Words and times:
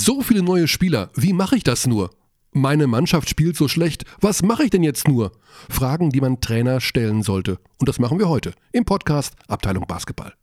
So 0.00 0.22
viele 0.22 0.44
neue 0.44 0.68
Spieler, 0.68 1.10
wie 1.16 1.32
mache 1.32 1.56
ich 1.56 1.64
das 1.64 1.88
nur? 1.88 2.10
Meine 2.52 2.86
Mannschaft 2.86 3.28
spielt 3.28 3.56
so 3.56 3.66
schlecht, 3.66 4.04
was 4.20 4.44
mache 4.44 4.62
ich 4.62 4.70
denn 4.70 4.84
jetzt 4.84 5.08
nur? 5.08 5.32
Fragen, 5.68 6.10
die 6.10 6.20
man 6.20 6.40
Trainer 6.40 6.80
stellen 6.80 7.24
sollte. 7.24 7.58
Und 7.80 7.88
das 7.88 7.98
machen 7.98 8.20
wir 8.20 8.28
heute 8.28 8.52
im 8.70 8.84
Podcast 8.84 9.34
Abteilung 9.48 9.88
Basketball. 9.88 10.34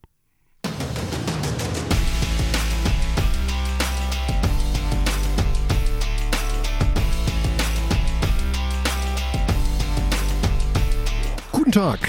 Guten 11.54 11.72
Tag. 11.72 12.00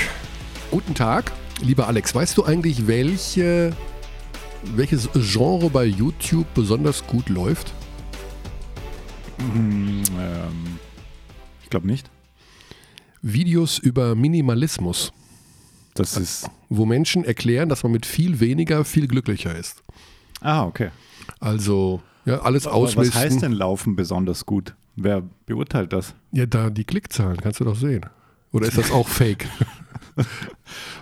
Guten 0.73 0.95
Tag. 0.95 1.31
Lieber 1.63 1.87
Alex, 1.87 2.13
weißt 2.13 2.37
du 2.37 2.45
eigentlich, 2.45 2.89
welche, 2.89 3.73
welches 4.75 5.09
Genre 5.15 5.71
bei 5.71 5.85
YouTube 5.85 6.47
besonders 6.55 7.07
gut 7.07 7.29
läuft? 7.29 7.73
Hm, 9.39 10.03
ähm, 10.19 10.79
ich 11.63 11.71
glaube 11.71 11.87
nicht. 11.87 12.11
Videos 13.23 13.79
über 13.79 14.15
Minimalismus, 14.15 15.13
Das 15.95 16.17
ist. 16.17 16.49
wo 16.69 16.87
Menschen 16.87 17.25
erklären, 17.25 17.69
dass 17.69 17.83
man 17.83 17.93
mit 17.93 18.07
viel 18.07 18.41
weniger 18.41 18.85
viel 18.85 19.09
glücklicher 19.09 19.55
ist. 19.57 19.83
Ah, 20.41 20.65
okay. 20.65 20.91
Also, 21.41 22.03
ja, 22.25 22.41
alles 22.43 22.67
Aber 22.67 22.77
ausmisten. 22.77 23.15
was 23.15 23.21
heißt 23.25 23.43
denn 23.43 23.53
Laufen 23.53 23.97
besonders 23.97 24.47
gut? 24.47 24.75
Wer 24.95 25.23
beurteilt 25.47 25.93
das? 25.93 26.15
Ja, 26.33 26.47
da 26.47 26.71
die 26.71 26.85
Klickzahlen, 26.85 27.39
kannst 27.39 27.61
du 27.61 27.65
doch 27.65 27.77
sehen. 27.77 28.07
Oder 28.53 28.69
ist 28.69 28.79
das 28.79 28.91
auch 28.93 29.09
fake? 29.09 29.47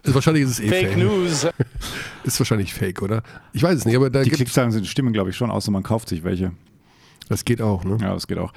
Ist, 0.03 0.15
wahrscheinlich 0.15 0.45
ist 0.45 0.51
es 0.51 0.61
eh 0.61 0.69
fake. 0.69 0.89
Fake 0.89 0.99
News. 0.99 1.47
Ist 2.25 2.41
wahrscheinlich 2.41 2.75
fake, 2.75 3.03
oder? 3.03 3.23
Ich 3.53 3.63
weiß 3.63 3.79
es 3.79 3.85
nicht, 3.85 3.97
aber 3.97 4.11
da 4.11 4.21
Die 4.21 4.31
gibt 4.31 4.37
Klickzahlen 4.37 4.73
sind, 4.73 4.87
stimmen, 4.87 5.13
glaube 5.13 5.31
ich, 5.31 5.37
schon, 5.37 5.51
außer 5.51 5.71
man 5.71 5.83
kauft 5.83 6.09
sich 6.09 6.25
welche. 6.25 6.53
das 7.29 7.45
geht 7.45 7.61
auch, 7.63 7.85
ne? 7.85 7.99
Ja, 8.01 8.15
das 8.15 8.27
geht 8.27 8.39
auch. 8.39 8.53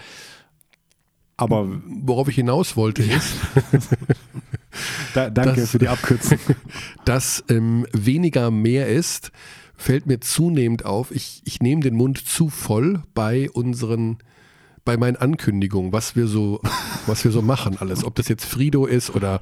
Aber 1.40 1.68
Worauf 1.86 2.28
ich 2.30 2.36
hinaus 2.36 2.76
wollte, 2.76 3.04
ist, 3.04 3.34
da, 5.14 5.30
danke 5.30 5.62
Das- 5.62 5.72
für 5.72 5.80
die 5.80 5.88
Abkürzung. 5.88 6.40
dass 7.06 7.44
ähm, 7.50 7.86
weniger 7.94 8.52
mehr 8.52 8.88
ist, 8.88 9.32
fällt 9.76 10.08
mir 10.08 10.20
zunehmend 10.20 10.86
auf. 10.86 11.12
Ich, 11.12 11.42
ich 11.46 11.62
nehme 11.62 11.82
den 11.82 11.96
Mund 11.96 12.18
zu 12.28 12.50
voll 12.50 13.04
bei 13.14 13.50
unseren, 13.52 14.18
bei 14.86 14.98
meinen 14.98 15.16
Ankündigungen, 15.18 15.94
was 15.94 16.16
wir 16.16 16.28
so, 16.28 16.60
was 17.06 17.24
wir 17.24 17.32
so 17.32 17.42
machen 17.44 17.78
alles. 17.80 18.04
Ob 18.04 18.16
das 18.16 18.28
jetzt 18.28 18.46
Frido 18.46 18.86
ist 18.88 19.12
oder 19.14 19.40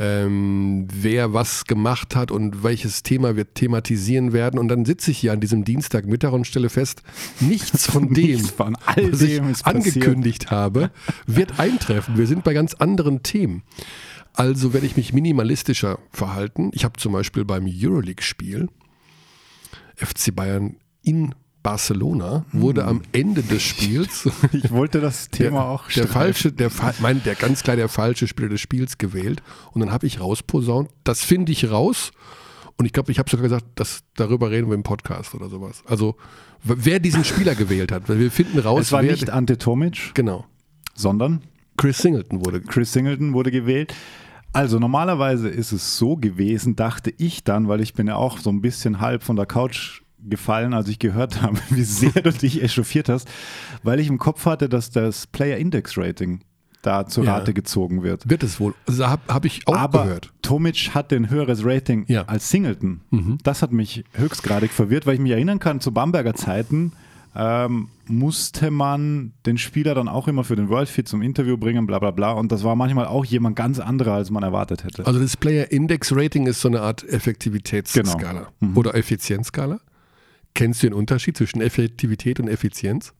ähm, 0.00 0.88
wer 0.90 1.34
was 1.34 1.66
gemacht 1.66 2.16
hat 2.16 2.30
und 2.30 2.64
welches 2.64 3.02
Thema 3.02 3.36
wir 3.36 3.52
thematisieren 3.52 4.32
werden. 4.32 4.58
Und 4.58 4.68
dann 4.68 4.86
sitze 4.86 5.10
ich 5.10 5.18
hier 5.18 5.32
an 5.34 5.40
diesem 5.40 5.64
Dienstagmittag 5.66 6.32
und 6.32 6.46
stelle 6.46 6.70
fest, 6.70 7.02
nichts 7.38 7.86
von 7.86 8.08
dem, 8.14 8.24
Nichts 8.24 8.50
von 8.50 8.76
all 8.86 9.12
was 9.12 9.20
ich 9.20 9.36
dem 9.36 9.48
passiert. 9.48 9.66
angekündigt 9.66 10.50
habe, 10.50 10.90
wird 11.26 11.60
eintreffen. 11.60 12.16
Wir 12.16 12.26
sind 12.26 12.44
bei 12.44 12.54
ganz 12.54 12.72
anderen 12.72 13.22
Themen. 13.22 13.62
Also 14.32 14.72
werde 14.72 14.86
ich 14.86 14.96
mich 14.96 15.12
minimalistischer 15.12 15.98
verhalten. 16.10 16.70
Ich 16.72 16.84
habe 16.84 16.98
zum 16.98 17.12
Beispiel 17.12 17.44
beim 17.44 17.66
Euroleague-Spiel 17.68 18.68
FC 19.96 20.34
Bayern 20.34 20.76
in 21.02 21.34
Barcelona 21.62 22.44
wurde 22.52 22.84
am 22.84 23.02
Ende 23.12 23.42
des 23.42 23.62
Spiels 23.62 24.28
Ich 24.52 24.70
wollte 24.70 25.00
das 25.00 25.28
Thema 25.30 25.60
der, 25.60 25.64
auch 25.64 25.84
der 25.84 25.90
streifen. 25.92 26.12
falsche, 26.12 26.52
der, 26.52 26.70
mein, 27.00 27.22
der 27.22 27.34
ganz 27.34 27.62
klar 27.62 27.76
der 27.76 27.88
falsche 27.88 28.26
Spieler 28.26 28.48
des 28.48 28.60
Spiels 28.60 28.98
gewählt. 28.98 29.42
Und 29.72 29.80
dann 29.80 29.92
habe 29.92 30.06
ich 30.06 30.20
rausposaunt, 30.20 30.90
das 31.04 31.22
finde 31.22 31.52
ich 31.52 31.70
raus. 31.70 32.12
Und 32.76 32.86
ich 32.86 32.92
glaube, 32.92 33.12
ich 33.12 33.18
habe 33.18 33.28
sogar 33.28 33.42
gesagt, 33.42 33.66
dass 33.74 34.00
darüber 34.14 34.50
reden 34.50 34.68
wir 34.68 34.74
im 34.74 34.82
Podcast 34.82 35.34
oder 35.34 35.50
sowas. 35.50 35.82
Also 35.86 36.16
wer 36.62 36.98
diesen 36.98 37.24
Spieler 37.24 37.54
gewählt 37.54 37.92
hat, 37.92 38.08
weil 38.08 38.18
wir 38.18 38.30
finden 38.30 38.58
raus, 38.58 38.86
Es 38.86 38.92
war 38.92 39.02
wer 39.02 39.12
nicht 39.12 39.28
Ante 39.28 39.58
Tomic, 39.58 40.12
genau. 40.14 40.46
sondern 40.94 41.42
Chris 41.76 41.98
Singleton 41.98 42.44
wurde. 42.44 42.62
Chris 42.62 42.92
Singleton 42.92 43.34
wurde 43.34 43.50
gewählt. 43.50 43.94
Also 44.52 44.78
normalerweise 44.78 45.48
ist 45.48 45.72
es 45.72 45.96
so 45.98 46.16
gewesen, 46.16 46.74
dachte 46.74 47.12
ich 47.18 47.44
dann, 47.44 47.68
weil 47.68 47.80
ich 47.80 47.94
bin 47.94 48.08
ja 48.08 48.16
auch 48.16 48.38
so 48.38 48.50
ein 48.50 48.60
bisschen 48.60 49.00
halb 49.00 49.22
von 49.22 49.36
der 49.36 49.46
Couch 49.46 50.02
gefallen, 50.28 50.74
als 50.74 50.88
ich 50.88 50.98
gehört 50.98 51.42
habe, 51.42 51.58
wie 51.70 51.82
sehr 51.84 52.10
du 52.22 52.32
dich 52.32 52.62
echauffiert 52.62 53.08
hast, 53.08 53.28
weil 53.82 54.00
ich 54.00 54.08
im 54.08 54.18
Kopf 54.18 54.46
hatte, 54.46 54.68
dass 54.68 54.90
das 54.90 55.26
Player 55.26 55.56
Index 55.58 55.96
Rating 55.96 56.40
da 56.82 57.06
zur 57.06 57.24
Ja. 57.24 57.36
Rate 57.36 57.52
gezogen 57.52 58.02
wird. 58.02 58.28
Wird 58.30 58.42
es 58.42 58.58
wohl. 58.58 58.74
Also 58.86 59.06
habe 59.06 59.20
hab 59.28 59.44
ich 59.44 59.68
auch 59.68 59.76
Aber 59.76 60.04
gehört. 60.04 60.32
Tomic 60.40 60.94
hatte 60.94 61.14
ein 61.16 61.28
höheres 61.28 61.62
Rating 61.64 62.04
Ja. 62.08 62.22
als 62.24 62.48
Singleton. 62.48 63.02
Mhm. 63.10 63.38
Das 63.42 63.60
hat 63.60 63.70
mich 63.72 64.04
höchstgradig 64.14 64.70
verwirrt, 64.70 65.06
weil 65.06 65.14
ich 65.14 65.20
mich 65.20 65.32
erinnern 65.32 65.58
kann, 65.58 65.80
zu 65.80 65.92
Bamberger 65.92 66.32
Zeiten 66.34 66.92
ähm, 67.36 67.88
musste 68.08 68.70
man 68.72 69.32
den 69.46 69.56
Spieler 69.56 69.94
dann 69.94 70.08
auch 70.08 70.26
immer 70.26 70.42
für 70.42 70.56
den 70.56 70.68
World 70.68 70.88
Fit 70.88 71.06
zum 71.06 71.22
Interview 71.22 71.56
bringen, 71.56 71.86
bla 71.86 71.98
bla 72.00 72.10
bla. 72.10 72.32
Und 72.32 72.50
das 72.50 72.64
war 72.64 72.74
manchmal 72.74 73.06
auch 73.06 73.24
jemand 73.24 73.54
ganz 73.56 73.78
anderer, 73.78 74.14
als 74.14 74.30
man 74.30 74.42
erwartet 74.42 74.82
hätte. 74.82 75.06
Also 75.06 75.20
das 75.20 75.36
Player 75.36 75.70
Index 75.70 76.12
Rating 76.16 76.46
ist 76.46 76.60
so 76.60 76.68
eine 76.68 76.80
Art 76.80 77.04
Effektivitätsskala 77.04 78.16
Genau. 78.16 78.46
Mhm. 78.60 78.76
oder 78.76 78.94
Effizienzskala. 78.94 79.80
Kennst 80.54 80.82
du 80.82 80.88
den 80.88 80.94
Unterschied 80.94 81.36
zwischen 81.36 81.60
Effektivität 81.60 82.40
und 82.40 82.48
Effizienz? 82.48 83.12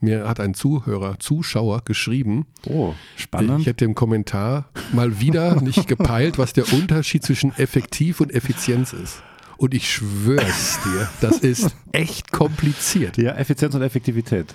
Mir 0.00 0.28
hat 0.28 0.38
ein 0.38 0.54
Zuhörer, 0.54 1.18
Zuschauer 1.18 1.82
geschrieben, 1.84 2.46
oh, 2.66 2.94
spannend. 3.16 3.60
ich 3.60 3.66
hätte 3.66 3.84
im 3.84 3.96
Kommentar 3.96 4.70
mal 4.92 5.18
wieder 5.20 5.56
nicht 5.60 5.88
gepeilt, 5.88 6.38
was 6.38 6.52
der 6.52 6.72
Unterschied 6.72 7.24
zwischen 7.24 7.52
effektiv 7.56 8.20
und 8.20 8.32
Effizienz 8.32 8.92
ist. 8.92 9.22
Und 9.56 9.74
ich 9.74 9.92
schwör's 9.92 10.78
dir, 10.84 11.08
das 11.20 11.38
ist 11.38 11.74
echt 11.90 12.30
kompliziert. 12.30 13.18
ja, 13.18 13.32
Effizienz 13.32 13.74
und 13.74 13.82
Effektivität. 13.82 14.54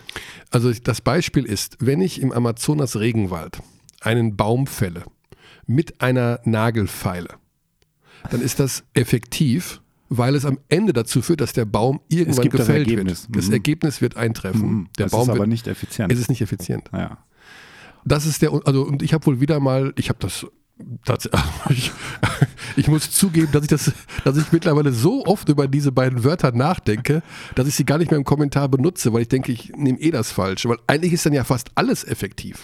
Also 0.49 0.72
das 0.72 1.01
Beispiel 1.01 1.43
ist, 1.43 1.75
wenn 1.81 1.99
ich 1.99 2.22
im 2.22 2.31
Amazonas 2.31 2.97
Regenwald 2.97 3.61
einen 3.99 4.38
Baum 4.38 4.66
fälle 4.66 5.03
mit 5.67 5.99
einer 5.99 6.39
Nagelfeile, 6.45 7.35
dann 8.31 8.39
ist 8.41 8.61
das 8.61 8.85
effektiv, 8.93 9.81
weil 10.18 10.35
es 10.35 10.46
am 10.46 10.59
Ende 10.69 10.94
dazu 10.94 11.22
führt, 11.22 11.41
dass 11.41 11.53
der 11.53 11.66
Baum 11.66 12.00
irgendwann 12.09 12.50
gefällt 12.50 12.90
wird. 12.90 13.09
Das 13.29 13.47
Mhm. 13.47 13.53
Ergebnis 13.53 14.01
wird 14.01 14.16
eintreffen. 14.18 14.69
Mhm. 14.72 14.88
Der 14.97 15.06
das 15.06 15.12
Baum 15.12 15.24
ist 15.24 15.29
aber 15.29 15.40
wird, 15.40 15.50
nicht 15.50 15.68
effizient. 15.68 16.12
es 16.12 16.19
ist 16.19 16.29
nicht 16.29 16.41
effizient. 16.41 16.90
ja. 16.94 17.18
Das 18.06 18.25
ist 18.25 18.41
der, 18.41 18.52
also 18.66 18.84
und 18.84 19.02
ich 19.02 19.13
habe 19.13 19.25
wohl 19.28 19.40
wieder 19.40 19.59
mal, 19.62 19.94
ich 19.96 20.09
habe 20.09 20.19
das 20.19 20.46
ich, 21.69 21.91
ich 22.75 22.88
muss 22.88 23.12
zugeben, 23.12 23.50
dass 23.52 23.62
ich 23.62 23.69
das, 23.69 23.91
dass 24.25 24.35
ich 24.38 24.52
mittlerweile 24.52 24.91
so 24.91 25.23
oft 25.25 25.47
über 25.47 25.68
diese 25.68 25.91
beiden 25.91 26.23
Wörter 26.23 26.52
nachdenke, 26.52 27.22
dass 27.56 27.68
ich 27.68 27.75
sie 27.75 27.85
gar 27.85 28.00
nicht 28.00 28.12
mehr 28.12 28.18
im 28.18 28.25
Kommentar 28.25 28.68
benutze, 28.68 29.13
weil 29.13 29.22
ich 29.22 29.28
denke, 29.29 29.52
ich 29.52 29.72
nehme 29.78 30.00
eh 30.00 30.12
das 30.12 30.31
falsch. 30.31 30.66
Weil 30.66 30.78
eigentlich 30.88 31.13
ist 31.13 31.25
dann 31.25 31.34
ja 31.34 31.44
fast 31.44 31.69
alles 31.75 32.03
effektiv. 32.03 32.59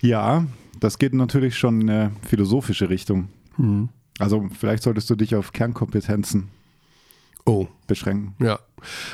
ja, 0.00 0.44
das 0.78 0.98
geht 0.98 1.14
natürlich 1.14 1.56
schon 1.58 1.80
in 1.82 1.90
eine 1.90 2.12
philosophische 2.26 2.90
Richtung. 2.90 3.28
Mhm. 3.58 3.88
Also 4.18 4.48
vielleicht 4.58 4.82
solltest 4.82 5.08
du 5.08 5.14
dich 5.14 5.34
auf 5.34 5.52
Kernkompetenzen 5.52 6.48
Oh, 7.46 7.66
beschränken. 7.86 8.34
ja. 8.38 8.58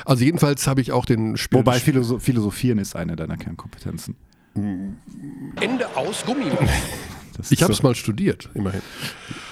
Also 0.05 0.23
jedenfalls 0.23 0.65
habe 0.65 0.79
ich 0.79 0.93
auch 0.93 1.05
den 1.05 1.35
Spiel. 1.35 1.59
Wobei 1.59 1.79
Philosoph 1.79 2.23
Philosophieren 2.23 2.79
ist 2.79 2.95
eine 2.95 3.17
deiner 3.17 3.35
Kernkompetenzen. 3.35 4.15
Ende 4.55 5.95
aus 5.95 6.25
Gummi. 6.25 6.45
Ich 7.49 7.61
habe 7.61 7.73
es 7.73 7.79
so. 7.79 7.83
mal 7.83 7.93
studiert, 7.93 8.49
immerhin. 8.53 8.81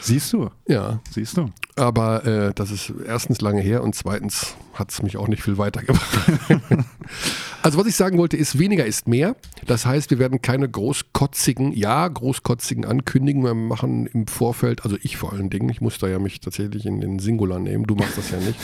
Siehst 0.06 0.32
du, 0.34 0.50
Ja, 0.68 1.00
siehst 1.10 1.36
du. 1.38 1.50
aber 1.76 2.26
äh, 2.26 2.54
das 2.54 2.70
ist 2.70 2.94
erstens 3.06 3.42
lange 3.42 3.62
her 3.62 3.84
und 3.84 3.96
zweitens 3.96 4.56
hat 4.76 4.92
es 4.92 5.02
mich 5.02 5.18
auch 5.18 5.28
nicht 5.28 5.42
viel 5.42 5.58
weitergebracht. 5.58 6.30
also 7.64 7.80
was 7.80 7.88
ich 7.88 7.96
sagen 7.96 8.18
wollte, 8.18 8.38
ist, 8.38 8.60
weniger 8.60 8.86
ist 8.86 9.08
mehr. 9.08 9.36
Das 9.66 9.86
heißt, 9.86 10.12
wir 10.12 10.20
werden 10.20 10.42
keine 10.42 10.70
großkotzigen, 10.70 11.72
ja, 11.72 12.08
großkotzigen 12.08 12.86
Ankündigungen 12.86 13.46
mehr 13.46 13.56
machen 13.56 14.06
im 14.06 14.28
Vorfeld. 14.28 14.84
Also 14.84 14.98
ich 15.02 15.18
vor 15.18 15.34
allen 15.34 15.50
Dingen. 15.50 15.70
Ich 15.70 15.82
muss 15.82 15.98
da 15.98 16.08
ja 16.08 16.20
mich 16.20 16.40
tatsächlich 16.40 16.86
in 16.86 17.00
den 17.02 17.20
Singular 17.20 17.60
nehmen. 17.60 17.86
Du 17.86 17.96
machst 17.96 18.18
das 18.18 18.32
ja 18.32 18.38
nicht. 18.38 18.60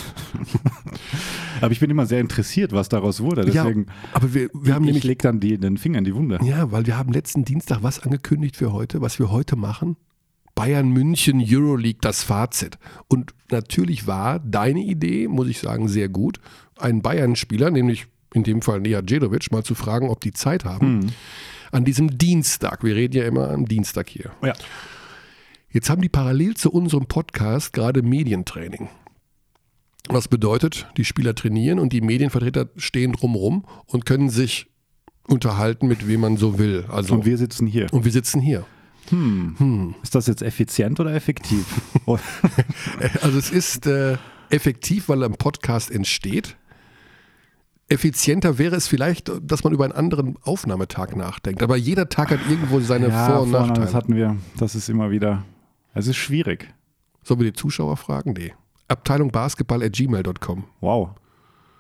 Aber 1.62 1.72
ich 1.72 1.80
bin 1.80 1.90
immer 1.90 2.06
sehr 2.06 2.19
interessiert, 2.19 2.72
was 2.74 2.90
daraus 2.90 3.22
wurde. 3.22 3.46
Deswegen, 3.46 3.85
ja, 3.88 3.94
aber 4.13 4.33
wir, 4.33 4.50
wir 4.54 4.74
haben 4.74 4.83
ich 4.83 4.88
nämlich... 4.88 5.04
leg 5.04 5.19
dann 5.19 5.39
die, 5.39 5.57
den 5.57 5.77
Finger 5.77 6.00
in 6.00 6.06
die 6.06 6.15
Wunde. 6.15 6.39
Ja, 6.44 6.71
weil 6.71 6.86
wir 6.88 6.98
haben 6.98 7.13
letzten 7.13 7.45
Dienstag 7.45 7.83
was 7.83 8.00
angekündigt 8.00 8.57
für 8.57 8.74
heute, 8.74 9.01
was 9.01 9.19
wir 9.19 9.31
heute 9.31 9.56
machen. 9.56 9.95
Bayern 10.56 10.89
München 10.89 11.44
Euroleague, 11.45 12.00
das 12.01 12.24
Fazit. 12.24 12.77
Und 13.07 13.33
natürlich 13.51 14.07
war 14.07 14.39
deine 14.39 14.81
Idee, 14.81 15.27
muss 15.27 15.48
ich 15.48 15.59
sagen, 15.59 15.88
sehr 15.88 16.09
gut, 16.09 16.39
einen 16.77 17.01
Bayern-Spieler, 17.01 17.71
nämlich 17.71 18.07
in 18.33 18.44
dem 18.44 18.62
Fall 18.62 18.80
Nea 18.81 19.01
Djedovic, 19.01 19.51
mal 19.51 19.63
zu 19.63 19.75
fragen, 19.75 20.09
ob 20.09 20.21
die 20.21 20.31
Zeit 20.31 20.65
haben. 20.65 21.12
An 21.71 21.86
diesem 21.86 22.18
Dienstag, 22.18 22.83
wir 22.83 22.95
reden 22.95 23.15
ja 23.18 23.24
immer 23.25 23.50
am 23.50 23.65
Dienstag 23.65 24.09
hier. 24.09 24.31
Ja. 24.44 24.53
Jetzt 25.69 25.89
haben 25.89 26.01
die 26.01 26.09
parallel 26.09 26.56
zu 26.56 26.71
unserem 26.71 27.06
Podcast 27.06 27.71
gerade 27.74 28.01
Medientraining. 28.01 28.89
Was 30.09 30.27
bedeutet, 30.27 30.88
die 30.98 31.06
Spieler 31.06 31.36
trainieren 31.36 31.80
und 31.80 31.94
die 31.94 32.01
Medienvertreter 32.01 32.68
stehen 32.75 33.13
drumrum 33.13 33.65
und 33.86 34.06
können 34.06 34.30
sich 34.30 34.68
unterhalten, 35.27 35.88
mit 35.88 36.07
wem 36.07 36.21
man 36.21 36.38
so 36.38 36.57
will. 36.59 36.86
Also, 36.89 37.13
Und 37.13 37.25
wir 37.25 37.38
sitzen 37.38 37.68
hier. 37.68 37.88
und 37.94 38.03
wir 38.03 38.12
sitzen 38.12 38.42
hier. 38.42 38.65
Ist 40.03 40.15
das 40.15 40.27
jetzt 40.27 40.42
effizient 40.42 41.00
oder 41.00 41.13
effektiv? 41.13 41.65
Oh, 42.06 42.18
Also 43.21 43.38
es 43.38 43.51
ist 43.51 43.86
äh, 43.88 44.18
effektiv, 44.50 45.09
weil 45.09 45.24
im 45.24 45.33
Podcast 45.33 45.92
entsteht. 45.92 46.56
effizienter 47.89 48.57
wäre 48.57 48.75
es 48.75 48.88
vielleicht, 48.88 49.31
dass 49.42 49.63
man 49.63 49.74
über 49.74 49.83
einen 49.83 49.94
anderen 49.94 50.38
Aufnahmetag 50.44 51.15
nachdenkt. 51.15 51.62
Aber 51.62 51.75
jeder 51.75 52.07
Tag 52.09 52.31
hat 52.31 52.39
irgendwo 52.50 52.80
seine 52.80 53.12
Vor- 53.12 53.42
und 53.42 53.51
Nachteile. 53.51 53.86
Das 53.86 53.94
hatten 53.94 54.15
wir. 54.15 54.38
Das 54.57 54.75
ist 54.75 54.88
immer 54.89 55.12
wieder. 55.12 55.44
Es 55.94 56.07
ist 56.07 56.15
schwierig. 56.18 56.74
Sollen 57.24 57.39
wir 57.42 57.51
die 57.51 57.57
Zuschauer 57.59 57.98
fragen? 57.98 58.33
Nee. 58.33 58.53
Abteilung 58.88 59.31
Basketball 59.31 59.83
at 59.83 59.94
gmail.com. 59.94 60.63
Wow. 60.80 61.09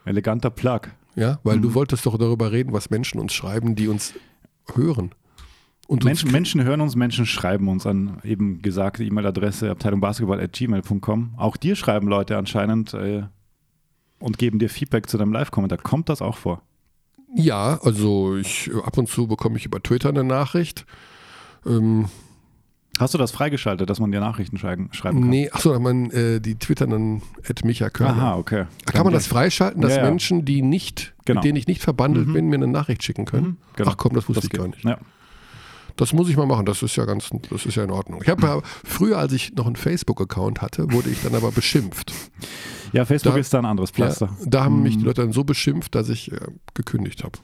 Eleganter 0.05 0.49
Plug. 0.49 0.81
Ja, 1.15 1.39
weil 1.43 1.57
Mhm. 1.57 1.61
du 1.61 1.73
wolltest 1.75 2.05
doch 2.05 2.17
darüber 2.17 2.51
reden, 2.51 2.73
was 2.73 2.89
Menschen 2.89 3.19
uns 3.19 3.33
schreiben, 3.33 3.75
die 3.75 3.87
uns 3.87 4.13
hören. 4.75 5.11
Und 5.87 6.03
Menschen, 6.05 6.31
Menschen 6.31 6.63
hören 6.63 6.79
uns, 6.81 6.95
Menschen 6.95 7.25
schreiben 7.25 7.67
uns 7.67 7.85
an 7.85 8.19
eben 8.23 8.61
gesagte 8.61 9.03
E-Mail-Adresse 9.03 9.69
abteilungbasketball.gmail.com. 9.71 11.33
Auch 11.37 11.57
dir 11.57 11.75
schreiben 11.75 12.07
Leute 12.07 12.37
anscheinend 12.37 12.93
äh, 12.93 13.23
und 14.19 14.37
geben 14.37 14.59
dir 14.59 14.69
Feedback 14.69 15.09
zu 15.09 15.17
deinem 15.17 15.33
Live-Kommentar. 15.33 15.79
Kommt 15.79 16.07
das 16.09 16.21
auch 16.21 16.37
vor? 16.37 16.61
Ja, 17.35 17.79
also 17.83 18.35
ich 18.37 18.69
ab 18.85 18.97
und 18.97 19.07
zu 19.09 19.27
bekomme 19.27 19.57
ich 19.57 19.65
über 19.65 19.81
Twitter 19.81 20.09
eine 20.09 20.23
Nachricht. 20.23 20.85
Ähm, 21.65 22.05
Hast 22.99 23.13
du 23.13 23.17
das 23.17 23.31
freigeschaltet, 23.31 23.89
dass 23.89 23.99
man 24.01 24.11
dir 24.11 24.19
Nachrichten 24.19 24.57
schreiben, 24.57 24.89
kann? 24.91 25.15
nee, 25.21 25.49
achso, 25.49 25.79
man, 25.79 26.11
äh, 26.11 26.39
die 26.41 26.55
twittern 26.55 26.89
dann 26.89 27.21
at 27.49 27.63
Micha 27.63 27.89
Körner. 27.89 28.13
Aha, 28.21 28.35
okay. 28.35 28.65
Kann 28.85 29.05
man 29.05 29.13
das 29.13 29.27
freischalten, 29.27 29.81
dass 29.81 29.91
Ja, 29.95 29.99
ja. 30.03 30.09
Menschen, 30.09 30.43
die 30.45 30.61
nicht, 30.61 31.13
Genau. 31.25 31.39
mit 31.39 31.45
denen 31.45 31.55
ich 31.55 31.67
nicht 31.67 31.81
verbandelt 31.81 32.31
bin, 32.31 32.47
mir 32.49 32.55
eine 32.57 32.67
Nachricht 32.67 33.01
schicken 33.03 33.25
können? 33.25 33.45
Mhm, 33.47 33.57
genau. 33.77 33.91
Ach 33.91 33.97
komm, 33.97 34.13
das 34.13 34.27
wusste 34.27 34.41
Das 34.41 34.43
ich 34.45 34.49
gar 34.51 34.65
geht. 34.67 34.75
nicht. 34.75 34.85
Ja. 34.85 34.97
Das 35.95 36.13
muss 36.13 36.29
ich 36.29 36.37
mal 36.37 36.45
machen, 36.45 36.65
das 36.65 36.81
ist 36.83 36.95
ja 36.95 37.05
ganz, 37.05 37.29
das 37.49 37.65
ist 37.65 37.75
ja 37.75 37.83
in 37.83 37.91
Ordnung. 37.91 38.21
Ich 38.23 38.29
habe 38.29 38.41
ja, 38.45 38.61
früher, 38.83 39.17
als 39.17 39.33
ich 39.33 39.53
noch 39.53 39.65
einen 39.67 39.75
Facebook-Account 39.75 40.61
hatte, 40.61 40.91
wurde 40.91 41.09
ich 41.09 41.21
dann 41.23 41.35
aber 41.35 41.51
beschimpft. 41.51 42.11
ja, 42.93 43.05
Facebook 43.05 43.33
Da- 43.33 43.39
ist 43.39 43.53
da 43.53 43.59
ein 43.59 43.65
anderes 43.65 43.89
Ja, 43.91 43.95
Pflaster. 44.07 44.35
da 44.45 44.63
haben 44.63 44.77
Mhm. 44.77 44.83
mich 44.83 44.97
die 44.97 45.03
Leute 45.03 45.21
dann 45.21 45.31
so 45.33 45.43
beschimpft, 45.43 45.93
dass 45.95 46.09
ich 46.09 46.31
äh, 46.31 46.37
gekündigt 46.73 47.23
habe. 47.23 47.37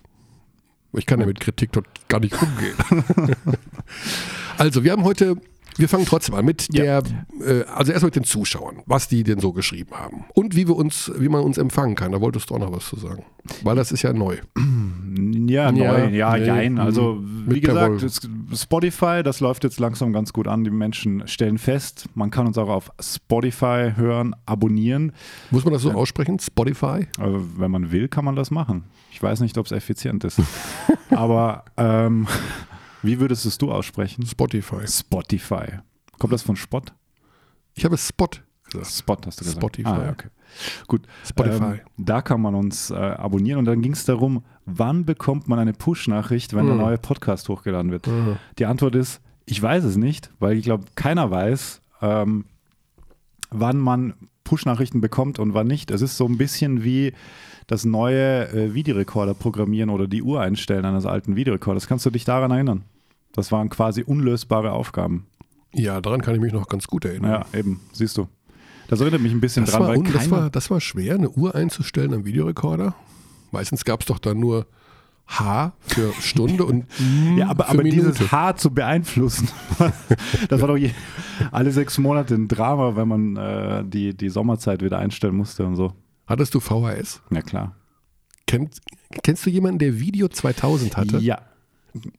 Ich 0.94 1.06
kann 1.06 1.20
ja 1.20 1.26
mit 1.26 1.40
Kritik 1.40 1.72
dort 1.74 1.86
gar 2.08 2.20
nicht 2.22 2.34
umgehen. 2.42 3.36
also, 4.58 4.84
wir 4.84 4.92
haben 4.92 5.04
heute, 5.04 5.36
wir 5.78 5.90
fangen 5.90 6.06
trotzdem 6.06 6.36
an 6.36 6.46
mit 6.46 6.68
Ja. 6.74 7.02
der, 7.02 7.26
äh, 7.46 7.64
also 7.66 7.92
erstmal 7.92 8.08
mit 8.08 8.16
den 8.16 8.24
Zuschauern, 8.24 8.82
was 8.86 9.08
die 9.08 9.24
denn 9.24 9.40
so 9.40 9.54
geschrieben 9.54 9.92
haben. 9.96 10.26
Und 10.34 10.56
wie 10.56 10.68
wir 10.68 10.76
uns, 10.76 11.12
wie 11.18 11.30
man 11.30 11.42
uns 11.44 11.58
empfangen 11.58 11.96
kann. 11.96 12.12
Da 12.12 12.22
wolltest 12.22 12.50
du 12.50 12.56
auch 12.56 12.60
noch 12.60 12.72
was 12.72 12.88
zu 12.88 12.96
sagen. 12.98 13.24
Weil 13.64 13.76
das 13.76 13.92
ist 13.92 14.02
ja 14.02 14.14
neu. 14.14 14.38
Ja, 15.48 15.72
neu, 15.72 16.10
ja, 16.10 16.38
nee, 16.38 16.46
jein. 16.46 16.74
mhm. 16.74 16.80
Also, 16.80 17.20
wie 17.48 17.60
gesagt, 17.62 18.06
Spotify, 18.54 19.24
das 19.24 19.40
läuft 19.40 19.64
jetzt 19.64 19.80
langsam 19.80 20.14
ganz 20.14 20.32
gut 20.34 20.48
an. 20.48 20.64
Die 20.64 20.70
Menschen 20.70 21.28
stellen 21.28 21.58
fest, 21.58 22.06
man 22.14 22.30
kann 22.30 22.46
uns 22.48 22.58
auch 22.58 22.70
auf 22.70 22.92
Spotify 23.02 23.94
hören, 23.96 24.36
abonnieren. 24.46 25.14
Muss 25.50 25.64
man 25.64 25.74
das 25.74 25.82
so 25.82 25.92
aussprechen? 25.92 26.38
Spotify? 26.40 27.08
Also, 27.20 27.42
wenn 27.58 27.72
man 27.72 27.92
will, 27.92 28.08
kann 28.10 28.26
man 28.26 28.36
das 28.36 28.52
machen. 28.52 28.84
Ich 29.12 29.24
weiß 29.24 29.40
nicht, 29.40 29.58
ob 29.58 29.66
es 29.66 29.72
effizient 29.72 30.24
ist. 30.24 30.40
Aber 31.10 31.64
ähm, 31.78 32.28
wie 33.04 33.20
würdest 33.20 33.46
es 33.46 33.58
du 33.58 33.72
aussprechen? 33.72 34.26
Spotify. 34.26 34.88
Spotify. 34.88 35.80
Kommt 36.20 36.34
das 36.34 36.42
von 36.44 36.56
Spot? 36.56 36.82
Ich 37.76 37.86
habe 37.86 37.98
Spot 37.98 38.28
gesagt. 38.66 38.88
Spot 38.92 39.18
hast 39.26 39.40
du 39.40 39.44
gesagt. 39.46 39.62
Spotify. 39.62 39.88
Ah, 39.90 40.04
ja, 40.06 40.12
okay. 40.12 40.28
Gut. 40.88 41.04
Spotify. 41.26 41.64
Ähm, 41.64 41.80
da 41.98 42.22
kann 42.22 42.42
man 42.42 42.56
uns 42.56 42.90
äh, 42.90 42.96
abonnieren 42.96 43.60
und 43.60 43.66
dann 43.66 43.82
ging 43.82 43.94
es 43.94 44.06
darum, 44.06 44.44
wann 44.66 45.06
bekommt 45.06 45.48
man 45.48 45.60
eine 45.60 45.74
Push-Nachricht, 45.74 46.54
wenn 46.56 46.66
der 46.66 46.76
Mhm. 46.76 46.82
neue 46.82 46.98
Podcast 46.98 47.48
hochgeladen 47.50 47.92
wird? 47.92 48.08
Mhm. 48.08 48.38
Die 48.58 48.66
Antwort 48.66 48.96
ist, 48.96 49.22
ich 49.46 49.62
weiß 49.62 49.84
es 49.84 49.96
nicht, 49.96 50.32
weil 50.40 50.58
ich 50.58 50.64
glaube, 50.64 50.86
keiner 50.96 51.30
weiß, 51.32 51.82
ähm, 52.02 52.46
wann 53.52 53.78
man 53.78 54.14
Push-Nachrichten 54.44 55.02
bekommt 55.02 55.40
und 55.40 55.54
wann 55.54 55.68
nicht. 55.68 55.92
Es 55.92 56.02
ist 56.02 56.18
so 56.18 56.26
ein 56.26 56.38
bisschen 56.38 56.84
wie 56.84 57.14
das 57.68 57.84
neue 57.86 58.48
äh, 58.50 58.74
Videorekorder 58.74 59.34
programmieren 59.34 59.90
oder 59.90 60.08
die 60.08 60.24
Uhr 60.24 60.42
einstellen 60.42 60.86
eines 60.86 61.06
alten 61.06 61.36
Videorekorders. 61.36 61.88
Kannst 61.88 62.06
du 62.06 62.10
dich 62.10 62.24
daran 62.26 62.52
erinnern? 62.52 62.84
Das 63.34 63.52
waren 63.52 63.70
quasi 63.70 64.04
unlösbare 64.04 64.72
Aufgaben. 64.72 65.28
Ja, 65.74 66.02
daran 66.02 66.22
kann 66.22 66.34
ich 66.34 66.42
mich 66.42 66.54
noch 66.54 66.68
ganz 66.68 66.88
gut 66.88 67.06
erinnern. 67.06 67.46
Ja, 67.52 67.60
eben, 67.60 67.82
siehst 67.92 68.18
du. 68.18 68.28
Das 68.88 69.02
erinnert 69.02 69.22
mich 69.22 69.34
ein 69.34 69.42
bisschen 69.42 69.66
Das 69.66 69.74
dran, 69.74 69.84
war, 69.84 69.90
weil 69.90 70.04
das, 70.04 70.32
war, 70.32 70.50
das 70.50 70.72
war 70.72 70.80
schwer, 70.80 71.16
eine 71.16 71.30
Uhr 71.30 71.54
einzustellen 71.54 72.14
am 72.14 72.26
Videorekorder. 72.26 72.96
Meistens 73.52 73.84
gab 73.84 74.00
es 74.00 74.06
doch 74.08 74.20
dann 74.20 74.40
nur 74.40 74.66
H 75.28 75.74
für 75.82 76.14
Stunde 76.22 76.64
und 76.64 76.86
M 77.00 77.38
Ja, 77.38 77.50
aber, 77.50 77.70
aber 77.70 77.84
dieses 77.84 78.32
Haar 78.32 78.56
zu 78.56 78.72
beeinflussen, 78.72 79.50
das 80.50 80.62
war 80.62 80.70
doch 80.70 80.78
je, 80.78 80.92
alle 81.52 81.72
sechs 81.72 81.98
Monate 81.98 82.34
ein 82.36 82.48
Drama, 82.48 82.96
wenn 82.96 83.08
man 83.10 83.36
äh, 83.36 83.84
die, 83.86 84.16
die 84.16 84.30
Sommerzeit 84.30 84.82
wieder 84.82 85.00
einstellen 85.00 85.36
musste 85.36 85.66
und 85.66 85.76
so. 85.76 85.94
Hattest 86.28 86.54
du 86.54 86.60
VHS? 86.60 87.22
Ja, 87.32 87.42
klar. 87.42 87.76
Kennt, 88.46 88.78
kennst 89.24 89.46
du 89.46 89.50
jemanden, 89.50 89.80
der 89.80 90.00
Video 90.00 90.28
2000 90.28 90.98
hatte? 90.98 91.18
Ja. 91.20 91.42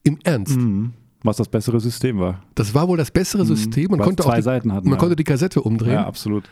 Im 0.02 0.18
Ernst? 0.24 0.56
Mhm. 0.56 0.94
Was 1.22 1.36
das 1.36 1.48
bessere 1.48 1.78
System 1.80 2.18
war. 2.18 2.42
Das 2.54 2.74
war 2.74 2.88
wohl 2.88 2.96
das 2.96 3.10
bessere 3.10 3.44
System. 3.44 3.90
Man 3.90 4.00
konnte 4.00 4.22
die, 4.22 4.42
Seiten 4.42 4.72
hatten. 4.72 4.88
man 4.88 4.96
ja. 4.96 5.00
konnte 5.00 5.16
die 5.16 5.24
Kassette 5.24 5.60
umdrehen 5.62 5.94
ja, 5.94 6.06
absolut. 6.06 6.44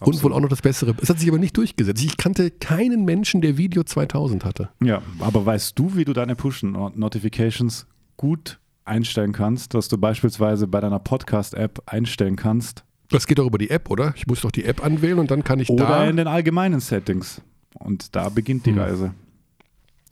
und 0.00 0.22
wohl 0.24 0.32
auch 0.32 0.40
noch 0.40 0.48
das 0.48 0.62
bessere. 0.62 0.94
Es 1.00 1.10
hat 1.10 1.20
sich 1.20 1.28
aber 1.28 1.38
nicht 1.38 1.56
durchgesetzt. 1.56 2.02
Ich 2.02 2.16
kannte 2.16 2.50
keinen 2.50 3.04
Menschen, 3.04 3.42
der 3.42 3.58
Video 3.58 3.82
2000 3.82 4.44
hatte. 4.44 4.70
Ja, 4.82 5.02
aber 5.18 5.44
weißt 5.44 5.78
du, 5.78 5.94
wie 5.94 6.06
du 6.06 6.14
deine 6.14 6.36
Push-Notifications 6.36 7.86
gut 8.16 8.58
einstellen 8.86 9.32
kannst, 9.32 9.74
dass 9.74 9.88
du 9.88 9.98
beispielsweise 9.98 10.66
bei 10.66 10.80
deiner 10.80 11.00
Podcast-App 11.00 11.82
einstellen 11.86 12.36
kannst 12.36 12.84
Das 13.10 13.26
geht 13.26 13.38
doch 13.38 13.46
über 13.46 13.58
die 13.58 13.70
App, 13.70 13.90
oder? 13.90 14.14
Ich 14.16 14.26
muss 14.26 14.40
doch 14.40 14.50
die 14.50 14.64
App 14.64 14.84
anwählen 14.84 15.18
und 15.18 15.30
dann 15.30 15.44
kann 15.44 15.60
ich 15.60 15.68
oder 15.70 15.86
da. 15.86 16.08
in 16.08 16.16
den 16.16 16.26
allgemeinen 16.26 16.80
Settings. 16.80 17.40
Und 17.74 18.14
da 18.16 18.28
beginnt 18.28 18.66
die 18.66 18.72
Hm. 18.72 18.78
Reise. 18.78 19.14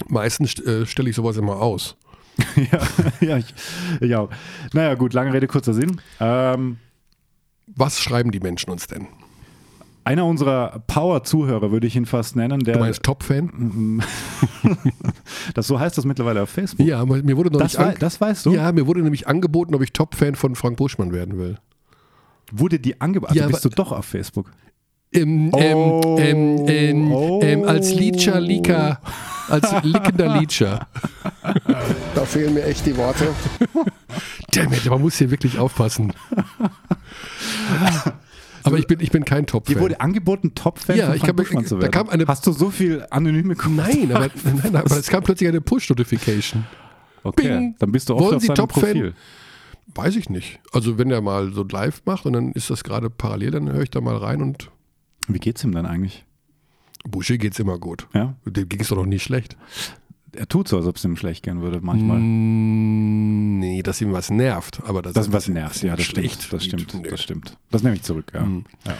Meistens 0.08 0.58
äh, 0.60 0.84
stelle 0.86 1.10
ich 1.10 1.16
sowas 1.16 1.36
immer 1.36 1.56
aus. 1.60 1.96
ja, 2.56 2.80
ja, 3.20 3.38
ich, 3.38 3.54
ich 4.00 4.16
auch. 4.16 4.30
Naja, 4.72 4.94
gut, 4.94 5.12
lange 5.12 5.32
Rede, 5.32 5.46
kurzer 5.46 5.74
Sinn. 5.74 6.00
Ähm, 6.18 6.78
Was 7.66 8.00
schreiben 8.00 8.30
die 8.30 8.40
Menschen 8.40 8.70
uns 8.70 8.86
denn? 8.86 9.06
einer 10.04 10.26
unserer 10.26 10.82
Power-Zuhörer 10.86 11.70
würde 11.70 11.86
ich 11.86 11.96
ihn 11.96 12.06
fast 12.06 12.36
nennen, 12.36 12.60
der 12.60 12.74
Du 12.74 12.80
meinst 12.80 13.02
Top-Fan? 13.02 14.02
das 15.54 15.66
so 15.66 15.78
heißt 15.78 15.96
das 15.96 16.04
mittlerweile 16.04 16.42
auf 16.42 16.50
Facebook. 16.50 16.86
Ja, 16.86 17.04
mir 17.04 17.36
wurde 17.36 17.50
noch 17.50 17.60
das, 17.60 17.78
nicht 17.78 17.86
wei 17.86 17.94
das 17.94 18.20
weißt 18.20 18.46
du? 18.46 18.52
Ja, 18.54 18.72
mir 18.72 18.86
wurde 18.86 19.02
nämlich 19.02 19.28
angeboten, 19.28 19.74
ob 19.74 19.82
ich 19.82 19.92
Top-Fan 19.92 20.34
von 20.34 20.54
Frank 20.56 20.76
Buschmann 20.76 21.12
werden 21.12 21.38
will. 21.38 21.58
Wurde 22.52 22.78
die 22.78 23.00
angeboten? 23.00 23.30
Also 23.32 23.40
Ja, 23.40 23.48
bist 23.48 23.64
du 23.64 23.68
doch 23.70 23.92
auf 23.92 24.04
Facebook. 24.04 24.50
Ähm, 25.14 25.50
Oh, 25.52 26.16
ähm, 26.18 26.64
ähm, 26.68 27.12
oh. 27.12 27.40
ähm, 27.42 27.64
als 27.64 27.92
Leecher, 27.92 28.40
Leaker, 28.40 28.98
als 29.48 29.70
lickender 29.82 30.38
Leecher. 30.38 30.86
Da 32.14 32.24
fehlen 32.24 32.54
mir 32.54 32.64
echt 32.64 32.86
die 32.86 32.96
Worte. 32.96 33.28
Damn 34.52 34.72
it, 34.72 34.86
man 34.86 35.00
muss 35.02 35.16
hier 35.18 35.30
wirklich 35.30 35.58
aufpassen. 35.58 36.12
Aber 38.64 38.78
ich 38.78 38.86
bin, 38.86 39.00
ich 39.00 39.10
bin 39.10 39.24
kein 39.24 39.40
Dir 39.44 39.46
Top-Fan. 39.46 39.80
wurde 39.80 40.00
angeboten, 40.00 40.54
Top-Fan 40.54 40.96
Ja, 40.96 41.06
von 41.08 41.16
ich 41.16 41.22
habe- 41.22 41.34
Buschmann 41.34 41.66
zu 41.66 41.74
da 41.76 41.82
werden. 41.82 41.90
kam 41.92 42.08
eine- 42.08 42.26
Hast 42.26 42.46
du 42.46 42.52
so 42.52 42.70
viel 42.70 43.04
anonyme 43.10 43.56
Kommentare? 43.56 43.96
Nein, 43.96 44.12
aber, 44.12 44.28
nein, 44.62 44.76
aber 44.76 44.96
es 44.96 45.08
kam 45.08 45.22
plötzlich 45.24 45.48
eine 45.48 45.60
Push-Notification. 45.60 46.64
Okay, 47.24 47.48
Bing. 47.48 47.74
dann 47.78 47.92
bist 47.92 48.08
du 48.08 48.14
oft 48.14 48.22
Wollen 48.24 48.34
auf 48.36 48.40
Sie 48.40 48.46
seinem 48.46 48.56
Top-Fan? 48.56 48.80
Profil. 48.82 49.14
Weiß 49.94 50.16
ich 50.16 50.30
nicht. 50.30 50.60
Also 50.72 50.96
wenn 50.98 51.10
er 51.10 51.20
mal 51.20 51.52
so 51.52 51.64
live 51.64 52.02
macht 52.06 52.24
und 52.26 52.32
dann 52.32 52.52
ist 52.52 52.70
das 52.70 52.82
gerade 52.84 53.10
parallel, 53.10 53.50
dann 53.50 53.72
höre 53.72 53.82
ich 53.82 53.90
da 53.90 54.00
mal 54.00 54.16
rein 54.16 54.40
und 54.42 54.70
Wie 55.28 55.38
geht's 55.38 55.62
ihm 55.64 55.72
denn 55.72 55.86
eigentlich? 55.86 56.24
Buschi 57.04 57.36
geht's 57.38 57.58
immer 57.58 57.78
gut. 57.78 58.06
Ja? 58.14 58.34
Dem 58.44 58.68
ging 58.68 58.80
es 58.80 58.88
doch 58.88 58.96
noch 58.96 59.06
nie 59.06 59.18
schlecht. 59.18 59.56
Er 60.34 60.48
tut 60.48 60.66
so, 60.68 60.78
als 60.78 60.86
ob 60.86 60.96
es 60.96 61.04
ihm 61.04 61.16
schlecht 61.16 61.42
gehen 61.42 61.60
würde 61.60 61.80
manchmal. 61.82 62.18
Mm, 62.18 63.58
nee, 63.58 63.82
dass 63.82 64.00
ihm 64.00 64.12
was 64.12 64.30
nervt. 64.30 64.80
Aber 64.86 65.02
das, 65.02 65.12
Das 65.12 65.26
ist 65.26 65.32
was 65.32 65.48
nervt, 65.48 65.82
ja, 65.82 65.94
das 65.96 66.06
schlecht. 66.06 66.42
stimmt. 66.42 66.52
Das 66.54 66.64
stimmt, 66.64 66.94
Nee. 66.94 67.08
das 67.10 67.22
stimmt. 67.22 67.58
Das 67.70 67.82
nehme 67.82 67.96
ich 67.96 68.02
zurück, 68.02 68.30
ja. 68.32 68.42
Mhm. 68.44 68.64
ja. 68.86 68.96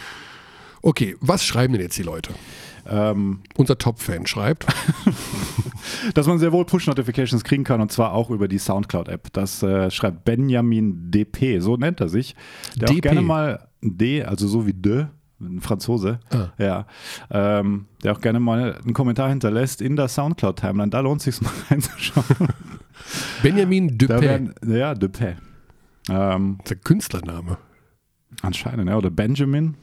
Okay, 0.82 1.16
was 1.20 1.44
schreiben 1.44 1.72
denn 1.72 1.82
jetzt 1.82 1.96
die 1.96 2.02
Leute? 2.02 2.34
Ähm, 2.86 3.40
Unser 3.56 3.78
Top-Fan 3.78 4.26
schreibt. 4.26 4.66
dass 6.14 6.26
man 6.26 6.38
sehr 6.38 6.52
wohl 6.52 6.64
Push-Notifications 6.64 7.44
kriegen 7.44 7.64
kann 7.64 7.80
und 7.80 7.90
zwar 7.92 8.12
auch 8.12 8.30
über 8.30 8.49
die 8.49 8.58
Soundcloud-App. 8.58 9.32
Das 9.32 9.62
äh, 9.62 9.90
schreibt 9.90 10.25
Benjamin 10.25 11.11
DP, 11.11 11.61
so 11.61 11.76
nennt 11.76 12.00
er 12.00 12.08
sich. 12.08 12.34
Der 12.76 12.88
auch 12.90 12.94
DP. 12.94 13.02
gerne 13.02 13.22
mal 13.22 13.68
D, 13.82 14.22
also 14.25 14.46
so 14.46 14.66
wie 14.66 14.75
de, 14.75 15.06
ein 15.40 15.61
Franzose, 15.61 16.20
Ah. 16.32 16.52
ja, 16.56 16.87
ähm, 17.30 17.87
der 18.04 18.12
auch 18.12 18.20
gerne 18.20 18.38
mal 18.38 18.75
einen 18.76 18.92
Kommentar 18.94 19.28
hinterlässt 19.28 19.80
in 19.82 19.96
der 19.96 20.06
Soundcloud-Timeline. 20.08 20.90
Da 20.90 21.00
lohnt 21.00 21.20
es 21.26 21.37
sich 21.37 21.40
mal 21.42 21.52
reinzuschauen. 21.70 22.25
Benjamin 23.42 23.99
Dupé. 23.99 24.50
ja, 24.72 24.94
DP. 24.94 25.37
Ähm, 26.08 26.58
Das 26.62 26.70
ist 26.72 26.78
ein 26.78 26.84
Künstlername. 26.84 27.58
anscheinend, 28.42 28.88
ja, 28.88 28.96
oder 28.96 29.11
Benjamin. 29.11 29.75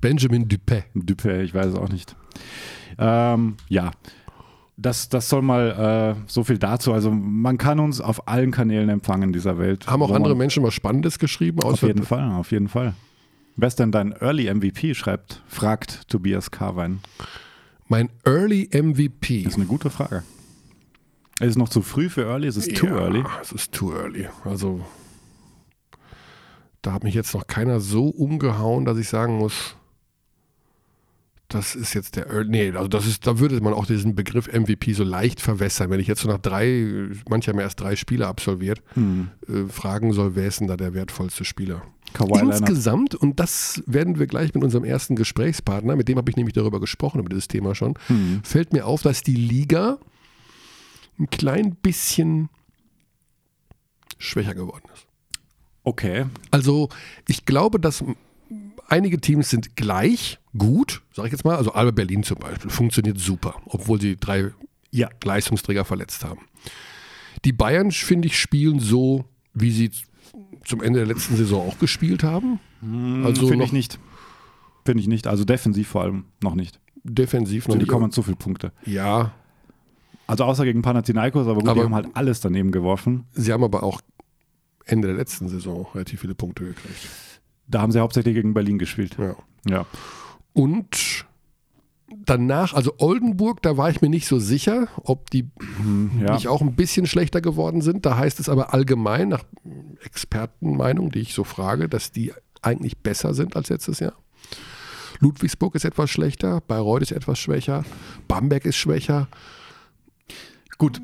Benjamin 0.00 0.46
Dupé. 0.48 0.84
Dupé, 0.94 1.42
ich 1.42 1.54
weiß 1.54 1.66
es 1.66 1.74
auch 1.74 1.88
nicht. 1.88 2.16
Ähm, 2.98 3.56
ja, 3.68 3.90
das, 4.76 5.08
das 5.08 5.28
soll 5.28 5.42
mal 5.42 6.16
äh, 6.16 6.22
so 6.26 6.44
viel 6.44 6.58
dazu. 6.58 6.92
Also 6.92 7.10
man 7.10 7.58
kann 7.58 7.80
uns 7.80 8.00
auf 8.00 8.28
allen 8.28 8.50
Kanälen 8.50 8.88
empfangen 8.88 9.32
dieser 9.32 9.58
Welt. 9.58 9.86
Haben 9.86 10.02
auch 10.02 10.10
andere 10.10 10.36
Menschen 10.36 10.62
was 10.62 10.74
Spannendes 10.74 11.18
geschrieben? 11.18 11.62
Auf 11.62 11.82
jeden 11.82 12.02
Fall, 12.02 12.30
auf 12.32 12.52
jeden 12.52 12.68
Fall. 12.68 12.94
Wer 13.56 13.68
ist 13.68 13.78
denn 13.78 13.90
dein 13.90 14.12
Early 14.12 14.52
MVP? 14.52 14.94
Schreibt, 14.94 15.42
fragt 15.46 16.08
Tobias 16.08 16.50
Karwein. 16.50 17.00
Mein 17.88 18.10
Early 18.24 18.68
MVP. 18.70 19.44
Das 19.44 19.54
ist 19.54 19.58
eine 19.58 19.66
gute 19.66 19.88
Frage. 19.88 20.24
Es 21.40 21.48
ist 21.48 21.56
noch 21.56 21.68
zu 21.68 21.80
früh 21.80 22.10
für 22.10 22.24
Early, 22.24 22.48
es 22.48 22.56
ist 22.56 22.76
too 22.76 22.86
ja, 22.86 22.98
early. 22.98 23.24
Es 23.40 23.52
ist 23.52 23.72
too 23.72 23.92
early. 23.92 24.28
Also 24.44 24.84
da 26.82 26.92
hat 26.92 27.04
mich 27.04 27.14
jetzt 27.14 27.34
noch 27.34 27.46
keiner 27.46 27.80
so 27.80 28.08
umgehauen, 28.08 28.84
dass 28.84 28.98
ich 28.98 29.08
sagen 29.08 29.38
muss, 29.38 29.76
das 31.56 31.74
ist 31.74 31.94
jetzt 31.94 32.16
der. 32.16 32.44
Nee, 32.44 32.70
also 32.72 32.88
das 32.88 33.06
ist, 33.06 33.26
da 33.26 33.38
würde 33.38 33.60
man 33.60 33.72
auch 33.72 33.86
diesen 33.86 34.14
Begriff 34.14 34.46
MVP 34.52 34.92
so 34.92 35.02
leicht 35.04 35.40
verwässern. 35.40 35.90
Wenn 35.90 36.00
ich 36.00 36.06
jetzt 36.06 36.20
so 36.20 36.28
nach 36.28 36.38
drei, 36.38 37.08
manche 37.28 37.50
haben 37.50 37.58
erst 37.58 37.80
drei 37.80 37.96
Spiele 37.96 38.26
absolviert, 38.26 38.82
Hm. 38.94 39.28
äh, 39.48 39.68
fragen 39.68 40.12
soll, 40.12 40.36
wer 40.36 40.46
ist 40.46 40.60
denn 40.60 40.68
da 40.68 40.76
der 40.76 40.94
wertvollste 40.94 41.44
Spieler? 41.44 41.82
Kawhi 42.12 42.38
Leonard. 42.38 42.60
Insgesamt, 42.60 43.14
und 43.14 43.40
das 43.40 43.82
werden 43.86 44.18
wir 44.18 44.26
gleich 44.26 44.54
mit 44.54 44.62
unserem 44.62 44.84
ersten 44.84 45.16
Gesprächspartner, 45.16 45.96
mit 45.96 46.08
dem 46.08 46.16
habe 46.18 46.30
ich 46.30 46.36
nämlich 46.36 46.54
darüber 46.54 46.78
gesprochen, 46.80 47.18
über 47.20 47.28
dieses 47.28 47.48
Thema 47.48 47.74
schon, 47.74 47.94
Hm. 48.06 48.40
fällt 48.44 48.72
mir 48.72 48.86
auf, 48.86 49.02
dass 49.02 49.22
die 49.22 49.34
Liga 49.36 49.98
ein 51.18 51.28
klein 51.30 51.74
bisschen 51.74 52.48
schwächer 54.18 54.54
geworden 54.54 54.84
ist. 54.94 55.06
Okay. 55.84 56.26
Also 56.50 56.88
ich 57.28 57.44
glaube, 57.44 57.78
dass 57.78 58.02
einige 58.88 59.20
Teams 59.20 59.50
sind 59.50 59.76
gleich 59.76 60.38
gut, 60.56 61.02
sage 61.12 61.28
ich 61.28 61.32
jetzt 61.32 61.44
mal. 61.44 61.56
Also 61.56 61.72
Alba 61.72 61.90
Berlin 61.92 62.22
zum 62.22 62.38
Beispiel 62.38 62.70
funktioniert 62.70 63.18
super, 63.18 63.56
obwohl 63.66 64.00
sie 64.00 64.16
drei 64.16 64.52
Ja. 64.90 65.08
Leistungsträger 65.24 65.84
verletzt 65.84 66.24
haben. 66.24 66.40
Die 67.44 67.52
Bayern, 67.52 67.90
finde 67.92 68.28
ich, 68.28 68.38
spielen 68.38 68.80
so, 68.80 69.24
wie 69.54 69.70
sie 69.70 69.90
zum 70.64 70.82
Ende 70.82 71.00
der 71.00 71.06
letzten 71.06 71.36
Saison 71.36 71.68
auch 71.68 71.78
gespielt 71.78 72.22
haben. 72.22 72.58
Also 73.24 73.46
Finde 73.48 73.64
ich 73.64 73.72
nicht. 73.72 73.98
Finde 74.84 75.00
ich 75.00 75.08
nicht. 75.08 75.26
Also 75.26 75.44
defensiv 75.44 75.88
vor 75.88 76.02
allem 76.02 76.24
noch 76.42 76.54
nicht. 76.54 76.80
defensiv 77.04 77.68
noch 77.68 77.74
Die 77.76 77.80
nicht. 77.82 77.88
kommen 77.88 78.10
zu 78.10 78.22
viele 78.22 78.36
Punkte. 78.36 78.72
Ja, 78.84 79.32
Also 80.28 80.42
außer 80.42 80.64
gegen 80.64 80.82
Panathinaikos, 80.82 81.46
aber 81.46 81.60
gut, 81.60 81.68
Aber- 81.68 81.80
die 81.80 81.84
haben 81.84 81.94
halt 81.94 82.08
alles 82.14 82.40
daneben 82.40 82.72
geworfen. 82.72 83.26
sie 83.32 83.52
haben 83.52 83.62
aber 83.62 83.84
auch 83.84 84.00
Ende 84.84 85.06
der 85.08 85.16
letzten 85.16 85.46
Saison 85.48 85.86
relativ 85.94 86.20
viele 86.22 86.34
Punkte 86.34 86.64
gekriegt. 86.64 87.08
Da 87.68 87.80
haben 87.80 87.92
sie 87.92 88.00
hauptsächlich 88.00 88.34
gegen 88.34 88.54
Berlin 88.54 88.78
gespielt. 88.78 89.16
Ja. 89.18 89.34
Ja. 89.68 89.86
Und 90.52 91.26
danach, 92.24 92.74
also 92.74 92.94
Oldenburg, 92.98 93.62
da 93.62 93.76
war 93.76 93.90
ich 93.90 94.00
mir 94.00 94.08
nicht 94.08 94.26
so 94.26 94.38
sicher, 94.38 94.88
ob 95.02 95.30
die 95.30 95.48
ja. 96.20 96.34
nicht 96.34 96.48
auch 96.48 96.60
ein 96.60 96.74
bisschen 96.74 97.06
schlechter 97.06 97.40
geworden 97.40 97.80
sind. 97.80 98.06
Da 98.06 98.16
heißt 98.16 98.40
es 98.40 98.48
aber 98.48 98.72
allgemein, 98.72 99.28
nach 99.28 99.44
Expertenmeinung, 100.04 101.10
die 101.10 101.20
ich 101.20 101.34
so 101.34 101.44
frage, 101.44 101.88
dass 101.88 102.12
die 102.12 102.32
eigentlich 102.62 102.98
besser 102.98 103.34
sind 103.34 103.56
als 103.56 103.68
letztes 103.68 104.00
Jahr. 104.00 104.14
Ludwigsburg 105.20 105.74
ist 105.74 105.84
etwas 105.84 106.10
schlechter, 106.10 106.60
Bayreuth 106.60 107.02
ist 107.02 107.12
etwas 107.12 107.38
schwächer, 107.38 107.84
Bamberg 108.28 108.66
ist 108.66 108.76
schwächer. 108.76 109.28
Gut, 110.78 111.00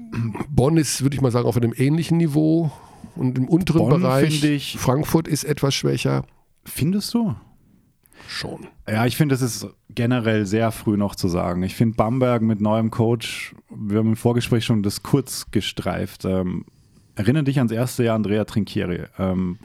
Bonn 0.50 0.76
ist, 0.76 1.02
würde 1.02 1.16
ich 1.16 1.22
mal 1.22 1.30
sagen, 1.30 1.46
auf 1.46 1.56
einem 1.56 1.72
ähnlichen 1.74 2.18
Niveau. 2.18 2.70
Und 3.16 3.38
im 3.38 3.48
unteren 3.48 3.78
Bonn 3.78 4.00
Bereich, 4.00 4.76
Frankfurt 4.78 5.28
ist 5.28 5.44
etwas 5.44 5.74
schwächer. 5.74 6.24
Findest 6.64 7.12
du? 7.14 7.34
Schon. 8.28 8.68
Ja, 8.88 9.06
ich 9.06 9.16
finde, 9.16 9.34
es 9.34 9.42
ist 9.42 9.66
generell 9.90 10.46
sehr 10.46 10.70
früh 10.70 10.96
noch 10.96 11.14
zu 11.14 11.28
sagen. 11.28 11.62
Ich 11.62 11.74
finde 11.74 11.96
Bamberg 11.96 12.42
mit 12.42 12.60
neuem 12.60 12.90
Coach, 12.90 13.54
wir 13.70 13.98
haben 13.98 14.10
im 14.10 14.16
Vorgespräch 14.16 14.64
schon 14.64 14.82
das 14.82 15.02
kurz 15.02 15.50
gestreift. 15.50 16.24
Ähm, 16.24 16.64
erinnere 17.14 17.44
dich 17.44 17.58
ans 17.58 17.72
erste 17.72 18.04
Jahr 18.04 18.16
Andrea 18.16 18.44
Trinchieri. 18.44 19.04
Ähm, 19.18 19.58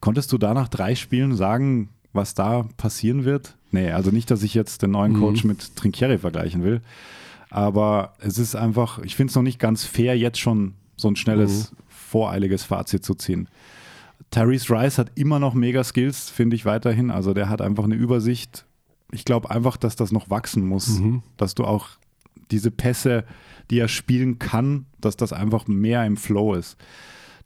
konntest 0.00 0.32
du 0.32 0.38
da 0.38 0.54
nach 0.54 0.68
drei 0.68 0.94
Spielen 0.94 1.34
sagen, 1.34 1.88
was 2.12 2.34
da 2.34 2.64
passieren 2.76 3.24
wird? 3.24 3.56
Nee, 3.70 3.92
also 3.92 4.10
nicht, 4.10 4.30
dass 4.30 4.42
ich 4.42 4.54
jetzt 4.54 4.82
den 4.82 4.90
neuen 4.90 5.14
Coach 5.14 5.44
mit 5.44 5.76
Trinchieri 5.76 6.18
vergleichen 6.18 6.64
will. 6.64 6.80
Aber 7.50 8.14
es 8.18 8.38
ist 8.38 8.56
einfach, 8.56 8.98
ich 9.00 9.16
finde 9.16 9.30
es 9.30 9.36
noch 9.36 9.42
nicht 9.42 9.58
ganz 9.58 9.84
fair, 9.84 10.16
jetzt 10.18 10.40
schon 10.40 10.74
so 10.96 11.08
ein 11.08 11.16
schnelles, 11.16 11.72
voreiliges 11.88 12.64
Fazit 12.64 13.04
zu 13.04 13.14
ziehen. 13.14 13.48
Tyrese 14.30 14.70
Rice 14.72 14.98
hat 14.98 15.12
immer 15.14 15.38
noch 15.38 15.54
mega 15.54 15.82
Skills, 15.82 16.30
finde 16.30 16.56
ich 16.56 16.64
weiterhin. 16.64 17.10
Also 17.10 17.34
der 17.34 17.48
hat 17.48 17.60
einfach 17.60 17.84
eine 17.84 17.94
Übersicht. 17.96 18.64
Ich 19.12 19.24
glaube 19.24 19.50
einfach, 19.50 19.76
dass 19.76 19.96
das 19.96 20.12
noch 20.12 20.30
wachsen 20.30 20.64
muss, 20.66 21.00
dass 21.36 21.54
du 21.54 21.64
auch 21.64 21.88
diese 22.50 22.70
Pässe, 22.70 23.24
die 23.70 23.78
er 23.78 23.88
spielen 23.88 24.38
kann, 24.38 24.86
dass 25.00 25.16
das 25.16 25.32
einfach 25.32 25.66
mehr 25.66 26.04
im 26.06 26.16
Flow 26.16 26.54
ist. 26.54 26.76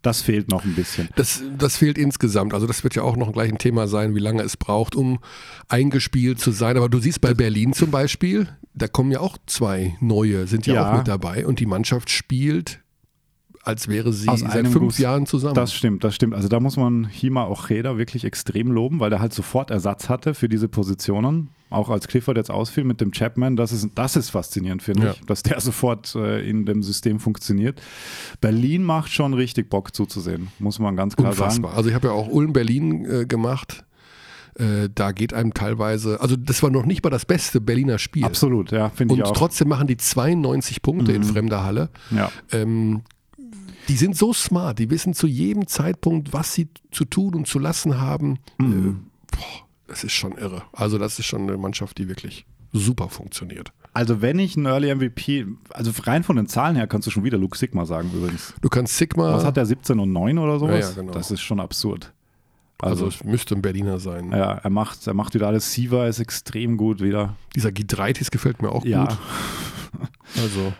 Das 0.03 0.21
fehlt 0.21 0.51
noch 0.51 0.65
ein 0.67 0.75
bisschen. 0.75 1.09
Das, 1.17 1.43
das 1.57 1.79
fehlt 1.79 1.97
insgesamt. 1.97 2.53
Also 2.53 2.67
das 2.67 2.85
wird 2.85 2.95
ja 2.95 3.03
auch 3.03 3.17
noch 3.17 3.33
gleich 3.33 3.51
ein 3.51 3.57
Thema 3.57 3.89
sein, 3.89 4.15
wie 4.15 4.19
lange 4.21 4.43
es 4.43 4.59
braucht, 4.59 4.95
um 4.95 5.19
eingespielt 5.69 6.39
zu 6.39 6.51
sein. 6.51 6.77
Aber 6.77 6.91
du 6.91 6.99
siehst 6.99 7.23
bei 7.23 7.33
Berlin 7.33 7.73
zum 7.73 7.91
Beispiel, 7.91 8.47
da 8.75 8.87
kommen 8.87 9.11
ja 9.13 9.21
auch 9.21 9.39
zwei 9.47 9.97
neue, 10.01 10.47
sind 10.47 10.67
ja, 10.67 10.75
Ja. 10.75 10.93
auch 10.93 10.99
mit 10.99 11.09
dabei. 11.09 11.47
Und 11.47 11.59
die 11.61 11.65
Mannschaft 11.67 12.11
spielt, 12.11 12.81
als 13.65 13.89
wäre 13.89 14.13
sie 14.13 14.29
Aus 14.29 14.41
seit 14.41 14.69
fünf 14.69 14.79
Guss. 14.79 14.99
Jahren 14.99 15.27
zusammen. 15.27 15.55
Das 15.55 15.73
stimmt, 15.73 16.05
das 16.05 16.15
stimmt. 16.15 16.35
Also 16.35 16.49
da 16.49 16.61
muss 16.61 16.77
man 16.77 17.05
Hima 17.07 17.47
Ocheda 17.47 17.97
wirklich 17.99 18.25
extrem 18.25 18.71
loben, 18.71 19.01
weil 19.01 19.11
der 19.11 19.21
halt 19.21 19.33
sofort 19.33 19.71
Ersatz 19.71 20.09
hatte 20.09 20.35
für 20.35 20.49
diese 20.49 20.69
Positionen. 20.69 21.49
Auch 21.71 21.89
als 21.91 22.07
Clifford 22.07 22.37
jetzt 22.37 22.51
ausfiel 22.51 22.85
mit 22.85 23.01
dem 23.01 23.11
Chapman, 23.11 23.57
das 23.57 23.73
ist, 23.73 23.89
das 23.97 24.15
ist 24.17 24.31
faszinierend, 24.31 24.83
finde 24.83 25.07
Ja. 25.07 25.11
ich, 25.13 25.21
dass 25.27 25.43
der 25.43 25.61
sofort 25.63 26.15
äh, 26.15 26.49
in 26.49 26.67
dem 26.67 26.83
System 26.83 27.19
funktioniert. 27.19 27.81
Berlin 28.41 28.85
macht 28.85 29.11
schon 29.13 29.35
richtig 29.35 29.71
Bock 29.71 29.95
zuzusehen, 29.95 30.49
muss 30.59 30.79
man 30.79 30.95
ganz 30.97 31.17
klar 31.17 31.31
Unfassbar. 31.31 31.71
sagen. 31.71 31.77
Also 31.77 31.89
ich 31.89 31.95
habe 31.95 32.09
ja 32.09 32.13
auch 32.13 32.29
Ulm-Berlin 32.29 33.05
äh, 33.11 33.27
gemacht. 33.27 33.85
Äh, 34.57 34.89
da 34.95 35.11
geht 35.11 35.35
einem 35.35 35.53
teilweise, 35.53 36.21
also 36.21 36.37
das 36.37 36.63
war 36.63 36.71
noch 36.71 36.87
nicht 36.87 37.03
mal 37.03 37.11
das 37.11 37.25
beste 37.27 37.61
Berliner 37.61 37.99
Spiel. 37.99 38.25
Absolut, 38.25 38.71
ja, 38.71 38.89
finde 38.91 39.15
Und 39.15 39.21
ich 39.21 39.27
auch. 39.27 39.33
trotzdem 39.33 39.67
machen 39.69 39.89
die 39.89 39.97
92 39.97 40.81
Punkte 40.81 41.11
in 41.11 41.25
fremder 41.25 41.65
Halle. 41.65 41.89
ja. 42.13 42.31
Ähm, 42.53 43.03
die 43.89 43.97
sind 43.97 44.17
so 44.17 44.33
smart, 44.33 44.79
die 44.79 44.91
wissen 44.91 45.15
zu 45.15 45.27
jedem 45.27 45.67
Zeitpunkt, 45.67 46.33
was 46.33 46.55
sie 46.55 46.69
zu 46.91 47.05
tun 47.05 47.35
und 47.35 47.47
zu 47.47 47.59
lassen 47.59 48.01
haben. 48.01 48.39
Mhm. 48.59 49.07
Äh, 49.33 49.37
boah, 49.37 49.67
das 49.89 50.05
ist 50.05 50.13
schon 50.13 50.33
irre. 50.33 50.63
Also 50.73 50.99
das 50.99 51.19
ist 51.19 51.27
schon 51.27 51.43
eine 51.43 51.57
Mannschaft, 51.57 51.99
die 51.99 52.09
wirklich 52.09 52.47
super 52.73 53.09
funktioniert. 53.09 53.73
Also 53.93 54.21
wenn 54.21 54.39
ich 54.41 54.57
einen 54.57 54.67
Early 54.67 54.93
MVP, 54.95 55.47
also 55.71 55.93
rein 56.03 56.25
von 56.25 56.35
den 56.37 56.49
Zahlen 56.49 56.75
her 56.75 56.89
kannst 56.89 57.07
du 57.07 57.13
schon 57.13 57.23
wieder 57.23 57.39
Luke 57.39 57.57
Sigma 57.57 57.87
sagen 57.87 58.11
übrigens. 58.13 58.55
Du 58.61 58.69
kannst 58.69 58.97
Sigma, 58.97 59.35
Was 59.35 59.45
hat 59.45 59.57
der 59.57 59.67
17 59.67 60.01
und 60.01 60.13
9 60.13 60.39
oder 60.39 60.59
sowas? 60.59 60.81
Ja, 60.81 60.89
ja, 60.89 60.95
genau. 60.97 61.13
Das 61.13 61.31
ist 61.31 61.43
schon 61.43 61.61
absurd. 61.61 62.13
also 62.81 63.05
Also, 63.05 63.17
es 63.19 63.23
müsste 63.25 63.55
ein 63.55 63.63
Berliner 63.63 64.01
sein. 64.01 64.33
ja, 64.33 64.55
er 64.55 64.71
macht, 64.71 65.07
er 65.07 65.15
macht 65.15 65.35
wieder 65.35 65.47
alles. 65.47 65.73
Siva 65.73 66.09
ist 66.09 66.19
extrem 66.19 66.77
gut 66.77 67.01
wieder. 67.01 67.37
Dieser 67.55 67.71
Gidreitis 67.71 68.33
gefällt 68.33 68.61
mir 68.63 68.71
auch 68.73 68.85
Ja, 68.85 69.05
gut. 69.05 69.19
Also 70.43 70.73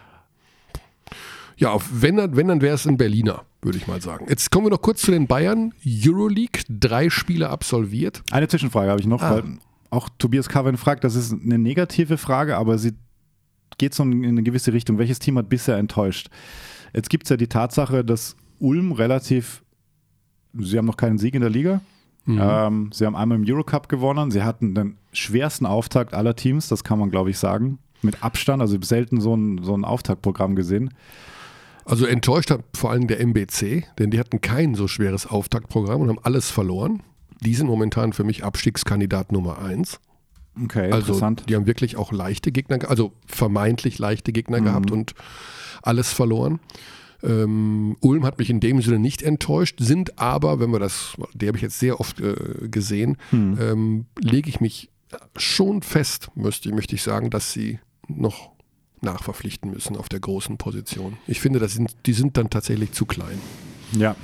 ja, 1.57 1.71
auf, 1.71 1.89
wenn 1.93 2.17
dann, 2.17 2.37
wenn 2.37 2.49
dann 2.49 2.61
wäre 2.61 2.75
es 2.75 2.87
ein 2.87 2.97
Berliner, 2.97 3.43
würde 3.63 3.79
ich 3.79 3.87
mal 3.87 4.01
sagen. 4.01 4.27
Jetzt 4.29 4.51
kommen 4.51 4.67
wir 4.67 4.71
noch 4.71 4.83
kurz 4.83 5.03
zu 5.03 5.11
den 5.11 5.27
Bayern. 5.27 5.73
Euroleague, 5.87 6.63
drei 6.69 7.11
Spiele 7.11 7.51
absolviert. 7.51 8.23
Eine 8.31 8.49
Zwischenfrage 8.49 8.91
habe 8.91 9.01
ich 9.01 9.07
noch, 9.07 9.23
Ah. 9.23 9.37
weil 9.37 9.45
auch 9.91 10.09
Tobias 10.19 10.49
Coven 10.49 10.77
fragt, 10.77 11.05
das 11.05 11.15
ist 11.15 11.33
eine 11.33 11.59
negative 11.59 12.19
Frage, 12.19 12.57
aber 12.57 12.79
sie 12.79 12.93
geht 13.79 13.95
so 13.95 14.03
in 14.03 14.25
eine 14.25 14.43
gewisse 14.43 14.73
Richtung. 14.73 14.99
Welches 14.99 15.19
Team 15.19 15.39
hat 15.39 15.49
bisher 15.49 15.77
enttäuscht? 15.79 16.29
Jetzt 16.95 17.11
gibt 17.11 17.25
es 17.25 17.31
ja 17.31 17.37
die 17.37 17.49
Tatsache, 17.49 18.05
dass 18.05 18.37
Ulm 18.59 18.93
relativ, 18.93 19.63
sie 20.59 20.79
haben 20.79 20.87
noch 20.87 20.97
keinen 20.97 21.19
Sieg 21.19 21.35
in 21.35 21.41
der 21.41 21.51
Liga. 21.51 21.81
Mhm. 22.25 22.41
Ähm, 22.41 22.91
sie 22.93 23.05
haben 23.05 23.17
einmal 23.17 23.39
im 23.39 23.45
Eurocup 23.47 23.89
gewonnen. 23.89 24.31
Sie 24.31 24.43
hatten 24.43 24.75
den 24.75 24.97
schwersten 25.13 25.67
Auftakt 25.67 26.15
aller 26.15 26.35
Teams, 26.35 26.69
das 26.69 26.83
kann 26.83 26.99
man, 26.99 27.11
glaube 27.11 27.31
ich, 27.31 27.39
sagen. 27.39 27.79
Mit 28.03 28.23
Abstand, 28.23 28.61
also 28.63 28.75
ich 28.75 28.79
habe 28.79 28.87
selten 28.87 29.21
so 29.21 29.35
ein, 29.37 29.63
so 29.63 29.77
ein 29.77 29.85
Auftaktprogramm 29.85 30.57
gesehen. 30.57 30.93
Also 31.85 32.07
enttäuscht 32.07 32.51
hat 32.51 32.63
vor 32.75 32.91
allem 32.91 33.07
der 33.07 33.21
MBC, 33.21 33.85
denn 33.99 34.11
die 34.11 34.19
hatten 34.19 34.41
kein 34.41 34.75
so 34.75 34.89
schweres 34.89 35.27
Auftaktprogramm 35.27 36.01
und 36.01 36.09
haben 36.09 36.19
alles 36.23 36.51
verloren. 36.51 37.03
Die 37.43 37.55
sind 37.55 37.67
momentan 37.67 38.13
für 38.13 38.25
mich 38.25 38.43
Abstiegskandidat 38.45 39.33
Nummer 39.33 39.59
eins. 39.59 40.01
Okay, 40.63 40.85
Also 40.93 41.09
interessant. 41.13 41.45
die 41.49 41.57
haben 41.57 41.67
wirklich 41.67 41.97
auch 41.97 42.13
leichte 42.13 42.53
Gegner, 42.53 42.79
ge- 42.79 42.89
also 42.89 43.13
vermeintlich 43.27 43.99
leichte 43.99 44.33
Gegner 44.33 44.61
Mhm. 44.61 44.65
gehabt 44.65 44.91
und 44.93 45.15
alles 45.83 46.13
verloren. 46.13 46.61
Ähm, 47.23 47.97
Ulm 48.01 48.25
hat 48.25 48.39
mich 48.39 48.51
in 48.51 48.61
dem 48.61 48.81
Sinne 48.81 48.99
nicht 48.99 49.23
enttäuscht, 49.23 49.79
sind 49.81 50.19
aber, 50.19 50.61
wenn 50.61 50.71
wir 50.71 50.79
das, 50.79 51.15
die 51.35 51.49
habe 51.49 51.57
ich 51.57 51.63
jetzt 51.63 51.81
sehr 51.81 51.99
oft 52.01 52.21
äh, 52.21 52.69
gesehen, 52.71 53.17
Mhm. 53.33 53.59
ähm, 53.61 54.07
lege 54.21 54.49
ich 54.49 54.61
mich 54.61 54.91
schon 55.37 55.83
fest, 55.83 56.29
möchte, 56.35 56.73
möchte 56.75 56.95
ich 56.95 57.03
sagen, 57.03 57.31
dass 57.31 57.53
sie 57.53 57.79
noch 58.09 58.53
nachverpflichten 59.05 59.71
müssen 59.71 59.97
auf 59.97 60.09
der 60.09 60.21
großen 60.21 60.57
Position. 60.59 61.17
Ich 61.27 61.41
finde, 61.41 61.59
das 61.59 61.75
sind, 61.75 61.95
die 62.07 62.13
sind 62.13 62.37
dann 62.37 62.51
tatsächlich 62.51 62.93
zu 62.93 63.05
klein. 63.07 63.39
Ja, 63.93 64.17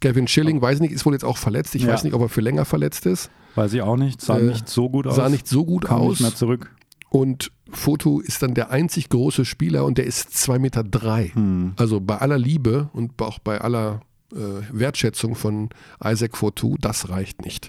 Gavin 0.00 0.26
Schilling, 0.26 0.60
weiß 0.60 0.80
nicht, 0.80 0.90
ist 0.92 1.06
wohl 1.06 1.12
jetzt 1.12 1.24
auch 1.24 1.36
verletzt. 1.36 1.74
Ich 1.74 1.82
Ja. 1.82 1.92
weiß 1.92 2.02
nicht, 2.04 2.14
ob 2.14 2.22
er 2.22 2.28
für 2.28 2.40
länger 2.40 2.64
verletzt 2.64 3.06
ist. 3.06 3.30
weiß 3.54 3.74
ich 3.74 3.82
auch 3.82 3.96
nicht. 3.96 4.20
Sah 4.20 4.38
Äh, 4.38 4.42
nicht 4.44 4.68
so 4.68 4.88
gut 4.88 5.06
aus. 5.06 5.16
Sah 5.16 5.28
nicht 5.28 5.46
so 5.46 5.64
gut 5.66 5.84
Kam 5.84 6.00
aus. 6.00 6.10
nicht 6.12 6.20
mehr 6.22 6.34
zurück. 6.34 6.74
Und 7.10 7.52
Foto 7.70 8.20
ist 8.20 8.42
dann 8.42 8.54
der 8.54 8.70
einzig 8.70 9.10
große 9.10 9.44
Spieler 9.44 9.84
und 9.84 9.98
der 9.98 10.06
ist 10.06 10.30
2,3 10.30 10.58
Meter. 10.58 10.82
Drei. 10.84 11.28
Hm. 11.34 11.74
Also 11.76 12.00
bei 12.00 12.16
aller 12.18 12.38
Liebe 12.38 12.88
und 12.94 13.20
auch 13.20 13.38
bei 13.38 13.60
aller 13.60 14.00
äh, 14.32 14.36
Wertschätzung 14.72 15.34
von 15.34 15.68
Isaac 16.02 16.36
Fotu, 16.38 16.76
das 16.80 17.10
reicht 17.10 17.44
nicht. 17.44 17.68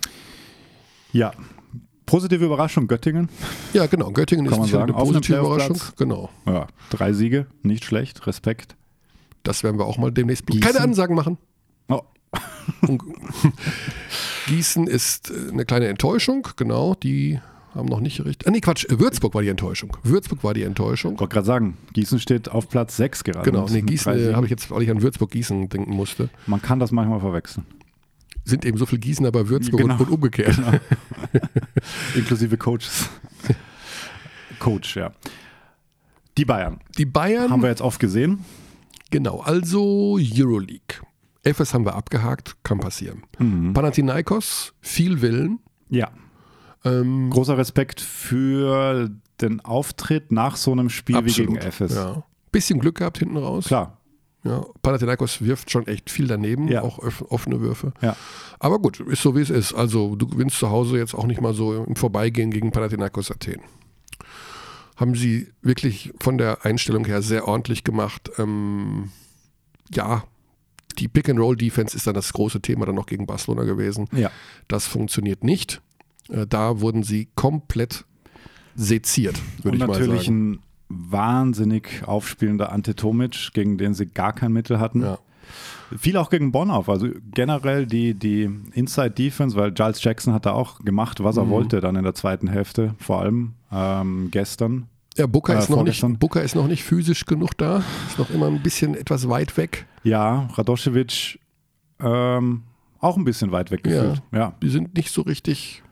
Ja, 1.11 1.33
Positive 2.13 2.45
Überraschung 2.45 2.87
Göttingen. 2.87 3.27
Ja, 3.73 3.87
genau. 3.87 4.11
Göttingen 4.11 4.45
Kann 4.45 4.53
ist 4.53 4.59
man 4.59 4.69
sagen. 4.69 4.93
eine 4.93 5.03
positive 5.03 5.39
Überraschung. 5.39 5.79
Genau. 5.97 6.29
Ja, 6.45 6.67
drei 6.91 7.11
Siege, 7.11 7.47
nicht 7.63 7.85
schlecht, 7.85 8.27
Respekt. 8.27 8.75
Das 9.41 9.63
werden 9.63 9.79
wir 9.79 9.85
auch 9.85 9.97
mal 9.97 10.11
demnächst. 10.11 10.45
Gießen. 10.45 10.61
Keine 10.61 10.81
Ansagen 10.81 11.15
machen. 11.15 11.39
Oh, 11.89 12.01
Gießen 14.47 14.85
ist 14.85 15.31
äh, 15.31 15.51
eine 15.51 15.65
kleine 15.65 15.87
Enttäuschung, 15.87 16.47
genau. 16.55 16.93
Die 16.93 17.39
haben 17.73 17.87
noch 17.87 17.99
nicht 17.99 18.23
richtig. 18.23 18.47
Ah, 18.47 18.51
nee, 18.51 18.61
Quatsch. 18.61 18.85
Würzburg 18.89 19.33
war 19.33 19.41
die 19.41 19.49
Enttäuschung. 19.49 19.97
Würzburg 20.03 20.43
war 20.43 20.53
die 20.53 20.61
Enttäuschung. 20.61 21.15
ich 21.15 21.19
wollte 21.19 21.33
gerade 21.33 21.47
sagen, 21.47 21.77
Gießen 21.93 22.19
steht 22.19 22.47
auf 22.47 22.69
Platz 22.69 22.95
6 22.95 23.23
gerade. 23.23 23.49
Genau, 23.49 23.65
nee, 23.67 23.81
Gießen 23.81 24.13
äh, 24.13 24.33
habe 24.35 24.45
ich 24.45 24.51
jetzt, 24.51 24.69
weil 24.69 24.83
ich 24.83 24.91
an 24.91 25.01
Würzburg-Gießen 25.01 25.67
denken 25.67 25.95
musste. 25.95 26.29
Man 26.45 26.61
kann 26.61 26.79
das 26.79 26.91
manchmal 26.91 27.21
verwechseln. 27.21 27.65
Sind 28.45 28.65
eben 28.65 28.77
so 28.77 28.85
viel 28.85 28.99
Gießener 28.99 29.31
bei 29.31 29.47
Würzburg 29.47 29.81
Genau. 29.81 29.97
und, 29.99 30.09
umgekehrt. 30.09 30.57
Inklusive 32.15 32.57
Coaches. 32.57 33.09
Coach, 34.59 34.95
ja. 34.97 35.11
Die 36.37 36.45
Bayern. 36.45 36.79
Die 36.97 37.05
Bayern, 37.05 37.51
Haben 37.51 37.61
wir 37.61 37.69
jetzt 37.69 37.81
oft 37.81 37.99
gesehen. 37.99 38.43
genau, 39.11 39.39
also 39.41 40.17
Euroleague. 40.19 41.01
FS 41.43 41.73
haben 41.73 41.85
wir 41.85 41.95
abgehakt, 41.95 42.55
kann 42.63 42.79
passieren. 42.79 43.23
Mhm. 43.37 43.73
Panathinaikos, 43.73 44.73
viel 44.81 45.21
Willen. 45.21 45.59
Ja. 45.89 46.09
Ähm, 46.85 47.29
Großer 47.29 47.57
Respekt 47.57 47.99
für 48.01 49.09
den 49.41 49.59
Auftritt 49.61 50.31
nach 50.31 50.55
so 50.55 50.71
einem 50.71 50.89
Spiel 50.89 51.23
wie 51.25 51.31
gegen 51.33 51.57
FS. 51.57 51.95
Ja. 51.95 52.23
Bisschen 52.51 52.79
Glück 52.79 52.95
gehabt 52.97 53.17
hinten 53.17 53.37
raus. 53.37 53.65
Klar. 53.65 53.97
Ja, 54.45 54.65
Panathinaikos 54.81 55.41
wirft 55.41 55.71
schon 55.71 55.87
echt 55.87 56.09
viel 56.09 56.27
daneben, 56.27 56.67
Ja. 56.67 56.81
auch 56.81 56.99
offene 56.99 57.61
Würfe. 57.61 57.93
Ja. 58.01 58.15
Aber 58.59 58.79
gut, 58.79 58.99
ist 58.99 59.21
so 59.21 59.35
wie 59.37 59.41
es 59.41 59.49
ist. 59.49 59.73
Also 59.73 60.15
du 60.17 60.27
gewinnst 60.27 60.59
zu 60.59 60.69
Hause 60.69 60.97
jetzt 60.97 61.13
auch 61.13 61.25
nicht 61.25 61.39
mal 61.39 61.53
so 61.53 61.83
im 61.85 61.95
Vorbeigehen 61.95 62.51
gegen 62.51 62.71
Panathinaikos 62.71 63.31
Athen. 63.31 63.61
Haben 64.97 65.15
sie 65.15 65.47
wirklich 65.61 66.13
von 66.19 66.37
der 66.37 66.65
Einstellung 66.65 67.05
her 67.05 67.21
sehr 67.21 67.47
ordentlich 67.47 67.83
gemacht. 67.83 68.29
Ähm, 68.37 69.11
ja, 69.93 70.23
die 70.99 71.07
Pick-and-Roll-Defense 71.07 71.95
ist 71.97 72.05
dann 72.05 72.13
das 72.13 72.31
große 72.33 72.61
Thema 72.61 72.85
dann 72.85 72.95
noch 72.95 73.07
gegen 73.07 73.25
Barcelona 73.25 73.63
gewesen. 73.63 74.07
Ja. 74.11 74.29
Das 74.67 74.85
funktioniert 74.85 75.43
nicht. 75.43 75.81
Äh, 76.29 76.45
da 76.47 76.79
wurden 76.81 77.03
sie 77.03 77.29
komplett 77.35 78.05
seziert, 78.75 79.39
würde 79.63 79.77
ich 79.77 79.85
mal 79.85 79.93
natürlich 79.97 80.25
sagen. 80.25 80.51
ein 80.53 80.59
wahnsinnig 81.09 82.03
aufspielender 82.05 82.71
Ante 82.71 82.95
Tomic, 82.95 83.51
gegen 83.53 83.77
den 83.77 83.93
sie 83.93 84.05
gar 84.07 84.33
kein 84.33 84.51
Mittel 84.53 84.79
hatten. 84.79 85.01
Ja. 85.01 85.17
Viel 85.97 86.17
auch 86.17 86.29
gegen 86.29 86.51
Bonn 86.51 86.71
auf. 86.71 86.89
Also 86.89 87.07
generell 87.33 87.85
die, 87.85 88.13
die 88.13 88.49
Inside 88.73 89.11
Defense, 89.11 89.55
weil 89.55 89.71
Giles 89.71 90.03
Jackson 90.03 90.33
hat 90.33 90.45
da 90.45 90.53
auch 90.53 90.79
gemacht, 90.79 91.23
was 91.23 91.37
er 91.37 91.45
Mhm. 91.45 91.49
wollte 91.49 91.81
dann 91.81 91.95
in 91.95 92.03
der 92.03 92.15
zweiten 92.15 92.47
Hälfte, 92.47 92.95
vor 92.97 93.21
allem 93.21 93.53
ähm, 93.71 94.29
gestern. 94.31 94.87
Ja, 95.17 95.27
Booker, 95.27 95.55
Äh, 95.55 95.59
ist 95.59 95.69
noch 95.69 95.83
nicht. 95.83 96.01
Booker 96.19 96.41
ist 96.41 96.55
noch 96.55 96.67
nicht 96.67 96.83
physisch 96.83 97.25
genug 97.25 97.55
da. 97.57 97.83
Ist 98.07 98.17
noch 98.17 98.31
immer 98.31 98.47
ein 98.47 98.61
bisschen 98.63 98.95
etwas 98.95 99.29
weit 99.29 99.55
weg. 99.57 99.85
Ja, 100.03 100.47
Radoschewitsch 100.53 101.37
ähm, 101.99 102.63
auch 102.99 103.17
ein 103.17 103.23
bisschen 103.25 103.51
weit 103.51 103.69
weg 103.69 103.83
gefühlt. 103.83 104.21
Ja. 104.31 104.53
Die 104.63 104.69
sind 104.69 104.95
nicht 104.95 105.11
so 105.11 105.21
richtig 105.21 105.83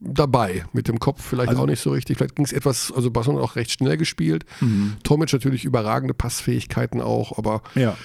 dabei. 0.00 0.64
Mit 0.72 0.88
dem 0.88 0.98
Kopf 0.98 1.22
vielleicht 1.24 1.50
Also- 1.50 1.62
auch 1.62 1.66
nicht 1.66 1.80
so 1.80 1.90
richtig. 1.90 2.18
Vielleicht 2.18 2.36
ging 2.36 2.44
es 2.44 2.52
etwas, 2.52 2.92
also 2.94 3.10
Barcelona 3.10 3.42
auch 3.42 3.56
recht 3.56 3.70
schnell 3.70 3.96
gespielt. 3.96 4.44
Mhm. 4.60 4.94
Tomic 5.02 5.32
natürlich 5.32 5.64
überragende 5.64 6.14
Passfähigkeiten 6.14 7.00
auch, 7.00 7.36
aber 7.38 7.62
ja. 7.74 7.96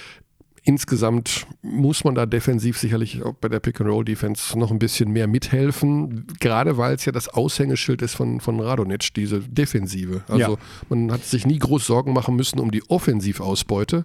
insgesamt 0.64 1.46
muss 1.62 2.04
man 2.04 2.14
da 2.14 2.24
defensiv 2.26 2.78
sicherlich 2.78 3.22
auch 3.22 3.34
bei 3.34 3.48
der 3.48 3.58
Pick-and-Roll-Defense 3.60 4.56
noch 4.58 4.70
ein 4.70 4.78
bisschen 4.78 5.10
mehr 5.10 5.26
mithelfen. 5.26 6.26
Gerade 6.40 6.76
weil 6.76 6.94
es 6.94 7.04
ja 7.04 7.12
das 7.12 7.28
Aushängeschild 7.28 8.00
ist 8.02 8.14
von, 8.14 8.40
von 8.40 8.60
Radonic, 8.60 9.12
diese 9.14 9.40
Defensive. 9.40 10.22
Also 10.28 10.52
Ja. 10.52 10.58
man 10.88 11.10
hat 11.10 11.24
sich 11.24 11.46
nie 11.46 11.58
groß 11.58 11.86
Sorgen 11.86 12.12
machen 12.12 12.36
müssen 12.36 12.60
um 12.60 12.70
die 12.70 12.88
Offensivausbeute. 12.88 14.04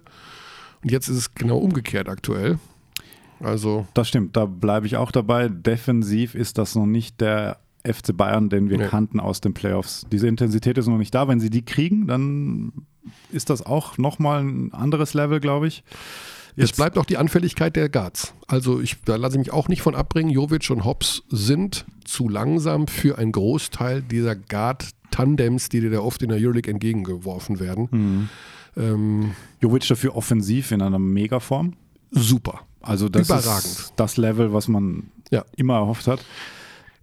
Und 0.82 0.90
jetzt 0.90 1.08
ist 1.08 1.16
es 1.16 1.34
genau 1.34 1.58
umgekehrt 1.58 2.08
aktuell. 2.08 2.58
Also 3.40 3.86
Das 3.94 4.08
stimmt, 4.08 4.36
da 4.36 4.46
bleibe 4.46 4.86
ich 4.86 4.96
auch 4.96 5.12
dabei. 5.12 5.48
Defensiv 5.48 6.34
ist 6.34 6.58
das 6.58 6.74
noch 6.74 6.86
nicht 6.86 7.20
der 7.20 7.58
FC 7.92 8.16
Bayern, 8.16 8.48
den 8.48 8.70
wir 8.70 8.78
Nee. 8.78 8.86
kannten 8.86 9.20
aus 9.20 9.40
den 9.40 9.54
Playoffs. 9.54 10.06
Diese 10.12 10.28
Intensität 10.28 10.78
ist 10.78 10.86
noch 10.86 10.98
nicht 10.98 11.14
da. 11.14 11.26
Wenn 11.28 11.40
sie 11.40 11.50
die 11.50 11.64
kriegen, 11.64 12.06
dann 12.06 12.72
ist 13.32 13.50
das 13.50 13.64
auch 13.64 13.98
nochmal 13.98 14.42
ein 14.44 14.72
anderes 14.72 15.14
Level, 15.14 15.40
glaube 15.40 15.66
ich. 15.68 15.82
Es 16.60 16.72
bleibt 16.72 16.98
auch 16.98 17.04
die 17.04 17.18
Anfälligkeit 17.18 17.76
der 17.76 17.88
Guards. 17.88 18.34
Also 18.48 18.80
ich, 18.80 18.96
da 19.04 19.14
lasse 19.14 19.36
ich 19.36 19.38
mich 19.38 19.52
auch 19.52 19.68
nicht 19.68 19.80
von 19.80 19.94
abbringen. 19.94 20.28
Jovic 20.30 20.68
und 20.70 20.84
Hobbs 20.84 21.22
sind 21.28 21.86
zu 22.04 22.28
langsam 22.28 22.88
für 22.88 23.16
einen 23.16 23.30
Großteil 23.30 24.02
dieser 24.02 24.34
Guard-Tandems, 24.34 25.68
die 25.68 25.80
dir 25.80 25.90
da 25.90 26.00
oft 26.00 26.20
in 26.22 26.30
der 26.30 26.38
Euroleague 26.38 26.68
entgegengeworfen 26.70 27.60
werden. 27.60 27.88
Mhm. 27.92 28.28
Ähm, 28.76 29.30
Jovic 29.60 29.86
dafür 29.86 30.16
offensiv 30.16 30.72
in 30.72 30.82
einer 30.82 30.98
Megaform. 30.98 31.74
super. 32.10 32.60
Also 32.80 33.08
das 33.08 33.28
Überragend. 33.28 33.64
ist 33.64 33.92
das 33.96 34.16
Level, 34.16 34.52
was 34.52 34.66
man 34.68 35.10
Ja. 35.30 35.44
immer 35.56 35.74
erhofft 35.74 36.06
hat. 36.06 36.24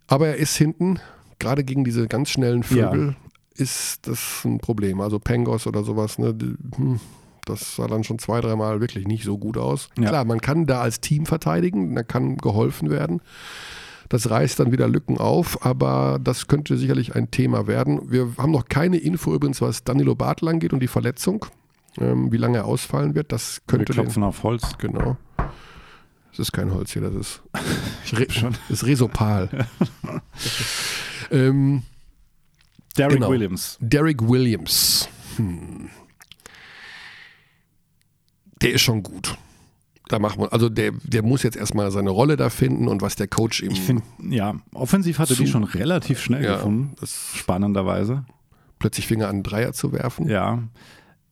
Aber 0.07 0.27
er 0.27 0.35
ist 0.35 0.55
hinten, 0.55 0.99
gerade 1.39 1.63
gegen 1.63 1.83
diese 1.83 2.07
ganz 2.07 2.29
schnellen 2.29 2.63
Vögel, 2.63 3.15
ist 3.55 4.07
das 4.07 4.43
ein 4.45 4.59
Problem. 4.59 5.01
Also 5.01 5.19
Pengos 5.19 5.65
oder 5.67 5.83
sowas, 5.83 6.19
ne, 6.19 6.35
hm, 6.75 6.99
das 7.45 7.75
sah 7.75 7.87
dann 7.87 8.03
schon 8.03 8.19
zwei, 8.19 8.41
dreimal 8.41 8.81
wirklich 8.81 9.07
nicht 9.07 9.23
so 9.23 9.37
gut 9.37 9.57
aus. 9.57 9.89
Ja. 9.97 10.09
Klar, 10.09 10.25
man 10.25 10.41
kann 10.41 10.65
da 10.65 10.81
als 10.81 10.99
Team 10.99 11.25
verteidigen, 11.25 11.95
da 11.95 12.03
kann 12.03 12.37
geholfen 12.37 12.89
werden. 12.89 13.21
Das 14.09 14.29
reißt 14.29 14.59
dann 14.59 14.71
wieder 14.71 14.87
Lücken 14.87 15.17
auf, 15.17 15.65
aber 15.65 16.19
das 16.23 16.47
könnte 16.47 16.77
sicherlich 16.77 17.15
ein 17.15 17.31
Thema 17.31 17.65
werden. 17.65 18.11
Wir 18.11 18.33
haben 18.37 18.51
noch 18.51 18.65
keine 18.65 18.97
Info 18.97 19.33
übrigens, 19.33 19.61
was 19.61 19.83
Danilo 19.83 20.15
Bartel 20.15 20.49
angeht 20.49 20.73
und 20.73 20.79
die 20.79 20.87
Verletzung. 20.87 21.45
Ähm, 21.99 22.31
wie 22.31 22.37
lange 22.37 22.57
er 22.57 22.65
ausfallen 22.65 23.15
wird, 23.15 23.31
das 23.31 23.61
Wir 23.65 23.77
könnte 23.77 23.93
den, 23.93 24.03
klopfen 24.03 24.23
auf 24.23 24.43
Holz. 24.43 24.77
Genau. 24.77 25.17
Das 26.38 26.48
ist 26.48 26.52
kein 26.52 26.71
Holz 26.74 26.91
hier, 26.91 27.02
das 27.02 27.13
ist, 27.15 27.41
Re, 28.13 28.28
das 28.28 28.54
ist 28.69 28.86
Resopal. 28.86 29.50
ähm, 31.32 31.84
Derek 32.98 33.15
Genau. 33.15 33.30
Williams. 33.30 33.78
Derek 33.80 34.21
Williams. 34.28 35.08
Hm. 35.38 35.89
Der 38.62 38.71
ist 38.74 38.82
schon 38.82 39.04
gut. 39.04 39.38
Da 40.08 40.19
machen 40.19 40.39
wir, 40.41 40.54
also 40.54 40.69
der, 40.69 40.91
der 41.04 41.24
muss 41.24 41.41
jetzt 41.43 41.58
erstmal 41.58 41.89
seine 41.91 42.12
Rolle 42.12 42.38
da 42.38 42.50
finden 42.50 42.88
und 42.88 43.02
was 43.02 43.15
der 43.15 43.28
Coach 43.28 43.62
ihm 43.63 43.71
Ich 43.71 43.82
finde, 43.82 44.04
ja, 44.30 44.56
offensiv 44.74 45.17
hatte 45.19 45.36
die 45.36 45.45
Zu- 45.45 45.52
schon 45.52 45.63
relativ 45.63 46.19
schnell 46.21 46.43
ja, 46.43 46.56
gefunden. 46.56 46.95
Spannenderweise. 47.36 48.24
plötzlich 48.78 49.08
Finger 49.08 49.30
an 49.30 49.41
Dreier 49.41 49.74
zu 49.74 49.91
werfen. 49.93 50.30
Ja. 50.30 50.62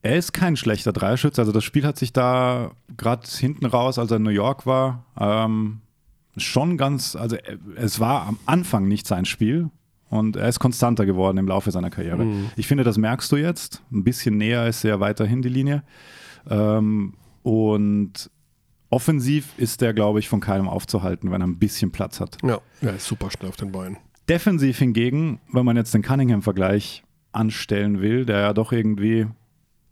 Er 0.04 0.18
ist 0.18 0.34
kein 0.34 0.58
schlechter 0.58 0.92
Dreierschütze. 0.92 1.42
Also 1.42 1.54
das 1.54 1.64
Spiel 1.64 1.86
hat 1.86 1.98
sich 1.98 2.12
da 2.12 2.72
gerade 2.98 3.28
hinten 3.28 3.66
raus, 3.66 3.98
als 3.98 4.12
er 4.12 4.18
in 4.18 4.24
New 4.24 4.30
York 4.30 4.66
war, 4.66 5.06
ähm, 5.18 5.80
schon 6.36 6.78
ganz, 6.78 7.16
also 7.16 7.38
äh, 7.38 7.58
es 7.76 8.00
war 8.00 8.28
am 8.28 8.38
Anfang 8.46 8.88
nicht 8.88 9.08
sein 9.08 9.24
Spiel 9.24 9.70
und 10.10 10.36
er 10.36 10.50
ist 10.50 10.60
konstanter 10.60 11.06
geworden 11.06 11.38
im 11.38 11.48
Laufe 11.48 11.72
seiner 11.72 11.90
Karriere. 11.90 12.26
Mhm. 12.26 12.50
Ich 12.58 12.68
finde, 12.68 12.84
das 12.84 12.98
merkst 12.98 13.32
du 13.32 13.38
jetzt. 13.38 13.82
Ein 13.92 14.04
bisschen 14.04 14.38
näher 14.38 14.68
ist 14.68 14.84
er 14.84 15.00
weiterhin 15.00 15.42
die 15.42 15.50
Linie. 15.50 15.84
Ähm, 16.50 17.14
und 17.42 18.30
offensiv 18.90 19.54
ist 19.58 19.80
der, 19.80 19.94
glaube 19.94 20.20
ich, 20.20 20.28
von 20.28 20.42
keinem 20.42 20.68
aufzuhalten, 20.68 21.32
wenn 21.32 21.42
er 21.42 21.48
ein 21.48 21.60
bisschen 21.60 21.92
Platz 21.92 22.20
hat. 22.20 22.38
Ja, 22.44 22.60
er 22.82 22.96
ist 22.96 23.08
super 23.08 23.32
schnell 23.32 23.50
auf 23.50 23.56
den 23.56 23.72
Beinen. 23.72 23.98
Defensiv 24.28 24.78
hingegen, 24.80 25.40
wenn 25.52 25.66
man 25.66 25.78
jetzt 25.78 25.94
den 25.94 26.02
Cunningham-Vergleich 26.02 27.04
anstellen 27.32 28.02
will, 28.02 28.26
der 28.26 28.40
ja 28.40 28.54
doch 28.54 28.72
irgendwie 28.72 29.28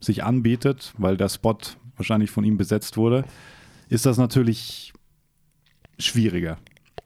sich 0.02 0.24
anbietet, 0.24 0.94
weil 0.98 1.16
der 1.16 1.30
Spot 1.30 1.58
wahrscheinlich 1.96 2.32
von 2.32 2.44
ihm 2.44 2.58
besetzt 2.58 2.98
wurde, 2.98 3.24
ist 3.90 4.06
das 4.06 4.18
natürlich 4.18 4.92
schwieriger. 6.00 6.58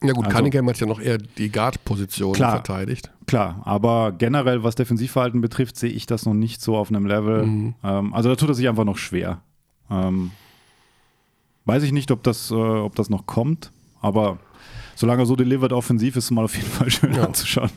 Ja 0.04 0.14
gut, 0.14 0.26
Also- 0.26 0.38
Cunningham 0.38 0.68
hat 0.70 0.80
ja 0.80 0.88
noch 0.88 1.00
eher 1.00 1.18
die 1.18 1.52
Guard-Position 1.52 2.36
verteidigt. 2.36 3.12
Klar, 3.28 3.62
aber 3.66 4.12
generell, 4.12 4.64
was 4.64 4.76
Defensivverhalten 4.76 5.42
betrifft, 5.42 5.78
sehe 5.78 5.90
ich 5.90 6.06
das 6.06 6.26
noch 6.26 6.34
nicht 6.34 6.62
so 6.62 6.76
auf 6.78 6.90
einem 6.90 7.06
Level. 7.06 7.46
Mhm. 7.46 7.76
Ähm, 7.84 8.14
also 8.14 8.30
da 8.30 8.36
tut 8.36 8.50
er 8.50 8.56
sich 8.56 8.68
einfach 8.70 8.84
noch 8.86 8.98
schwer. 8.98 9.42
Ähm, 9.90 10.32
weiß 11.66 11.84
ich 11.84 11.92
nicht, 11.92 12.12
ob 12.12 12.24
das, 12.24 12.52
äh, 12.52 12.54
ob 12.56 12.96
das 12.96 13.10
noch 13.10 13.26
kommt, 13.26 13.72
aber 14.02 14.38
solange 14.96 15.24
er 15.24 15.26
so 15.26 15.36
delivered 15.36 15.74
offensiv 15.74 16.16
ist, 16.16 16.26
es 16.26 16.32
mal 16.32 16.46
auf 16.46 16.56
jeden 16.56 16.70
Fall 16.70 16.90
schön 16.92 17.14
Ja. 17.14 17.24
anzuschauen. 17.26 17.72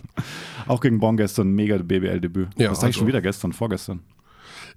Auch 0.66 0.80
gegen 0.80 1.00
Bonn 1.00 1.16
gestern, 1.16 1.52
mega 1.52 1.78
BBL-Debüt. 1.78 2.48
Ja, 2.58 2.68
das 2.68 2.80
sage 2.80 2.90
ich 2.90 2.96
also- 2.96 2.98
schon 3.00 3.08
wieder 3.08 3.22
gestern, 3.22 3.52
vorgestern. 3.52 4.00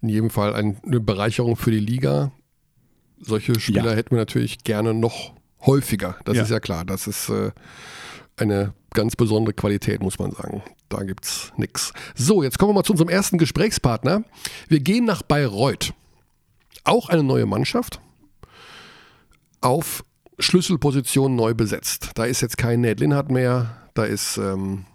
In 0.01 0.09
jedem 0.09 0.29
Fall 0.29 0.53
ein, 0.55 0.77
eine 0.85 0.99
Bereicherung 0.99 1.55
für 1.55 1.71
die 1.71 1.79
Liga. 1.79 2.31
Solche 3.19 3.59
Spieler 3.59 3.91
Ja. 3.91 3.95
hätten 3.95 4.11
wir 4.11 4.17
natürlich 4.17 4.63
gerne 4.63 4.93
noch 4.93 5.33
häufiger. 5.65 6.15
Das 6.25 6.37
Ja. 6.37 6.43
ist 6.43 6.49
ja 6.49 6.59
klar. 6.59 6.85
Das 6.85 7.05
ist 7.07 7.29
äh, 7.29 7.51
eine 8.37 8.73
ganz 8.93 9.15
besondere 9.15 9.53
Qualität, 9.53 10.01
muss 10.01 10.17
man 10.17 10.31
sagen. 10.31 10.63
Da 10.89 11.03
gibt 11.03 11.25
es 11.25 11.53
nichts. 11.55 11.93
So, 12.15 12.41
jetzt 12.43 12.57
kommen 12.57 12.71
wir 12.71 12.75
mal 12.75 12.83
zu 12.83 12.93
unserem 12.93 13.09
ersten 13.09 13.37
Gesprächspartner. 13.37 14.23
Wir 14.67 14.79
gehen 14.79 15.05
nach 15.05 15.21
Bayreuth. 15.21 15.93
Auch 16.83 17.09
eine 17.09 17.23
neue 17.23 17.45
Mannschaft. 17.45 18.01
Auf 19.61 20.03
Schlüsselpositionen 20.39 21.35
neu 21.37 21.53
besetzt. 21.53 22.09
Da 22.15 22.25
ist 22.25 22.41
jetzt 22.41 22.57
kein 22.57 22.81
Ned 22.81 22.99
Linhardt 22.99 23.29
mehr. 23.29 23.77
Da 23.93 24.05
ist 24.05 24.37
ähm, 24.37 24.85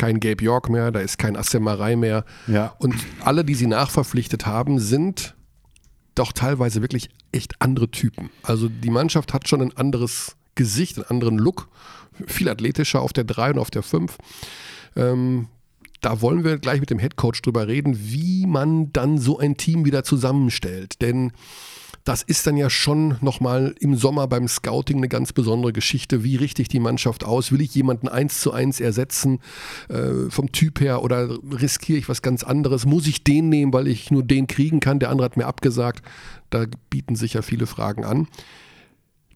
kein 0.00 0.18
Gabe 0.18 0.42
York 0.42 0.70
mehr, 0.70 0.90
da 0.90 1.00
ist 1.00 1.18
kein 1.18 1.36
Assemarei 1.36 1.94
mehr. 1.94 2.24
Ja. 2.46 2.74
Und 2.78 2.94
alle, 3.22 3.44
die 3.44 3.54
sie 3.54 3.66
nachverpflichtet 3.66 4.46
haben, 4.46 4.78
sind 4.78 5.34
doch 6.14 6.32
teilweise 6.32 6.80
wirklich 6.80 7.10
echt 7.32 7.60
andere 7.60 7.90
Typen. 7.90 8.30
Also 8.42 8.70
die 8.70 8.88
Mannschaft 8.88 9.34
hat 9.34 9.46
schon 9.46 9.60
ein 9.60 9.76
anderes 9.76 10.36
Gesicht, 10.54 10.96
einen 10.96 11.06
anderen 11.10 11.36
Look, 11.36 11.68
viel 12.26 12.48
athletischer 12.48 13.02
auf 13.02 13.12
der 13.12 13.24
3 13.24 13.50
und 13.50 13.58
auf 13.58 13.70
der 13.70 13.82
5. 13.82 14.16
Ähm, 14.96 15.48
da 16.00 16.22
wollen 16.22 16.44
wir 16.44 16.56
gleich 16.56 16.80
mit 16.80 16.88
dem 16.88 16.98
Headcoach 16.98 17.42
drüber 17.42 17.68
reden, 17.68 17.94
wie 18.00 18.46
man 18.46 18.90
dann 18.94 19.18
so 19.18 19.38
ein 19.38 19.58
Team 19.58 19.84
wieder 19.84 20.02
zusammenstellt. 20.02 21.02
Denn 21.02 21.32
das 22.04 22.22
ist 22.22 22.46
dann 22.46 22.56
ja 22.56 22.70
schon 22.70 23.16
nochmal 23.20 23.74
im 23.78 23.94
Sommer 23.94 24.26
beim 24.26 24.48
Scouting 24.48 24.98
eine 24.98 25.08
ganz 25.08 25.32
besondere 25.32 25.72
Geschichte. 25.72 26.24
Wie 26.24 26.36
richte 26.36 26.62
ich 26.62 26.68
die 26.68 26.80
Mannschaft 26.80 27.24
aus? 27.24 27.52
Will 27.52 27.60
ich 27.60 27.74
jemanden 27.74 28.08
eins 28.08 28.40
zu 28.40 28.52
eins 28.52 28.80
ersetzen 28.80 29.40
äh, 29.88 30.30
vom 30.30 30.50
Typ 30.52 30.80
her 30.80 31.02
oder 31.02 31.38
riskiere 31.52 31.98
ich 31.98 32.08
was 32.08 32.22
ganz 32.22 32.42
anderes? 32.42 32.86
Muss 32.86 33.06
ich 33.06 33.22
den 33.22 33.48
nehmen, 33.48 33.72
weil 33.72 33.86
ich 33.86 34.10
nur 34.10 34.22
den 34.22 34.46
kriegen 34.46 34.80
kann? 34.80 34.98
Der 34.98 35.10
andere 35.10 35.26
hat 35.26 35.36
mir 35.36 35.46
abgesagt. 35.46 36.02
Da 36.48 36.64
bieten 36.88 37.16
sich 37.16 37.34
ja 37.34 37.42
viele 37.42 37.66
Fragen 37.66 38.04
an. 38.04 38.28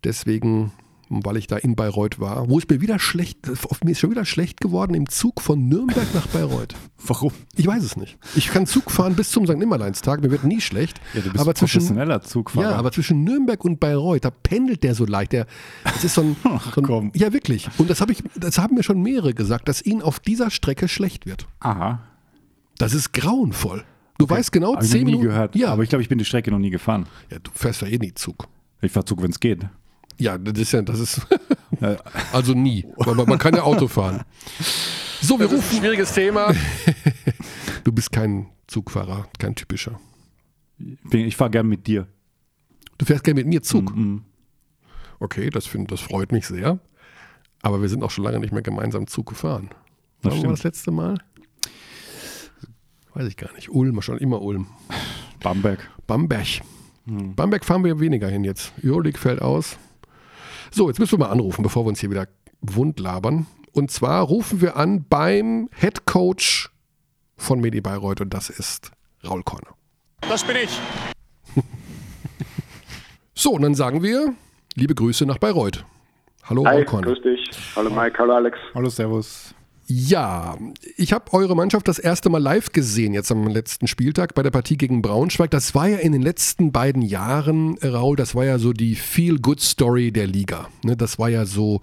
Deswegen 0.02 0.72
weil 1.08 1.36
ich 1.36 1.46
da 1.46 1.56
in 1.56 1.74
Bayreuth 1.76 2.18
war, 2.20 2.48
wo 2.48 2.58
es 2.58 2.68
mir 2.68 2.80
wieder 2.80 2.98
schlecht, 2.98 3.38
mir 3.84 3.90
ist 3.92 3.98
schon 4.00 4.10
wieder 4.10 4.24
schlecht 4.24 4.60
geworden 4.60 4.94
im 4.94 5.08
Zug 5.08 5.40
von 5.40 5.68
Nürnberg 5.68 6.06
nach 6.14 6.26
Bayreuth. 6.28 6.74
Warum? 7.06 7.32
Ich 7.56 7.66
weiß 7.66 7.82
es 7.82 7.96
nicht. 7.96 8.16
Ich 8.34 8.48
kann 8.48 8.66
Zug 8.66 8.90
fahren 8.90 9.14
bis 9.14 9.30
zum 9.30 9.46
St. 9.46 9.56
Nimmerleinstag, 9.56 10.22
mir 10.22 10.30
wird 10.30 10.44
nie 10.44 10.60
schlecht. 10.60 11.00
Ja, 11.12 11.20
du 11.20 11.30
bist 11.30 11.40
aber 11.42 11.52
professioneller 11.52 12.20
zwischen, 12.20 12.32
Zugfahrer. 12.32 12.70
Ja, 12.70 12.76
aber 12.76 12.92
zwischen 12.92 13.24
Nürnberg 13.24 13.62
und 13.64 13.80
Bayreuth, 13.80 14.24
da 14.24 14.30
pendelt 14.30 14.82
der 14.82 14.94
so 14.94 15.04
leicht. 15.04 15.32
Der, 15.32 15.46
das 15.84 16.04
ist 16.04 16.14
so 16.14 16.22
ein, 16.22 16.36
Ach, 16.44 16.74
so 16.74 16.80
ein 16.80 16.86
komm. 16.86 17.12
ja 17.14 17.32
wirklich. 17.32 17.68
Und 17.78 17.90
das 17.90 18.00
habe 18.00 18.12
ich, 18.12 18.22
das 18.36 18.58
haben 18.58 18.74
mir 18.74 18.82
schon 18.82 19.02
mehrere 19.02 19.34
gesagt, 19.34 19.68
dass 19.68 19.82
ihnen 19.82 20.00
auf 20.02 20.20
dieser 20.20 20.50
Strecke 20.50 20.88
schlecht 20.88 21.26
wird. 21.26 21.46
Aha. 21.60 22.00
Das 22.78 22.94
ist 22.94 23.12
grauenvoll. 23.12 23.84
Du 24.18 24.28
weißt 24.28 24.52
genau, 24.52 24.74
Hab 24.74 24.82
ich 24.82 24.88
noch 24.88 24.92
zehn 24.96 25.04
nie 25.06 25.12
Minuten. 25.12 25.28
gehört. 25.28 25.56
Ja, 25.56 25.70
Aber 25.72 25.82
ich 25.82 25.88
glaube, 25.88 26.02
ich 26.02 26.08
bin 26.08 26.18
die 26.18 26.24
Strecke 26.24 26.50
noch 26.50 26.58
nie 26.58 26.70
gefahren. 26.70 27.06
ja, 27.30 27.38
du 27.40 27.50
fährst 27.52 27.82
ja 27.82 27.88
eh 27.88 27.98
nie 27.98 28.14
Zug. 28.14 28.46
Ich 28.80 28.92
fahre 28.92 29.04
Zug, 29.04 29.22
wenn 29.22 29.30
es 29.30 29.40
geht. 29.40 29.66
Ja, 30.18 30.38
das 30.38 30.58
ist 30.58 30.72
ja, 30.72 30.82
das 30.82 31.00
ist 31.00 31.20
also 32.32 32.52
nie. 32.52 32.86
Aber 32.96 33.26
man 33.26 33.38
kann 33.38 33.54
ja 33.54 33.62
Auto 33.62 33.88
fahren. 33.88 34.22
So, 35.20 35.38
wir 35.38 35.46
rufen. 35.46 35.78
Schwieriges 35.78 36.12
Thema. 36.12 36.52
Du 37.84 37.92
bist 37.92 38.12
kein 38.12 38.46
Zugfahrer, 38.66 39.28
kein 39.38 39.54
typischer. 39.54 40.00
Ich, 41.10 41.36
fahre 41.36 41.50
gern 41.50 41.68
mit 41.68 41.86
dir. 41.86 42.08
Du 42.96 43.04
fährst 43.04 43.22
gerne 43.24 43.40
mit 43.40 43.46
mir 43.46 43.62
Zug. 43.62 43.94
Mhm. 43.94 44.22
Okay, 45.20 45.50
das, 45.50 45.66
find, 45.66 45.92
das 45.92 46.00
freut 46.00 46.32
mich 46.32 46.46
sehr. 46.46 46.80
Aber 47.60 47.82
wir 47.82 47.90
sind 47.90 48.02
auch 48.02 48.10
schon 48.10 48.24
lange 48.24 48.40
nicht 48.40 48.52
mehr 48.52 48.62
gemeinsam 48.62 49.06
Zug 49.06 49.26
gefahren. 49.28 49.68
Das 49.68 49.76
Wann 50.22 50.30
war 50.30 50.38
stimmt. 50.38 50.52
das 50.52 50.62
letzte 50.64 50.90
Mal? 50.92 51.18
Weiß 53.12 53.28
ich 53.28 53.36
gar 53.36 53.52
nicht. 53.52 53.68
Ulm, 53.68 54.00
schon 54.00 54.18
immer 54.18 54.40
Ulm. 54.40 54.66
Bamberg. 55.42 55.90
Bamberg. 56.06 56.62
Hm. 57.06 57.34
Bamberg 57.34 57.66
fahren 57.66 57.84
wir 57.84 58.00
weniger 58.00 58.28
hin 58.28 58.44
jetzt. 58.44 58.72
Euroleague 58.82 59.20
fällt 59.20 59.42
aus. 59.42 59.78
So, 60.74 60.88
jetzt 60.88 60.98
müssen 60.98 61.12
wir 61.20 61.26
mal 61.26 61.30
anrufen, 61.30 61.62
bevor 61.62 61.84
wir 61.84 61.90
uns 61.90 62.00
hier 62.00 62.10
wieder 62.10 62.26
wund 62.60 62.98
labern. 62.98 63.46
Und 63.70 63.92
zwar 63.92 64.24
rufen 64.24 64.60
wir 64.60 64.76
an 64.76 65.04
beim 65.08 65.68
Head 65.72 66.04
Coach 66.04 66.68
von 67.36 67.60
Medi 67.60 67.80
Bayreuth 67.80 68.20
und 68.20 68.34
das 68.34 68.50
ist 68.50 68.90
Raul 69.24 69.44
Korner. 69.44 69.76
Das 70.28 70.42
bin 70.42 70.56
ich. 70.56 70.80
So, 73.36 73.50
und 73.50 73.62
dann 73.62 73.74
sagen 73.74 74.02
wir 74.02 74.34
liebe 74.74 74.94
Grüße 74.94 75.26
nach 75.26 75.38
Bayreuth. 75.38 75.84
Hallo 76.44 76.64
Hi, 76.66 76.76
Raul 76.76 76.84
Korner. 76.84 77.06
grüß 77.08 77.22
dich. 77.22 77.50
Hallo 77.76 77.90
Mike, 77.90 78.16
hallo 78.18 78.34
Alex. 78.34 78.58
Hallo, 78.74 78.88
Servus. 78.88 79.53
Ja, 79.86 80.56
ich 80.96 81.12
habe 81.12 81.32
eure 81.34 81.54
Mannschaft 81.54 81.88
das 81.88 81.98
erste 81.98 82.30
Mal 82.30 82.42
live 82.42 82.72
gesehen, 82.72 83.12
jetzt 83.12 83.30
am 83.30 83.46
letzten 83.46 83.86
Spieltag 83.86 84.34
bei 84.34 84.42
der 84.42 84.50
Partie 84.50 84.78
gegen 84.78 85.02
Braunschweig. 85.02 85.50
Das 85.50 85.74
war 85.74 85.88
ja 85.88 85.98
in 85.98 86.12
den 86.12 86.22
letzten 86.22 86.72
beiden 86.72 87.02
Jahren, 87.02 87.76
Raul, 87.82 88.16
das 88.16 88.34
war 88.34 88.46
ja 88.46 88.58
so 88.58 88.72
die 88.72 88.94
Feel-Good-Story 88.94 90.10
der 90.10 90.26
Liga. 90.26 90.68
Ne, 90.84 90.96
das 90.96 91.18
war 91.18 91.28
ja 91.28 91.44
so 91.44 91.80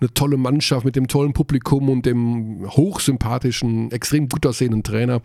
eine 0.00 0.12
tolle 0.12 0.36
Mannschaft 0.36 0.84
mit 0.84 0.96
dem 0.96 1.08
tollen 1.08 1.32
Publikum 1.32 1.88
und 1.88 2.06
dem 2.06 2.66
hochsympathischen, 2.70 3.90
extrem 3.92 4.28
gut 4.28 4.46
aussehenden 4.46 4.82
Trainer. 4.82 5.20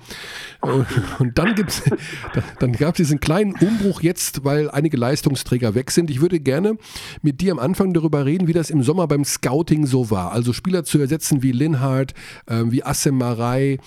Äh, 0.63 0.83
Und 1.19 1.37
dann 1.37 1.55
gibt's, 1.55 1.83
dann 2.59 2.73
gab 2.73 2.95
es 2.95 2.97
diesen 2.97 3.19
kleinen 3.19 3.53
Umbruch 3.53 4.01
jetzt, 4.01 4.43
weil 4.43 4.69
einige 4.69 4.97
Leistungsträger 4.97 5.75
weg 5.75 5.91
sind. 5.91 6.09
Ich 6.09 6.21
würde 6.21 6.39
gerne 6.39 6.77
mit 7.21 7.41
dir 7.41 7.51
am 7.51 7.59
Anfang 7.59 7.93
darüber 7.93 8.25
reden, 8.25 8.47
wie 8.47 8.53
das 8.53 8.69
im 8.69 8.83
Sommer 8.83 9.07
beim 9.07 9.25
Scouting 9.25 9.85
so 9.85 10.09
war. 10.09 10.31
Also 10.31 10.53
Spieler 10.53 10.83
zu 10.83 10.99
ersetzen 10.99 11.43
wie 11.43 11.51
Linhardt, 11.51 12.13
äh, 12.47 12.63
wie 12.67 12.83
Assem 12.83 13.17
Marei, 13.17 13.77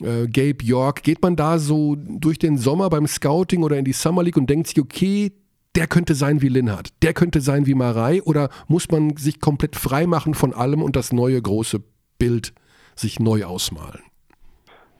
äh, 0.00 0.26
Gabe 0.26 0.64
York. 0.64 1.02
Geht 1.02 1.22
man 1.22 1.36
da 1.36 1.58
so 1.58 1.96
durch 1.96 2.38
den 2.38 2.58
Sommer 2.58 2.90
beim 2.90 3.06
Scouting 3.06 3.62
oder 3.62 3.78
in 3.78 3.84
die 3.84 3.92
Summer 3.92 4.22
League 4.22 4.36
und 4.36 4.48
denkt 4.48 4.68
sich, 4.68 4.80
okay, 4.80 5.32
der 5.76 5.86
könnte 5.86 6.14
sein 6.14 6.42
wie 6.42 6.48
Linhardt, 6.48 6.90
der 7.02 7.14
könnte 7.14 7.40
sein 7.40 7.66
wie 7.66 7.74
Marei 7.74 8.22
oder 8.22 8.48
muss 8.68 8.90
man 8.90 9.16
sich 9.16 9.40
komplett 9.40 9.76
frei 9.76 10.06
machen 10.06 10.34
von 10.34 10.52
allem 10.52 10.82
und 10.82 10.96
das 10.96 11.12
neue 11.12 11.40
große 11.40 11.82
Bild 12.18 12.52
sich 12.96 13.20
neu 13.20 13.44
ausmalen? 13.44 14.02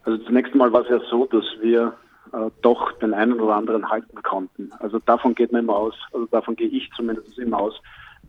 Also 0.04 0.24
zunächst 0.24 0.54
mal 0.54 0.72
war 0.72 0.82
es 0.82 0.88
ja 0.88 1.00
so, 1.10 1.26
dass 1.26 1.44
wir 1.60 1.94
äh, 2.32 2.50
doch 2.62 2.92
den 2.98 3.12
einen 3.12 3.40
oder 3.40 3.56
anderen 3.56 3.88
halten 3.90 4.22
konnten. 4.22 4.70
Also 4.78 4.98
davon 5.00 5.34
geht 5.34 5.52
man 5.52 5.64
immer 5.64 5.76
aus, 5.76 5.94
also 6.12 6.26
davon 6.26 6.56
gehe 6.56 6.68
ich 6.68 6.90
zumindest 6.96 7.38
immer 7.38 7.58
aus. 7.58 7.74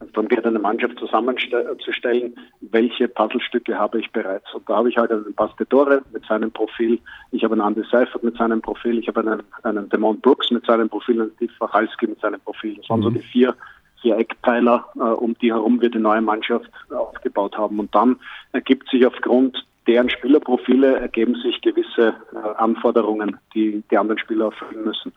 Also 0.01 0.13
darum 0.13 0.27
geht 0.27 0.45
eine 0.45 0.59
Mannschaft 0.59 0.97
zusammenzustellen, 0.97 2.35
welche 2.61 3.07
Puzzlestücke 3.07 3.77
habe 3.77 3.99
ich 3.99 4.11
bereits. 4.11 4.51
Und 4.53 4.67
da 4.67 4.77
habe 4.77 4.89
ich 4.89 4.97
halt 4.97 5.11
einen 5.11 5.33
Pastore 5.35 6.01
mit 6.11 6.25
seinem 6.25 6.51
Profil, 6.51 6.99
ich 7.31 7.43
habe 7.43 7.53
einen 7.53 7.61
Andy 7.61 7.87
Seifert 7.89 8.23
mit 8.23 8.35
seinem 8.35 8.61
Profil, 8.61 8.97
ich 8.97 9.07
habe 9.07 9.21
einen, 9.21 9.43
einen 9.63 9.89
Demont 9.89 10.21
Brooks 10.23 10.49
mit 10.49 10.65
seinem 10.65 10.89
Profil 10.89 11.21
und 11.21 11.33
Steve 11.35 11.53
Wachalski 11.59 12.07
mit 12.07 12.19
seinem 12.19 12.39
Profil. 12.41 12.75
Das 12.77 12.89
waren 12.89 13.03
so 13.03 13.11
die 13.11 13.19
vier, 13.19 13.55
vier 14.01 14.17
Eckpfeiler, 14.17 14.85
äh, 14.95 14.99
um 14.99 15.37
die 15.39 15.53
herum 15.53 15.79
wir 15.79 15.91
die 15.91 15.99
neue 15.99 16.21
Mannschaft 16.21 16.69
aufgebaut 16.89 17.55
haben. 17.57 17.79
Und 17.79 17.93
dann 17.93 18.19
ergibt 18.53 18.89
sich 18.89 19.05
aufgrund 19.05 19.63
deren 19.87 20.09
Spielerprofile 20.09 20.99
ergeben 20.99 21.35
sich 21.35 21.61
gewisse 21.61 22.15
äh, 22.33 22.57
Anforderungen, 22.57 23.37
die 23.53 23.83
die 23.89 23.97
anderen 23.97 24.19
Spieler 24.19 24.45
erfüllen 24.45 24.83
müssen. 24.83 25.11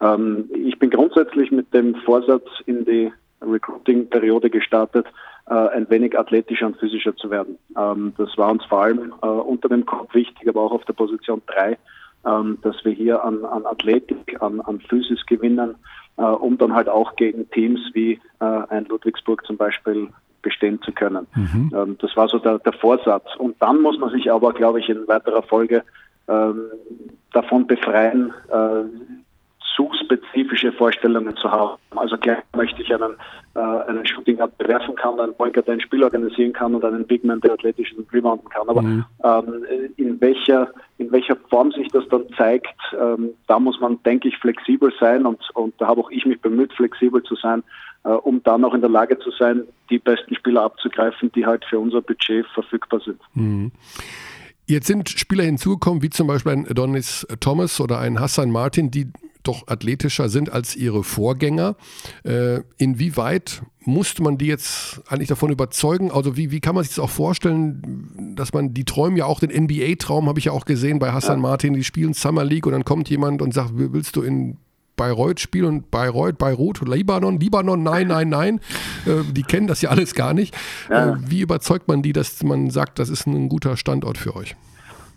Ähm, 0.00 0.50
ich 0.54 0.78
bin 0.78 0.90
grundsätzlich 0.90 1.50
mit 1.50 1.72
dem 1.72 1.94
Vorsatz 1.96 2.46
in 2.66 2.84
die 2.84 3.12
Recruiting-Periode 3.40 4.50
gestartet, 4.50 5.06
äh, 5.48 5.54
ein 5.54 5.88
wenig 5.90 6.18
athletischer 6.18 6.66
und 6.66 6.76
physischer 6.78 7.16
zu 7.16 7.30
werden. 7.30 7.58
Ähm, 7.76 8.14
das 8.16 8.36
war 8.36 8.50
uns 8.50 8.64
vor 8.64 8.82
allem 8.82 9.12
äh, 9.22 9.26
unter 9.26 9.68
dem 9.68 9.86
Kopf 9.86 10.14
wichtig, 10.14 10.48
aber 10.48 10.62
auch 10.62 10.72
auf 10.72 10.84
der 10.84 10.94
Position 10.94 11.42
3, 11.46 11.78
ähm, 12.26 12.58
dass 12.62 12.84
wir 12.84 12.92
hier 12.92 13.22
an, 13.24 13.44
an 13.44 13.66
Athletik, 13.66 14.40
an, 14.40 14.60
an 14.60 14.80
Physis 14.80 15.24
gewinnen, 15.26 15.76
äh, 16.16 16.22
um 16.22 16.58
dann 16.58 16.74
halt 16.74 16.88
auch 16.88 17.16
gegen 17.16 17.48
Teams 17.50 17.80
wie 17.92 18.20
äh, 18.40 18.44
ein 18.44 18.86
Ludwigsburg 18.86 19.46
zum 19.46 19.56
Beispiel 19.56 20.08
bestehen 20.42 20.80
zu 20.82 20.92
können. 20.92 21.26
Ähm, 21.76 21.96
das 22.00 22.16
war 22.16 22.28
so 22.28 22.38
der, 22.38 22.58
der 22.58 22.72
Vorsatz. 22.72 23.26
Und 23.38 23.56
dann 23.60 23.82
muss 23.82 23.98
man 23.98 24.10
sich 24.10 24.30
aber, 24.30 24.52
glaube 24.52 24.80
ich, 24.80 24.88
in 24.88 25.06
weiterer 25.08 25.42
Folge 25.42 25.82
ähm, 26.28 26.70
davon 27.32 27.66
befreien, 27.66 28.32
äh, 29.76 29.82
zu 29.82 29.90
spezifische 30.02 30.72
Vorstellungen 30.72 31.36
zu 31.36 31.50
haben. 31.50 31.76
Also 31.94 32.16
klar 32.16 32.38
möchte 32.54 32.82
ich 32.82 32.92
einen, 32.94 33.14
äh, 33.54 33.60
einen 33.60 34.06
Shooting 34.06 34.36
Guard 34.36 34.56
bewerfen 34.58 34.94
kann, 34.96 35.18
einen 35.20 35.34
Point 35.34 35.54
Guard, 35.54 35.66
der 35.66 35.74
ein 35.74 35.80
Spiel 35.80 36.02
organisieren 36.02 36.52
kann 36.52 36.74
und 36.74 36.84
einen 36.84 37.06
Big 37.06 37.24
Man, 37.24 37.40
der 37.40 37.52
athletisch 37.52 37.92
und 37.96 38.12
rebounden 38.12 38.48
kann. 38.48 38.68
Aber 38.68 38.82
ähm, 38.82 39.64
in 39.96 40.20
welcher 40.20 40.70
in 40.98 41.12
welcher 41.12 41.36
Form 41.50 41.72
sich 41.72 41.88
das 41.88 42.04
dann 42.08 42.24
zeigt, 42.36 42.74
ähm, 42.98 43.30
da 43.46 43.58
muss 43.58 43.78
man, 43.80 44.02
denke 44.04 44.28
ich, 44.28 44.36
flexibel 44.38 44.90
sein 44.98 45.26
und, 45.26 45.38
und 45.54 45.74
da 45.78 45.88
habe 45.88 46.00
auch 46.00 46.10
ich 46.10 46.24
mich 46.24 46.40
bemüht, 46.40 46.72
flexibel 46.72 47.22
zu 47.22 47.34
sein, 47.36 47.62
äh, 48.04 48.08
um 48.08 48.42
dann 48.44 48.64
auch 48.64 48.72
in 48.72 48.80
der 48.80 48.88
Lage 48.88 49.18
zu 49.18 49.30
sein, 49.30 49.64
die 49.90 49.98
besten 49.98 50.34
Spieler 50.34 50.62
abzugreifen, 50.62 51.30
die 51.32 51.44
halt 51.44 51.66
für 51.66 51.78
unser 51.78 52.00
Budget 52.00 52.46
verfügbar 52.54 53.00
sind. 53.00 53.20
Jetzt 54.64 54.86
sind 54.86 55.10
Spieler 55.10 55.44
hinzugekommen, 55.44 56.02
wie 56.02 56.08
zum 56.08 56.28
Beispiel 56.28 56.52
ein 56.52 56.66
Adonis 56.66 57.26
Thomas 57.40 57.78
oder 57.78 58.00
ein 58.00 58.18
Hassan 58.18 58.50
Martin, 58.50 58.90
die 58.90 59.12
doch 59.46 59.68
athletischer 59.68 60.28
sind 60.28 60.52
als 60.52 60.76
ihre 60.76 61.04
Vorgänger. 61.04 61.76
Äh, 62.24 62.60
inwieweit 62.78 63.62
musste 63.84 64.22
man 64.22 64.38
die 64.38 64.46
jetzt 64.46 65.02
eigentlich 65.08 65.28
davon 65.28 65.50
überzeugen? 65.50 66.10
Also 66.10 66.36
wie, 66.36 66.50
wie 66.50 66.60
kann 66.60 66.74
man 66.74 66.84
sich 66.84 66.94
das 66.94 67.04
auch 67.04 67.10
vorstellen, 67.10 68.34
dass 68.36 68.52
man, 68.52 68.74
die 68.74 68.84
träumen 68.84 69.16
ja 69.16 69.26
auch 69.26 69.40
den 69.40 69.50
NBA-Traum, 69.50 70.28
habe 70.28 70.38
ich 70.38 70.46
ja 70.46 70.52
auch 70.52 70.64
gesehen 70.64 70.98
bei 70.98 71.12
Hassan 71.12 71.40
Martin, 71.40 71.74
die 71.74 71.84
spielen 71.84 72.14
Summer 72.14 72.44
League 72.44 72.66
und 72.66 72.72
dann 72.72 72.84
kommt 72.84 73.08
jemand 73.08 73.42
und 73.42 73.54
sagt, 73.54 73.70
willst 73.74 74.16
du 74.16 74.22
in 74.22 74.58
Bayreuth 74.96 75.40
spielen 75.40 75.66
und 75.66 75.90
Bayreuth, 75.90 76.38
Beirut, 76.38 76.80
Libanon, 76.86 77.38
Libanon, 77.38 77.82
nein, 77.82 78.06
nein, 78.08 78.28
nein. 78.28 78.60
Äh, 79.06 79.30
die 79.32 79.42
kennen 79.42 79.66
das 79.66 79.82
ja 79.82 79.90
alles 79.90 80.14
gar 80.14 80.34
nicht. 80.34 80.56
Ja. 80.90 81.12
Äh, 81.12 81.16
wie 81.26 81.42
überzeugt 81.42 81.86
man 81.86 82.02
die, 82.02 82.12
dass 82.12 82.42
man 82.42 82.70
sagt, 82.70 82.98
das 82.98 83.08
ist 83.08 83.26
ein 83.26 83.48
guter 83.48 83.76
Standort 83.76 84.18
für 84.18 84.34
euch? 84.34 84.56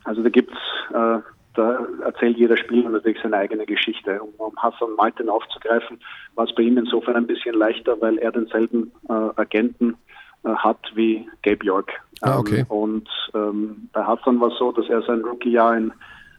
Also 0.03 0.21
da 0.21 0.29
gibt's, 0.29 0.57
äh, 0.93 1.19
da 1.59 1.85
erzählt 2.05 2.37
jeder 2.37 2.55
Spieler 2.55 2.89
natürlich 2.89 3.19
seine 3.21 3.35
eigene 3.35 3.65
Geschichte. 3.65 4.21
Um, 4.21 4.29
um 4.37 4.55
Hassan 4.55 4.95
Martin 4.95 5.29
aufzugreifen, 5.29 5.99
war 6.35 6.45
es 6.45 6.55
bei 6.55 6.63
ihm 6.63 6.77
insofern 6.77 7.17
ein 7.17 7.27
bisschen 7.27 7.55
leichter, 7.55 7.99
weil 7.99 8.17
er 8.17 8.31
denselben 8.31 8.91
äh, 9.09 9.13
Agenten 9.35 9.97
äh, 10.45 10.49
hat 10.49 10.79
wie 10.95 11.27
Gabe 11.43 11.65
York. 11.65 11.91
Ah, 12.21 12.37
okay. 12.37 12.59
Ähm, 12.59 12.65
und 12.67 13.09
ähm, 13.33 13.89
bei 13.91 14.03
Hassan 14.03 14.39
war 14.39 14.49
es 14.49 14.57
so, 14.57 14.71
dass 14.71 14.87
er 14.87 15.01
sein 15.01 15.21
Rookie-Jahr 15.21 15.77
in, 15.77 15.93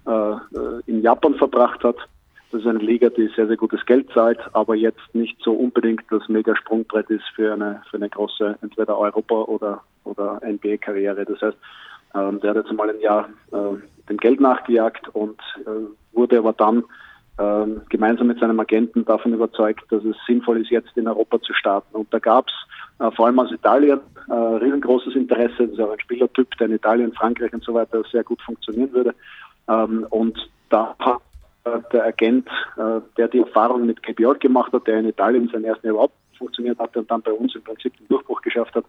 äh, 0.07 0.37
in 0.87 1.03
Japan 1.03 1.35
verbracht 1.35 1.85
hat. 1.85 1.97
Das 2.51 2.63
ist 2.63 2.67
eine 2.67 2.79
Liga, 2.79 3.11
die 3.11 3.31
sehr, 3.37 3.47
sehr 3.47 3.57
gutes 3.57 3.85
Geld 3.87 4.11
zahlt, 4.13 4.41
aber 4.55 4.75
jetzt 4.75 5.15
nicht 5.15 5.37
so 5.43 5.53
unbedingt 5.53 6.03
das 6.11 6.29
mega 6.29 6.57
Sprungbrett 6.57 7.09
ist 7.11 7.25
für 7.37 7.53
eine, 7.53 7.83
für 7.91 7.99
eine 7.99 8.09
große, 8.09 8.59
entweder 8.63 8.99
Europa- 8.99 9.45
oder, 9.45 9.83
oder 10.05 10.41
NBA-Karriere. 10.45 11.27
Das 11.27 11.41
heißt, 11.43 11.57
ähm, 12.15 12.41
der 12.41 12.51
hat 12.51 12.57
jetzt 12.57 12.73
mal 12.73 12.91
ein 12.91 13.01
Jahr 13.01 13.29
äh, 13.53 14.09
dem 14.09 14.17
Geld 14.17 14.41
nachgejagt 14.41 15.09
und 15.15 15.41
äh, 15.67 16.17
wurde 16.17 16.39
aber 16.39 16.53
dann 16.53 16.85
äh, 17.39 17.67
gemeinsam 17.89 18.27
mit 18.27 18.39
seinem 18.39 18.61
Agenten 18.61 19.05
davon 19.05 19.33
überzeugt, 19.33 19.91
dass 19.91 20.05
es 20.05 20.17
sinnvoll 20.27 20.61
ist, 20.61 20.71
jetzt 20.71 20.97
in 20.97 21.09
Europa 21.09 21.41
zu 21.41 21.55
starten. 21.55 21.95
Und 21.97 22.13
da 22.13 22.19
gab 22.19 22.47
es 22.49 23.07
äh, 23.07 23.11
vor 23.13 23.27
allem 23.27 23.39
aus 23.39 23.53
Italien 23.53 24.01
äh, 24.29 24.33
riesengroßes 24.35 25.15
Interesse. 25.15 25.67
Das 25.67 25.71
ist 25.71 25.81
auch 25.81 25.93
ein 25.93 26.01
Spielertyp, 26.01 26.57
der 26.59 26.67
in 26.67 26.75
Italien, 26.75 27.13
Frankreich 27.13 27.53
und 27.53 27.65
so 27.65 27.73
weiter 27.75 28.03
sehr 28.11 28.25
gut 28.25 28.43
funktionieren 28.43 28.93
würde. 28.93 29.15
Ähm, 29.69 30.07
und 30.11 30.39
da 30.69 30.95
hat 30.99 31.21
äh, 31.65 31.79
der 31.93 32.05
Agent, 32.07 32.49
der 33.17 33.29
die 33.29 33.41
Erfahrung 33.41 33.87
mit 33.87 34.03
KPO 34.03 34.35
gemacht 34.39 34.73
hat, 34.73 34.87
der 34.87 35.01
in 35.01 35.09
Italien 35.09 35.49
sein 35.53 35.65
erstes 35.65 35.85
Jahr 35.85 35.93
überhaupt 35.93 36.15
funktioniert 36.37 36.79
hatte 36.79 37.01
und 37.01 37.11
dann 37.11 37.23
bei 37.23 37.33
uns 37.33 37.55
im 37.55 37.63
Prinzip 37.63 37.97
den 37.99 38.09
Durchbruch 38.09 38.41
geschafft 38.41 38.75
hat, 38.75 38.85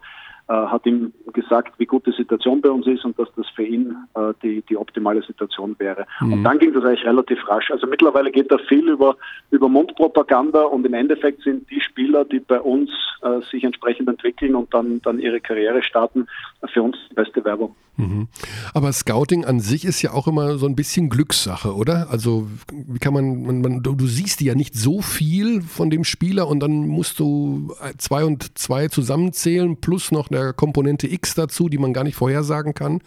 hat 0.53 0.85
ihm 0.85 1.13
gesagt, 1.33 1.73
wie 1.77 1.85
gut 1.85 2.05
die 2.05 2.11
Situation 2.11 2.61
bei 2.61 2.69
uns 2.69 2.87
ist 2.87 3.05
und 3.05 3.17
dass 3.17 3.29
das 3.35 3.47
für 3.55 3.63
ihn 3.63 3.95
äh, 4.15 4.33
die, 4.43 4.61
die 4.69 4.77
optimale 4.77 5.21
Situation 5.23 5.75
wäre. 5.79 6.05
Mhm. 6.19 6.33
Und 6.33 6.43
dann 6.43 6.59
ging 6.59 6.73
das 6.73 6.83
eigentlich 6.83 7.05
relativ 7.05 7.39
rasch. 7.47 7.71
Also 7.71 7.87
mittlerweile 7.87 8.31
geht 8.31 8.51
da 8.51 8.57
viel 8.57 8.89
über, 8.89 9.15
über 9.51 9.69
Mundpropaganda 9.69 10.63
und 10.63 10.85
im 10.85 10.93
Endeffekt 10.93 11.43
sind 11.43 11.69
die 11.69 11.81
Spieler, 11.81 12.25
die 12.25 12.39
bei 12.39 12.59
uns 12.59 12.89
äh, 13.21 13.39
sich 13.51 13.63
entsprechend 13.63 14.09
entwickeln 14.09 14.55
und 14.55 14.73
dann, 14.73 15.01
dann 15.03 15.19
ihre 15.19 15.39
Karriere 15.39 15.83
starten, 15.83 16.27
für 16.73 16.81
uns 16.81 16.97
die 17.09 17.15
beste 17.15 17.43
Werbung. 17.45 17.75
Mhm. 17.97 18.29
Aber 18.73 18.91
Scouting 18.93 19.45
an 19.45 19.59
sich 19.59 19.85
ist 19.85 20.01
ja 20.01 20.11
auch 20.13 20.27
immer 20.27 20.57
so 20.57 20.65
ein 20.65 20.75
bisschen 20.75 21.09
Glückssache, 21.09 21.75
oder? 21.75 22.07
Also 22.09 22.47
wie 22.71 22.97
kann 22.97 23.13
man, 23.13 23.43
man, 23.43 23.61
man 23.61 23.83
du, 23.83 23.93
du, 23.93 24.07
siehst 24.07 24.41
ja 24.41 24.55
nicht 24.55 24.73
so 24.73 25.01
viel 25.01 25.61
von 25.61 25.91
dem 25.91 26.03
Spieler 26.03 26.47
und 26.47 26.61
dann 26.61 26.87
musst 26.87 27.19
du 27.19 27.75
zwei 27.97 28.23
und 28.25 28.57
zwei 28.57 28.87
zusammenzählen 28.87 29.77
plus 29.79 30.11
noch 30.11 30.30
der 30.31 30.53
Komponente 30.53 31.07
X 31.07 31.35
dazu, 31.35 31.69
die 31.69 31.77
man 31.77 31.93
gar 31.93 32.03
nicht 32.03 32.15
vorhersagen 32.15 32.73
kann. 32.73 33.01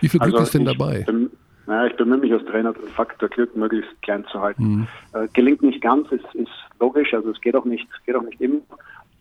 Wie 0.00 0.08
viel 0.08 0.20
Glück 0.20 0.34
also 0.34 0.44
ist 0.44 0.54
denn 0.54 0.64
dabei? 0.64 1.02
Bin, 1.02 1.30
naja, 1.66 1.86
ich 1.86 1.96
bemühe 1.96 2.18
mich 2.18 2.32
als 2.32 2.44
Trainer, 2.46 2.72
den 2.72 2.88
Faktor 2.88 3.28
Glück 3.28 3.56
möglichst 3.56 3.90
klein 4.02 4.24
zu 4.30 4.40
halten. 4.40 4.64
Mhm. 4.64 4.86
Äh, 5.12 5.28
gelingt 5.32 5.62
nicht 5.62 5.80
ganz, 5.80 6.10
ist, 6.10 6.34
ist 6.34 6.50
logisch, 6.80 7.14
also 7.14 7.30
es 7.30 7.40
geht 7.40 7.54
auch 7.54 7.64
nicht, 7.64 7.86
geht 8.04 8.16
auch 8.16 8.22
nicht 8.22 8.40
immer. 8.40 8.60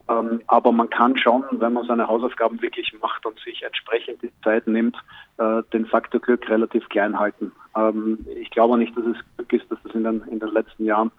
Ähm, 0.09 0.41
aber 0.47 0.71
man 0.71 0.89
kann 0.89 1.15
schon, 1.17 1.43
wenn 1.51 1.73
man 1.73 1.85
seine 1.85 2.07
Hausaufgaben 2.07 2.61
wirklich 2.61 2.93
macht 3.01 3.25
und 3.25 3.39
sich 3.39 3.63
entsprechend 3.63 4.21
die 4.21 4.31
Zeit 4.43 4.67
nimmt, 4.67 4.97
äh, 5.37 5.61
den 5.73 5.85
Faktor 5.85 6.19
Glück 6.19 6.49
relativ 6.49 6.87
klein 6.89 7.17
halten. 7.19 7.51
Ähm, 7.75 8.19
ich 8.41 8.49
glaube 8.49 8.77
nicht, 8.77 8.95
dass 8.97 9.05
es 9.05 9.17
Glück 9.37 9.53
ist, 9.53 9.71
dass 9.71 9.79
das 9.83 9.93
in 9.93 10.03
den, 10.03 10.21
in 10.31 10.39
den 10.39 10.49
letzten 10.49 10.85
Jahren 10.85 11.11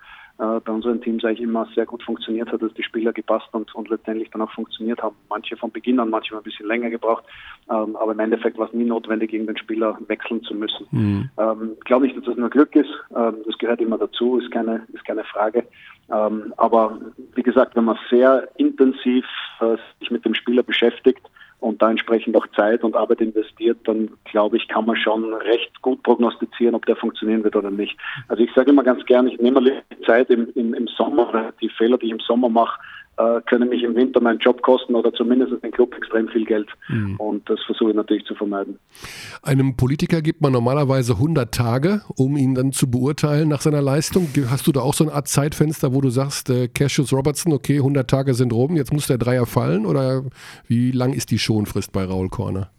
äh, 0.42 0.60
bei 0.60 0.72
unseren 0.72 1.00
Teams 1.00 1.24
eigentlich 1.24 1.42
immer 1.42 1.68
sehr 1.74 1.86
gut 1.86 2.02
funktioniert 2.02 2.50
hat, 2.50 2.60
dass 2.60 2.74
die 2.74 2.82
Spieler 2.82 3.12
gepasst 3.12 3.46
und, 3.52 3.72
und 3.76 3.88
letztendlich 3.88 4.28
dann 4.30 4.42
auch 4.42 4.50
funktioniert 4.50 5.00
haben. 5.00 5.14
Manche 5.28 5.56
von 5.56 5.70
Beginn 5.70 6.00
an, 6.00 6.10
manche 6.10 6.36
ein 6.36 6.42
bisschen 6.42 6.66
länger 6.66 6.90
gebraucht, 6.90 7.22
ähm, 7.70 7.94
aber 7.94 8.12
im 8.12 8.18
Endeffekt 8.18 8.58
war 8.58 8.66
es 8.66 8.72
nie 8.72 8.84
notwendig, 8.84 9.30
gegen 9.30 9.46
den 9.46 9.56
Spieler 9.56 9.96
wechseln 10.08 10.42
zu 10.42 10.54
müssen. 10.54 10.86
Mhm. 10.90 11.30
Ähm, 11.38 11.70
ich 11.78 11.84
glaube 11.84 12.06
nicht, 12.06 12.16
dass 12.16 12.24
das 12.24 12.36
nur 12.36 12.50
Glück 12.50 12.74
ist, 12.74 12.90
ähm, 13.14 13.36
das 13.46 13.56
gehört 13.58 13.80
immer 13.80 13.98
dazu, 13.98 14.38
ist 14.38 14.50
keine, 14.50 14.84
ist 14.92 15.04
keine 15.04 15.24
Frage. 15.24 15.64
Ähm, 16.10 16.52
aber 16.56 16.98
wie 17.36 17.42
gesagt, 17.42 17.76
wenn 17.76 17.84
man 17.84 17.98
sehr 18.10 18.48
intensiv 18.56 19.24
äh, 19.60 19.76
sich 20.00 20.10
mit 20.10 20.24
dem 20.24 20.34
Spieler 20.34 20.64
beschäftigt, 20.64 21.22
und 21.62 21.80
da 21.80 21.90
entsprechend 21.90 22.36
auch 22.36 22.46
Zeit 22.56 22.82
und 22.82 22.96
Arbeit 22.96 23.20
investiert, 23.20 23.78
dann 23.84 24.10
glaube 24.24 24.56
ich, 24.56 24.66
kann 24.66 24.84
man 24.84 24.96
schon 24.96 25.32
recht 25.32 25.80
gut 25.80 26.02
prognostizieren, 26.02 26.74
ob 26.74 26.84
der 26.86 26.96
funktionieren 26.96 27.44
wird 27.44 27.54
oder 27.54 27.70
nicht. 27.70 27.96
Also 28.28 28.42
ich 28.42 28.52
sage 28.52 28.70
immer 28.70 28.82
ganz 28.82 29.04
gern, 29.06 29.28
ich 29.28 29.40
nehme 29.40 29.62
die 29.62 30.04
Zeit 30.04 30.28
im, 30.30 30.48
im, 30.54 30.74
im 30.74 30.88
Sommer, 30.88 31.52
die 31.60 31.68
Fehler, 31.68 31.98
die 31.98 32.06
ich 32.06 32.12
im 32.12 32.20
Sommer 32.20 32.48
mache, 32.48 32.80
äh, 33.16 33.40
können 33.42 33.68
mich 33.68 33.82
im 33.82 33.94
Winter 33.94 34.20
meinen 34.20 34.38
Job 34.38 34.62
kosten 34.62 34.94
oder 34.94 35.12
zumindest 35.12 35.62
den 35.62 35.70
Club 35.70 35.94
extrem 35.96 36.28
viel 36.28 36.44
Geld. 36.44 36.68
Mhm. 36.88 37.16
Und 37.16 37.48
das 37.48 37.60
versuche 37.64 37.90
ich 37.90 37.96
natürlich 37.96 38.24
zu 38.24 38.34
vermeiden. 38.34 38.78
Einem 39.42 39.76
Politiker 39.76 40.22
gibt 40.22 40.40
man 40.40 40.52
normalerweise 40.52 41.14
100 41.14 41.52
Tage, 41.52 42.02
um 42.16 42.36
ihn 42.36 42.54
dann 42.54 42.72
zu 42.72 42.90
beurteilen 42.90 43.48
nach 43.48 43.60
seiner 43.60 43.82
Leistung. 43.82 44.28
Hast 44.48 44.66
du 44.66 44.72
da 44.72 44.80
auch 44.80 44.94
so 44.94 45.04
eine 45.04 45.12
Art 45.12 45.28
Zeitfenster, 45.28 45.94
wo 45.94 46.00
du 46.00 46.10
sagst, 46.10 46.50
äh, 46.50 46.68
Cassius 46.68 47.12
Robertson, 47.12 47.52
okay, 47.52 47.76
100 47.76 48.08
Tage 48.08 48.34
sind 48.34 48.52
rum, 48.52 48.76
jetzt 48.76 48.92
muss 48.92 49.06
der 49.06 49.18
Dreier 49.18 49.46
fallen? 49.46 49.86
Oder 49.86 50.24
wie 50.66 50.90
lang 50.92 51.12
ist 51.12 51.30
die 51.30 51.38
Schonfrist 51.38 51.92
bei 51.92 52.04
Raul 52.04 52.28
Korner? 52.28 52.70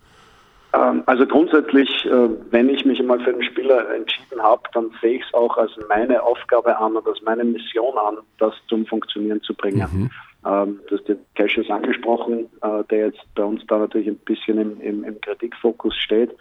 Ähm, 0.73 1.03
also 1.05 1.25
grundsätzlich, 1.27 2.05
äh, 2.05 2.29
wenn 2.51 2.69
ich 2.69 2.83
mich 2.83 3.01
mal 3.03 3.19
für 3.19 3.31
einen 3.31 3.43
Spieler 3.43 3.93
entschieden 3.93 4.41
habe, 4.41 4.63
dann 4.73 4.91
sehe 5.01 5.17
ich 5.17 5.23
es 5.25 5.33
auch 5.33 5.57
als 5.57 5.71
meine 5.87 6.23
Aufgabe 6.23 6.77
an 6.77 6.95
und 6.95 7.07
als 7.07 7.21
meine 7.21 7.43
Mission 7.43 7.97
an, 7.97 8.17
das 8.39 8.53
zum 8.67 8.85
Funktionieren 8.85 9.41
zu 9.41 9.53
bringen. 9.53 9.87
Mhm. 9.91 10.11
Ähm, 10.45 10.79
du 10.87 10.97
hast 10.97 11.07
den 11.07 11.19
Cassius 11.35 11.69
angesprochen, 11.69 12.49
äh, 12.61 12.83
der 12.89 13.07
jetzt 13.07 13.23
bei 13.35 13.43
uns 13.43 13.65
da 13.67 13.77
natürlich 13.77 14.07
ein 14.07 14.17
bisschen 14.17 14.57
im, 14.57 14.81
im, 14.81 15.03
im 15.03 15.21
Kritikfokus 15.21 15.95
steht. 15.95 16.31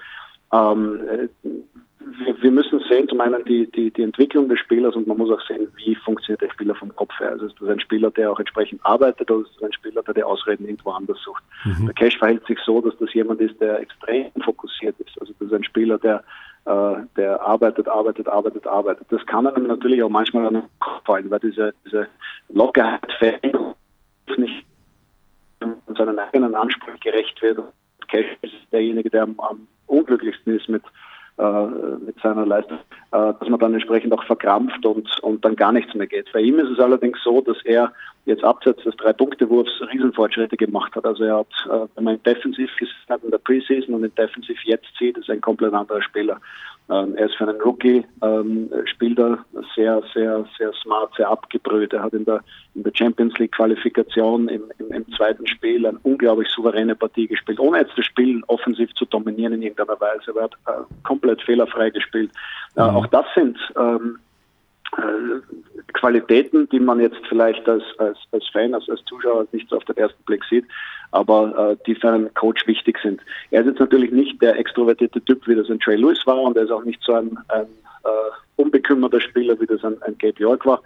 Wir, 2.24 2.42
wir, 2.42 2.50
müssen 2.50 2.80
sehen, 2.88 3.08
zum 3.08 3.20
einen 3.20 3.44
die, 3.44 3.70
die, 3.70 3.90
die 3.90 4.02
Entwicklung 4.02 4.48
des 4.48 4.58
Spielers 4.60 4.94
und 4.94 5.06
man 5.06 5.18
muss 5.18 5.30
auch 5.30 5.40
sehen, 5.46 5.68
wie 5.76 5.94
funktioniert 5.94 6.40
der 6.40 6.50
Spieler 6.50 6.74
vom 6.74 6.94
Kopf 6.94 7.18
her. 7.18 7.30
Also 7.30 7.46
ist 7.46 7.56
das 7.60 7.68
ein 7.68 7.80
Spieler, 7.80 8.10
der 8.10 8.30
auch 8.30 8.38
entsprechend 8.38 8.84
arbeitet 8.84 9.30
oder 9.30 9.42
ist 9.42 9.54
das 9.56 9.64
ein 9.64 9.72
Spieler, 9.72 10.02
der 10.02 10.14
die 10.14 10.22
Ausreden 10.22 10.66
irgendwo 10.66 10.90
anders 10.90 11.18
sucht. 11.24 11.42
Mhm. 11.64 11.86
Der 11.86 11.94
Cash 11.94 12.18
verhält 12.18 12.46
sich 12.46 12.58
so, 12.64 12.80
dass 12.80 12.96
das 12.98 13.12
jemand 13.14 13.40
ist, 13.40 13.60
der 13.60 13.80
extrem 13.80 14.30
fokussiert 14.44 14.98
ist. 15.00 15.20
Also 15.20 15.32
das 15.38 15.48
ist 15.48 15.54
ein 15.54 15.64
Spieler, 15.64 15.98
der 15.98 16.22
äh, 16.64 16.94
der 17.16 17.40
arbeitet, 17.42 17.88
arbeitet, 17.88 18.28
arbeitet, 18.28 18.66
arbeitet. 18.66 19.06
Das 19.10 19.24
kann 19.26 19.46
einem 19.48 19.66
natürlich 19.66 20.02
auch 20.02 20.08
manchmal 20.08 20.46
an 20.46 20.54
den 20.54 20.62
Kopf 20.78 21.04
fallen, 21.04 21.28
weil 21.30 21.40
diese, 21.40 21.74
diese 21.84 22.06
Lockerheit 22.50 23.12
fällt 23.18 23.42
nicht 24.36 24.64
seinen 25.96 26.18
eigenen 26.18 26.54
Ansprüchen 26.54 27.00
gerecht 27.00 27.42
wird. 27.42 27.58
Cash 28.08 28.26
ist 28.42 28.54
derjenige, 28.70 29.10
der 29.10 29.22
am, 29.22 29.38
am 29.40 29.66
unglücklichsten 29.86 30.56
ist 30.56 30.68
mit 30.68 30.82
mit 31.42 32.20
seiner 32.22 32.46
Leistung, 32.46 32.78
äh, 33.12 33.32
dass 33.38 33.48
man 33.48 33.60
dann 33.60 33.74
entsprechend 33.74 34.12
auch 34.12 34.24
verkrampft 34.24 34.84
und, 34.86 35.08
und 35.20 35.44
dann 35.44 35.56
gar 35.56 35.72
nichts 35.72 35.94
mehr 35.94 36.06
geht. 36.06 36.32
Bei 36.32 36.40
ihm 36.40 36.58
ist 36.58 36.70
es 36.70 36.78
allerdings 36.78 37.18
so, 37.22 37.40
dass 37.40 37.56
er 37.64 37.92
jetzt 38.24 38.44
abseits 38.44 38.82
des 38.84 38.96
Drei-Punkte-Wurfs 38.96 39.80
Riesenfortschritte 39.92 40.56
gemacht 40.56 40.94
hat. 40.94 41.04
Also 41.04 41.24
er 41.24 41.38
hat, 41.38 41.48
äh, 41.66 41.86
wenn 41.94 42.04
man 42.04 42.14
ihn 42.14 42.22
defensiv 42.22 42.70
gesehen 42.76 42.94
hat 43.08 43.24
in 43.24 43.30
der 43.30 43.38
Preseason 43.38 43.94
und 43.94 44.04
ihn 44.04 44.14
defensiv 44.14 44.58
jetzt 44.64 44.86
sieht, 44.98 45.18
ist 45.18 45.30
ein 45.30 45.40
komplett 45.40 45.72
anderer 45.72 46.02
Spieler. 46.02 46.40
Ähm, 46.90 47.14
er 47.16 47.26
ist 47.26 47.36
für 47.36 47.48
einen 47.48 47.60
Rookie, 47.60 48.04
ähm, 48.22 48.68
sehr, 49.74 50.02
sehr, 50.12 50.44
sehr 50.58 50.72
smart, 50.82 51.14
sehr 51.16 51.28
abgebrüht. 51.28 51.92
Er 51.92 52.02
hat 52.02 52.12
in 52.12 52.24
der, 52.24 52.42
in 52.74 52.82
der 52.82 52.92
Champions 52.94 53.38
League 53.38 53.52
Qualifikation 53.52 54.48
im, 54.48 54.64
im, 54.78 54.92
im, 54.92 55.12
zweiten 55.14 55.46
Spiel 55.46 55.86
eine 55.86 55.98
unglaublich 56.02 56.48
souveräne 56.48 56.94
Partie 56.94 57.28
gespielt, 57.28 57.60
ohne 57.60 57.78
jetzt 57.78 57.96
das 57.96 58.04
Spiel 58.04 58.42
offensiv 58.48 58.92
zu 58.94 59.04
dominieren 59.06 59.54
in 59.54 59.62
irgendeiner 59.62 60.00
Weise. 60.00 60.32
Er 60.36 60.44
hat 60.44 60.54
äh, 60.66 60.82
komplett 61.02 61.40
fehlerfrei 61.42 61.90
gespielt. 61.90 62.30
Äh, 62.76 62.82
mhm. 62.82 62.96
Auch 62.96 63.06
das 63.06 63.26
sind 63.34 63.58
ähm, 63.76 64.18
äh, 64.18 64.31
Qualitäten, 65.94 66.68
die 66.70 66.80
man 66.80 67.00
jetzt 67.00 67.20
vielleicht 67.28 67.66
als, 67.68 67.82
als, 67.98 68.18
als 68.32 68.46
Fan, 68.48 68.74
als, 68.74 68.88
als 68.88 69.04
Zuschauer 69.04 69.46
nicht 69.52 69.68
so 69.68 69.76
auf 69.76 69.84
den 69.84 69.96
ersten 69.96 70.22
Blick 70.24 70.44
sieht, 70.44 70.64
aber 71.10 71.72
äh, 71.72 71.76
die 71.86 71.94
für 71.94 72.10
einen 72.10 72.32
Coach 72.34 72.66
wichtig 72.66 72.98
sind. 73.02 73.20
Er 73.50 73.62
ist 73.62 73.68
jetzt 73.68 73.80
natürlich 73.80 74.10
nicht 74.10 74.40
der 74.42 74.58
extrovertierte 74.58 75.22
Typ, 75.22 75.46
wie 75.46 75.54
das 75.54 75.70
ein 75.70 75.80
Trey 75.80 75.96
Lewis 75.96 76.26
war, 76.26 76.40
und 76.42 76.56
er 76.56 76.64
ist 76.64 76.70
auch 76.70 76.84
nicht 76.84 77.02
so 77.02 77.14
ein, 77.14 77.38
ein 77.48 77.66
äh, 78.04 78.08
unbekümmerter 78.56 79.20
Spieler, 79.20 79.58
wie 79.60 79.66
das 79.66 79.84
ein, 79.84 80.00
ein 80.02 80.16
Gabe 80.18 80.40
York 80.40 80.66
war. 80.66 80.82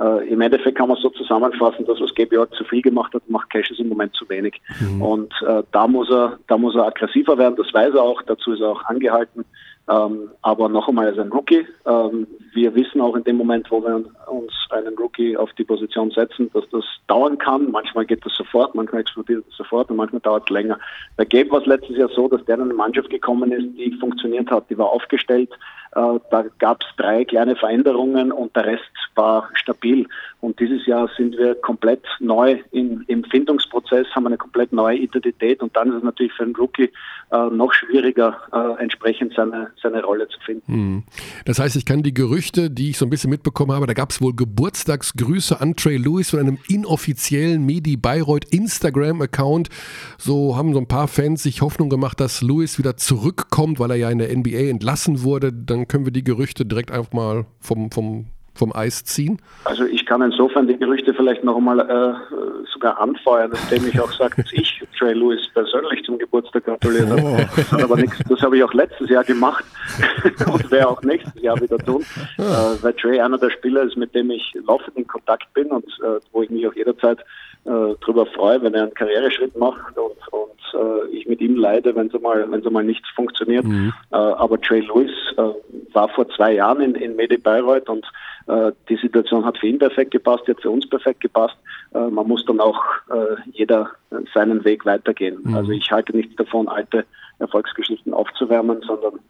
Äh, 0.00 0.28
Im 0.28 0.40
Endeffekt 0.40 0.78
kann 0.78 0.88
man 0.88 0.96
so 0.98 1.10
zusammenfassen, 1.10 1.84
dass 1.84 2.00
was 2.00 2.14
Gabe 2.14 2.34
York 2.34 2.54
zu 2.54 2.64
viel 2.64 2.82
gemacht 2.82 3.12
hat, 3.12 3.28
macht 3.28 3.50
Cassius 3.50 3.78
im 3.78 3.88
Moment 3.88 4.14
zu 4.14 4.28
wenig. 4.28 4.60
Mhm. 4.80 5.02
Und 5.02 5.34
äh, 5.46 5.62
da 5.72 5.86
muss 5.86 6.10
er, 6.10 6.38
da 6.48 6.56
muss 6.56 6.74
er 6.74 6.86
aggressiver 6.86 7.36
werden, 7.36 7.56
das 7.56 7.72
weiß 7.72 7.94
er 7.94 8.02
auch, 8.02 8.22
dazu 8.22 8.52
ist 8.52 8.60
er 8.60 8.68
auch 8.68 8.84
angehalten. 8.84 9.44
Ähm, 9.90 10.30
aber 10.42 10.68
noch 10.68 10.88
einmal 10.88 11.08
als 11.08 11.18
ein 11.18 11.32
Rookie. 11.32 11.66
Ähm, 11.84 12.28
wir 12.52 12.74
wissen 12.76 13.00
auch 13.00 13.16
in 13.16 13.24
dem 13.24 13.36
Moment, 13.36 13.70
wo 13.70 13.82
wir 13.82 14.04
uns 14.28 14.52
einen 14.70 14.96
Rookie 14.96 15.36
auf 15.36 15.52
die 15.54 15.64
Position 15.64 16.12
setzen, 16.12 16.48
dass 16.54 16.64
das 16.70 16.84
dauern 17.08 17.38
kann. 17.38 17.72
Manchmal 17.72 18.06
geht 18.06 18.24
das 18.24 18.34
sofort, 18.36 18.74
manchmal 18.76 19.00
explodiert 19.00 19.44
es 19.48 19.56
sofort 19.56 19.90
und 19.90 19.96
manchmal 19.96 20.20
dauert 20.20 20.44
es 20.44 20.50
länger. 20.50 20.78
Bei 21.16 21.24
Gabe 21.24 21.50
war 21.50 21.60
es 21.60 21.66
letztes 21.66 21.96
Jahr 21.96 22.08
so, 22.08 22.28
dass 22.28 22.44
der 22.44 22.56
in 22.56 22.62
eine 22.62 22.74
Mannschaft 22.74 23.10
gekommen 23.10 23.50
ist, 23.50 23.76
die 23.76 23.90
funktioniert 23.98 24.48
hat. 24.50 24.70
Die 24.70 24.78
war 24.78 24.90
aufgestellt. 24.90 25.50
Äh, 25.92 26.20
da 26.30 26.44
gab 26.58 26.82
es 26.82 26.86
drei 26.96 27.24
kleine 27.24 27.56
Veränderungen 27.56 28.32
und 28.32 28.54
der 28.54 28.66
Rest 28.66 28.84
war 29.14 29.48
stabil. 29.54 30.06
Und 30.40 30.58
dieses 30.58 30.86
Jahr 30.86 31.10
sind 31.16 31.36
wir 31.36 31.54
komplett 31.56 32.04
neu 32.18 32.60
im, 32.70 33.04
im 33.08 33.24
Findungsprozess, 33.24 34.06
haben 34.14 34.26
eine 34.26 34.38
komplett 34.38 34.72
neue 34.72 34.96
Identität 34.96 35.62
und 35.62 35.76
dann 35.76 35.90
ist 35.90 35.96
es 35.96 36.02
natürlich 36.02 36.32
für 36.32 36.44
einen 36.44 36.56
Rookie 36.56 36.90
äh, 37.30 37.50
noch 37.50 37.74
schwieriger, 37.74 38.36
äh, 38.52 38.82
entsprechend 38.82 39.34
seine, 39.34 39.70
seine 39.82 40.02
Rolle 40.02 40.28
zu 40.28 40.40
finden. 40.40 40.72
Hm. 40.72 41.02
Das 41.44 41.58
heißt, 41.58 41.76
ich 41.76 41.84
kann 41.84 42.02
die 42.02 42.14
Gerüchte, 42.14 42.70
die 42.70 42.90
ich 42.90 42.98
so 42.98 43.04
ein 43.04 43.10
bisschen 43.10 43.30
mitbekommen 43.30 43.72
habe, 43.72 43.86
da 43.86 43.92
gab 43.92 44.10
es 44.10 44.22
wohl 44.22 44.34
Geburtstagsgrüße 44.34 45.60
an 45.60 45.76
Trey 45.76 45.96
Lewis 45.96 46.30
von 46.30 46.40
einem 46.40 46.58
inoffiziellen 46.68 47.64
Medi 47.66 47.96
Bayreuth 47.96 48.46
Instagram-Account. 48.46 49.68
So 50.16 50.56
haben 50.56 50.72
so 50.72 50.78
ein 50.78 50.88
paar 50.88 51.08
Fans 51.08 51.42
sich 51.42 51.60
Hoffnung 51.60 51.90
gemacht, 51.90 52.18
dass 52.20 52.42
Lewis 52.42 52.78
wieder 52.78 52.96
zurückkommt, 52.96 53.78
weil 53.78 53.90
er 53.90 53.96
ja 53.96 54.10
in 54.10 54.18
der 54.18 54.34
NBA 54.34 54.70
entlassen 54.70 55.22
wurde. 55.22 55.52
Dann 55.52 55.79
können 55.88 56.04
wir 56.04 56.12
die 56.12 56.24
Gerüchte 56.24 56.64
direkt 56.64 56.90
einfach 56.90 57.12
mal 57.12 57.46
vom, 57.60 57.90
vom 57.90 58.26
vom 58.54 58.74
Eis 58.74 59.04
ziehen? 59.04 59.40
Also 59.64 59.84
ich 59.84 60.04
kann 60.06 60.22
insofern 60.22 60.66
die 60.66 60.76
Gerüchte 60.76 61.14
vielleicht 61.14 61.44
noch 61.44 61.56
einmal 61.56 61.80
äh, 61.80 62.68
sogar 62.72 63.00
anfeuern, 63.00 63.52
indem 63.70 63.88
ich 63.88 64.00
auch 64.00 64.12
sage, 64.12 64.42
dass 64.42 64.52
ich 64.52 64.82
Trey 64.98 65.14
Lewis 65.14 65.48
persönlich 65.54 66.04
zum 66.04 66.18
Geburtstag 66.18 66.64
gratuliert 66.64 67.08
habe. 67.08 67.22
Oh. 67.22 67.40
Das, 67.56 67.72
aber 67.82 67.96
nichts, 67.96 68.18
das 68.28 68.40
habe 68.42 68.58
ich 68.58 68.64
auch 68.64 68.74
letztes 68.74 69.08
Jahr 69.08 69.24
gemacht 69.24 69.64
und 70.52 70.70
werde 70.70 70.88
auch 70.88 71.02
nächstes 71.02 71.40
Jahr 71.40 71.60
wieder 71.60 71.78
tun, 71.78 72.04
äh, 72.38 72.42
weil 72.82 72.92
Trey 72.94 73.20
einer 73.20 73.38
der 73.38 73.50
Spieler 73.50 73.82
ist, 73.82 73.96
mit 73.96 74.14
dem 74.14 74.30
ich 74.30 74.52
laufend 74.66 74.96
in 74.96 75.06
Kontakt 75.06 75.52
bin 75.54 75.68
und 75.68 75.86
äh, 76.04 76.20
wo 76.32 76.42
ich 76.42 76.50
mich 76.50 76.66
auch 76.66 76.74
jederzeit 76.74 77.18
äh, 77.64 77.94
darüber 78.00 78.26
freue, 78.26 78.62
wenn 78.62 78.74
er 78.74 78.84
einen 78.84 78.94
Karriereschritt 78.94 79.56
macht 79.56 79.96
und, 79.96 80.16
und 80.32 80.50
äh, 80.74 81.08
ich 81.10 81.26
mit 81.26 81.40
ihm 81.40 81.56
leide, 81.56 81.94
wenn 81.94 82.08
es 82.08 82.20
mal, 82.20 82.46
mal 82.46 82.84
nichts 82.84 83.08
funktioniert. 83.10 83.64
Mhm. 83.64 83.92
Äh, 84.12 84.16
aber 84.16 84.60
Trey 84.60 84.80
Lewis 84.80 85.10
äh, 85.36 85.92
war 85.92 86.08
vor 86.08 86.28
zwei 86.30 86.54
Jahren 86.54 86.80
in, 86.80 86.94
in 86.94 87.16
Medi 87.16 87.36
Bayreuth 87.36 87.88
und 87.88 88.06
äh, 88.46 88.72
die 88.88 88.96
Situation 88.96 89.44
hat 89.44 89.58
für 89.58 89.66
ihn 89.66 89.78
perfekt 89.78 90.10
gepasst, 90.10 90.48
hat 90.48 90.60
für 90.60 90.70
uns 90.70 90.88
perfekt 90.88 91.20
gepasst. 91.20 91.56
Äh, 91.94 92.08
man 92.08 92.26
muss 92.26 92.44
dann 92.46 92.60
auch 92.60 92.82
äh, 93.10 93.36
jeder 93.52 93.90
seinen 94.34 94.64
Weg 94.64 94.86
weitergehen. 94.86 95.38
Mhm. 95.42 95.54
Also 95.54 95.72
ich 95.72 95.90
halte 95.90 96.16
nichts 96.16 96.34
davon, 96.36 96.68
alte 96.68 97.04
Erfolgsgeschichten 97.38 98.12
aufzuwärmen, 98.12 98.82
sondern 98.82 99.20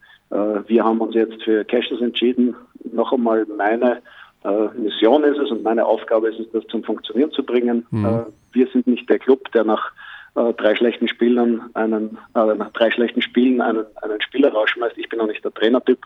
wir 0.67 0.85
haben 0.85 1.01
uns 1.01 1.13
jetzt 1.13 1.43
für 1.43 1.65
Cashes 1.65 1.99
entschieden. 1.99 2.55
Noch 2.93 3.11
einmal 3.11 3.45
meine 3.57 4.01
Mission 4.43 5.23
ist 5.23 5.37
es 5.37 5.51
und 5.51 5.63
meine 5.63 5.85
Aufgabe 5.85 6.29
ist 6.29 6.39
es, 6.39 6.51
das 6.51 6.65
zum 6.67 6.83
Funktionieren 6.83 7.31
zu 7.31 7.43
bringen. 7.43 7.85
Mhm. 7.91 8.25
wir 8.53 8.67
sind 8.67 8.87
nicht 8.87 9.09
der 9.09 9.19
Club, 9.19 9.51
der 9.51 9.63
nach 9.63 9.91
drei 10.33 10.75
schlechten 10.75 11.09
Spielern 11.09 11.69
einen, 11.73 12.17
äh, 12.35 12.55
nach 12.55 12.71
drei 12.71 12.89
schlechten 12.89 13.21
Spielen 13.21 13.59
einen, 13.59 13.83
einen 14.01 14.21
Spieler 14.21 14.53
rausschmeißt. 14.53 14.97
Ich 14.97 15.09
bin 15.09 15.19
auch 15.19 15.27
nicht 15.27 15.43
der 15.43 15.53
Trainertyp, 15.53 15.99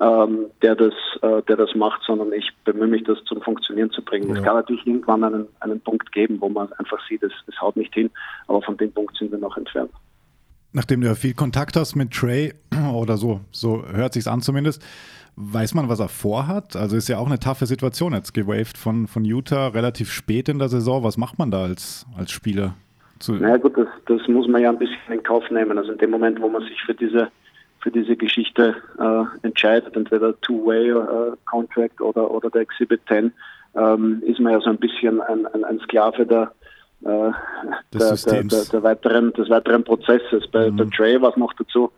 ähm, 0.00 0.46
der, 0.62 0.74
das, 0.74 0.94
äh, 1.22 1.42
der 1.42 1.56
das 1.56 1.74
macht, 1.76 2.02
sondern 2.04 2.32
ich 2.32 2.50
bemühe 2.64 2.88
mich, 2.88 3.04
das 3.04 3.22
zum 3.24 3.40
Funktionieren 3.40 3.90
zu 3.90 4.02
bringen. 4.02 4.34
Es 4.34 4.42
kann 4.42 4.56
natürlich 4.56 4.86
irgendwann 4.86 5.22
einen, 5.22 5.46
einen 5.60 5.80
Punkt 5.80 6.10
geben, 6.12 6.40
wo 6.40 6.48
man 6.48 6.72
einfach 6.74 6.98
sieht, 7.08 7.22
es, 7.22 7.32
es 7.46 7.60
haut 7.60 7.76
nicht 7.76 7.94
hin, 7.94 8.10
aber 8.48 8.62
von 8.62 8.76
dem 8.76 8.92
Punkt 8.92 9.16
sind 9.16 9.30
wir 9.30 9.38
noch 9.38 9.56
entfernt. 9.56 9.90
Nachdem 10.72 11.00
du 11.00 11.06
ja 11.06 11.14
viel 11.14 11.34
Kontakt 11.34 11.76
hast 11.76 11.94
mit 11.94 12.12
Trey, 12.12 12.54
oder 12.92 13.16
so, 13.16 13.40
so 13.52 13.84
hört 13.86 14.12
sich's 14.12 14.26
an 14.26 14.40
zumindest, 14.40 14.82
weiß 15.40 15.74
man, 15.74 15.88
was 15.88 16.00
er 16.00 16.08
vorhat? 16.08 16.74
Also 16.74 16.96
ist 16.96 17.08
ja 17.08 17.18
auch 17.18 17.26
eine 17.26 17.38
taffe 17.38 17.66
Situation 17.66 18.12
jetzt 18.12 18.34
gewaved 18.34 18.76
von, 18.76 19.06
von 19.06 19.24
Utah 19.24 19.68
relativ 19.68 20.10
spät 20.10 20.48
in 20.48 20.58
der 20.58 20.68
Saison. 20.68 21.04
Was 21.04 21.16
macht 21.16 21.38
man 21.38 21.50
da 21.50 21.62
als, 21.62 22.06
als 22.16 22.32
Spieler? 22.32 22.74
Zu 23.20 23.34
naja 23.34 23.56
gut, 23.56 23.76
das, 23.76 23.86
das 24.06 24.26
muss 24.28 24.48
man 24.48 24.62
ja 24.62 24.70
ein 24.70 24.78
bisschen 24.78 24.96
in 25.12 25.22
Kauf 25.22 25.48
nehmen. 25.50 25.78
Also 25.78 25.92
in 25.92 25.98
dem 25.98 26.10
Moment, 26.10 26.40
wo 26.40 26.48
man 26.48 26.62
sich 26.62 26.80
für 26.82 26.94
diese 26.94 27.28
für 27.80 27.92
diese 27.92 28.16
Geschichte 28.16 28.74
äh, 28.98 29.46
entscheidet, 29.46 29.94
entweder 29.96 30.38
Two-Way-Contract 30.40 32.00
äh, 32.00 32.02
oder, 32.02 32.28
oder 32.28 32.50
der 32.50 32.62
Exhibit 32.62 33.00
10, 33.06 33.32
ähm, 33.76 34.20
ist 34.26 34.40
man 34.40 34.52
ja 34.52 34.60
so 34.60 34.70
ein 34.70 34.78
bisschen 34.78 35.20
ein, 35.20 35.46
ein, 35.46 35.64
ein 35.64 35.78
Sklave 35.80 36.26
der, 36.26 36.52
äh, 37.02 37.30
der, 37.92 38.16
der, 38.16 38.42
der, 38.42 38.82
weiteren, 38.82 39.32
des 39.34 39.48
weiteren 39.48 39.84
Prozesses. 39.84 40.48
Bei, 40.50 40.70
mhm. 40.70 40.76
bei 40.76 40.84
Trey 40.86 41.22
war 41.22 41.30
es 41.30 41.36
noch 41.36 41.52
dazu 41.54 41.92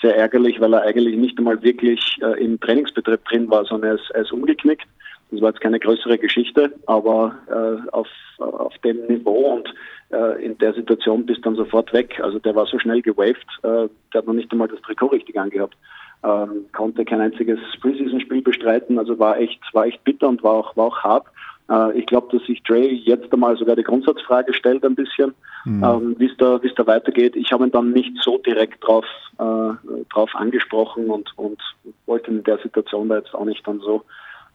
sehr 0.00 0.16
ärgerlich, 0.16 0.60
weil 0.60 0.74
er 0.74 0.82
eigentlich 0.82 1.16
nicht 1.16 1.38
einmal 1.38 1.62
wirklich 1.62 2.18
äh, 2.22 2.42
im 2.42 2.58
Trainingsbetrieb 2.60 3.24
drin 3.26 3.50
war, 3.50 3.64
sondern 3.64 3.90
er 3.90 3.94
ist, 3.96 4.10
er 4.10 4.22
ist 4.22 4.32
umgeknickt. 4.32 4.86
Das 5.30 5.40
war 5.40 5.50
jetzt 5.50 5.60
keine 5.60 5.80
größere 5.80 6.18
Geschichte, 6.18 6.72
aber 6.86 7.36
äh, 7.48 7.90
auf, 7.90 8.08
auf 8.38 8.76
dem 8.78 9.06
Niveau 9.06 9.54
und 9.54 9.74
äh, 10.12 10.44
in 10.44 10.56
der 10.58 10.74
Situation 10.74 11.26
bist 11.26 11.44
dann 11.44 11.56
sofort 11.56 11.92
weg. 11.92 12.20
Also 12.22 12.38
der 12.38 12.54
war 12.54 12.66
so 12.66 12.78
schnell 12.78 13.02
gewaved, 13.02 13.46
äh, 13.62 13.88
der 14.12 14.18
hat 14.18 14.26
noch 14.26 14.34
nicht 14.34 14.52
einmal 14.52 14.68
das 14.68 14.80
Trikot 14.82 15.08
richtig 15.08 15.38
angehabt. 15.38 15.76
Ähm, 16.22 16.66
konnte 16.72 17.04
kein 17.04 17.20
einziges 17.20 17.58
Preseason-Spiel 17.80 18.42
bestreiten, 18.42 18.98
also 18.98 19.18
war 19.18 19.38
echt, 19.38 19.60
war 19.72 19.86
echt 19.86 20.02
bitter 20.04 20.28
und 20.28 20.42
war 20.42 20.52
auch, 20.52 20.76
war 20.76 20.86
auch 20.86 20.98
hart. 20.98 21.26
Äh, 21.70 21.98
ich 21.98 22.06
glaube, 22.06 22.36
dass 22.36 22.46
sich 22.46 22.62
Dre 22.62 22.80
jetzt 22.80 23.32
einmal 23.32 23.56
sogar 23.56 23.76
die 23.76 23.82
Grundsatzfrage 23.82 24.52
stellt 24.54 24.84
ein 24.84 24.94
bisschen, 24.94 25.34
mhm. 25.64 25.84
ähm, 25.84 26.14
wie 26.18 26.26
es 26.26 26.36
da, 26.36 26.58
es 26.62 26.74
da 26.74 26.86
weitergeht. 26.86 27.36
Ich 27.36 27.52
habe 27.52 27.64
ihn 27.64 27.70
dann 27.70 27.92
nicht 27.92 28.12
so 28.22 28.38
direkt 28.38 28.86
drauf, 28.86 29.06
äh, 29.38 30.04
drauf 30.12 30.34
angesprochen 30.34 31.10
und, 31.10 31.36
und 31.36 31.60
wollte 32.06 32.30
in 32.30 32.42
der 32.44 32.58
Situation 32.58 33.08
da 33.08 33.16
jetzt 33.16 33.34
auch 33.34 33.44
nicht 33.44 33.66
dann 33.66 33.80
so, 33.80 34.04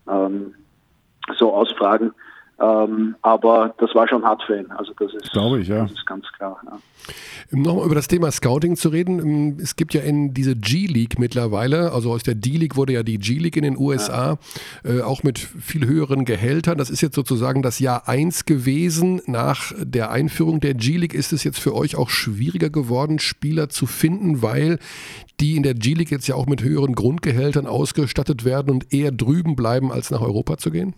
ähm, 0.10 0.56
so 1.38 1.54
ausfragen. 1.54 2.14
Ähm, 2.62 3.16
aber 3.22 3.74
das 3.78 3.96
war 3.96 4.08
schon 4.08 4.24
hart 4.24 4.44
für 4.44 4.60
ihn. 4.60 4.70
Also 4.72 4.92
das 5.00 5.14
ist, 5.14 5.32
Glaube 5.32 5.62
ich, 5.62 5.70
ja. 5.70 5.84
das 5.84 5.92
ist 5.92 6.06
ganz 6.06 6.26
klar. 6.36 6.58
Ja. 6.66 6.78
Nochmal 7.52 7.86
über 7.86 7.96
das 7.96 8.08
Thema 8.08 8.32
Scouting 8.32 8.76
zu 8.76 8.90
reden, 8.90 9.20
ähm, 9.20 9.58
es 9.62 9.78
gibt 9.78 9.94
ja 9.94 10.02
in 10.02 10.34
diese 10.34 10.56
G-League 10.56 11.20
mittlerweile, 11.20 11.94
also 11.94 12.12
aus 12.12 12.24
der 12.24 12.36
D-League 12.36 12.76
wurde 12.76 12.94
ja 12.94 13.04
die 13.04 13.18
G-League 13.18 13.56
in 13.56 13.64
den 13.64 13.78
USA, 13.78 14.38
ja. 14.84 14.92
äh, 14.92 15.02
auch 15.02 15.24
mit 15.24 15.40
viel 15.40 15.88
höheren 15.88 16.26
Gehältern. 16.26 16.78
Das 16.78 16.90
ist 16.90 17.02
jetzt 17.02 17.16
sozusagen 17.16 17.62
das 17.62 17.80
Jahr 17.80 18.10
1 18.10 18.46
gewesen. 18.46 19.22
Nach 19.26 19.72
der 19.78 20.12
Einführung 20.12 20.60
der 20.60 20.74
G-League 20.74 21.14
ist 21.14 21.32
es 21.32 21.46
jetzt 21.46 21.60
für 21.60 21.74
euch 21.74 21.96
auch 21.96 22.10
schwieriger 22.10 22.70
geworden, 22.70 23.20
Spieler 23.20 23.70
zu 23.70 23.86
finden, 23.86 24.42
weil 24.42 24.80
die 25.40 25.56
in 25.56 25.64
der 25.64 25.76
G-League 25.76 26.12
jetzt 26.12 26.28
ja 26.28 26.36
auch 26.36 26.46
mit 26.46 26.62
höheren 26.62 26.94
Grundgehältern 26.94 27.68
ausgestattet 27.68 28.44
werden 28.44 28.70
und 28.70 28.94
eher 28.94 29.12
drüben 29.12 29.56
bleiben, 29.56 29.94
als 29.94 30.12
nach 30.12 30.22
Europa 30.22 30.58
zu 30.58 30.72
gehen? 30.72 30.94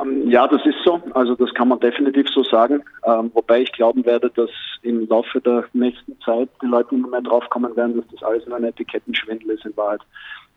Ähm, 0.00 0.28
ja, 0.28 0.46
das 0.46 0.64
ist 0.64 0.78
so. 0.84 1.00
Also 1.14 1.34
das 1.34 1.52
kann 1.54 1.68
man 1.68 1.80
definitiv 1.80 2.28
so 2.28 2.42
sagen. 2.44 2.82
Ähm, 3.04 3.30
wobei 3.34 3.62
ich 3.62 3.72
glauben 3.72 4.04
werde, 4.04 4.30
dass 4.30 4.50
im 4.82 5.08
Laufe 5.08 5.40
der 5.40 5.64
nächsten 5.72 6.18
Zeit 6.20 6.48
die 6.62 6.66
Leute 6.66 6.94
immer 6.94 7.08
mehr 7.08 7.22
draufkommen 7.22 7.74
werden, 7.76 7.96
dass 7.96 8.06
das 8.12 8.22
alles 8.22 8.46
nur 8.46 8.56
ein 8.56 8.64
Etikettenschwindel 8.64 9.50
ist 9.50 9.64
in 9.64 9.76
Wahrheit. 9.76 10.00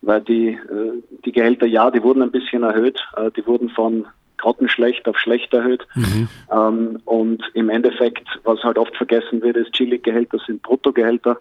Weil 0.02 0.20
die, 0.20 0.48
äh, 0.48 1.02
die 1.24 1.32
Gehälter, 1.32 1.66
ja, 1.66 1.90
die 1.90 2.02
wurden 2.02 2.22
ein 2.22 2.30
bisschen 2.30 2.62
erhöht. 2.62 3.00
Äh, 3.16 3.30
die 3.32 3.46
wurden 3.46 3.70
von 3.70 4.06
grottenschlecht 4.38 5.08
auf 5.08 5.18
schlecht 5.18 5.52
erhöht. 5.54 5.86
Mhm. 5.94 6.28
Ähm, 6.52 6.98
und 7.04 7.42
im 7.54 7.70
Endeffekt, 7.70 8.28
was 8.44 8.62
halt 8.62 8.78
oft 8.78 8.96
vergessen 8.96 9.42
wird, 9.42 9.56
ist, 9.56 9.72
Chili-Gehälter 9.72 10.38
sind 10.46 10.62
Bruttogehälter. 10.62 11.38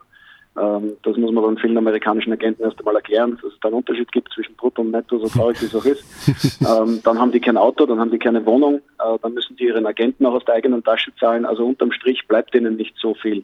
Ähm, 0.58 0.96
das 1.04 1.18
muss 1.18 1.32
man 1.32 1.44
dann 1.44 1.58
vielen 1.58 1.78
amerikanischen 1.78 2.32
Agenten 2.32 2.64
erst 2.64 2.80
einmal 2.80 2.96
erklären, 2.96 3.38
dass 3.42 3.52
es 3.52 3.60
da 3.60 3.68
einen 3.68 3.78
Unterschied 3.78 4.12
gibt 4.12 4.32
zwischen 4.34 4.56
Brutto 4.56 4.82
und 4.82 4.92
Netto, 4.92 5.20
so 5.20 5.28
traurig 5.28 5.62
wie 5.62 5.66
es 5.66 5.76
auch 5.76 5.86
ist. 5.86 6.04
ähm, 6.62 7.02
dann 7.04 7.20
haben 7.20 7.32
die 7.32 7.42
kein 7.42 7.58
Auto, 7.58 7.86
dann 7.86 8.00
haben 8.00 8.12
die 8.12 8.20
keine 8.20 8.46
Wohnung, 8.46 8.82
äh, 9.00 9.18
dann 9.22 9.34
müssen 9.34 9.56
die 9.58 9.66
ihren 9.66 9.86
Agenten 9.86 10.26
auch 10.26 10.34
aus 10.34 10.46
der 10.46 10.56
eigenen 10.56 10.84
Tasche 10.84 11.12
zahlen. 11.20 11.46
Also 11.46 11.66
unterm 11.66 11.92
Strich 11.92 12.28
bleibt 12.28 12.56
ihnen 12.56 12.78
nicht 12.78 12.96
so 12.98 13.14
viel. 13.16 13.44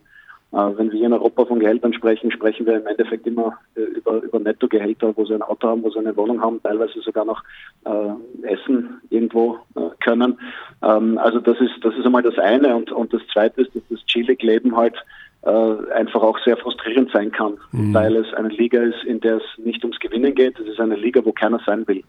Äh, 0.54 0.78
wenn 0.78 0.92
wir 0.92 1.06
in 1.06 1.14
Europa 1.14 1.46
von 1.46 1.60
Gehältern 1.60 1.94
sprechen, 1.94 2.32
sprechen 2.32 2.66
wir 2.66 2.76
im 2.76 2.88
Endeffekt 2.88 3.26
immer 3.26 3.58
äh, 3.76 3.82
über, 3.82 4.22
über 4.22 4.40
Nettogehälter, 4.40 5.14
wo 5.16 5.26
sie 5.26 5.34
ein 5.34 5.42
Auto 5.42 5.68
haben, 5.68 5.82
wo 5.84 5.90
sie 5.90 6.00
eine 6.00 6.16
Wohnung 6.18 6.42
haben, 6.42 6.62
teilweise 6.62 7.00
sogar 7.02 7.24
noch 7.24 7.42
äh, 7.86 8.48
Essen 8.48 9.02
irgendwo 9.10 9.60
äh, 9.76 9.82
können. 10.04 10.38
Ähm, 10.82 11.18
also 11.18 11.40
das 11.40 11.60
ist 11.62 11.74
das 11.82 11.96
ist 11.96 12.06
einmal 12.06 12.24
das 12.24 12.38
eine 12.38 12.76
und, 12.76 12.92
und 12.92 13.14
das 13.14 13.22
zweite 13.32 13.62
ist, 13.62 13.76
dass 13.76 13.84
das 13.90 14.06
Chile-Leben 14.06 14.76
halt 14.76 14.96
äh, 15.44 15.94
einfach 15.94 16.22
auch 16.22 16.38
sehr 16.44 16.58
frustrierend 16.58 17.12
sein 17.12 17.32
kann, 17.32 17.58
mhm. 17.72 17.94
weil 17.94 18.16
es 18.16 18.34
eine 18.34 18.50
Liga 18.50 18.82
ist, 18.82 19.04
in 19.04 19.20
der 19.22 19.38
es 19.38 19.44
nicht 19.58 19.84
ums 19.84 20.00
Gewinnen 20.00 20.36
geht. 20.36 20.60
Es 20.60 20.68
ist 20.68 20.80
eine 20.80 20.96
Liga, 20.96 21.24
wo 21.26 21.32
keiner 21.32 21.60
sein 21.66 21.88
will. 21.88 22.04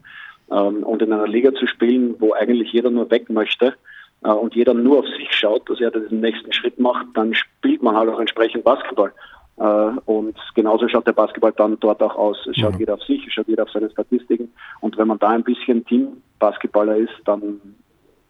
Ähm, 0.50 0.82
und 0.82 1.02
in 1.02 1.12
einer 1.12 1.26
Liga 1.26 1.52
zu 1.54 1.66
spielen, 1.66 2.14
wo 2.18 2.34
eigentlich 2.34 2.72
jeder 2.72 2.90
nur 2.90 3.10
weg 3.10 3.30
möchte 3.30 3.74
äh, 4.22 4.28
und 4.28 4.54
jeder 4.54 4.74
nur 4.74 5.00
auf 5.00 5.06
sich 5.16 5.32
schaut, 5.32 5.68
dass 5.70 5.80
er 5.80 5.90
diesen 5.90 6.20
nächsten 6.20 6.52
Schritt 6.52 6.78
macht, 6.78 7.06
dann 7.14 7.34
spielt 7.34 7.82
man 7.82 7.96
halt 7.96 8.10
auch 8.10 8.20
entsprechend 8.20 8.64
Basketball. 8.64 9.12
Äh, 9.56 9.62
und 10.06 10.36
genauso 10.54 10.88
schaut 10.88 11.06
der 11.06 11.12
Basketball 11.12 11.52
dann 11.52 11.78
dort 11.80 12.02
auch 12.02 12.16
aus. 12.16 12.46
Es 12.46 12.56
schaut 12.56 12.74
mhm. 12.74 12.80
jeder 12.80 12.94
auf 12.94 13.02
sich, 13.04 13.26
es 13.26 13.32
schaut 13.32 13.48
jeder 13.48 13.62
auf 13.62 13.70
seine 13.70 13.90
Statistiken. 13.90 14.52
Und 14.80 14.98
wenn 14.98 15.08
man 15.08 15.18
da 15.18 15.28
ein 15.28 15.44
bisschen 15.44 15.84
Team-Basketballer 15.86 16.96
ist, 16.96 17.14
dann 17.24 17.60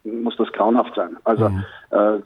muss 0.03 0.35
das 0.37 0.51
grauenhaft 0.51 0.95
sein. 0.95 1.17
Also 1.23 1.49
mhm. 1.49 1.63
äh, 1.91 2.19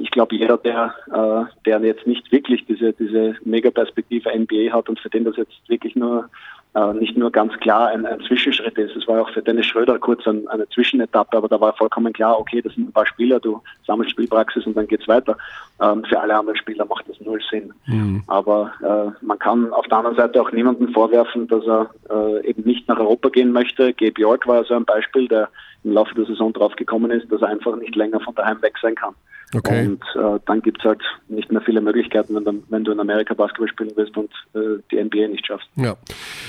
ich 0.00 0.10
glaube, 0.10 0.36
jeder, 0.36 0.56
der, 0.58 0.94
äh, 1.12 1.44
der 1.66 1.80
jetzt 1.80 2.06
nicht 2.06 2.30
wirklich 2.32 2.64
diese, 2.66 2.92
diese 2.92 3.36
Mega-Perspektive 3.44 4.30
NBA 4.30 4.72
hat 4.72 4.88
und 4.88 5.00
für 5.00 5.10
den 5.10 5.24
das 5.24 5.36
jetzt 5.36 5.68
wirklich 5.68 5.96
nur 5.96 6.28
äh, 6.74 6.92
nicht 6.94 7.16
nur 7.16 7.30
ganz 7.30 7.52
klar 7.60 7.88
ein, 7.88 8.04
ein 8.04 8.20
Zwischenschritt 8.22 8.76
ist. 8.78 8.96
Es 8.96 9.06
war 9.06 9.22
auch 9.22 9.30
für 9.30 9.42
Dennis 9.42 9.66
Schröder 9.66 9.98
kurz 9.98 10.26
ein, 10.26 10.48
eine 10.48 10.68
Zwischenetappe, 10.68 11.36
aber 11.36 11.48
da 11.48 11.60
war 11.60 11.72
vollkommen 11.74 12.12
klar, 12.12 12.38
okay, 12.38 12.60
das 12.60 12.74
sind 12.74 12.88
ein 12.88 12.92
paar 12.92 13.06
Spieler, 13.06 13.38
du 13.38 13.62
sammelst 13.86 14.10
Spielpraxis 14.10 14.66
und 14.66 14.76
dann 14.76 14.88
geht's 14.88 15.06
weiter. 15.06 15.36
Ähm, 15.80 16.04
für 16.04 16.20
alle 16.20 16.36
anderen 16.36 16.58
Spieler 16.58 16.84
macht 16.84 17.08
das 17.08 17.20
null 17.20 17.40
Sinn. 17.48 17.72
Mhm. 17.86 18.24
Aber 18.26 18.72
äh, 18.82 19.24
man 19.24 19.38
kann 19.38 19.72
auf 19.72 19.86
der 19.86 19.98
anderen 19.98 20.16
Seite 20.16 20.42
auch 20.42 20.50
niemandem 20.50 20.88
vorwerfen, 20.88 21.46
dass 21.46 21.64
er 21.64 21.90
äh, 22.10 22.48
eben 22.48 22.64
nicht 22.64 22.88
nach 22.88 22.98
Europa 22.98 23.28
gehen 23.28 23.52
möchte. 23.52 23.92
Gabe 23.92 24.20
York 24.20 24.46
war 24.48 24.64
so 24.64 24.74
ein 24.74 24.84
Beispiel, 24.84 25.28
der 25.28 25.48
im 25.84 25.92
Laufe 25.92 26.14
der 26.14 26.24
Saison 26.24 26.52
drauf 26.52 26.74
gekommen 26.74 27.10
ist, 27.12 27.30
dass 27.30 27.42
er 27.42 27.48
einfach 27.48 27.76
nicht 27.76 27.94
länger 27.94 28.18
von 28.18 28.34
daheim 28.34 28.60
weg 28.62 28.74
sein 28.82 28.96
kann. 28.96 29.14
Okay. 29.52 29.86
Und 29.86 30.02
äh, 30.16 30.40
dann 30.46 30.62
gibt 30.62 30.78
es 30.78 30.84
halt 30.84 31.00
nicht 31.28 31.50
mehr 31.52 31.60
viele 31.60 31.80
Möglichkeiten, 31.80 32.34
wenn, 32.34 32.62
wenn, 32.68 32.84
du 32.84 32.92
in 32.92 33.00
Amerika 33.00 33.34
Basketball 33.34 33.68
spielen 33.68 33.92
willst 33.94 34.16
und 34.16 34.30
äh, 34.54 34.80
die 34.90 35.02
NBA 35.02 35.28
nicht 35.28 35.46
schaffst. 35.46 35.68
Ja. 35.76 35.96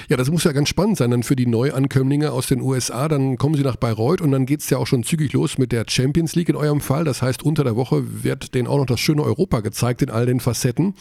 ja, 0.10 0.18
das 0.18 0.32
muss 0.32 0.44
ja 0.44 0.52
ganz 0.52 0.70
spannend 0.70 0.98
sein 0.98 1.12
dann 1.12 1.24
für 1.24 1.36
die 1.36 1.46
Neuankömmlinge 1.46 2.32
aus 2.32 2.48
den 2.48 2.62
USA. 2.62 3.08
Dann 3.08 3.38
kommen 3.38 3.56
sie 3.56 3.64
nach 3.64 3.76
Bayreuth 3.76 4.22
und 4.22 4.32
dann 4.32 4.46
geht 4.46 4.62
es 4.62 4.70
ja 4.70 4.78
auch 4.78 4.88
schon 4.88 5.04
zügig 5.04 5.34
los 5.34 5.58
mit 5.58 5.72
der 5.72 5.86
Champions 5.88 6.36
League 6.36 6.50
in 6.50 6.56
eurem 6.56 6.82
Fall. 6.82 7.04
Das 7.04 7.22
heißt, 7.22 7.44
unter 7.44 7.64
der 7.64 7.76
Woche 7.76 8.24
wird 8.24 8.56
denen 8.56 8.68
auch 8.68 8.78
noch 8.78 8.86
das 8.86 9.00
schöne 9.00 9.24
Europa 9.24 9.60
gezeigt 9.60 10.02
in 10.02 10.10
all 10.10 10.26
den 10.26 10.40
Facetten. 10.40 10.96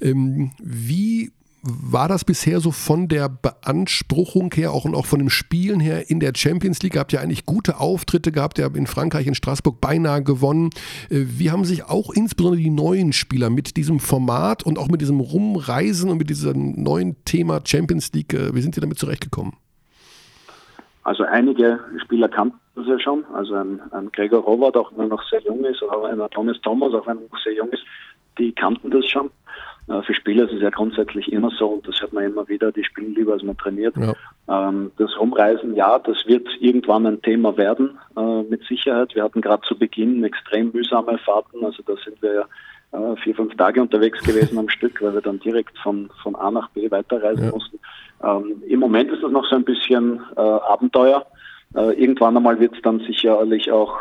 Ähm, 0.00 0.52
wie 0.58 1.32
war 1.62 2.08
das 2.08 2.24
bisher 2.24 2.60
so 2.60 2.70
von 2.70 3.08
der 3.08 3.28
Beanspruchung 3.28 4.52
her 4.54 4.72
auch 4.72 4.84
und 4.84 4.94
auch 4.94 5.06
von 5.06 5.18
dem 5.18 5.30
Spielen 5.30 5.80
her 5.80 6.08
in 6.08 6.20
der 6.20 6.32
Champions 6.36 6.82
League? 6.82 6.96
Habt 6.96 7.12
ihr 7.12 7.20
eigentlich 7.20 7.46
gute 7.46 7.80
Auftritte 7.80 8.32
gehabt? 8.32 8.58
Ihr 8.58 8.64
habt 8.64 8.76
in 8.76 8.86
Frankreich, 8.86 9.26
in 9.26 9.34
Straßburg 9.34 9.80
beinahe 9.80 10.22
gewonnen. 10.22 10.70
Äh, 11.10 11.24
wie 11.26 11.50
haben 11.50 11.64
sich 11.64 11.84
auch 11.84 12.10
insbesondere 12.10 12.62
die 12.62 12.70
neuen 12.70 13.12
Spieler 13.12 13.50
mit 13.50 13.76
diesem 13.76 14.00
Format 14.00 14.64
und 14.64 14.78
auch 14.78 14.88
mit 14.88 15.00
diesem 15.00 15.20
Rumreisen 15.20 16.10
und 16.10 16.18
mit 16.18 16.30
diesem 16.30 16.82
neuen 16.82 17.16
Thema 17.24 17.60
Champions 17.64 18.12
League, 18.12 18.34
äh, 18.34 18.54
wie 18.54 18.60
sind 18.60 18.74
sie 18.74 18.80
damit 18.80 18.98
zurechtgekommen? 18.98 19.54
Also 21.02 21.24
einige 21.24 21.80
Spieler 22.04 22.28
kannten 22.28 22.58
das 22.74 22.86
ja 22.86 23.00
schon. 23.00 23.24
Also 23.32 23.54
ein, 23.54 23.80
ein 23.92 24.12
Gregor 24.12 24.42
Robert, 24.42 24.76
auch 24.76 24.92
wenn 24.92 25.06
er 25.06 25.08
noch 25.08 25.22
sehr 25.28 25.40
jung 25.42 25.64
ist, 25.64 25.82
oder 25.82 26.04
ein 26.04 26.30
Thomas 26.30 26.60
Thomas, 26.60 26.92
auch 26.94 27.06
wenn 27.06 27.16
er 27.16 27.22
noch 27.22 27.42
sehr 27.42 27.54
jung 27.54 27.70
ist, 27.70 27.82
die 28.38 28.52
kannten 28.52 28.90
das 28.90 29.06
schon. 29.06 29.30
Äh, 29.88 30.02
für 30.02 30.14
Spieler 30.14 30.44
ist 30.44 30.54
es 30.54 30.62
ja 30.62 30.70
grundsätzlich 30.70 31.32
immer 31.32 31.50
so, 31.50 31.68
und 31.68 31.88
das 31.88 32.00
hört 32.00 32.12
man 32.12 32.24
immer 32.24 32.48
wieder, 32.48 32.72
die 32.72 32.84
spielen 32.84 33.14
lieber, 33.14 33.32
als 33.32 33.42
man 33.42 33.56
trainiert. 33.56 33.94
Ja. 33.96 34.68
Ähm, 34.68 34.92
das 34.98 35.18
Rumreisen, 35.18 35.74
ja, 35.74 35.98
das 35.98 36.26
wird 36.26 36.48
irgendwann 36.60 37.06
ein 37.06 37.22
Thema 37.22 37.56
werden, 37.56 37.98
äh, 38.16 38.42
mit 38.42 38.62
Sicherheit. 38.64 39.14
Wir 39.14 39.24
hatten 39.24 39.40
gerade 39.40 39.62
zu 39.62 39.78
Beginn 39.78 40.22
extrem 40.24 40.70
mühsame 40.72 41.18
Fahrten, 41.18 41.64
also 41.64 41.82
da 41.86 41.94
sind 42.04 42.20
wir 42.22 42.34
ja 42.34 42.44
äh, 42.92 43.16
vier, 43.16 43.34
fünf 43.34 43.56
Tage 43.56 43.80
unterwegs 43.80 44.22
gewesen 44.22 44.58
am 44.58 44.68
Stück, 44.68 45.00
weil 45.02 45.14
wir 45.14 45.20
dann 45.20 45.40
direkt 45.40 45.76
von, 45.78 46.10
von 46.22 46.36
A 46.36 46.50
nach 46.50 46.68
B 46.70 46.90
weiterreisen 46.90 47.44
ja. 47.44 47.50
mussten. 47.50 47.78
Ähm, 48.22 48.62
Im 48.66 48.80
Moment 48.80 49.10
ist 49.10 49.22
das 49.22 49.32
noch 49.32 49.46
so 49.46 49.56
ein 49.56 49.64
bisschen 49.64 50.20
Abenteuer. 50.36 51.24
Irgendwann 51.74 52.34
einmal 52.34 52.58
wird 52.60 52.74
es 52.74 52.80
dann 52.80 52.98
sicherlich 53.00 53.70
auch 53.70 53.94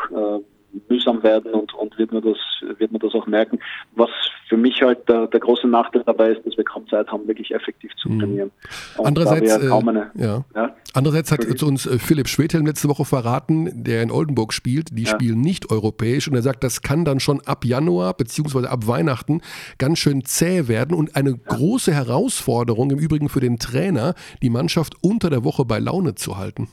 mühsam 0.90 1.24
werden 1.24 1.54
und, 1.54 1.74
und 1.74 1.98
wird, 1.98 2.12
man 2.12 2.22
das, 2.22 2.38
wird 2.78 2.92
man 2.92 3.00
das 3.00 3.14
auch 3.14 3.28
merken. 3.28 3.60
Was 3.96 4.10
für 4.48 4.58
mich 4.58 4.82
halt 4.82 5.08
der, 5.10 5.28
der 5.28 5.40
große 5.40 5.68
Nachteil 5.68 6.04
dabei 6.06 6.32
ist, 6.32 6.46
dass 6.46 6.58
wir 6.58 6.64
kaum 6.64 6.88
Zeit 6.88 7.08
haben, 7.08 7.28
wirklich 7.28 7.54
effektiv 7.54 7.92
zu 7.98 8.10
mhm. 8.10 8.20
trainieren. 8.20 8.52
Und 8.98 9.08
Andererseits, 9.08 9.58
äh, 9.58 9.72
eine, 9.72 10.12
ja. 10.16 10.46
Ja? 10.56 10.76
Andererseits 10.94 11.32
hat 11.32 11.44
zu 11.58 11.68
uns 11.68 11.86
äh, 11.86 12.00
Philipp 12.00 12.28
Schwedhelm 12.28 12.66
letzte 12.66 12.88
Woche 12.88 13.06
verraten, 13.06 13.84
der 13.84 14.04
in 14.04 14.12
Oldenburg 14.12 14.54
spielt, 14.54 14.98
die 14.98 15.04
ja. 15.04 15.10
spielen 15.10 15.42
nicht 15.42 15.70
europäisch 15.72 16.28
und 16.28 16.36
er 16.36 16.42
sagt, 16.42 16.64
das 16.64 16.82
kann 16.82 17.06
dann 17.06 17.20
schon 17.20 17.42
ab 17.46 17.66
Januar 17.66 18.14
beziehungsweise 18.14 18.70
ab 18.70 18.88
Weihnachten 18.88 19.42
ganz 19.78 20.00
schön 20.00 20.24
zäh 20.24 20.68
werden 20.68 20.96
und 20.96 21.16
eine 21.16 21.36
große 21.36 21.94
Herausforderung 21.94 22.92
im 22.92 23.00
Übrigen 23.00 23.30
für 23.30 23.40
den 23.40 23.60
Trainer, 23.60 24.14
die 24.42 24.50
Mannschaft 24.50 24.96
unter 25.02 25.30
der 25.30 25.44
Woche 25.44 25.66
bei 25.66 25.80
Laune 25.80 26.16
zu 26.16 26.38
halten. 26.38 26.70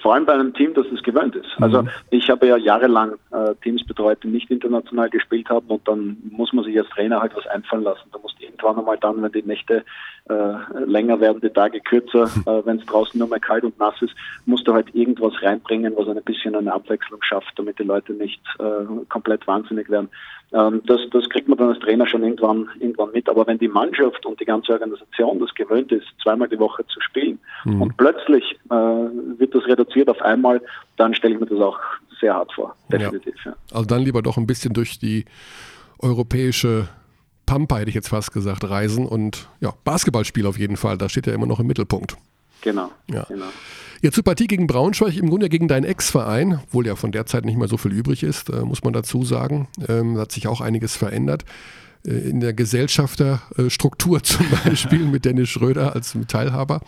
Vor 0.00 0.14
allem 0.14 0.24
bei 0.24 0.32
einem 0.32 0.54
Team, 0.54 0.72
das 0.74 0.86
es 0.94 1.02
gewöhnt 1.02 1.36
ist. 1.36 1.48
Also 1.60 1.82
mhm. 1.82 1.90
ich 2.10 2.30
habe 2.30 2.46
ja 2.46 2.56
jahrelang 2.56 3.14
äh, 3.32 3.54
Teams 3.62 3.84
betreut, 3.84 4.18
die 4.22 4.28
nicht 4.28 4.50
international 4.50 5.10
gespielt 5.10 5.48
haben 5.50 5.66
und 5.68 5.86
dann 5.86 6.16
muss 6.30 6.52
man 6.52 6.64
sich 6.64 6.78
als 6.78 6.88
Trainer 6.88 7.20
halt 7.20 7.36
was 7.36 7.46
einfallen 7.46 7.84
lassen. 7.84 8.08
Da 8.10 8.18
muss 8.18 8.34
irgendwann 8.38 8.78
einmal 8.78 8.96
dann, 8.98 9.22
wenn 9.22 9.32
die 9.32 9.42
Nächte 9.42 9.84
äh, 10.28 10.84
länger 10.86 11.20
werden, 11.20 11.40
die 11.42 11.50
Tage 11.50 11.80
kürzer, 11.80 12.24
äh, 12.46 12.64
wenn 12.64 12.78
es 12.78 12.86
draußen 12.86 13.18
nur 13.18 13.28
mehr 13.28 13.40
kalt 13.40 13.64
und 13.64 13.78
nass 13.78 14.00
ist, 14.00 14.14
musst 14.46 14.66
du 14.66 14.72
halt 14.72 14.94
irgendwas 14.94 15.34
reinbringen, 15.42 15.94
was 15.96 16.08
ein 16.08 16.22
bisschen 16.22 16.54
eine 16.54 16.72
Abwechslung 16.72 17.22
schafft, 17.22 17.52
damit 17.56 17.78
die 17.78 17.84
Leute 17.84 18.12
nicht 18.14 18.40
äh, 18.58 19.04
komplett 19.08 19.46
wahnsinnig 19.46 19.90
werden. 19.90 20.08
Ähm, 20.52 20.82
das, 20.86 21.00
das 21.12 21.28
kriegt 21.28 21.48
man 21.48 21.58
dann 21.58 21.68
als 21.68 21.78
Trainer 21.78 22.06
schon 22.06 22.22
irgendwann, 22.22 22.68
irgendwann 22.80 23.12
mit. 23.12 23.28
Aber 23.28 23.46
wenn 23.46 23.58
die 23.58 23.68
Mannschaft 23.68 24.26
und 24.26 24.40
die 24.40 24.44
ganze 24.44 24.72
Organisation 24.72 25.38
das 25.38 25.54
gewöhnt 25.54 25.92
ist, 25.92 26.06
zweimal 26.22 26.48
die 26.48 26.58
Woche 26.58 26.84
zu 26.86 27.00
spielen 27.00 27.38
mhm. 27.64 27.82
und 27.82 27.96
plötzlich 27.96 28.58
äh, 28.70 28.74
wird 28.74 29.54
das 29.54 29.64
reduziert 29.66 30.08
auf 30.08 30.20
einmal, 30.22 30.60
dann 30.96 31.14
stelle 31.14 31.34
ich 31.34 31.40
mir 31.40 31.46
das 31.46 31.60
auch 31.60 31.78
sehr 32.20 32.34
hart 32.34 32.52
vor. 32.52 32.74
Definitiv. 32.90 33.34
Ja. 33.44 33.52
Ja. 33.52 33.56
Also 33.72 33.86
dann 33.86 34.02
lieber 34.02 34.22
doch 34.22 34.36
ein 34.36 34.46
bisschen 34.46 34.74
durch 34.74 34.98
die 34.98 35.24
europäische 36.00 36.88
Pampa, 37.46 37.78
hätte 37.78 37.88
ich 37.88 37.94
jetzt 37.94 38.08
fast 38.08 38.32
gesagt, 38.32 38.68
reisen 38.68 39.06
und 39.06 39.48
ja, 39.60 39.72
Basketballspiel 39.84 40.46
auf 40.46 40.58
jeden 40.58 40.76
Fall, 40.76 40.98
das 40.98 41.12
steht 41.12 41.26
ja 41.26 41.32
immer 41.32 41.46
noch 41.46 41.60
im 41.60 41.66
Mittelpunkt. 41.66 42.16
Genau. 42.62 42.90
Ja. 43.10 43.24
genau. 43.24 43.46
Jetzt 44.02 44.14
zur 44.14 44.24
Partie 44.24 44.46
gegen 44.46 44.66
Braunschweig, 44.66 45.14
im 45.18 45.28
Grunde 45.28 45.50
gegen 45.50 45.68
deinen 45.68 45.84
Ex-Verein, 45.84 46.60
obwohl 46.64 46.86
ja 46.86 46.96
von 46.96 47.12
der 47.12 47.26
Zeit 47.26 47.44
nicht 47.44 47.58
mehr 47.58 47.68
so 47.68 47.76
viel 47.76 47.92
übrig 47.92 48.22
ist, 48.22 48.48
äh, 48.48 48.62
muss 48.62 48.82
man 48.82 48.94
dazu 48.94 49.24
sagen. 49.24 49.68
Ähm, 49.88 50.16
hat 50.16 50.32
sich 50.32 50.48
auch 50.48 50.62
einiges 50.62 50.96
verändert. 50.96 51.44
Äh, 52.06 52.30
in 52.30 52.40
der 52.40 52.52
Gesellschafterstruktur 52.52 54.22
zum 54.22 54.46
Beispiel 54.64 55.00
mit 55.00 55.24
Dennis 55.24 55.50
Schröder 55.50 55.94
als 55.94 56.16
Teilhaber. 56.28 56.80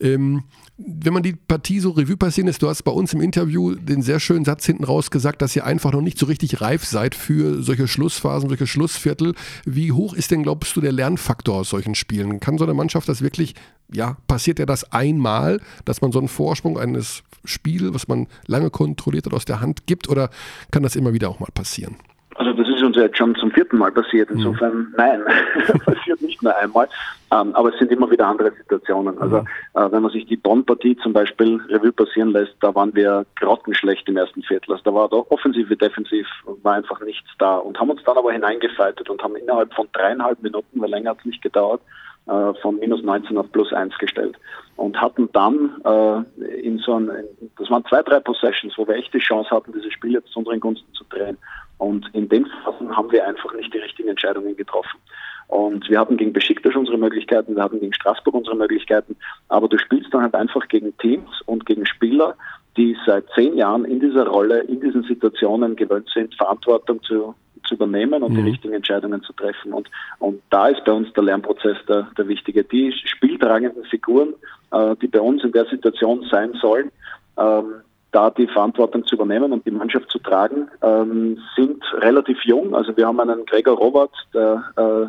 Ähm, 0.00 0.44
wenn 0.76 1.12
man 1.12 1.22
die 1.22 1.34
Partie 1.34 1.80
so 1.80 1.90
Revue 1.90 2.16
passieren 2.16 2.46
lässt, 2.46 2.62
du 2.62 2.68
hast 2.68 2.82
bei 2.84 2.92
uns 2.92 3.12
im 3.12 3.20
Interview 3.20 3.74
den 3.74 4.00
sehr 4.00 4.18
schönen 4.18 4.46
Satz 4.46 4.64
hinten 4.64 4.84
raus 4.84 5.10
gesagt, 5.10 5.42
dass 5.42 5.54
ihr 5.54 5.66
einfach 5.66 5.92
noch 5.92 6.00
nicht 6.00 6.18
so 6.18 6.26
richtig 6.26 6.60
reif 6.62 6.84
seid 6.84 7.14
für 7.14 7.62
solche 7.62 7.86
Schlussphasen, 7.86 8.48
solche 8.48 8.66
Schlussviertel. 8.66 9.34
Wie 9.66 9.92
hoch 9.92 10.14
ist 10.14 10.30
denn, 10.30 10.42
glaubst 10.42 10.74
du, 10.76 10.80
der 10.80 10.92
Lernfaktor 10.92 11.56
aus 11.56 11.70
solchen 11.70 11.94
Spielen? 11.94 12.40
Kann 12.40 12.56
so 12.56 12.64
eine 12.64 12.72
Mannschaft 12.72 13.08
das 13.08 13.20
wirklich, 13.20 13.54
ja, 13.92 14.16
passiert 14.26 14.58
ja 14.58 14.66
das 14.66 14.90
einmal, 14.92 15.60
dass 15.84 16.00
man 16.00 16.12
so 16.12 16.18
einen 16.18 16.28
Vorsprung 16.28 16.78
eines 16.78 17.24
Spiels, 17.44 17.92
was 17.92 18.08
man 18.08 18.26
lange 18.46 18.70
kontrolliert 18.70 19.26
hat, 19.26 19.34
aus 19.34 19.44
der 19.44 19.60
Hand 19.60 19.86
gibt 19.86 20.08
oder 20.08 20.30
kann 20.70 20.82
das 20.82 20.96
immer 20.96 21.12
wieder 21.12 21.28
auch 21.28 21.40
mal 21.40 21.50
passieren? 21.52 21.96
Also 22.40 22.54
das 22.54 22.70
ist 22.70 22.82
uns 22.82 22.96
jetzt 22.96 23.18
schon 23.18 23.34
zum 23.34 23.50
vierten 23.50 23.76
Mal 23.76 23.92
passiert. 23.92 24.30
Mhm. 24.30 24.38
Insofern 24.38 24.94
nein, 24.96 25.20
passiert 25.84 26.22
nicht 26.22 26.42
nur 26.42 26.56
einmal. 26.56 26.88
Ähm, 27.30 27.54
aber 27.54 27.68
es 27.68 27.78
sind 27.78 27.92
immer 27.92 28.10
wieder 28.10 28.26
andere 28.26 28.50
Situationen. 28.52 29.18
Also 29.18 29.42
mhm. 29.42 29.46
äh, 29.74 29.92
wenn 29.92 30.00
man 30.00 30.10
sich 30.10 30.24
die 30.24 30.38
Bonn-Partie 30.38 30.96
zum 31.02 31.12
Beispiel 31.12 31.60
Revue 31.68 31.92
passieren 31.92 32.30
lässt, 32.30 32.54
da 32.62 32.74
waren 32.74 32.94
wir 32.94 33.26
grottenschlecht 33.36 34.08
im 34.08 34.16
ersten 34.16 34.42
Viertel. 34.42 34.72
Also 34.72 34.84
da 34.84 34.94
war 34.94 35.10
da 35.10 35.16
offensiv 35.28 35.68
wie 35.68 35.76
defensiv 35.76 36.26
war 36.62 36.76
einfach 36.76 36.98
nichts 37.02 37.28
da 37.38 37.56
und 37.56 37.78
haben 37.78 37.90
uns 37.90 38.02
dann 38.04 38.16
aber 38.16 38.32
hineingefaltet 38.32 39.10
und 39.10 39.22
haben 39.22 39.36
innerhalb 39.36 39.74
von 39.74 39.88
dreieinhalb 39.92 40.42
Minuten, 40.42 40.80
weil 40.80 40.88
länger 40.88 41.10
hat 41.10 41.18
es 41.18 41.26
nicht 41.26 41.42
gedauert, 41.42 41.82
äh, 42.26 42.54
von 42.62 42.78
minus 42.78 43.02
19 43.02 43.36
auf 43.36 43.52
plus 43.52 43.70
1 43.70 43.98
gestellt 43.98 44.38
und 44.76 44.98
hatten 44.98 45.28
dann 45.34 45.76
äh, 45.84 46.60
in 46.62 46.78
so 46.78 46.94
einem, 46.94 47.10
das 47.58 47.68
waren 47.68 47.84
zwei, 47.84 48.02
drei 48.02 48.18
Possessions, 48.20 48.78
wo 48.78 48.88
wir 48.88 48.94
echt 48.94 49.12
die 49.12 49.18
Chance 49.18 49.50
hatten, 49.50 49.74
dieses 49.74 49.92
Spiel 49.92 50.12
jetzt 50.12 50.30
zu 50.32 50.38
unseren 50.38 50.58
Gunsten 50.58 50.90
zu 50.94 51.04
drehen. 51.10 51.36
Und 51.80 52.06
in 52.12 52.28
den 52.28 52.44
Phasen 52.44 52.94
haben 52.94 53.10
wir 53.10 53.26
einfach 53.26 53.54
nicht 53.54 53.72
die 53.72 53.78
richtigen 53.78 54.10
Entscheidungen 54.10 54.54
getroffen. 54.54 55.00
Und 55.48 55.88
wir 55.88 55.98
hatten 55.98 56.18
gegen 56.18 56.34
Besiktas 56.34 56.76
unsere 56.76 56.98
Möglichkeiten, 56.98 57.56
wir 57.56 57.62
hatten 57.62 57.80
gegen 57.80 57.94
Straßburg 57.94 58.34
unsere 58.34 58.54
Möglichkeiten, 58.54 59.16
aber 59.48 59.66
du 59.66 59.78
spielst 59.78 60.12
dann 60.12 60.22
halt 60.22 60.34
einfach 60.34 60.68
gegen 60.68 60.96
Teams 60.98 61.28
und 61.46 61.64
gegen 61.64 61.86
Spieler, 61.86 62.36
die 62.76 62.96
seit 63.06 63.24
zehn 63.34 63.56
Jahren 63.56 63.86
in 63.86 63.98
dieser 63.98 64.26
Rolle, 64.26 64.60
in 64.60 64.80
diesen 64.80 65.04
Situationen 65.04 65.74
gewöhnt 65.74 66.08
sind, 66.14 66.34
Verantwortung 66.34 67.02
zu, 67.02 67.34
zu 67.64 67.74
übernehmen 67.74 68.22
und 68.22 68.32
mhm. 68.32 68.36
die 68.36 68.50
richtigen 68.50 68.74
Entscheidungen 68.74 69.22
zu 69.22 69.32
treffen. 69.32 69.72
Und, 69.72 69.90
und 70.18 70.42
da 70.50 70.68
ist 70.68 70.84
bei 70.84 70.92
uns 70.92 71.10
der 71.14 71.24
Lernprozess 71.24 71.78
der, 71.88 72.08
der 72.16 72.28
wichtige. 72.28 72.62
Die 72.62 72.92
spieltragenden 72.92 73.84
Figuren, 73.84 74.34
äh, 74.70 74.94
die 75.02 75.08
bei 75.08 75.20
uns 75.20 75.42
in 75.42 75.52
der 75.52 75.64
Situation 75.64 76.26
sein 76.30 76.52
sollen, 76.60 76.92
ähm, 77.38 77.80
da 78.12 78.30
die 78.30 78.46
Verantwortung 78.46 79.04
zu 79.04 79.14
übernehmen 79.14 79.52
und 79.52 79.64
die 79.64 79.70
Mannschaft 79.70 80.10
zu 80.10 80.18
tragen, 80.18 80.68
ähm, 80.82 81.38
sind 81.54 81.82
relativ 81.94 82.38
jung. 82.44 82.74
Also 82.74 82.96
wir 82.96 83.06
haben 83.06 83.20
einen 83.20 83.44
Gregor 83.46 83.76
Robert, 83.76 84.12
der 84.34 84.64
äh, 84.76 85.06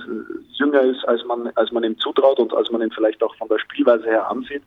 jünger 0.54 0.82
ist, 0.82 1.08
als 1.08 1.24
man, 1.26 1.52
als 1.56 1.72
man 1.72 1.84
ihm 1.84 1.98
zutraut 1.98 2.40
und 2.40 2.54
als 2.54 2.72
man 2.72 2.82
ihn 2.82 2.92
vielleicht 2.92 3.24
auch 3.24 3.36
von 3.36 3.48
der 3.48 3.60
Spielweise 3.60 4.06
her 4.06 4.30
ansieht. 4.30 4.62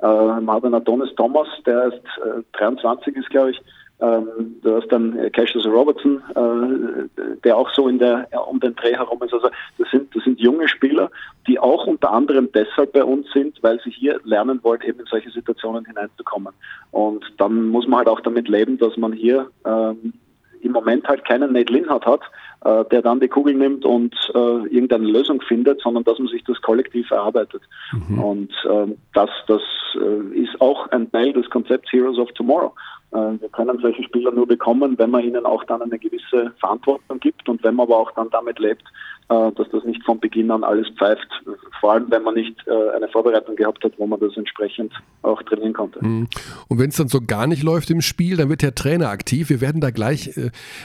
Äh, 0.00 0.06
einen 0.06 0.74
Adonis 0.74 1.14
Thomas, 1.16 1.48
der 1.64 1.84
erst 1.84 2.04
äh, 2.24 2.42
23 2.58 3.16
ist, 3.16 3.30
glaube 3.30 3.52
ich, 3.52 3.60
ähm, 4.00 4.56
du 4.62 4.76
hast 4.76 4.88
dann 4.92 5.18
äh, 5.18 5.30
Cassius 5.30 5.66
Robertson, 5.66 6.22
äh, 6.34 7.36
der 7.42 7.56
auch 7.56 7.68
so 7.74 7.88
in 7.88 7.98
der, 7.98 8.28
ja, 8.32 8.38
um 8.38 8.60
den 8.60 8.74
Dreh 8.76 8.94
herum 8.94 9.20
ist. 9.22 9.32
Also 9.34 9.48
das 9.76 9.90
sind, 9.90 10.14
das 10.14 10.22
sind 10.22 10.38
junge 10.38 10.68
Spieler, 10.68 11.10
die 11.48 11.58
auch 11.58 11.86
unter 11.86 12.12
anderem 12.12 12.48
deshalb 12.54 12.92
bei 12.92 13.02
uns 13.02 13.26
sind, 13.32 13.60
weil 13.62 13.80
sie 13.80 13.90
hier 13.90 14.20
lernen 14.22 14.60
wollen, 14.62 14.82
eben 14.82 15.00
in 15.00 15.06
solche 15.06 15.30
Situationen 15.30 15.84
hineinzukommen. 15.84 16.52
Und 16.92 17.24
dann 17.38 17.68
muss 17.68 17.88
man 17.88 17.98
halt 17.98 18.08
auch 18.08 18.20
damit 18.20 18.48
leben, 18.48 18.78
dass 18.78 18.96
man 18.96 19.12
hier 19.12 19.50
ähm, 19.64 20.12
im 20.60 20.72
Moment 20.72 21.06
halt 21.08 21.24
keinen 21.24 21.52
Nate 21.52 21.72
Linhardt 21.72 22.06
hat, 22.06 22.20
äh, 22.64 22.84
der 22.90 23.02
dann 23.02 23.20
die 23.20 23.28
Kugel 23.28 23.54
nimmt 23.54 23.84
und 23.84 24.14
äh, 24.34 24.38
irgendeine 24.38 25.06
Lösung 25.06 25.40
findet, 25.40 25.80
sondern 25.80 26.04
dass 26.04 26.18
man 26.18 26.28
sich 26.28 26.44
das 26.44 26.60
kollektiv 26.62 27.10
erarbeitet. 27.10 27.62
Mhm. 27.92 28.18
Und 28.18 28.52
ähm, 28.70 28.96
das, 29.14 29.30
das 29.46 29.62
äh, 29.94 30.38
ist 30.38 30.60
auch 30.60 30.88
ein 30.90 31.10
Teil 31.10 31.32
des 31.32 31.48
Konzepts 31.50 31.92
Heroes 31.92 32.18
of 32.18 32.30
Tomorrow. 32.32 32.72
Äh, 33.12 33.40
wir 33.40 33.48
können 33.50 33.78
solche 33.80 34.02
Spieler 34.02 34.30
nur 34.30 34.46
bekommen, 34.46 34.98
wenn 34.98 35.10
man 35.10 35.24
ihnen 35.24 35.46
auch 35.46 35.64
dann 35.64 35.80
eine 35.80 35.98
gewisse 35.98 36.52
Verantwortung 36.60 37.20
gibt 37.20 37.48
und 37.48 37.62
wenn 37.64 37.74
man 37.74 37.86
aber 37.86 37.96
auch 37.98 38.10
dann 38.12 38.28
damit 38.30 38.58
lebt, 38.58 38.84
äh, 39.30 39.52
dass 39.52 39.68
das 39.70 39.84
nicht 39.84 40.02
von 40.04 40.20
Beginn 40.20 40.50
an 40.50 40.62
alles 40.62 40.88
pfeift, 40.98 41.28
vor 41.80 41.92
allem 41.92 42.10
wenn 42.10 42.22
man 42.22 42.34
nicht 42.34 42.56
äh, 42.66 42.96
eine 42.96 43.08
Vorbereitung 43.08 43.56
gehabt 43.56 43.82
hat, 43.82 43.92
wo 43.96 44.06
man 44.06 44.20
das 44.20 44.36
entsprechend 44.36 44.92
auch 45.22 45.42
trainieren 45.42 45.72
konnte. 45.72 46.04
Mhm. 46.04 46.28
Und 46.68 46.78
wenn 46.78 46.90
es 46.90 46.96
dann 46.96 47.08
so 47.08 47.20
gar 47.20 47.46
nicht 47.46 47.62
läuft 47.62 47.90
im 47.90 48.02
Spiel, 48.02 48.36
dann 48.36 48.50
wird 48.50 48.62
der 48.62 48.74
Trainer 48.74 49.08
aktiv. 49.08 49.48
Wir 49.48 49.60
werden 49.60 49.80
da 49.80 49.90
gleich 49.90 50.30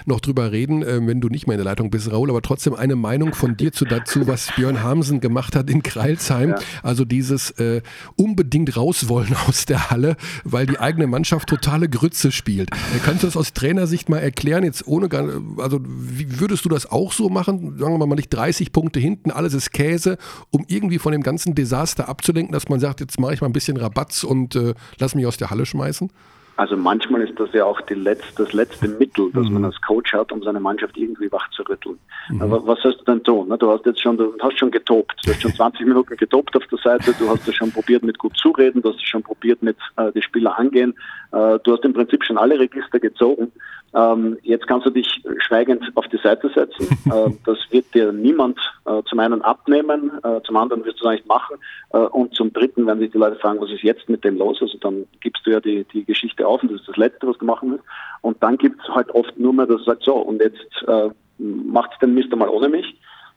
noch 0.05 0.19
drüber 0.19 0.51
reden, 0.51 0.81
wenn 0.81 1.21
du 1.21 1.27
nicht 1.27 1.47
mehr 1.47 1.55
in 1.55 1.63
der 1.63 1.71
Leitung 1.71 1.89
bist, 1.89 2.11
Raul, 2.11 2.29
aber 2.29 2.41
trotzdem 2.41 2.73
eine 2.73 2.95
Meinung 2.95 3.33
von 3.33 3.57
dir 3.57 3.71
zu 3.71 3.85
dazu, 3.85 4.27
was 4.27 4.51
Björn 4.55 4.83
Hamsen 4.83 5.21
gemacht 5.21 5.55
hat 5.55 5.69
in 5.69 5.83
Kreilsheim. 5.83 6.49
Ja. 6.49 6.55
Also 6.81 7.05
dieses 7.05 7.51
äh, 7.51 7.81
unbedingt 8.15 8.75
rauswollen 8.75 9.35
aus 9.47 9.65
der 9.65 9.89
Halle, 9.89 10.15
weil 10.43 10.65
die 10.65 10.79
eigene 10.79 11.07
Mannschaft 11.07 11.49
totale 11.49 11.89
Grütze 11.89 12.12
spielt. 12.31 12.71
Äh, 12.71 12.99
kannst 13.03 13.23
du 13.23 13.27
das 13.27 13.37
aus 13.37 13.53
Trainersicht 13.53 14.09
mal 14.09 14.19
erklären, 14.19 14.63
jetzt 14.63 14.87
ohne, 14.87 15.09
also 15.57 15.79
wie 15.83 16.39
würdest 16.39 16.65
du 16.65 16.69
das 16.69 16.85
auch 16.85 17.11
so 17.11 17.29
machen? 17.29 17.77
Sagen 17.77 17.99
wir 17.99 18.05
mal 18.05 18.15
nicht 18.15 18.33
30 18.33 18.71
Punkte 18.71 18.99
hinten, 18.99 19.31
alles 19.31 19.53
ist 19.53 19.71
Käse, 19.71 20.17
um 20.49 20.65
irgendwie 20.67 20.99
von 20.99 21.11
dem 21.11 21.23
ganzen 21.23 21.55
Desaster 21.55 22.09
abzulenken, 22.09 22.53
dass 22.53 22.69
man 22.69 22.79
sagt, 22.79 22.99
jetzt 22.99 23.19
mache 23.19 23.33
ich 23.33 23.41
mal 23.41 23.47
ein 23.47 23.53
bisschen 23.53 23.77
Rabatz 23.77 24.23
und 24.23 24.55
äh, 24.55 24.73
lass 24.97 25.15
mich 25.15 25.25
aus 25.25 25.37
der 25.37 25.49
Halle 25.49 25.65
schmeißen? 25.65 26.09
Also 26.55 26.77
manchmal 26.77 27.21
ist 27.21 27.39
das 27.39 27.51
ja 27.53 27.65
auch 27.65 27.81
letzte, 27.89 28.43
das 28.43 28.53
letzte 28.53 28.87
Mittel, 28.87 29.31
das 29.33 29.47
mhm. 29.47 29.53
man 29.53 29.65
als 29.65 29.81
Coach 29.81 30.13
hat, 30.13 30.31
um 30.31 30.43
seine 30.43 30.59
Mannschaft 30.59 30.95
irgendwie 30.97 31.31
wach 31.31 31.49
zu 31.49 31.63
rütteln. 31.63 31.97
Mhm. 32.29 32.41
Aber 32.41 32.67
was 32.67 32.79
sollst 32.81 33.01
du 33.01 33.05
denn 33.05 33.23
tun? 33.23 33.53
Du 33.57 33.71
hast 33.71 33.85
jetzt 33.85 34.01
schon, 34.01 34.17
du 34.17 34.33
hast 34.39 34.59
schon 34.59 34.69
getobt. 34.69 35.15
Du 35.25 35.31
hast 35.31 35.41
schon 35.41 35.53
20 35.55 35.87
Minuten 35.87 36.15
getobt 36.15 36.55
auf 36.55 36.65
der 36.67 36.77
Seite. 36.79 37.13
Du 37.17 37.27
hast 37.27 37.47
es 37.47 37.55
schon 37.55 37.71
probiert 37.71 38.03
mit 38.03 38.19
gut 38.19 38.37
zureden. 38.37 38.81
Du 38.81 38.89
hast 38.89 38.97
es 38.97 39.09
schon 39.09 39.23
probiert 39.23 39.63
mit 39.63 39.77
äh, 39.97 40.11
die 40.11 40.21
Spieler 40.21 40.57
angehen. 40.57 40.93
Äh, 41.31 41.57
du 41.63 41.73
hast 41.73 41.83
im 41.85 41.93
Prinzip 41.93 42.23
schon 42.23 42.37
alle 42.37 42.59
Register 42.59 42.99
gezogen. 42.99 43.51
Ähm, 43.95 44.37
jetzt 44.41 44.67
kannst 44.67 44.85
du 44.85 44.89
dich 44.89 45.23
schweigend 45.37 45.83
auf 45.95 46.07
die 46.07 46.17
Seite 46.17 46.49
setzen. 46.49 46.87
äh, 47.05 47.31
das 47.45 47.57
wird 47.69 47.93
dir 47.93 48.11
niemand 48.11 48.59
äh, 48.85 49.01
zum 49.07 49.19
einen 49.19 49.41
abnehmen, 49.41 50.11
äh, 50.23 50.41
zum 50.43 50.57
anderen 50.57 50.83
wirst 50.85 50.99
du 50.99 51.05
das 51.05 51.13
nicht 51.13 51.27
machen 51.27 51.57
äh, 51.91 51.97
und 51.97 52.33
zum 52.33 52.51
dritten, 52.51 52.87
wenn 52.87 52.99
sich 52.99 53.11
die 53.11 53.17
Leute 53.17 53.37
fragen, 53.37 53.61
was 53.61 53.71
ist 53.71 53.83
jetzt 53.83 54.09
mit 54.09 54.23
dem 54.23 54.37
los, 54.37 54.61
also 54.61 54.77
dann 54.79 55.05
gibst 55.21 55.45
du 55.45 55.51
ja 55.51 55.59
die, 55.59 55.85
die 55.93 56.03
Geschichte 56.03 56.47
auf 56.47 56.63
und 56.63 56.71
das 56.71 56.81
ist 56.81 56.89
das 56.89 56.97
Letzte, 56.97 57.27
was 57.27 57.37
du 57.37 57.45
machen 57.45 57.71
willst. 57.71 57.85
Und 58.21 58.41
dann 58.41 58.57
gibt 58.57 58.81
es 58.81 58.93
halt 58.93 59.09
oft 59.11 59.37
nur 59.37 59.53
mehr, 59.53 59.67
dass 59.67 59.77
du 59.77 59.83
sagst, 59.83 60.05
so 60.05 60.15
und 60.15 60.41
jetzt 60.41 60.65
äh, 60.87 61.09
macht 61.37 62.01
den 62.01 62.15
Mist 62.15 62.31
einmal 62.31 62.49
ohne 62.49 62.69
mich 62.69 62.95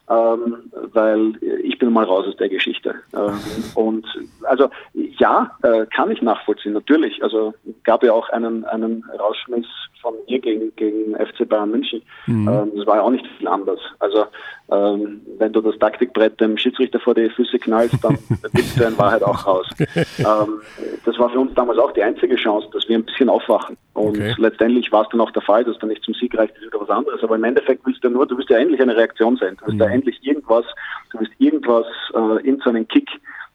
ähm, 0.08 0.70
weil 0.92 1.32
ich 1.62 1.78
bin 1.78 1.92
mal 1.92 2.04
raus 2.04 2.26
aus 2.28 2.36
der 2.36 2.48
Geschichte. 2.48 2.94
Ähm, 3.14 3.38
und 3.74 4.06
also 4.42 4.70
ja, 4.94 5.50
äh, 5.62 5.86
kann 5.86 6.10
ich 6.10 6.22
nachvollziehen, 6.22 6.74
natürlich. 6.74 7.22
Also 7.22 7.54
gab 7.84 8.02
ja 8.04 8.12
auch 8.12 8.28
einen, 8.30 8.64
einen 8.66 9.04
Rausschmiss 9.18 9.66
von 10.06 10.14
mir 10.28 10.38
gegen, 10.38 10.72
gegen 10.76 11.16
FC 11.16 11.48
Bayern 11.48 11.72
München. 11.72 12.00
Mhm. 12.26 12.48
Ähm, 12.48 12.72
das 12.76 12.86
war 12.86 12.96
ja 12.96 13.02
auch 13.02 13.10
nicht 13.10 13.26
viel 13.38 13.48
anders. 13.48 13.80
Also 13.98 14.24
ähm, 14.70 15.20
wenn 15.38 15.52
du 15.52 15.60
das 15.60 15.76
Taktikbrett 15.80 16.40
dem 16.40 16.56
Schiedsrichter 16.56 17.00
vor 17.00 17.14
die 17.14 17.28
Füße 17.28 17.58
knallst, 17.58 17.96
dann 18.04 18.16
bist 18.52 18.78
du 18.78 18.84
in 18.84 18.96
Wahrheit 18.96 19.24
auch 19.24 19.44
raus. 19.44 19.66
Ähm, 19.96 20.60
das 21.04 21.18
war 21.18 21.28
für 21.30 21.40
uns 21.40 21.54
damals 21.54 21.78
auch 21.78 21.92
die 21.92 22.02
einzige 22.02 22.36
Chance, 22.36 22.68
dass 22.72 22.88
wir 22.88 22.96
ein 22.96 23.04
bisschen 23.04 23.28
aufwachen. 23.28 23.76
Und 23.94 24.16
okay. 24.16 24.34
letztendlich 24.38 24.92
war 24.92 25.02
es 25.02 25.08
dann 25.10 25.20
auch 25.20 25.30
der 25.32 25.42
Fall, 25.42 25.64
dass 25.64 25.78
du 25.78 25.86
nicht 25.86 26.02
zum 26.02 26.14
Sieg 26.14 26.36
reicht, 26.38 26.56
ist 26.56 26.66
wieder 26.66 26.80
was 26.80 26.90
anderes. 26.90 27.22
Aber 27.22 27.34
im 27.34 27.44
Endeffekt 27.44 27.84
willst 27.84 28.04
du 28.04 28.08
nur, 28.08 28.26
du 28.26 28.38
willst 28.38 28.50
ja 28.50 28.58
endlich 28.58 28.80
eine 28.80 28.96
Reaktion 28.96 29.36
sein. 29.36 29.56
Du 29.58 29.66
willst 29.66 29.74
mhm. 29.74 29.82
ja 29.82 29.88
endlich 29.88 30.18
irgendwas, 30.22 30.64
du 31.10 31.20
willst 31.20 31.32
irgendwas 31.38 31.86
äh, 32.14 32.46
in 32.46 32.60
so 32.64 32.70
einen 32.70 32.86
Kick 32.86 33.08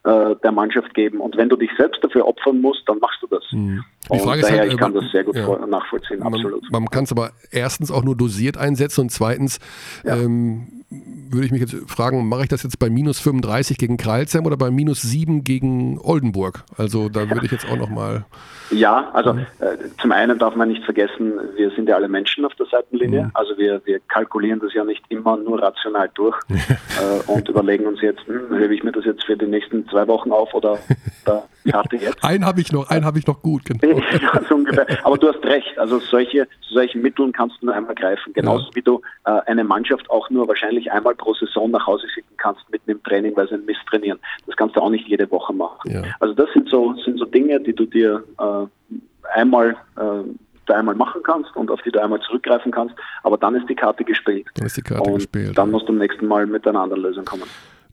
äh, 0.03 0.35
der 0.43 0.51
Mannschaft 0.51 0.93
geben. 0.93 1.19
Und 1.19 1.37
wenn 1.37 1.49
du 1.49 1.55
dich 1.55 1.69
selbst 1.77 2.03
dafür 2.03 2.27
opfern 2.27 2.59
musst, 2.59 2.81
dann 2.87 2.99
machst 2.99 3.21
du 3.21 3.27
das. 3.27 3.43
Mhm. 3.51 3.83
Die 4.11 4.19
Frage 4.19 4.41
ist 4.41 4.49
daher, 4.49 4.61
halt, 4.61 4.73
ich 4.73 4.79
kann 4.79 4.93
das 4.93 5.05
sehr 5.11 5.23
gut 5.23 5.35
ja. 5.35 5.65
nachvollziehen, 5.67 6.19
man, 6.19 6.33
absolut. 6.33 6.71
Man 6.71 6.85
kann 6.87 7.03
es 7.03 7.11
aber 7.11 7.31
erstens 7.51 7.91
auch 7.91 8.03
nur 8.03 8.15
dosiert 8.15 8.57
einsetzen 8.57 9.01
und 9.01 9.09
zweitens 9.11 9.59
ja. 10.03 10.17
ähm, 10.17 10.80
würde 10.91 11.45
ich 11.45 11.51
mich 11.51 11.61
jetzt 11.61 11.75
fragen, 11.89 12.27
mache 12.27 12.43
ich 12.43 12.49
das 12.49 12.63
jetzt 12.63 12.77
bei 12.77 12.89
minus 12.89 13.19
35 13.19 13.77
gegen 13.77 13.95
Kreilsheim 13.95 14.45
oder 14.45 14.57
bei 14.57 14.69
minus 14.69 15.01
7 15.01 15.43
gegen 15.43 15.97
Oldenburg? 16.01 16.65
Also 16.77 17.07
da 17.07 17.29
würde 17.29 17.45
ich 17.45 17.51
jetzt 17.51 17.69
auch 17.69 17.77
nochmal... 17.77 18.25
Ja, 18.71 19.09
also 19.13 19.31
äh, 19.31 19.77
zum 20.01 20.11
einen 20.11 20.37
darf 20.37 20.55
man 20.55 20.69
nicht 20.69 20.83
vergessen, 20.83 21.33
wir 21.55 21.71
sind 21.71 21.87
ja 21.89 21.95
alle 21.95 22.07
Menschen 22.07 22.45
auf 22.45 22.53
der 22.55 22.65
Seitenlinie. 22.67 23.23
Mhm. 23.23 23.31
Also 23.33 23.57
wir, 23.57 23.81
wir 23.85 23.99
kalkulieren 24.07 24.59
das 24.59 24.73
ja 24.73 24.83
nicht 24.83 25.03
immer 25.09 25.37
nur 25.37 25.61
rational 25.61 26.09
durch 26.13 26.37
äh, 26.49 27.31
und 27.31 27.47
überlegen 27.47 27.85
uns 27.85 28.01
jetzt, 28.01 28.25
hm, 28.27 28.57
hebe 28.57 28.75
ich 28.75 28.83
mir 28.83 28.91
das 28.91 29.05
jetzt 29.05 29.23
für 29.25 29.37
die 29.37 29.47
nächsten 29.47 29.87
zwei 29.89 30.07
Wochen 30.07 30.31
auf 30.31 30.53
oder 30.53 30.77
da 31.25 31.43
Karte 31.69 31.95
jetzt. 31.97 32.23
einen 32.23 32.45
habe 32.45 32.61
ich 32.61 32.71
noch, 32.71 32.89
einen 32.89 33.05
habe 33.05 33.19
ich 33.19 33.27
noch 33.27 33.41
gut, 33.41 33.65
genau. 33.65 33.99
ja, 33.99 34.41
so 34.47 34.55
ungefähr. 34.55 34.87
Aber 35.03 35.17
du 35.17 35.27
hast 35.27 35.43
recht, 35.43 35.77
also 35.77 35.99
solche, 35.99 36.47
solche 36.61 36.97
Mitteln 36.97 37.31
kannst 37.31 37.61
du 37.61 37.67
nur 37.67 37.75
einmal 37.75 37.95
greifen. 37.95 38.33
Genauso 38.33 38.65
ja. 38.65 38.75
wie 38.75 38.81
du 38.81 39.01
äh, 39.25 39.31
eine 39.45 39.63
Mannschaft 39.63 40.09
auch 40.09 40.29
nur 40.29 40.47
wahrscheinlich 40.47 40.80
einmal 40.89 41.15
pro 41.15 41.33
Saison 41.33 41.69
nach 41.71 41.85
Hause 41.85 42.07
schicken 42.09 42.33
kannst 42.37 42.61
mit 42.71 42.81
einem 42.87 43.03
Training, 43.03 43.35
weil 43.35 43.47
sie 43.49 43.55
ein 43.55 43.65
Mist 43.65 43.81
trainieren. 43.89 44.19
Das 44.47 44.55
kannst 44.55 44.77
du 44.77 44.81
auch 44.81 44.89
nicht 44.89 45.07
jede 45.07 45.29
Woche 45.29 45.53
machen. 45.53 45.91
Ja. 45.91 46.03
Also 46.21 46.33
das 46.33 46.47
sind 46.53 46.69
so, 46.69 46.93
sind 47.03 47.19
so 47.19 47.25
Dinge, 47.25 47.59
die 47.59 47.73
du 47.73 47.85
dir 47.85 48.23
äh, 48.39 48.95
einmal 49.33 49.75
äh, 49.97 50.23
da 50.65 50.75
einmal 50.75 50.95
machen 50.95 51.21
kannst 51.23 51.55
und 51.55 51.69
auf 51.71 51.81
die 51.81 51.91
du 51.91 52.01
einmal 52.01 52.19
zurückgreifen 52.21 52.71
kannst, 52.71 52.95
aber 53.23 53.37
dann 53.37 53.55
ist 53.55 53.67
die 53.69 53.75
Karte 53.75 54.03
gespielt. 54.03 54.47
Dann 54.55 54.65
ist 54.65 54.77
die 54.77 54.81
Karte 54.81 55.09
und 55.09 55.15
gespielt. 55.15 55.57
Dann 55.57 55.71
musst 55.71 55.87
du 55.87 55.93
am 55.93 55.99
nächsten 55.99 56.27
Mal 56.27 56.45
mit 56.45 56.67
einer 56.67 56.79
anderen 56.79 57.03
Lösung 57.03 57.25
kommen. 57.25 57.43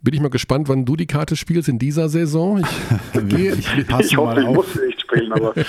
Bin 0.01 0.15
ich 0.15 0.21
mal 0.21 0.31
gespannt, 0.31 0.69
wann 0.69 0.85
du 0.85 0.95
die 0.95 1.07
Karte 1.07 1.35
spielst 1.35 1.69
in 1.69 1.79
dieser 1.79 2.09
Saison. 2.09 2.61
Ich, 2.61 3.29
gehe, 3.29 3.53
ich, 3.53 3.69
ich 3.77 4.17
hoffe, 4.17 4.41
ich 4.41 4.47
muss 4.47 4.73
sie 4.75 4.87
nicht 4.87 5.01
spielen, 5.01 5.33
aber 5.33 5.57
äh, 5.57 5.65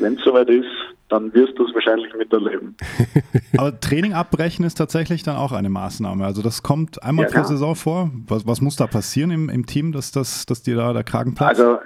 wenn 0.00 0.14
es 0.14 0.24
soweit 0.24 0.48
ist, 0.48 0.66
dann 1.10 1.34
wirst 1.34 1.58
du 1.58 1.66
es 1.66 1.74
wahrscheinlich 1.74 2.12
miterleben. 2.14 2.76
Aber 3.58 3.78
Training 3.80 4.14
abbrechen 4.14 4.64
ist 4.64 4.76
tatsächlich 4.76 5.22
dann 5.22 5.36
auch 5.36 5.52
eine 5.52 5.68
Maßnahme. 5.68 6.24
Also 6.24 6.42
das 6.42 6.62
kommt 6.62 7.02
einmal 7.02 7.26
ja, 7.26 7.32
pro 7.32 7.44
Saison 7.46 7.74
vor. 7.74 8.10
Was, 8.28 8.46
was, 8.46 8.60
muss 8.60 8.76
da 8.76 8.86
passieren 8.86 9.30
im, 9.30 9.48
im 9.48 9.66
Team, 9.66 9.92
dass, 9.92 10.12
dass, 10.12 10.46
dass 10.46 10.62
dir 10.62 10.76
da 10.76 10.92
der 10.92 11.04
Kragen 11.04 11.34
platzt? 11.34 11.60
Also 11.60 11.78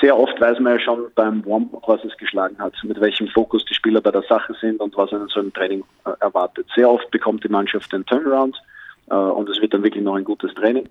sehr 0.00 0.18
oft 0.18 0.40
weiß 0.40 0.58
man 0.60 0.74
ja 0.74 0.80
schon 0.80 1.06
beim 1.14 1.44
Warm, 1.46 1.70
was 1.86 2.04
es 2.04 2.16
geschlagen 2.16 2.58
hat, 2.58 2.74
mit 2.82 3.00
welchem 3.00 3.28
Fokus 3.28 3.64
die 3.64 3.74
Spieler 3.74 4.00
bei 4.00 4.10
der 4.10 4.22
Sache 4.22 4.54
sind 4.60 4.80
und 4.80 4.96
was 4.96 5.12
einen 5.12 5.28
so 5.28 5.40
einem 5.40 5.52
Training 5.52 5.84
äh, 6.04 6.10
erwartet. 6.20 6.66
Sehr 6.74 6.90
oft 6.90 7.10
bekommt 7.10 7.44
die 7.44 7.48
Mannschaft 7.48 7.92
den 7.92 8.04
Turnaround 8.04 8.56
äh, 9.10 9.14
und 9.14 9.48
es 9.48 9.60
wird 9.60 9.72
dann 9.72 9.82
wirklich 9.82 10.02
noch 10.02 10.16
ein 10.16 10.24
gutes 10.24 10.52
Training. 10.54 10.88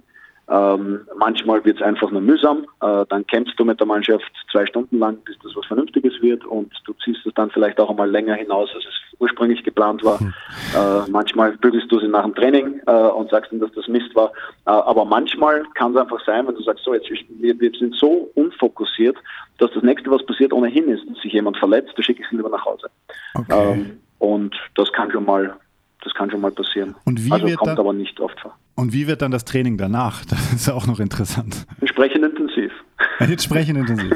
Ähm, 0.50 1.02
manchmal 1.18 1.64
wird 1.64 1.78
es 1.78 1.82
einfach 1.82 2.12
nur 2.12 2.22
mühsam. 2.22 2.66
Äh, 2.82 3.06
dann 3.10 3.26
kämpfst 3.28 3.58
du 3.58 3.64
mit 3.64 3.80
der 3.80 3.88
Mannschaft 3.88 4.30
zwei 4.52 4.66
Stunden 4.66 5.00
lang, 5.00 5.18
bis 5.24 5.38
das 5.42 5.56
was 5.56 5.66
Vernünftiges 5.66 6.22
wird 6.22 6.44
und 6.46 6.72
du 6.86 6.94
ziehst 7.04 7.26
es 7.26 7.34
dann 7.34 7.50
vielleicht 7.50 7.80
auch 7.80 7.90
einmal 7.90 8.10
länger 8.10 8.36
hinaus, 8.36 8.70
als 8.76 8.84
es 8.86 9.20
ursprünglich 9.20 9.64
geplant 9.64 10.04
war. 10.04 10.20
Hm. 10.20 10.34
Äh, 10.76 11.10
manchmal 11.10 11.56
bügelst 11.58 11.90
du 11.90 12.00
sie 12.00 12.10
nach 12.10 12.24
dem 12.24 12.36
Training 12.36 12.82
äh, 12.86 12.92
und 12.92 13.30
sagst 13.30 13.54
ihnen, 13.54 13.62
dass 13.62 13.72
das 13.72 13.88
Mist 13.88 14.14
war. 14.16 14.32
Äh, 14.66 14.72
aber 14.72 15.06
manchmal 15.06 15.64
kann 15.76 15.92
es 15.92 15.98
einfach 15.98 16.24
sein, 16.26 16.46
wenn 16.46 16.56
du 16.56 16.64
sagst, 16.64 16.84
so 16.84 16.94
jetzt 16.94 17.10
wir, 17.10 17.60
wir 17.60 17.72
sind 17.80 17.96
so 17.96 18.30
unfokussiert, 18.36 19.16
dass 19.60 19.72
das 19.72 19.84
nächste, 19.84 20.12
was 20.12 20.26
passiert, 20.26 20.52
ohnehin 20.52 20.90
ist, 20.90 21.10
dass 21.10 21.22
sich 21.22 21.32
jemand 21.32 21.58
verletzt, 21.58 21.94
da 21.96 22.04
schicke 22.04 22.22
ich 22.22 22.30
sie 22.30 22.36
lieber 22.36 22.50
nach 22.50 22.66
Hause. 22.66 22.88
Okay. 23.36 23.72
Ähm, 23.72 24.00
und 24.20 24.56
das 24.76 24.92
kann 24.92 25.12
schon 25.12 25.26
mal 25.26 25.56
das 26.04 26.14
kann 26.14 26.30
schon 26.30 26.42
mal 26.42 26.52
passieren. 26.52 26.96
Und 27.06 27.24
wie 27.24 27.32
also 27.32 27.48
wird 27.48 27.58
kommt 27.58 27.72
dann, 27.72 27.80
aber 27.80 27.94
nicht 27.94 28.20
oft 28.20 28.40
vor. 28.40 28.56
Und 28.76 28.94
wie 28.94 29.08
wird 29.08 29.22
dann 29.22 29.32
das 29.32 29.46
Training 29.46 29.78
danach? 29.78 30.24
Das 30.30 30.54
ist 30.54 30.68
ja 30.68 30.74
auch 30.74 30.88
noch 30.88 31.00
interessant. 31.00 31.66
Entsprechend 31.82 32.26
intensiv. 32.26 32.72
Entsprechend 33.20 33.78
intensiv. 33.78 34.12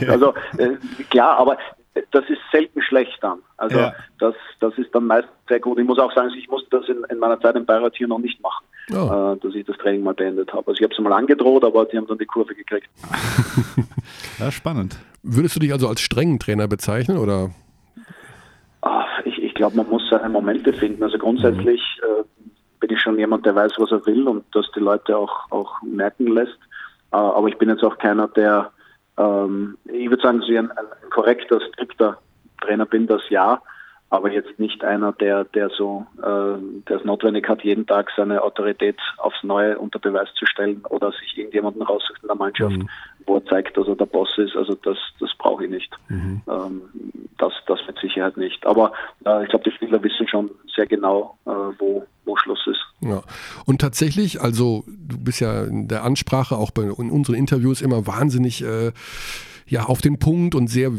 ja, 0.00 0.08
also 0.08 0.34
äh, 0.58 0.76
klar, 1.10 1.38
aber 1.38 1.58
das 2.10 2.24
ist 2.28 2.38
selten 2.52 2.82
schlecht 2.82 3.18
dann. 3.20 3.38
Also 3.56 3.78
ja. 3.78 3.94
das, 4.18 4.34
das 4.60 4.76
ist 4.78 4.94
dann 4.94 5.06
meist 5.06 5.28
sehr 5.48 5.60
gut. 5.60 5.78
Ich 5.78 5.86
muss 5.86 5.98
auch 5.98 6.12
sagen, 6.14 6.30
ich 6.36 6.48
musste 6.48 6.68
das 6.70 6.88
in, 6.88 7.04
in 7.10 7.18
meiner 7.18 7.40
Zeit 7.40 7.56
im 7.56 7.64
Beirat 7.64 7.94
hier 7.96 8.08
noch 8.08 8.18
nicht 8.18 8.40
machen, 8.42 8.66
oh. 8.92 9.34
äh, 9.34 9.38
dass 9.40 9.54
ich 9.54 9.64
das 9.64 9.76
Training 9.78 10.02
mal 10.02 10.14
beendet 10.14 10.52
habe. 10.52 10.68
Also 10.68 10.78
ich 10.78 10.82
habe 10.82 10.94
es 10.94 11.00
mal 11.00 11.12
angedroht, 11.12 11.64
aber 11.64 11.84
die 11.86 11.96
haben 11.96 12.06
dann 12.06 12.18
die 12.18 12.26
Kurve 12.26 12.54
gekriegt. 12.54 12.88
ja, 14.38 14.50
spannend. 14.50 14.96
Würdest 15.22 15.56
du 15.56 15.60
dich 15.60 15.72
also 15.72 15.88
als 15.88 16.00
strengen 16.00 16.38
Trainer 16.38 16.68
bezeichnen 16.68 17.18
oder? 17.18 17.50
Glaube, 19.56 19.76
man 19.76 19.88
muss 19.88 20.08
seine 20.08 20.28
Momente 20.28 20.72
finden. 20.72 21.02
Also 21.02 21.18
grundsätzlich 21.18 21.80
äh, 22.02 22.22
bin 22.80 22.90
ich 22.90 23.00
schon 23.00 23.18
jemand, 23.18 23.44
der 23.44 23.54
weiß, 23.54 23.72
was 23.78 23.90
er 23.90 24.06
will 24.06 24.28
und 24.28 24.44
das 24.52 24.66
die 24.74 24.80
Leute 24.80 25.16
auch, 25.16 25.50
auch 25.50 25.82
merken 25.82 26.28
lässt. 26.28 26.58
Äh, 27.12 27.16
aber 27.16 27.48
ich 27.48 27.58
bin 27.58 27.68
jetzt 27.68 27.82
auch 27.82 27.98
keiner, 27.98 28.28
der, 28.28 28.70
ähm, 29.18 29.76
ich 29.84 30.08
würde 30.08 30.22
sagen, 30.22 30.40
so 30.40 30.52
ein, 30.52 30.70
ein 30.70 31.10
korrekter, 31.10 31.60
strikter 31.60 32.18
Trainer 32.60 32.86
bin, 32.86 33.06
das 33.06 33.22
ja 33.28 33.60
aber 34.08 34.30
jetzt 34.30 34.58
nicht 34.58 34.84
einer, 34.84 35.12
der, 35.12 35.44
der 35.44 35.68
so, 35.70 36.06
äh, 36.18 36.58
der 36.88 36.98
es 36.98 37.04
notwendig 37.04 37.48
hat, 37.48 37.62
jeden 37.64 37.86
Tag 37.86 38.10
seine 38.16 38.42
Autorität 38.42 38.96
aufs 39.18 39.42
Neue 39.42 39.78
unter 39.78 39.98
Beweis 39.98 40.28
zu 40.38 40.46
stellen 40.46 40.82
oder 40.88 41.10
sich 41.12 41.36
irgendjemanden 41.36 41.82
raussucht 41.82 42.22
in 42.22 42.28
der 42.28 42.36
Mannschaft, 42.36 42.76
mhm. 42.76 42.88
wo 43.26 43.36
er 43.36 43.44
zeigt, 43.46 43.76
dass 43.76 43.88
er 43.88 43.96
der 43.96 44.06
Boss 44.06 44.36
ist. 44.38 44.54
Also 44.56 44.74
das, 44.74 44.96
das 45.18 45.30
brauche 45.38 45.64
ich 45.64 45.70
nicht. 45.70 45.92
Mhm. 46.08 46.40
Ähm, 46.48 46.82
das, 47.38 47.52
das 47.66 47.80
mit 47.86 47.98
Sicherheit 47.98 48.36
nicht. 48.36 48.64
Aber 48.64 48.92
äh, 49.24 49.42
ich 49.42 49.50
glaube, 49.50 49.68
die 49.68 49.74
Spieler 49.74 50.02
wissen 50.02 50.28
schon 50.28 50.50
sehr 50.74 50.86
genau, 50.86 51.36
äh, 51.44 51.50
wo, 51.50 52.06
wo 52.24 52.36
Schluss 52.36 52.64
ist. 52.66 52.80
Ja. 53.00 53.22
Und 53.66 53.80
tatsächlich, 53.80 54.40
also 54.40 54.84
du 54.86 55.18
bist 55.18 55.40
ja 55.40 55.64
in 55.64 55.88
der 55.88 56.04
Ansprache, 56.04 56.56
auch 56.56 56.70
bei 56.70 56.82
in 56.82 57.10
unseren 57.10 57.34
Interviews 57.34 57.82
immer 57.82 58.06
wahnsinnig 58.06 58.62
äh, 58.62 58.92
ja 59.68 59.84
auf 59.84 60.00
den 60.00 60.18
Punkt 60.18 60.54
und 60.54 60.68
sehr, 60.68 60.92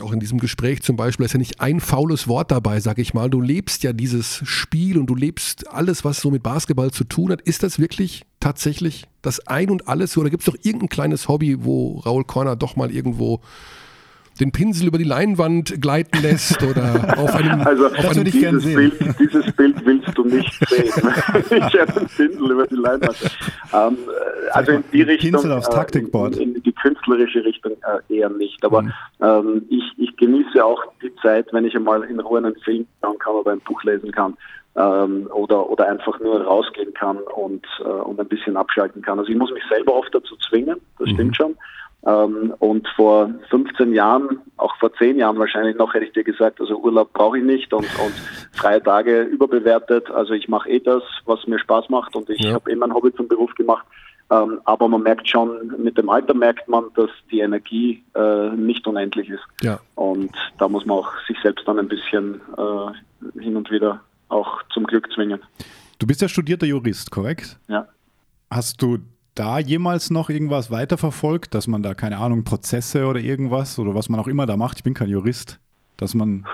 auch 0.00 0.12
in 0.12 0.20
diesem 0.20 0.38
Gespräch 0.38 0.82
zum 0.82 0.96
Beispiel, 0.96 1.26
ist 1.26 1.32
ja 1.32 1.38
nicht 1.38 1.60
ein 1.60 1.80
faules 1.80 2.28
Wort 2.28 2.50
dabei, 2.50 2.80
sag 2.80 2.98
ich 2.98 3.14
mal. 3.14 3.30
Du 3.30 3.40
lebst 3.40 3.82
ja 3.82 3.92
dieses 3.92 4.42
Spiel 4.44 4.98
und 4.98 5.06
du 5.06 5.14
lebst 5.14 5.68
alles, 5.72 6.04
was 6.04 6.20
so 6.20 6.30
mit 6.30 6.42
Basketball 6.42 6.90
zu 6.90 7.04
tun 7.04 7.32
hat. 7.32 7.40
Ist 7.40 7.62
das 7.62 7.78
wirklich 7.78 8.24
tatsächlich 8.38 9.06
das 9.22 9.46
Ein 9.46 9.70
und 9.70 9.88
Alles? 9.88 10.16
Oder 10.18 10.30
gibt 10.30 10.42
es 10.42 10.46
doch 10.46 10.56
irgendein 10.62 10.90
kleines 10.90 11.28
Hobby, 11.28 11.64
wo 11.64 11.98
Raul 12.00 12.24
Korner 12.24 12.56
doch 12.56 12.76
mal 12.76 12.90
irgendwo 12.90 13.40
den 14.38 14.52
Pinsel 14.52 14.88
über 14.88 14.98
die 14.98 15.04
Leinwand 15.04 15.80
gleiten 15.80 16.22
lässt 16.22 16.62
oder 16.62 17.18
auf 17.18 17.34
einem, 17.34 17.60
also, 17.60 17.86
auf 17.86 18.08
einem 18.08 18.24
dieses, 18.24 18.64
Bild, 18.64 18.94
dieses 19.18 19.49
nicht 20.30 20.68
sehen. 20.68 20.86
ich 21.50 21.80
habe 21.80 21.96
einen 21.96 22.08
Pinsel 22.08 22.50
über 22.50 22.66
die 22.66 22.74
Leinwand. 22.76 23.38
Ähm, 23.72 23.98
also 24.52 24.72
in 24.72 24.84
die 24.92 25.02
Richtung. 25.02 25.32
Pinsel 25.32 25.52
aufs 25.52 25.68
Taktikboard. 25.68 26.36
Äh, 26.36 26.42
in, 26.42 26.54
in, 26.56 26.62
die 26.62 26.72
künstlerische 26.72 27.44
Richtung 27.44 27.72
äh, 27.72 28.14
eher 28.14 28.30
nicht. 28.30 28.64
Aber 28.64 28.82
mhm. 28.82 28.92
ähm, 29.20 29.66
ich, 29.68 29.84
ich 29.98 30.16
genieße 30.16 30.64
auch 30.64 30.82
die 31.02 31.14
Zeit, 31.16 31.52
wenn 31.52 31.64
ich 31.64 31.74
einmal 31.74 32.02
in 32.04 32.20
Ruhe 32.20 32.38
einen 32.38 32.56
Film 32.56 32.86
schauen 33.02 33.18
kann 33.18 33.34
oder 33.34 33.52
ein 33.52 33.60
Buch 33.60 33.82
lesen 33.84 34.12
kann. 34.12 34.36
Ähm, 34.76 35.28
oder, 35.32 35.68
oder 35.68 35.88
einfach 35.88 36.20
nur 36.20 36.42
rausgehen 36.42 36.94
kann 36.94 37.18
und, 37.18 37.66
äh, 37.80 37.88
und 37.88 38.20
ein 38.20 38.28
bisschen 38.28 38.56
abschalten 38.56 39.02
kann. 39.02 39.18
Also 39.18 39.30
ich 39.30 39.36
muss 39.36 39.50
mich 39.50 39.64
selber 39.68 39.94
oft 39.94 40.14
dazu 40.14 40.36
zwingen, 40.48 40.80
das 40.98 41.08
mhm. 41.08 41.14
stimmt 41.14 41.36
schon. 41.36 41.56
Ähm, 42.06 42.54
und 42.58 42.88
vor 42.96 43.30
15 43.50 43.92
Jahren, 43.92 44.40
auch 44.56 44.74
vor 44.76 44.92
10 44.94 45.18
Jahren 45.18 45.38
wahrscheinlich 45.38 45.76
noch, 45.76 45.92
hätte 45.92 46.06
ich 46.06 46.12
dir 46.12 46.24
gesagt, 46.24 46.60
also 46.60 46.78
Urlaub 46.78 47.12
brauche 47.12 47.38
ich 47.38 47.44
nicht 47.44 47.72
und, 47.74 47.84
und 47.84 48.14
freie 48.52 48.82
Tage 48.82 49.22
überbewertet. 49.22 50.10
Also 50.10 50.32
ich 50.32 50.48
mache 50.48 50.70
eh 50.70 50.80
das, 50.80 51.02
was 51.26 51.46
mir 51.46 51.58
Spaß 51.58 51.90
macht 51.90 52.16
und 52.16 52.30
ich 52.30 52.42
ja. 52.42 52.54
habe 52.54 52.70
eh 52.70 52.74
mein 52.74 52.94
Hobby 52.94 53.12
zum 53.14 53.28
Beruf 53.28 53.54
gemacht. 53.54 53.86
Ähm, 54.30 54.60
aber 54.64 54.88
man 54.88 55.02
merkt 55.02 55.28
schon, 55.28 55.74
mit 55.78 55.98
dem 55.98 56.08
Alter 56.08 56.34
merkt 56.34 56.68
man, 56.68 56.84
dass 56.94 57.10
die 57.30 57.40
Energie 57.40 58.04
äh, 58.14 58.50
nicht 58.50 58.86
unendlich 58.86 59.28
ist. 59.28 59.42
Ja. 59.60 59.80
Und 59.96 60.30
da 60.58 60.68
muss 60.68 60.86
man 60.86 60.98
auch 60.98 61.12
sich 61.26 61.36
selbst 61.42 61.66
dann 61.66 61.78
ein 61.78 61.88
bisschen 61.88 62.40
äh, 62.56 63.40
hin 63.40 63.56
und 63.56 63.70
wieder 63.70 64.00
auch 64.28 64.62
zum 64.72 64.84
Glück 64.84 65.12
zwingen. 65.12 65.40
Du 65.98 66.06
bist 66.06 66.22
ja 66.22 66.28
studierter 66.28 66.64
Jurist, 66.64 67.10
korrekt? 67.10 67.58
Ja. 67.68 67.88
Hast 68.50 68.80
du 68.80 68.98
da 69.34 69.58
jemals 69.58 70.10
noch 70.10 70.30
irgendwas 70.30 70.70
weiterverfolgt, 70.70 71.54
dass 71.54 71.66
man 71.66 71.82
da, 71.82 71.94
keine 71.94 72.18
Ahnung, 72.18 72.44
Prozesse 72.44 73.06
oder 73.06 73.20
irgendwas 73.20 73.78
oder 73.78 73.94
was 73.94 74.08
man 74.08 74.20
auch 74.20 74.28
immer 74.28 74.46
da 74.46 74.56
macht, 74.56 74.78
ich 74.78 74.84
bin 74.84 74.94
kein 74.94 75.08
Jurist, 75.08 75.60
dass 75.96 76.14
man 76.14 76.46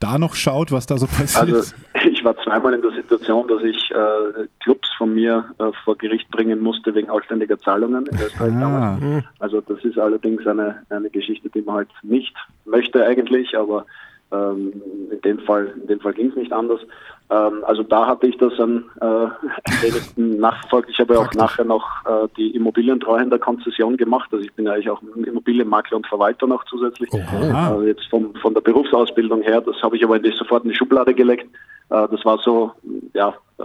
da 0.00 0.18
noch 0.18 0.34
schaut, 0.34 0.72
was 0.72 0.86
da 0.86 0.98
so 0.98 1.06
passiert? 1.06 1.54
Also 1.54 1.74
ich 2.10 2.24
war 2.24 2.36
zweimal 2.42 2.74
in 2.74 2.82
der 2.82 2.92
Situation, 2.92 3.48
dass 3.48 3.62
ich 3.62 3.90
äh, 3.90 4.46
Clubs 4.60 4.88
von 4.98 5.14
mir 5.14 5.44
äh, 5.58 5.70
vor 5.84 5.96
Gericht 5.96 6.30
bringen 6.30 6.60
musste 6.60 6.94
wegen 6.94 7.08
ausständiger 7.08 7.58
Zahlungen 7.58 8.06
in 8.06 8.16
Österreich 8.18 8.52
ah. 8.54 8.98
Also 9.38 9.60
das 9.60 9.82
ist 9.84 9.98
allerdings 9.98 10.46
eine, 10.46 10.82
eine 10.90 11.10
Geschichte, 11.10 11.48
die 11.48 11.62
man 11.62 11.76
halt 11.76 11.88
nicht 12.02 12.34
möchte 12.64 13.04
eigentlich, 13.04 13.56
aber 13.56 13.86
ähm, 14.32 14.82
in 15.10 15.20
dem 15.22 15.38
Fall, 15.40 15.72
in 15.80 15.86
dem 15.86 16.00
Fall 16.00 16.12
ging 16.12 16.28
es 16.28 16.36
nicht 16.36 16.52
anders. 16.52 16.80
Ähm, 17.28 17.64
also 17.64 17.82
da 17.82 18.06
hatte 18.06 18.26
ich 18.26 18.36
das 18.38 18.52
dann 18.56 18.84
äh, 19.00 19.04
ein 19.04 19.82
wenig 19.82 20.16
nachverfolgt. 20.16 20.90
Ich 20.90 20.98
habe 21.00 21.14
ja 21.14 21.20
auch 21.20 21.32
nachher 21.34 21.64
noch 21.64 21.84
äh, 22.04 22.28
die 22.36 22.54
Immobilientreuhänderkonzession 22.54 23.96
gemacht. 23.96 24.28
Also 24.32 24.44
ich 24.44 24.52
bin 24.54 24.66
ja 24.66 24.72
eigentlich 24.72 24.90
auch 24.90 25.02
Immobilienmakler 25.02 25.96
und 25.96 26.06
Verwalter 26.06 26.46
noch 26.46 26.64
zusätzlich. 26.64 27.10
Also 27.12 27.82
jetzt 27.82 28.06
vom, 28.10 28.34
von 28.36 28.54
der 28.54 28.60
Berufsausbildung 28.60 29.42
her, 29.42 29.60
das 29.60 29.76
habe 29.82 29.96
ich 29.96 30.04
aber 30.04 30.16
in 30.16 30.22
die, 30.22 30.32
sofort 30.36 30.64
in 30.64 30.70
die 30.70 30.76
Schublade 30.76 31.14
gelegt. 31.14 31.48
Äh, 31.90 32.08
das 32.08 32.24
war 32.24 32.38
so, 32.38 32.72
ja, 33.14 33.34
äh, 33.58 33.62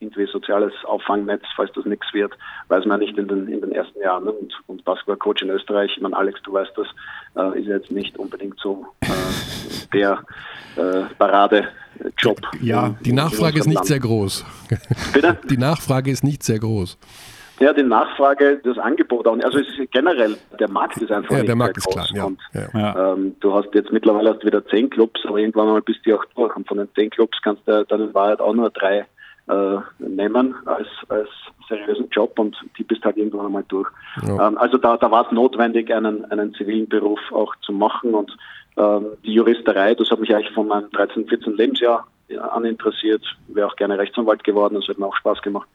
irgendwie 0.00 0.26
soziales 0.26 0.72
Auffangnetz, 0.84 1.42
falls 1.54 1.72
das 1.74 1.84
nichts 1.84 2.12
wird, 2.12 2.32
weiß 2.68 2.84
man 2.86 3.00
nicht 3.00 3.16
in 3.16 3.28
den, 3.28 3.48
in 3.48 3.60
den 3.60 3.72
ersten 3.72 4.00
Jahren. 4.00 4.28
Und, 4.28 4.60
und 4.66 4.84
Basketballcoach 4.84 5.42
in 5.42 5.50
Österreich, 5.50 5.92
ich 5.96 6.02
meine, 6.02 6.16
Alex, 6.16 6.40
du 6.42 6.52
weißt 6.52 6.72
das, 6.76 6.88
äh, 7.36 7.60
ist 7.60 7.66
jetzt 7.66 7.90
nicht 7.90 8.18
unbedingt 8.18 8.58
so 8.58 8.86
der 9.94 10.24
Paradejob. 11.18 12.40
Ja, 12.60 12.94
die 13.04 13.12
Nachfrage 13.12 13.60
ist 13.60 13.66
nicht 13.66 13.76
Land. 13.76 13.86
sehr 13.86 14.00
groß. 14.00 14.44
Bitte? 15.12 15.38
Die 15.48 15.56
Nachfrage 15.56 16.10
ist 16.10 16.24
nicht 16.24 16.42
sehr 16.42 16.58
groß. 16.58 16.98
Ja, 17.60 17.72
die 17.72 17.84
Nachfrage, 17.84 18.60
das 18.64 18.78
Angebot 18.78 19.28
auch. 19.28 19.38
Also 19.44 19.60
es 19.60 19.68
ist 19.78 19.92
generell, 19.92 20.36
der 20.58 20.68
Markt 20.68 20.96
ist 20.96 21.12
einfach 21.12 21.30
ja, 21.30 21.36
nicht 21.38 21.48
der 21.48 21.56
Markt 21.56 21.76
ist 21.76 21.84
groß. 21.84 21.94
klar, 21.94 22.08
ja. 22.12 22.24
Und, 22.24 22.40
ja. 22.52 23.12
Ähm, 23.12 23.36
du 23.38 23.54
hast 23.54 23.72
jetzt 23.74 23.92
mittlerweile 23.92 24.34
hast 24.34 24.44
wieder 24.44 24.66
zehn 24.66 24.90
Clubs, 24.90 25.20
aber 25.24 25.38
irgendwann 25.38 25.68
mal 25.68 25.80
bist 25.80 26.00
du 26.04 26.16
auch 26.16 26.24
durch. 26.34 26.56
Und 26.56 26.66
von 26.66 26.78
den 26.78 26.88
zehn 26.96 27.10
Clubs 27.10 27.38
kannst 27.42 27.62
du 27.66 27.84
dann 27.84 28.00
in 28.00 28.14
Wahrheit 28.14 28.40
auch 28.40 28.54
nur 28.54 28.70
drei 28.70 29.06
äh, 29.46 29.76
nehmen 29.98 30.54
als, 30.64 30.88
als 31.08 31.28
seriösen 31.68 32.08
Job 32.10 32.38
und 32.38 32.56
die 32.76 32.82
bist 32.82 33.04
halt 33.04 33.16
irgendwann 33.16 33.46
einmal 33.46 33.64
durch. 33.68 33.88
Ja. 34.26 34.48
Ähm, 34.48 34.58
also 34.58 34.76
da, 34.76 34.96
da 34.96 35.10
war 35.10 35.26
es 35.26 35.32
notwendig, 35.32 35.94
einen, 35.94 36.24
einen 36.30 36.54
zivilen 36.54 36.88
Beruf 36.88 37.20
auch 37.30 37.54
zu 37.62 37.72
machen 37.72 38.14
und 38.14 38.36
die 38.76 39.32
Juristerei, 39.32 39.94
das 39.94 40.10
hat 40.10 40.18
mich 40.18 40.34
eigentlich 40.34 40.52
von 40.52 40.66
meinem 40.66 40.90
13, 40.90 41.28
14 41.28 41.56
Lebensjahr 41.56 42.08
an 42.50 42.64
interessiert. 42.64 43.22
Wäre 43.46 43.68
auch 43.68 43.76
gerne 43.76 43.98
Rechtsanwalt 43.98 44.42
geworden, 44.42 44.74
das 44.74 44.88
hat 44.88 44.98
mir 44.98 45.06
auch 45.06 45.16
Spaß 45.16 45.42
gemacht. 45.42 45.68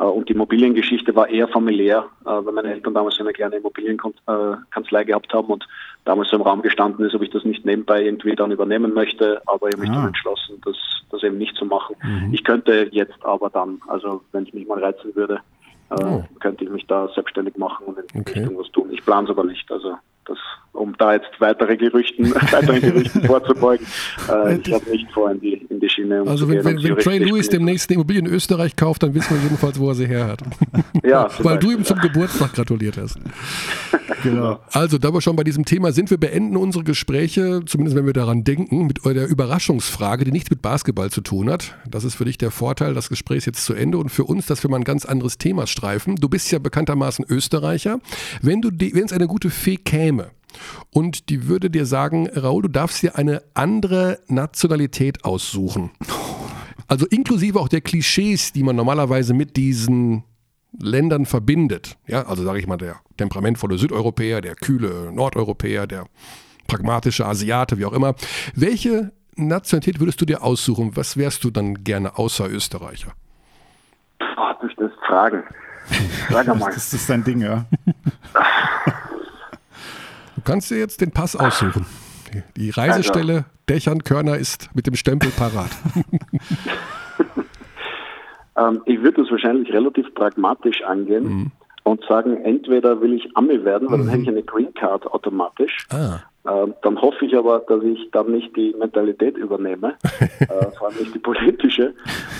Äh, 0.00 0.04
und 0.04 0.28
die 0.28 0.32
Immobiliengeschichte 0.32 1.14
war 1.14 1.28
eher 1.28 1.46
familiär, 1.48 2.06
äh, 2.24 2.28
weil 2.28 2.52
meine 2.52 2.72
Eltern 2.72 2.94
damals 2.94 3.20
eine 3.20 3.32
kleine 3.32 3.56
Immobilienkanzlei 3.56 5.04
gehabt 5.04 5.32
haben 5.32 5.48
und 5.48 5.68
damals 6.04 6.30
so 6.30 6.36
im 6.36 6.42
Raum 6.42 6.62
gestanden 6.62 7.04
ist, 7.04 7.14
ob 7.14 7.22
ich 7.22 7.30
das 7.30 7.44
nicht 7.44 7.64
nebenbei 7.64 8.02
irgendwie 8.02 8.34
dann 8.34 8.50
übernehmen 8.50 8.94
möchte. 8.94 9.42
Aber 9.46 9.68
ich 9.68 9.74
habe 9.74 9.82
mich 9.82 9.90
ah. 9.90 9.94
dann 9.94 10.06
entschlossen, 10.08 10.60
das, 10.64 10.76
das 11.10 11.22
eben 11.22 11.38
nicht 11.38 11.56
zu 11.56 11.66
machen. 11.66 11.96
Mhm. 12.02 12.32
Ich 12.32 12.42
könnte 12.42 12.88
jetzt 12.90 13.24
aber 13.24 13.50
dann, 13.50 13.80
also 13.86 14.22
wenn 14.32 14.44
es 14.44 14.52
mich 14.54 14.66
mal 14.66 14.82
reizen 14.82 15.14
würde, 15.14 15.40
äh, 15.90 16.04
oh. 16.04 16.24
könnte 16.40 16.64
ich 16.64 16.70
mich 16.70 16.86
da 16.86 17.08
selbstständig 17.14 17.56
machen 17.56 17.86
und 17.86 17.98
in 17.98 18.20
okay. 18.20 18.40
Richtung 18.40 18.58
was 18.58 18.70
tun. 18.72 18.88
Ich 18.92 19.04
plane 19.04 19.24
es 19.24 19.30
aber 19.30 19.44
nicht. 19.44 19.70
Also 19.70 19.96
das, 20.30 20.38
um 20.72 20.94
da 20.96 21.14
jetzt 21.14 21.28
weitere 21.40 21.76
Gerüchten, 21.76 22.32
weiteren 22.52 22.80
Gerüchten 22.80 23.24
vorzubeugen. 23.24 23.86
Äh, 24.28 24.58
ich 24.58 24.72
habe 24.72 24.90
nicht 24.90 25.10
vor, 25.10 25.30
in 25.30 25.40
die, 25.40 25.54
in 25.68 25.80
die 25.80 25.88
Schiene 25.88 26.22
Also 26.26 26.48
wenn, 26.48 26.64
wenn, 26.64 26.82
wenn 26.82 26.96
Trey 26.98 27.18
Lewis 27.18 27.48
demnächst 27.48 27.90
eine 27.90 27.96
Immobilie 27.96 28.20
in 28.20 28.26
Österreich 28.26 28.76
kauft, 28.76 29.02
dann 29.02 29.12
wissen 29.14 29.36
wir 29.36 29.42
jedenfalls, 29.42 29.78
wo 29.78 29.88
er 29.88 29.94
sie 29.94 30.06
her 30.06 30.26
hat. 30.26 30.42
Ja, 31.02 31.28
Weil 31.38 31.58
du 31.58 31.70
ihm 31.70 31.84
zum 31.84 31.98
Geburtstag 31.98 32.52
gratuliert 32.52 32.98
hast. 32.98 33.18
genau. 34.22 34.60
Also, 34.70 34.98
da 34.98 35.12
wir 35.14 35.20
schon 35.22 35.34
bei 35.34 35.44
diesem 35.44 35.64
Thema 35.64 35.92
sind, 35.92 36.10
wir 36.10 36.18
beenden 36.18 36.56
unsere 36.56 36.84
Gespräche, 36.84 37.62
zumindest 37.64 37.96
wenn 37.96 38.04
wir 38.04 38.12
daran 38.12 38.44
denken, 38.44 38.86
mit 38.86 39.04
der 39.04 39.26
Überraschungsfrage, 39.26 40.24
die 40.26 40.30
nichts 40.30 40.50
mit 40.50 40.60
Basketball 40.60 41.10
zu 41.10 41.22
tun 41.22 41.50
hat. 41.50 41.74
Das 41.88 42.04
ist 42.04 42.16
für 42.16 42.26
dich 42.26 42.36
der 42.36 42.50
Vorteil, 42.50 42.92
das 42.92 43.08
Gespräch 43.08 43.38
ist 43.38 43.46
jetzt 43.46 43.64
zu 43.64 43.72
Ende 43.72 43.96
und 43.96 44.10
für 44.10 44.24
uns, 44.24 44.46
dass 44.46 44.62
wir 44.62 44.70
mal 44.70 44.76
ein 44.76 44.84
ganz 44.84 45.06
anderes 45.06 45.38
Thema 45.38 45.66
streifen. 45.66 46.16
Du 46.16 46.28
bist 46.28 46.52
ja 46.52 46.58
bekanntermaßen 46.58 47.24
Österreicher. 47.28 48.00
Wenn 48.42 48.60
wenn 48.62 49.04
es 49.04 49.12
eine 49.12 49.26
gute 49.26 49.48
Fee 49.48 49.76
käme, 49.76 50.19
und 50.90 51.28
die 51.28 51.48
würde 51.48 51.70
dir 51.70 51.86
sagen, 51.86 52.28
Raul, 52.28 52.62
du 52.62 52.68
darfst 52.68 53.02
dir 53.02 53.16
eine 53.16 53.42
andere 53.54 54.18
Nationalität 54.28 55.24
aussuchen. 55.24 55.90
Also 56.88 57.06
inklusive 57.06 57.60
auch 57.60 57.68
der 57.68 57.80
Klischees, 57.80 58.52
die 58.52 58.62
man 58.62 58.76
normalerweise 58.76 59.32
mit 59.32 59.56
diesen 59.56 60.24
Ländern 60.78 61.26
verbindet. 61.26 61.96
Ja, 62.06 62.26
also 62.26 62.42
sage 62.42 62.58
ich 62.58 62.66
mal, 62.66 62.76
der 62.76 62.96
temperamentvolle 63.16 63.78
Südeuropäer, 63.78 64.40
der 64.40 64.54
kühle 64.54 65.12
Nordeuropäer, 65.12 65.86
der 65.86 66.06
pragmatische 66.66 67.26
Asiate, 67.26 67.78
wie 67.78 67.84
auch 67.84 67.92
immer. 67.92 68.14
Welche 68.54 69.12
Nationalität 69.36 70.00
würdest 70.00 70.20
du 70.20 70.24
dir 70.24 70.42
aussuchen? 70.42 70.96
Was 70.96 71.16
wärst 71.16 71.44
du 71.44 71.50
dann 71.50 71.84
gerne 71.84 72.18
außer 72.18 72.48
Österreicher? 72.48 73.12
Oh, 74.20 74.52
du 74.60 74.68
das 74.76 74.92
fragen. 75.06 75.44
Sag 76.30 76.46
mal. 76.58 76.72
Das 76.72 76.92
ist 76.92 77.08
dein 77.10 77.24
Ding, 77.24 77.40
ja. 77.40 77.66
Du 80.40 80.50
kannst 80.50 80.70
dir 80.70 80.78
jetzt 80.78 81.02
den 81.02 81.10
Pass 81.10 81.36
aussuchen. 81.36 81.84
Die 82.56 82.70
Reisestelle 82.70 83.32
also. 83.34 83.44
Dächern 83.68 84.02
Körner 84.04 84.38
ist 84.38 84.70
mit 84.74 84.86
dem 84.86 84.94
Stempel 84.94 85.30
parat. 85.30 85.68
ähm, 88.56 88.80
ich 88.86 89.02
würde 89.02 89.20
das 89.20 89.30
wahrscheinlich 89.30 89.70
relativ 89.70 90.14
pragmatisch 90.14 90.82
angehen 90.82 91.24
mhm. 91.24 91.52
Und 91.84 92.04
sagen, 92.04 92.36
entweder 92.44 93.00
will 93.00 93.14
ich 93.14 93.36
Ami 93.36 93.64
werden, 93.64 93.90
weil 93.90 93.98
mhm. 93.98 94.02
dann 94.02 94.10
hätte 94.10 94.22
ich 94.22 94.28
eine 94.28 94.42
Green 94.42 94.74
Card 94.74 95.06
automatisch. 95.06 95.86
Ah. 95.90 96.20
Ähm, 96.48 96.74
dann 96.82 97.00
hoffe 97.00 97.26
ich 97.26 97.36
aber, 97.36 97.58
dass 97.68 97.82
ich 97.82 98.10
dann 98.12 98.30
nicht 98.32 98.56
die 98.56 98.74
Mentalität 98.78 99.36
übernehme, 99.36 99.94
äh, 100.40 100.70
vor 100.78 100.88
allem 100.88 100.98
nicht 100.98 101.14
die 101.14 101.18
politische. 101.18 101.92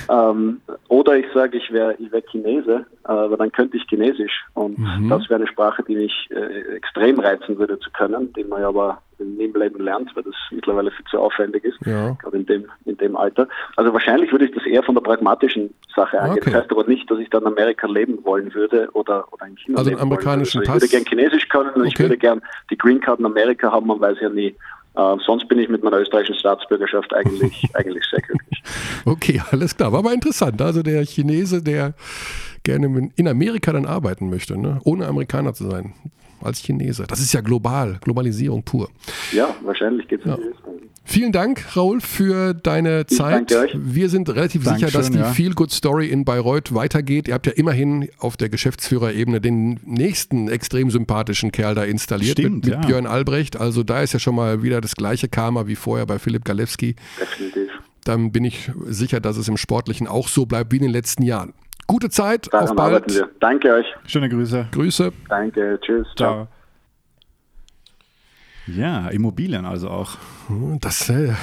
Ähm, 0.08 0.60
oder 0.88 1.16
ich 1.18 1.26
sage, 1.34 1.58
ich 1.58 1.70
wäre 1.70 1.94
ich 1.98 2.10
wär 2.10 2.22
Chinese, 2.22 2.86
äh, 3.04 3.12
weil 3.12 3.36
dann 3.36 3.52
könnte 3.52 3.76
ich 3.76 3.84
Chinesisch. 3.88 4.46
Und 4.54 4.78
mhm. 4.78 5.10
das 5.10 5.28
wäre 5.28 5.40
eine 5.40 5.48
Sprache, 5.48 5.82
die 5.86 5.96
mich 5.96 6.28
äh, 6.30 6.76
extrem 6.76 7.20
reizen 7.20 7.58
würde 7.58 7.78
zu 7.78 7.90
können, 7.90 8.32
die 8.32 8.44
man 8.44 8.62
aber 8.64 9.02
im 9.20 9.36
Nebenleben 9.36 9.80
lernt, 9.80 10.14
weil 10.16 10.22
das 10.22 10.34
mittlerweile 10.50 10.90
viel 10.90 11.04
zu 11.06 11.18
aufwendig 11.18 11.64
ist, 11.64 11.78
ja. 11.84 12.12
gerade 12.12 12.36
in 12.36 12.46
dem, 12.46 12.66
in 12.84 12.96
dem 12.96 13.16
Alter. 13.16 13.48
Also 13.76 13.92
wahrscheinlich 13.92 14.32
würde 14.32 14.46
ich 14.46 14.52
das 14.52 14.64
eher 14.66 14.82
von 14.82 14.94
der 14.94 15.02
pragmatischen 15.02 15.74
Sache 15.94 16.20
angehen. 16.20 16.38
Okay. 16.42 16.50
Das 16.50 16.62
heißt 16.62 16.70
aber 16.72 16.84
nicht, 16.84 17.10
dass 17.10 17.18
ich 17.18 17.30
dann 17.30 17.42
in 17.42 17.48
Amerika 17.48 17.86
leben 17.86 18.24
wollen 18.24 18.52
würde 18.54 18.88
oder, 18.92 19.32
oder 19.32 19.46
in 19.46 19.56
China 19.56 19.78
also 19.78 19.90
leben 19.90 20.02
amerikanischen 20.02 20.58
wollen 20.58 20.68
würde. 20.68 20.72
Also 20.72 20.86
ich 20.86 20.92
würde 20.92 21.04
gern 21.04 21.18
Chinesisch 21.18 21.48
können 21.48 21.70
und 21.70 21.80
okay. 21.82 21.88
ich 21.88 21.98
würde 21.98 22.18
gern 22.18 22.42
die 22.70 22.78
Green 22.78 23.00
Card 23.00 23.20
in 23.20 23.26
Amerika 23.26 23.70
haben, 23.70 23.86
man 23.86 24.00
weiß 24.00 24.18
ja 24.20 24.28
nie. 24.28 24.54
Uh, 24.96 25.16
sonst 25.24 25.46
bin 25.46 25.60
ich 25.60 25.68
mit 25.68 25.84
meiner 25.84 26.00
österreichischen 26.00 26.34
Staatsbürgerschaft 26.34 27.14
eigentlich, 27.14 27.64
eigentlich 27.74 28.04
sehr 28.10 28.20
glücklich. 28.20 28.62
Okay, 29.04 29.40
alles 29.52 29.76
klar. 29.76 29.92
War 29.92 30.00
aber 30.00 30.12
interessant. 30.12 30.60
Also 30.60 30.82
der 30.82 31.06
Chinese, 31.06 31.62
der 31.62 31.94
gerne 32.64 33.10
in 33.14 33.28
Amerika 33.28 33.72
dann 33.72 33.86
arbeiten 33.86 34.30
möchte, 34.30 34.58
ne? 34.58 34.80
ohne 34.84 35.06
Amerikaner 35.06 35.54
zu 35.54 35.70
sein. 35.70 35.94
Als 36.42 36.60
Chinese. 36.62 37.04
Das 37.08 37.20
ist 37.20 37.32
ja 37.32 37.40
global, 37.40 37.98
Globalisierung 38.02 38.62
pur. 38.62 38.90
Ja, 39.32 39.54
wahrscheinlich 39.62 40.08
geht 40.08 40.20
es 40.24 40.26
Richtung. 40.26 40.80
Vielen 41.04 41.32
Dank, 41.32 41.76
Raoul, 41.76 42.00
für 42.00 42.54
deine 42.54 43.04
Ich 43.08 43.16
Zeit. 43.16 43.50
danke 43.50 43.58
euch. 43.58 43.76
Wir 43.76 44.08
sind 44.08 44.28
relativ 44.28 44.62
Dankeschön, 44.62 44.88
sicher, 44.88 44.98
dass 44.98 45.10
die 45.10 45.18
ja. 45.18 45.32
Feel 45.32 45.54
Good 45.54 45.72
Story 45.72 46.06
in 46.06 46.24
Bayreuth 46.24 46.72
weitergeht. 46.72 47.26
Ihr 47.26 47.34
habt 47.34 47.46
ja 47.46 47.52
immerhin 47.52 48.08
auf 48.18 48.36
der 48.36 48.48
Geschäftsführerebene 48.48 49.40
den 49.40 49.80
nächsten 49.84 50.48
extrem 50.48 50.90
sympathischen 50.90 51.50
Kerl 51.50 51.74
da 51.74 51.82
installiert 51.82 52.38
Stimmt, 52.38 52.64
mit, 52.64 52.66
mit 52.66 52.74
ja. 52.74 52.80
Björn 52.86 53.06
Albrecht. 53.06 53.58
Also 53.58 53.82
da 53.82 54.02
ist 54.02 54.12
ja 54.12 54.20
schon 54.20 54.36
mal 54.36 54.62
wieder 54.62 54.80
das 54.80 54.94
gleiche 54.94 55.28
Karma 55.28 55.66
wie 55.66 55.74
vorher 55.74 56.06
bei 56.06 56.18
Philipp 56.20 56.44
Galewski. 56.44 56.94
Definitiv. 57.20 57.70
Dann 58.04 58.30
bin 58.30 58.44
ich 58.44 58.70
sicher, 58.86 59.20
dass 59.20 59.36
es 59.36 59.48
im 59.48 59.56
Sportlichen 59.56 60.06
auch 60.06 60.28
so 60.28 60.46
bleibt 60.46 60.70
wie 60.72 60.76
in 60.76 60.82
den 60.82 60.92
letzten 60.92 61.22
Jahren. 61.22 61.54
Gute 61.90 62.08
Zeit, 62.08 62.46
auf 62.54 62.66
Daran 62.66 62.78
arbeiten 62.78 63.06
bald. 63.08 63.14
wir. 63.14 63.30
Danke 63.40 63.72
euch. 63.74 63.86
Schöne 64.06 64.28
Grüße. 64.28 64.68
Grüße. 64.70 65.12
Danke. 65.28 65.78
Tschüss. 65.82 66.06
Ciao. 66.16 66.46
Ciao. 66.46 66.48
Ja, 68.66 69.08
Immobilien 69.08 69.64
also 69.64 69.88
auch. 69.88 70.16
Das 70.80 71.00
ist 71.00 71.10
äh, 71.10 71.34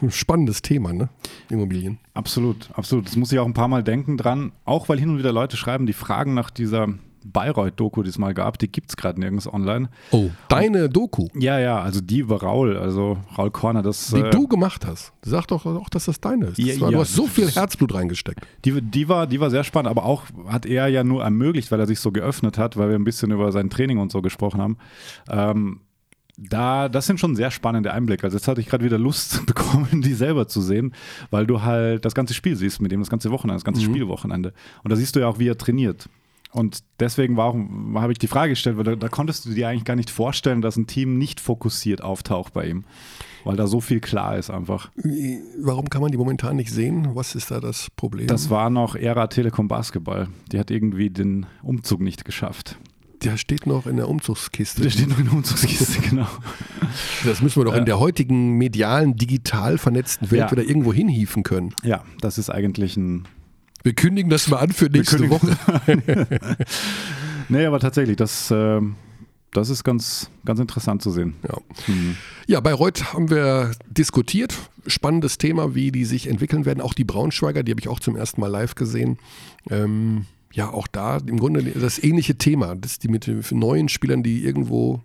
ein 0.00 0.10
spannendes 0.10 0.62
Thema, 0.62 0.92
ne? 0.92 1.10
Immobilien. 1.50 1.98
Absolut, 2.14 2.70
absolut. 2.74 3.06
Das 3.06 3.16
muss 3.16 3.30
ich 3.32 3.38
auch 3.38 3.46
ein 3.46 3.52
paar 3.52 3.68
Mal 3.68 3.82
denken 3.82 4.16
dran. 4.16 4.52
Auch 4.64 4.88
weil 4.88 4.98
hin 4.98 5.10
und 5.10 5.18
wieder 5.18 5.32
Leute 5.32 5.56
schreiben, 5.56 5.86
die 5.86 5.92
fragen 5.92 6.32
nach 6.34 6.50
dieser 6.50 6.88
Bayreuth-Doku, 7.24 8.02
die 8.02 8.08
es 8.10 8.18
mal 8.18 8.34
gab. 8.34 8.58
Die 8.58 8.70
gibt 8.70 8.90
es 8.90 8.96
gerade 8.96 9.18
nirgends 9.20 9.46
online. 9.52 9.88
Oh, 10.10 10.30
deine 10.48 10.88
Doku, 10.88 11.28
Ja, 11.34 11.58
ja, 11.58 11.80
also 11.80 12.00
die 12.00 12.18
über 12.18 12.42
Raul, 12.42 12.76
also 12.76 13.18
Raul 13.36 13.50
Korner, 13.50 13.82
das. 13.82 14.08
die 14.08 14.20
äh, 14.20 14.30
du 14.30 14.46
gemacht 14.48 14.86
hast. 14.86 15.12
Sag 15.22 15.46
doch 15.48 15.66
auch, 15.66 15.88
dass 15.88 16.06
das 16.06 16.20
deine 16.20 16.46
ist. 16.46 16.58
Das 16.58 16.66
Ja, 16.66 16.80
war, 16.80 16.88
du 16.88 16.94
ja, 16.94 17.00
hast 17.00 17.14
so 17.14 17.26
viel 17.26 17.50
Herzblut 17.50 17.94
reingesteckt. 17.94 18.46
Die, 18.64 18.80
die, 18.80 19.08
war, 19.08 19.26
die 19.26 19.40
war 19.40 19.50
sehr 19.50 19.64
spannend, 19.64 19.90
aber 19.90 20.04
auch 20.04 20.24
hat 20.48 20.66
er 20.66 20.88
ja 20.88 21.04
nur 21.04 21.22
ermöglicht, 21.22 21.70
weil 21.70 21.80
er 21.80 21.86
sich 21.86 22.00
so 22.00 22.12
geöffnet 22.12 22.58
hat, 22.58 22.76
weil 22.76 22.88
wir 22.88 22.96
ein 22.96 23.04
bisschen 23.04 23.30
über 23.30 23.52
sein 23.52 23.70
Training 23.70 23.98
und 23.98 24.12
so 24.12 24.22
gesprochen 24.22 24.60
haben. 24.60 24.76
Ähm, 25.30 25.80
da, 26.38 26.88
das 26.88 27.06
sind 27.06 27.20
schon 27.20 27.36
sehr 27.36 27.50
spannende 27.50 27.92
Einblicke. 27.92 28.24
Also 28.24 28.36
jetzt 28.38 28.48
hatte 28.48 28.60
ich 28.60 28.66
gerade 28.66 28.84
wieder 28.84 28.98
Lust 28.98 29.44
bekommen, 29.46 30.02
die 30.02 30.14
selber 30.14 30.48
zu 30.48 30.60
sehen, 30.60 30.94
weil 31.30 31.46
du 31.46 31.62
halt 31.62 32.04
das 32.04 32.14
ganze 32.14 32.34
Spiel 32.34 32.56
siehst 32.56 32.80
mit 32.80 32.90
dem, 32.90 33.00
das 33.00 33.10
ganze 33.10 33.30
Wochenende, 33.30 33.56
das 33.56 33.64
ganze 33.64 33.82
Spielwochenende. 33.82 34.52
Und 34.82 34.90
da 34.90 34.96
siehst 34.96 35.14
du 35.14 35.20
ja 35.20 35.28
auch, 35.28 35.38
wie 35.38 35.48
er 35.48 35.58
trainiert. 35.58 36.08
Und 36.52 36.80
deswegen 37.00 37.38
habe 37.38 38.12
ich 38.12 38.18
die 38.18 38.26
Frage 38.26 38.50
gestellt, 38.50 38.76
weil 38.76 38.84
da, 38.84 38.94
da 38.96 39.08
konntest 39.08 39.46
du 39.46 39.50
dir 39.54 39.68
eigentlich 39.68 39.84
gar 39.84 39.96
nicht 39.96 40.10
vorstellen, 40.10 40.60
dass 40.60 40.76
ein 40.76 40.86
Team 40.86 41.16
nicht 41.16 41.40
fokussiert 41.40 42.02
auftaucht 42.02 42.52
bei 42.52 42.66
ihm. 42.68 42.84
Weil 43.44 43.56
da 43.56 43.66
so 43.66 43.80
viel 43.80 44.00
klar 44.00 44.36
ist 44.36 44.50
einfach. 44.50 44.90
Warum 45.58 45.88
kann 45.90 46.02
man 46.02 46.12
die 46.12 46.18
momentan 46.18 46.56
nicht 46.56 46.70
sehen? 46.70 47.08
Was 47.14 47.34
ist 47.34 47.50
da 47.50 47.58
das 47.58 47.88
Problem? 47.96 48.26
Das 48.26 48.50
war 48.50 48.68
noch 48.70 48.94
Ära 48.94 49.26
Telekom 49.28 49.66
Basketball. 49.66 50.28
Die 50.52 50.58
hat 50.58 50.70
irgendwie 50.70 51.08
den 51.10 51.46
Umzug 51.62 52.00
nicht 52.00 52.24
geschafft. 52.24 52.76
der 53.24 53.36
steht 53.38 53.66
noch 53.66 53.86
in 53.86 53.96
der 53.96 54.08
Umzugskiste. 54.08 54.82
Der 54.82 54.90
steht 54.90 55.08
noch 55.08 55.18
in 55.18 55.24
der 55.24 55.34
Umzugskiste, 55.34 56.00
genau. 56.10 56.26
Das 57.24 57.40
müssen 57.40 57.60
wir 57.60 57.64
doch 57.64 57.74
in 57.74 57.86
der 57.86 57.98
heutigen 57.98 58.58
medialen, 58.58 59.16
digital 59.16 59.78
vernetzten 59.78 60.30
Welt 60.30 60.40
Ja. 60.40 60.50
wieder 60.50 60.64
irgendwo 60.64 60.92
hinhieven 60.92 61.42
können. 61.44 61.74
Ja, 61.82 62.04
das 62.20 62.36
ist 62.36 62.50
eigentlich 62.50 62.96
ein. 62.96 63.26
Wir 63.82 63.94
kündigen 63.94 64.30
das 64.30 64.48
mal 64.48 64.58
an 64.58 64.70
für 64.70 64.86
nächste 64.86 65.28
Woche. 65.28 65.56
Nee, 67.48 67.66
aber 67.66 67.80
tatsächlich, 67.80 68.16
das, 68.16 68.50
ähm, 68.50 68.94
das 69.52 69.68
ist 69.68 69.84
ganz, 69.84 70.30
ganz 70.44 70.58
interessant 70.58 71.02
zu 71.02 71.10
sehen. 71.10 71.34
Ja. 71.46 71.58
ja, 72.46 72.60
Bayreuth 72.60 73.12
haben 73.12 73.28
wir 73.28 73.72
diskutiert. 73.90 74.54
Spannendes 74.86 75.36
Thema, 75.36 75.74
wie 75.74 75.92
die 75.92 76.06
sich 76.06 76.28
entwickeln 76.28 76.64
werden. 76.64 76.80
Auch 76.80 76.94
die 76.94 77.04
Braunschweiger, 77.04 77.62
die 77.62 77.72
habe 77.72 77.80
ich 77.80 77.88
auch 77.88 78.00
zum 78.00 78.16
ersten 78.16 78.40
Mal 78.40 78.48
live 78.48 78.74
gesehen. 78.74 79.18
Ähm, 79.68 80.24
ja, 80.52 80.70
auch 80.70 80.86
da 80.86 81.18
im 81.18 81.38
Grunde 81.38 81.62
das 81.62 82.02
ähnliche 82.02 82.36
Thema. 82.36 82.74
Das 82.74 82.98
die 82.98 83.08
mit 83.08 83.26
den 83.26 83.42
neuen 83.50 83.90
Spielern, 83.90 84.22
die 84.22 84.44
irgendwo 84.44 85.02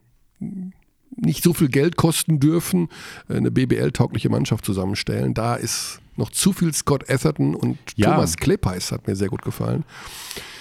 nicht 1.17 1.43
so 1.43 1.53
viel 1.53 1.67
Geld 1.69 1.95
kosten 1.97 2.39
dürfen, 2.39 2.89
eine 3.27 3.51
BBL-taugliche 3.51 4.29
Mannschaft 4.29 4.65
zusammenstellen. 4.65 5.33
Da 5.33 5.55
ist 5.55 5.99
noch 6.15 6.29
zu 6.31 6.53
viel 6.53 6.73
Scott 6.73 7.09
Atherton 7.09 7.55
und 7.55 7.77
Ja. 7.95 8.11
Thomas 8.13 8.37
Klepeis 8.37 8.91
hat 8.91 9.07
mir 9.07 9.15
sehr 9.15 9.29
gut 9.29 9.41
gefallen. 9.41 9.83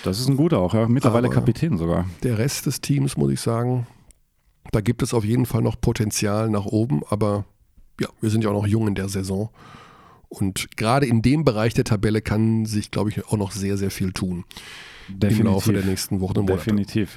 Das 0.03 0.19
ist 0.21 0.29
ein 0.29 0.37
guter 0.37 0.59
auch, 0.59 0.75
ja. 0.75 0.89
Mittlerweile 0.89 1.27
Aber- 1.29 1.35
Kapitän 1.35 1.79
sogar. 1.79 2.07
Der 2.23 2.39
Rest 2.39 2.67
des 2.67 2.81
Teams, 2.81 3.17
muss 3.17 3.33
ich 3.33 3.41
sagen, 3.41 3.87
da 4.73 4.81
gibt 4.81 5.03
es 5.03 5.15
auf 5.15 5.25
jeden 5.25 5.47
Fall 5.47 5.63
noch 5.63 5.81
Potenzial 5.81 6.49
nach 6.51 6.67
oben, 6.67 7.03
aber 7.09 7.45
ja, 8.01 8.09
wir 8.21 8.31
sind 8.31 8.45
ja 8.45 8.51
auch 8.51 8.55
noch 8.63 8.67
jung 8.67 8.89
in 8.89 8.95
der 8.95 9.09
Saison. 9.09 9.51
Und 10.29 10.77
gerade 10.77 11.07
in 11.07 11.23
dem 11.23 11.45
Bereich 11.45 11.73
der 11.75 11.85
Tabelle 11.85 12.21
kann 12.21 12.67
sich, 12.67 12.91
glaube 12.91 13.11
ich, 13.11 13.27
auch 13.27 13.37
noch 13.37 13.53
sehr, 13.53 13.77
sehr 13.79 13.91
viel 13.91 14.13
tun 14.13 14.45
im 15.09 15.43
Laufe 15.45 15.73
der 15.73 15.85
nächsten 15.85 16.21
Wochen 16.21 16.39
und 16.39 16.47
Monate. 16.47 16.65
Definitiv. 16.65 17.17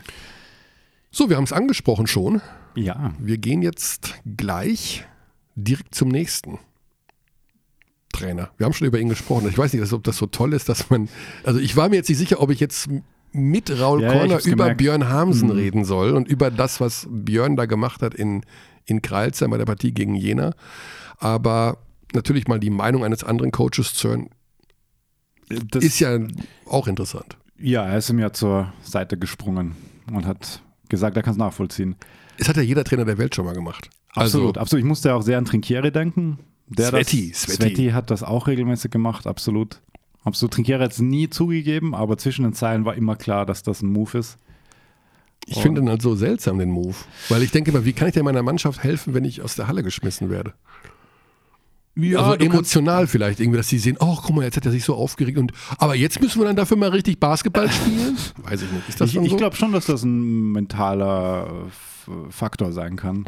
So, 1.11 1.29
wir 1.29 1.37
haben 1.37 1.43
es 1.43 1.53
angesprochen 1.53 2.07
schon. 2.07 2.41
Ja. 2.75 3.13
Wir 3.19 3.37
gehen 3.37 3.61
jetzt 3.61 4.13
gleich 4.37 5.05
direkt 5.55 5.95
zum 5.95 6.09
nächsten 6.09 6.59
Trainer. 8.13 8.49
Wir 8.57 8.65
haben 8.65 8.73
schon 8.73 8.87
über 8.87 8.99
ihn 8.99 9.09
gesprochen. 9.09 9.47
Ich 9.49 9.57
weiß 9.57 9.73
nicht, 9.73 9.93
ob 9.93 10.03
das 10.03 10.17
so 10.17 10.25
toll 10.27 10.53
ist, 10.53 10.69
dass 10.69 10.89
man. 10.89 11.09
Also 11.43 11.59
ich 11.59 11.75
war 11.75 11.89
mir 11.89 11.95
jetzt 11.97 12.09
nicht 12.09 12.17
sicher, 12.17 12.41
ob 12.41 12.49
ich 12.51 12.59
jetzt 12.59 12.89
mit 13.31 13.79
Raul 13.79 14.01
Ja, 14.01 14.11
Korner 14.11 14.39
über 14.39 14.49
gemerkt. 14.65 14.77
Björn 14.77 15.07
Hamsen 15.09 15.49
Mhm. 15.49 15.55
reden 15.55 15.85
soll 15.85 16.13
und 16.13 16.27
über 16.27 16.49
das, 16.51 16.79
was 16.79 17.07
Björn 17.09 17.55
da 17.55 17.65
gemacht 17.65 18.01
hat 18.01 18.13
in, 18.15 18.41
in 18.85 19.01
Kreilsheim 19.01 19.51
bei 19.51 19.57
der 19.57 19.65
Partie 19.65 19.91
gegen 19.91 20.15
Jena. 20.15 20.53
Aber 21.19 21.77
natürlich 22.13 22.47
mal 22.47 22.59
die 22.59 22.71
Meinung 22.71 23.03
eines 23.03 23.23
anderen 23.23 23.51
Coaches 23.51 23.93
zu 23.93 24.09
hören, 24.09 24.29
Das, 25.49 25.83
ist 25.83 25.99
ja 25.99 26.17
auch 26.65 26.87
interessant. 26.87 27.37
ja, 27.59 27.85
er 27.85 27.97
ist 27.99 28.09
ihm 28.09 28.17
ja 28.19 28.31
zur 28.33 28.73
Seite 28.81 29.17
gesprungen 29.17 29.75
und 30.11 30.25
hat 30.25 30.63
gesagt, 30.89 31.15
er 31.17 31.23
kann 31.23 31.31
es 31.31 31.37
nachvollziehen. 31.37 31.95
Es 32.37 32.47
hat 32.49 32.57
ja 32.57 32.61
jeder 32.63 32.83
Trainer 32.83 33.05
der 33.05 33.17
Welt 33.17 33.35
schon 33.35 33.45
mal 33.45 33.53
gemacht. 33.53 33.89
Absolut, 34.13 34.57
Also, 34.57 34.61
absolut. 34.61 34.83
Ich 34.83 34.87
musste 34.87 35.13
auch 35.13 35.21
sehr 35.21 35.37
an 35.37 35.45
Trinkieri 35.45 35.91
denken. 35.91 36.39
Der 36.67 36.89
Sveti, 36.89 37.29
das, 37.31 37.41
Sveti. 37.43 37.57
Sveti 37.63 37.89
hat 37.91 38.11
das 38.11 38.23
auch 38.23 38.47
regelmäßig 38.47 38.91
gemacht, 38.91 39.27
absolut. 39.27 39.81
Absolut. 40.23 40.53
Trinkieri 40.53 40.83
hat 40.83 40.91
es 40.91 40.99
nie 40.99 41.29
zugegeben, 41.29 41.95
aber 41.95 42.17
zwischen 42.17 42.43
den 42.43 42.53
Zeilen 42.53 42.85
war 42.85 42.95
immer 42.95 43.15
klar, 43.15 43.45
dass 43.45 43.63
das 43.63 43.81
ein 43.81 43.91
Move 43.91 44.17
ist. 44.17 44.37
ich 45.45 45.59
finde 45.61 45.81
den 45.81 45.89
halt 45.89 46.01
so 46.01 46.15
seltsam, 46.15 46.59
den 46.59 46.69
Move. 46.69 46.95
Weil 47.29 47.41
ich 47.43 47.51
denke 47.51 47.71
immer, 47.71 47.85
wie 47.85 47.93
kann 47.93 48.07
ich 48.07 48.13
denn 48.13 48.25
meiner 48.25 48.43
Mannschaft 48.43 48.83
helfen, 48.83 49.13
wenn 49.13 49.25
ich 49.25 49.41
aus 49.41 49.55
der 49.55 49.67
Halle 49.67 49.81
geschmissen 49.83 50.29
werde? 50.29 50.53
Ja, 52.03 52.19
also 52.19 52.31
du 52.31 52.37
kannst- 52.39 52.53
emotional 52.53 53.07
vielleicht 53.07 53.39
irgendwie, 53.39 53.57
dass 53.57 53.67
sie 53.67 53.77
sehen, 53.79 53.97
oh, 53.99 54.17
guck 54.21 54.35
mal, 54.35 54.43
jetzt 54.43 54.57
hat 54.57 54.65
er 54.65 54.71
sich 54.71 54.83
so 54.83 54.95
aufgeregt 54.95 55.37
und 55.37 55.51
aber 55.77 55.95
jetzt 55.95 56.21
müssen 56.21 56.39
wir 56.39 56.45
dann 56.47 56.55
dafür 56.55 56.77
mal 56.77 56.89
richtig 56.89 57.19
Basketball 57.19 57.69
spielen? 57.69 58.17
Weiß 58.43 58.61
ich 58.61 58.71
nicht. 58.71 58.89
Ist 58.89 59.01
das 59.01 59.09
Ich, 59.09 59.15
schon 59.15 59.23
ich 59.25 59.31
so? 59.31 59.37
glaube 59.37 59.55
schon, 59.55 59.71
dass 59.71 59.85
das 59.85 60.03
ein 60.03 60.51
mentaler 60.51 61.47
äh, 61.67 62.11
Faktor 62.31 62.71
sein 62.71 62.95
kann. 62.95 63.25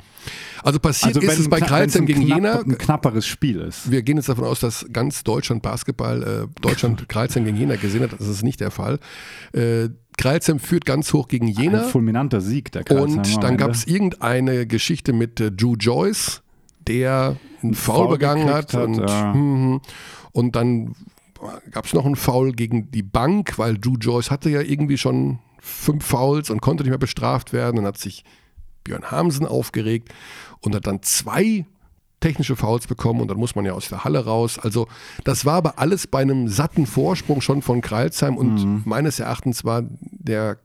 also 0.64 0.80
passiert 0.80 1.16
ist 1.18 1.38
es 1.40 1.50
bei 1.50 1.60
Kreilsheim 1.60 2.08
gegen 2.08 2.22
knapp- 2.26 2.36
Jena. 2.38 2.60
ein 2.62 2.78
knapperes 2.80 3.28
Spiel 3.28 3.60
ist. 3.60 3.92
Wir 3.92 4.02
gehen 4.02 4.18
jetzt 4.18 4.28
davon 4.30 4.46
aus, 4.46 4.60
dass 4.60 4.88
ganz 4.92 5.24
Deutschland 5.24 5.62
Basketball, 5.62 6.24
äh, 6.24 6.62
Deutschland 6.62 7.08
Kreilsheim 7.10 7.46
gegen 7.46 7.58
Jena 7.58 7.76
gesehen 7.76 8.02
hat. 8.02 8.14
Das 8.20 8.28
ist 8.28 8.44
nicht 8.44 8.60
der 8.60 8.72
Fall. 8.72 8.98
Äh, 9.54 9.90
Kreilsheim 10.18 10.60
führt 10.60 10.86
ganz 10.86 11.14
hoch 11.14 11.28
gegen 11.28 11.48
Jena. 11.48 11.84
Ein 11.84 11.90
fulminanter 11.90 12.42
Sieg 12.42 12.72
der 12.72 12.84
Kreilsheimer 12.84 13.18
Und 13.22 13.44
dann 13.44 13.58
gab 13.58 13.72
es 13.72 13.86
irgendeine 13.86 14.66
Geschichte 14.66 15.14
mit 15.14 15.40
äh, 15.40 15.52
Drew 15.52 15.76
Joyce, 15.76 16.42
der 16.88 17.38
einen 17.64 17.74
Foul, 17.74 17.96
Foul 17.96 18.08
begangen 18.10 18.50
hat. 18.50 18.74
hat, 18.74 18.84
und, 18.88 18.98
ja. 18.98 19.34
mhm. 19.34 19.82
und 20.32 20.56
dann 20.56 20.96
gab 21.72 21.86
es 21.86 21.94
noch 21.94 22.06
einen 22.06 22.16
Foul 22.16 22.52
gegen 22.52 22.92
die 22.92 23.04
Bank, 23.04 23.58
weil 23.58 23.78
Drew 23.78 23.96
Joyce 24.00 24.30
hatte 24.32 24.50
ja 24.50 24.62
irgendwie 24.62 24.98
schon 24.98 25.40
fünf 25.60 26.06
Fouls 26.06 26.50
und 26.50 26.62
konnte 26.62 26.84
nicht 26.84 26.92
mehr 26.92 26.98
bestraft 27.00 27.54
werden. 27.54 27.78
Dann 27.78 27.86
hat 27.86 27.98
sich 27.98 28.24
Björn 28.84 29.10
Hamsen 29.12 29.46
aufgeregt 29.46 30.10
und 30.60 30.76
hat 30.76 30.88
dann 30.88 31.02
zwei 31.04 31.66
technische 32.20 32.56
Fouls 32.56 32.86
bekommen 32.86 33.20
und 33.22 33.30
dann 33.30 33.38
muss 33.38 33.56
man 33.56 33.66
ja 33.66 33.74
aus 33.74 33.90
der 33.90 34.04
Halle 34.04 34.24
raus. 34.26 34.60
Also 34.60 34.88
das 35.24 35.44
war 35.46 35.56
aber 35.56 35.80
alles 35.80 36.06
bei 36.06 36.22
einem 36.22 36.48
satten 36.48 36.86
Vorsprung 36.86 37.42
schon 37.42 37.64
von 37.64 37.82
Kreilsheim 37.82 38.38
und 38.38 38.64
Mhm. 38.64 38.82
meines 38.86 39.20
Erachtens 39.20 39.66
war 39.66 39.84
der 40.00 40.58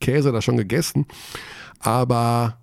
Käse 0.00 0.32
da 0.32 0.40
schon 0.40 0.56
gegessen. 0.56 1.06
Aber 1.80 2.58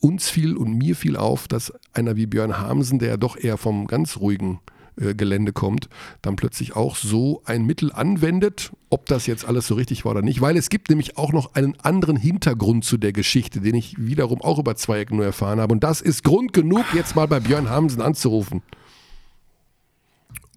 uns 0.00 0.28
fiel 0.28 0.56
und 0.56 0.76
mir 0.76 0.96
fiel 0.96 1.16
auf, 1.16 1.48
dass 1.48 1.72
einer 1.92 2.16
wie 2.16 2.26
Björn 2.26 2.58
Hamsen, 2.58 2.98
der 2.98 3.16
doch 3.16 3.36
eher 3.36 3.56
vom 3.56 3.86
ganz 3.86 4.16
ruhigen 4.18 4.60
äh, 5.00 5.14
Gelände 5.14 5.52
kommt, 5.52 5.88
dann 6.22 6.36
plötzlich 6.36 6.76
auch 6.76 6.96
so 6.96 7.42
ein 7.44 7.64
Mittel 7.64 7.92
anwendet, 7.92 8.72
ob 8.88 9.06
das 9.06 9.26
jetzt 9.26 9.46
alles 9.46 9.66
so 9.66 9.74
richtig 9.74 10.04
war 10.04 10.12
oder 10.12 10.22
nicht, 10.22 10.40
weil 10.40 10.56
es 10.56 10.68
gibt 10.68 10.88
nämlich 10.88 11.16
auch 11.16 11.32
noch 11.32 11.54
einen 11.54 11.78
anderen 11.80 12.16
Hintergrund 12.16 12.84
zu 12.84 12.96
der 12.96 13.12
Geschichte, 13.12 13.60
den 13.60 13.74
ich 13.74 13.94
wiederum 13.98 14.40
auch 14.42 14.58
über 14.58 14.76
zwei 14.76 15.00
Ecken 15.00 15.16
nur 15.16 15.26
erfahren 15.26 15.60
habe. 15.60 15.72
Und 15.72 15.84
das 15.84 16.00
ist 16.00 16.24
Grund 16.24 16.52
genug, 16.52 16.84
jetzt 16.94 17.16
mal 17.16 17.26
bei 17.26 17.40
Björn 17.40 17.70
Hamsen 17.70 18.02
anzurufen. 18.02 18.62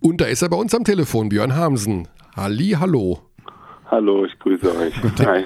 Und 0.01 0.19
da 0.19 0.25
ist 0.25 0.41
er 0.41 0.49
bei 0.49 0.57
uns 0.57 0.73
am 0.75 0.83
Telefon, 0.83 1.29
Björn 1.29 1.55
Hamsen. 1.55 2.07
Halli, 2.35 2.75
hallo. 2.79 3.21
Hallo, 3.93 4.25
ich 4.25 4.39
grüße 4.39 4.75
euch. 4.75 4.93
Hi. 5.19 5.43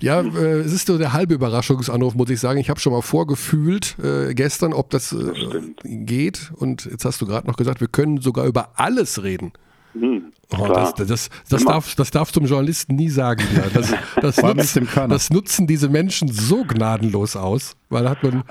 Ja, 0.00 0.22
äh, 0.22 0.58
es 0.58 0.72
ist 0.72 0.88
so 0.88 0.98
der 0.98 1.12
halbe 1.12 1.34
Überraschungsanruf, 1.34 2.16
muss 2.16 2.28
ich 2.28 2.40
sagen. 2.40 2.58
Ich 2.58 2.68
habe 2.68 2.80
schon 2.80 2.92
mal 2.92 3.00
vorgefühlt 3.00 3.94
äh, 4.02 4.34
gestern, 4.34 4.72
ob 4.72 4.90
das, 4.90 5.12
äh, 5.12 5.36
stimmt. 5.36 5.80
geht. 5.84 6.50
Und 6.56 6.86
jetzt 6.86 7.04
hast 7.04 7.20
du 7.20 7.26
gerade 7.26 7.46
noch 7.46 7.54
gesagt, 7.54 7.80
wir 7.80 7.86
können 7.86 8.20
sogar 8.20 8.46
über 8.46 8.70
alles 8.74 9.22
reden. 9.22 9.52
Hm. 9.92 10.32
Oh, 10.58 10.66
das, 10.66 10.94
das, 10.94 11.30
das, 11.48 11.64
darf, 11.64 11.94
das 11.94 12.10
darfst 12.10 12.34
du 12.34 12.40
einem 12.40 12.48
Journalisten 12.48 12.96
nie 12.96 13.08
sagen. 13.08 13.44
Das, 13.72 13.94
das, 14.20 14.42
nutzt, 14.42 14.74
dem 14.74 14.88
das 15.08 15.30
nutzen 15.30 15.68
diese 15.68 15.88
Menschen 15.88 16.32
so 16.32 16.64
gnadenlos 16.64 17.36
aus, 17.36 17.76
weil 17.88 18.10
hat 18.10 18.20
man. 18.24 18.42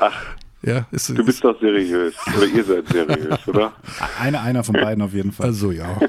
ja, 0.62 0.88
ist, 0.92 1.10
Du 1.10 1.26
bist 1.26 1.44
doch 1.44 1.60
seriös. 1.60 2.16
Oder 2.38 2.46
ihr 2.46 2.64
seid 2.64 2.88
seriös, 2.88 3.48
oder? 3.50 3.74
Einer, 4.18 4.42
einer 4.44 4.64
von 4.64 4.76
beiden 4.76 5.04
auf 5.04 5.14
jeden 5.14 5.34
Fall. 5.34 5.48
also 5.48 5.72
ja. 5.72 6.00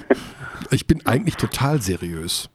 Ich 0.70 0.86
bin 0.86 1.04
eigentlich 1.04 1.34
total 1.34 1.82
seriös. 1.82 2.48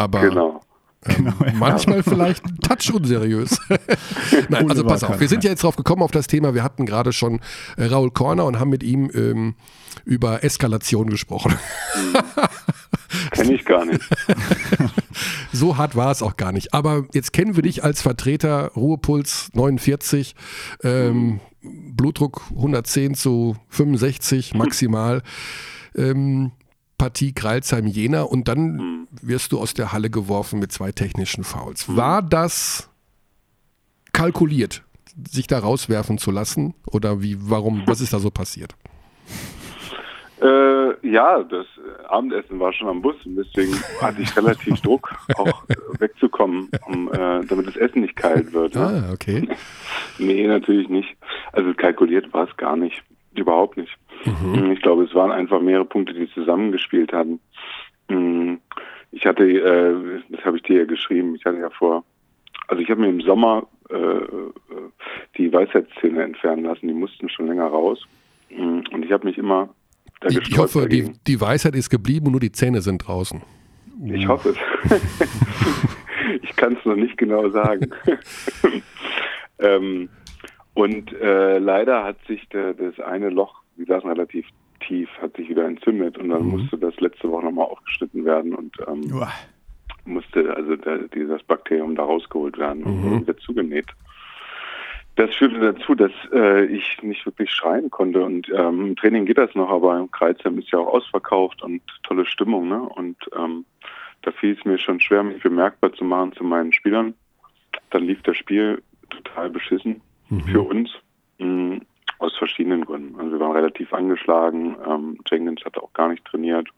Aber 0.00 0.20
Genau. 0.22 0.60
Genau, 1.02 1.32
ja. 1.46 1.52
manchmal 1.54 2.02
vielleicht 2.02 2.44
ein 2.44 2.58
Touch 2.58 2.92
unseriös. 2.92 3.58
Nein, 4.50 4.68
also 4.68 4.84
pass 4.84 5.02
auf, 5.02 5.18
wir 5.18 5.28
sind 5.28 5.44
ja 5.44 5.50
jetzt 5.50 5.62
drauf 5.62 5.76
gekommen 5.76 6.02
auf 6.02 6.10
das 6.10 6.26
Thema. 6.26 6.52
Wir 6.52 6.62
hatten 6.62 6.84
gerade 6.84 7.14
schon 7.14 7.40
äh, 7.78 7.86
Raul 7.86 8.10
Korner 8.10 8.44
und 8.44 8.58
haben 8.58 8.68
mit 8.68 8.82
ihm 8.82 9.10
ähm, 9.14 9.54
über 10.04 10.44
Eskalation 10.44 11.08
gesprochen. 11.08 11.54
Kenne 13.30 13.54
ich 13.54 13.64
gar 13.64 13.84
nicht. 13.86 14.00
So 15.52 15.76
hart 15.76 15.96
war 15.96 16.12
es 16.12 16.22
auch 16.22 16.36
gar 16.36 16.52
nicht. 16.52 16.72
Aber 16.72 17.04
jetzt 17.12 17.32
kennen 17.32 17.56
wir 17.56 17.62
dich 17.62 17.82
als 17.82 18.00
Vertreter, 18.00 18.70
Ruhepuls 18.76 19.50
49, 19.52 20.34
ähm, 20.82 21.40
Blutdruck 21.62 22.42
110 22.54 23.14
zu 23.14 23.56
65 23.68 24.54
maximal, 24.54 25.22
ähm, 25.96 26.52
Partie 27.00 27.32
Kreilsheim-Jena 27.32 28.24
und 28.24 28.46
dann 28.46 29.08
wirst 29.22 29.52
du 29.52 29.58
aus 29.58 29.72
der 29.72 29.90
Halle 29.90 30.10
geworfen 30.10 30.60
mit 30.60 30.70
zwei 30.70 30.92
technischen 30.92 31.44
Fouls. 31.44 31.96
War 31.96 32.20
das 32.20 32.90
kalkuliert, 34.12 34.82
sich 35.26 35.46
da 35.46 35.60
rauswerfen 35.60 36.18
zu 36.18 36.30
lassen? 36.30 36.74
Oder 36.86 37.22
wie, 37.22 37.38
warum, 37.40 37.84
was 37.86 38.02
ist 38.02 38.12
da 38.12 38.18
so 38.18 38.30
passiert? 38.30 38.74
Äh, 40.42 41.06
ja, 41.06 41.42
das 41.42 41.66
Abendessen 42.08 42.58
war 42.60 42.72
schon 42.72 42.88
am 42.88 43.02
Bus 43.02 43.14
und 43.26 43.36
deswegen 43.36 43.74
hatte 44.00 44.22
ich 44.22 44.34
relativ 44.34 44.80
Druck, 44.82 45.14
auch 45.36 45.64
wegzukommen, 45.98 46.70
um, 46.86 47.12
äh, 47.12 47.44
damit 47.44 47.66
das 47.66 47.76
Essen 47.76 48.00
nicht 48.00 48.16
kalt 48.16 48.50
wird. 48.54 48.74
ne? 48.74 49.04
Ah, 49.06 49.12
okay. 49.12 49.46
Nee, 50.18 50.46
natürlich 50.46 50.88
nicht. 50.88 51.14
Also 51.52 51.74
kalkuliert 51.74 52.32
war 52.32 52.48
es 52.48 52.56
gar 52.56 52.74
nicht. 52.74 53.02
Überhaupt 53.34 53.76
nicht. 53.76 53.96
Ich 54.72 54.82
glaube, 54.82 55.04
es 55.04 55.14
waren 55.14 55.30
einfach 55.30 55.60
mehrere 55.60 55.84
Punkte, 55.84 56.12
die 56.14 56.28
zusammengespielt 56.32 57.12
hatten. 57.12 57.40
Mm, 58.08 58.54
Ich 59.12 59.24
hatte, 59.26 59.44
äh, 59.44 60.20
das 60.28 60.44
habe 60.44 60.56
ich 60.58 60.62
dir 60.64 60.78
ja 60.80 60.84
geschrieben, 60.84 61.34
ich 61.34 61.44
hatte 61.44 61.58
ja 61.58 61.70
vor, 61.70 62.04
also 62.68 62.82
ich 62.82 62.90
habe 62.90 63.00
mir 63.00 63.08
im 63.08 63.20
Sommer 63.22 63.66
äh, 63.88 63.94
äh, 63.96 64.52
die 65.36 65.52
Weisheitszähne 65.52 66.22
entfernen 66.22 66.64
lassen, 66.64 66.88
die 66.88 66.94
mussten 66.94 67.28
schon 67.28 67.46
länger 67.46 67.66
raus. 67.66 68.04
Mm, 68.50 68.80
Und 68.92 69.04
ich 69.04 69.10
habe 69.12 69.26
mich 69.26 69.38
immer 69.38 69.70
da 70.20 70.28
Ich, 70.28 70.38
ich 70.38 70.58
hoffe, 70.58 70.86
die, 70.88 71.12
die 71.26 71.40
Weisheit 71.40 71.74
ist 71.74 71.88
geblieben 71.88 72.26
und 72.26 72.32
nur 72.32 72.40
die 72.40 72.52
Zähne 72.52 72.82
sind 72.82 72.98
draußen. 73.06 73.42
Ich 74.06 74.28
hoffe 74.28 74.50
es. 74.50 74.56
ich 76.42 76.54
kann 76.56 76.76
es 76.76 76.84
noch 76.84 76.96
nicht 76.96 77.16
genau 77.16 77.48
sagen. 77.50 77.90
ähm, 79.58 80.08
und 80.74 81.12
äh, 81.12 81.58
leider 81.58 82.04
hat 82.04 82.16
sich 82.26 82.48
der, 82.48 82.74
das 82.74 82.98
eine 83.00 83.30
Loch, 83.30 83.62
wir 83.76 83.86
saßen 83.86 84.08
relativ 84.08 84.46
tief, 84.80 85.08
hat 85.20 85.36
sich 85.36 85.48
wieder 85.48 85.64
entzündet 85.64 86.16
und 86.18 86.30
dann 86.30 86.44
musste 86.44 86.78
das 86.78 86.98
letzte 87.00 87.30
Woche 87.30 87.44
nochmal 87.44 87.66
aufgeschnitten 87.66 88.24
werden 88.24 88.54
und 88.54 88.76
ähm, 88.86 89.12
Uah. 89.12 89.32
musste 90.04 90.54
also 90.54 90.76
der, 90.76 91.08
dieses 91.08 91.42
Bakterium 91.42 91.94
da 91.96 92.04
rausgeholt 92.04 92.58
werden 92.58 92.84
und 92.84 93.20
wieder 93.22 93.36
zugenäht. 93.38 93.86
Das 95.16 95.34
führte 95.34 95.58
dazu, 95.58 95.94
dass 95.94 96.12
äh, 96.32 96.64
ich 96.66 97.02
nicht 97.02 97.26
wirklich 97.26 97.50
schreien 97.50 97.90
konnte. 97.90 98.22
Und 98.22 98.48
ähm, 98.48 98.86
im 98.86 98.96
Training 98.96 99.26
geht 99.26 99.36
das 99.36 99.54
noch, 99.54 99.68
aber 99.68 99.98
im 99.98 100.10
Kreuzheim 100.10 100.58
ist 100.58 100.70
ja 100.70 100.78
auch 100.78 100.94
ausverkauft 100.94 101.62
und 101.62 101.82
tolle 102.04 102.24
Stimmung. 102.24 102.68
Ne? 102.68 102.80
Und 102.80 103.16
ähm, 103.36 103.66
da 104.22 104.30
fiel 104.30 104.56
es 104.58 104.64
mir 104.64 104.78
schon 104.78 105.00
schwer, 105.00 105.22
mich 105.22 105.42
bemerkbar 105.42 105.92
zu 105.92 106.04
machen 106.04 106.32
zu 106.32 106.44
meinen 106.44 106.72
Spielern. 106.72 107.12
Dann 107.90 108.04
lief 108.04 108.22
das 108.22 108.36
Spiel 108.36 108.82
total 109.10 109.50
beschissen 109.50 110.00
für 110.46 110.62
uns. 110.62 110.90
mh, 111.40 111.80
aus 112.18 112.36
verschiedenen 112.36 112.84
Gründen. 112.84 113.18
Also 113.18 113.32
wir 113.32 113.40
waren 113.40 113.56
relativ 113.56 113.92
angeschlagen. 113.92 114.76
Ähm, 114.86 115.18
Jenkins 115.26 115.64
hatte 115.64 115.82
auch 115.82 115.92
gar 115.94 116.08
nicht 116.08 116.24
trainiert. 116.24 116.68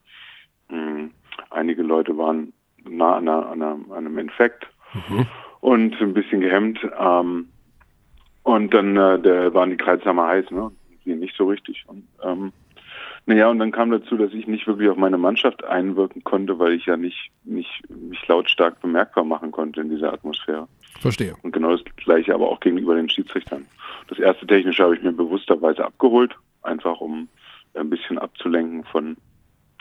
Mh, 0.69 1.09
einige 1.51 1.83
Leute 1.83 2.17
waren 2.17 2.53
nah 2.89 3.17
an, 3.17 3.29
einer, 3.29 3.49
an, 3.49 3.63
einer, 3.63 3.79
an 3.91 4.07
einem 4.07 4.19
Infekt 4.19 4.67
und 5.61 6.01
ein 6.01 6.15
bisschen 6.15 6.41
gehemmt. 6.41 6.79
Ähm, 6.99 7.49
und 8.45 8.73
dann 8.73 8.97
äh, 8.97 9.21
der, 9.21 9.55
waren 9.55 9.71
die 9.71 9.77
Kreuzhammer 9.77 10.29
heiß, 10.29 10.51
ne? 10.51 10.71
Die 11.05 11.15
nicht 11.15 11.37
so 11.37 11.49
richtig. 11.49 11.85
Und, 11.89 12.07
ähm, 12.23 12.53
naja, 13.27 13.49
und 13.49 13.59
dann 13.59 13.73
kam 13.73 13.91
dazu, 13.91 14.17
dass 14.17 14.33
ich 14.33 14.47
nicht 14.47 14.67
wirklich 14.67 14.89
auf 14.89 14.97
meine 14.97 15.19
Mannschaft 15.19 15.65
einwirken 15.65 16.25
konnte, 16.25 16.59
weil 16.59 16.73
ich 16.73 16.87
ja 16.87 16.97
nicht, 16.97 17.31
nicht 17.45 17.83
mich 17.89 18.27
lautstark 18.27 18.81
bemerkbar 18.81 19.25
machen 19.25 19.51
konnte 19.53 19.81
in 19.81 19.91
dieser 19.91 20.13
Atmosphäre. 20.13 20.69
Verstehe. 21.01 21.35
Und 21.43 21.53
genau 21.53 21.73
das 21.77 21.85
gleiche 21.97 22.35
aber 22.35 22.49
auch 22.49 22.61
gegenüber 22.61 22.95
den 22.95 23.09
Schiedsrichtern. 23.09 23.67
Das 24.09 24.19
erste 24.19 24.47
technische 24.47 24.83
habe 24.85 24.97
ich 24.97 25.03
mir 25.03 25.13
bewussterweise 25.13 25.85
abgeholt, 25.85 26.37
einfach 26.63 27.01
um 27.01 27.29
ein 27.75 27.91
bisschen 27.91 28.19
abzulenken 28.19 28.85
von 28.85 29.17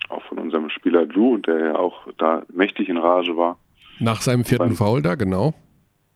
auch 0.09 0.23
von 0.23 0.39
unserem 0.39 0.69
Spieler 0.69 1.05
Drew, 1.05 1.37
der 1.37 1.59
ja 1.59 1.75
auch 1.75 2.07
da 2.17 2.43
mächtig 2.51 2.89
in 2.89 2.97
Rage 2.97 3.37
war. 3.37 3.57
Nach 3.99 4.19
seinem 4.21 4.43
vierten 4.45 4.69
Beim- 4.69 4.75
Foul 4.75 5.01
da, 5.01 5.15
genau. 5.15 5.53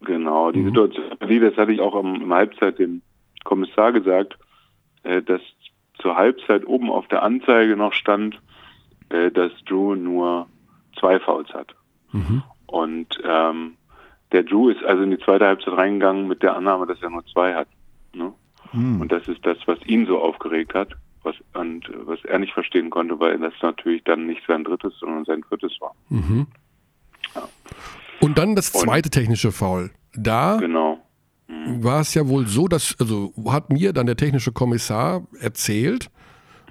Genau, 0.01 0.51
die 0.51 0.63
Situation, 0.63 1.05
die, 1.29 1.39
das 1.39 1.55
hatte 1.55 1.71
ich 1.71 1.79
auch 1.79 1.95
am, 1.95 2.15
im 2.21 2.33
Halbzeit 2.33 2.79
dem 2.79 3.01
Kommissar 3.43 3.91
gesagt, 3.91 4.37
äh, 5.03 5.21
dass 5.21 5.41
zur 5.99 6.15
Halbzeit 6.15 6.65
oben 6.67 6.89
auf 6.91 7.07
der 7.07 7.23
Anzeige 7.23 7.75
noch 7.77 7.93
stand, 7.93 8.39
äh, 9.09 9.31
dass 9.31 9.51
Drew 9.65 9.95
nur 9.95 10.47
zwei 10.99 11.19
Fouls 11.19 11.53
hat. 11.53 11.73
Und 12.67 13.07
ähm, 13.23 13.73
der 14.31 14.43
Drew 14.43 14.69
ist 14.69 14.83
also 14.83 15.03
in 15.03 15.11
die 15.11 15.19
zweite 15.19 15.45
Halbzeit 15.45 15.73
reingegangen 15.77 16.27
mit 16.27 16.41
der 16.43 16.55
Annahme, 16.55 16.85
dass 16.87 17.01
er 17.01 17.09
nur 17.09 17.25
zwei 17.27 17.53
hat. 17.53 17.67
Ne? 18.13 18.33
Und 18.73 19.09
das 19.11 19.27
ist 19.27 19.45
das, 19.45 19.57
was 19.67 19.79
ihn 19.85 20.05
so 20.05 20.19
aufgeregt 20.19 20.73
hat, 20.73 20.89
was 21.23 21.35
und 21.53 21.89
was 22.05 22.23
er 22.25 22.39
nicht 22.39 22.53
verstehen 22.53 22.89
konnte, 22.89 23.19
weil 23.19 23.37
das 23.39 23.53
natürlich 23.61 24.03
dann 24.03 24.25
nicht 24.25 24.41
sein 24.47 24.63
drittes, 24.63 24.93
sondern 24.99 25.23
sein 25.25 25.43
viertes 25.47 25.71
war. 25.79 25.93
Und 28.21 28.37
dann 28.37 28.55
das 28.55 28.71
Und- 28.71 28.81
zweite 28.81 29.09
technische 29.09 29.51
Foul. 29.51 29.91
Da 30.13 30.57
Genau. 30.57 30.99
war 31.47 32.01
es 32.01 32.13
ja 32.13 32.27
wohl 32.27 32.47
so, 32.47 32.67
dass, 32.67 32.95
also 32.99 33.33
hat 33.47 33.69
mir 33.69 33.93
dann 33.93 34.05
der 34.07 34.15
technische 34.17 34.51
Kommissar 34.51 35.27
erzählt, 35.39 36.09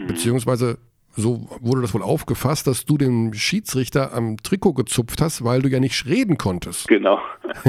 beziehungsweise 0.07 0.79
so 1.17 1.47
wurde 1.61 1.83
das 1.83 1.95
wohl 1.95 2.03
aufgefasst, 2.03 2.67
dass 2.67 2.85
du 2.85 2.99
den 2.99 3.35
Schiedsrichter 3.35 4.13
am 4.13 4.37
Trikot 4.39 4.73
gezupft 4.73 5.21
hast, 5.21 5.45
weil 5.45 5.63
du 5.63 5.69
ja 5.69 5.79
nicht 5.81 6.07
reden 6.07 6.39
konntest. 6.39 6.89
Genau. 6.89 7.21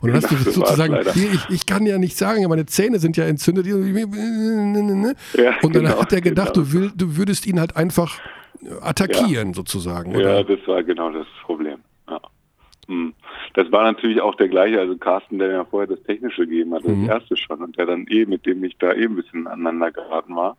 Und 0.00 0.08
dann 0.08 0.16
hast 0.16 0.30
du 0.30 0.36
Genau, 0.36 0.66
sozusagen, 0.66 0.96
hier, 1.12 1.32
ich, 1.32 1.48
ich 1.50 1.66
kann 1.66 1.86
ja 1.86 1.98
nicht 1.98 2.16
sagen, 2.16 2.46
meine 2.48 2.66
Zähne 2.66 2.98
sind 2.98 3.16
ja 3.16 3.24
entzündet. 3.24 3.66
Ja, 3.66 3.74
Und 5.62 5.74
dann 5.74 5.84
genau, 5.84 6.00
hat 6.00 6.12
er 6.12 6.20
gedacht, 6.20 6.54
genau. 6.54 6.66
du, 6.66 6.72
will, 6.72 6.92
du 6.94 7.16
würdest 7.16 7.46
ihn 7.46 7.60
halt 7.60 7.76
einfach 7.76 8.18
attackieren, 8.82 9.54
sozusagen. 9.54 10.14
Oder? 10.14 10.36
Ja, 10.38 10.42
das 10.42 10.58
war 10.66 10.82
genau 10.82 11.10
das 11.10 11.26
Problem. 11.44 11.78
Ja. 12.08 12.20
Hm. 12.86 13.14
Das 13.54 13.70
war 13.72 13.84
natürlich 13.84 14.20
auch 14.20 14.34
der 14.34 14.48
gleiche, 14.48 14.80
also 14.80 14.96
Carsten, 14.96 15.38
der 15.38 15.50
ja 15.50 15.64
vorher 15.64 15.88
das 15.88 16.02
Technische 16.04 16.46
gegeben 16.46 16.74
hat, 16.74 16.84
das 16.84 17.08
erste 17.08 17.36
schon, 17.36 17.62
und 17.62 17.76
der 17.78 17.86
dann 17.86 18.06
eh, 18.08 18.26
mit 18.26 18.46
dem 18.46 18.62
ich 18.64 18.76
da 18.78 18.92
eh 18.92 19.04
ein 19.04 19.16
bisschen 19.16 19.46
aneinander 19.46 19.90
geraten 19.90 20.36
war. 20.36 20.56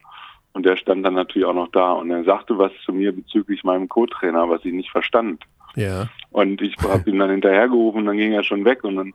Und 0.53 0.65
der 0.65 0.75
stand 0.75 1.05
dann 1.05 1.13
natürlich 1.13 1.47
auch 1.47 1.53
noch 1.53 1.71
da 1.71 1.93
und 1.93 2.11
er 2.11 2.23
sagte 2.23 2.57
was 2.57 2.71
zu 2.85 2.91
mir 2.91 3.13
bezüglich 3.13 3.63
meinem 3.63 3.87
Co-Trainer, 3.87 4.49
was 4.49 4.65
ich 4.65 4.73
nicht 4.73 4.91
verstand. 4.91 5.43
ja. 5.75 6.09
Und 6.31 6.61
ich 6.61 6.75
habe 6.81 7.09
ihn 7.09 7.19
dann 7.19 7.29
hinterhergerufen 7.29 8.01
und 8.01 8.05
dann 8.07 8.17
ging 8.17 8.31
er 8.31 8.43
schon 8.43 8.63
weg 8.63 8.83
und 8.83 8.95
dann, 8.95 9.13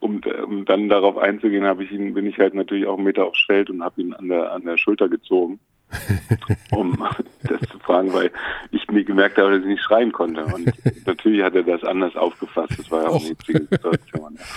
um, 0.00 0.20
um 0.46 0.64
dann 0.64 0.88
darauf 0.88 1.18
einzugehen, 1.18 1.64
habe 1.64 1.84
ich 1.84 1.92
ihn, 1.92 2.14
bin 2.14 2.26
ich 2.26 2.38
halt 2.38 2.54
natürlich 2.54 2.86
auch 2.86 2.96
einen 2.96 3.04
Meter 3.04 3.26
aufs 3.26 3.44
Feld 3.44 3.68
und 3.70 3.82
habe 3.82 4.00
ihn 4.00 4.14
an 4.14 4.28
der 4.28 4.52
an 4.52 4.64
der 4.64 4.78
Schulter 4.78 5.08
gezogen, 5.08 5.60
um 6.70 6.96
das 7.42 7.60
zu 7.70 7.78
fragen, 7.78 8.12
weil 8.12 8.30
ich 8.70 8.88
mir 8.88 9.04
gemerkt 9.04 9.38
habe, 9.38 9.52
dass 9.52 9.60
ich 9.60 9.66
nicht 9.66 9.82
schreien 9.82 10.12
konnte. 10.12 10.44
Und 10.44 10.72
natürlich 11.06 11.42
hat 11.42 11.54
er 11.54 11.62
das 11.62 11.84
anders 11.84 12.16
aufgefasst. 12.16 12.78
Das 12.78 12.90
war 12.90 13.02
ja 13.02 13.08
auch 13.08 13.20
eine 13.20 13.28
hitzige 13.28 13.66
Situation. 13.70 14.38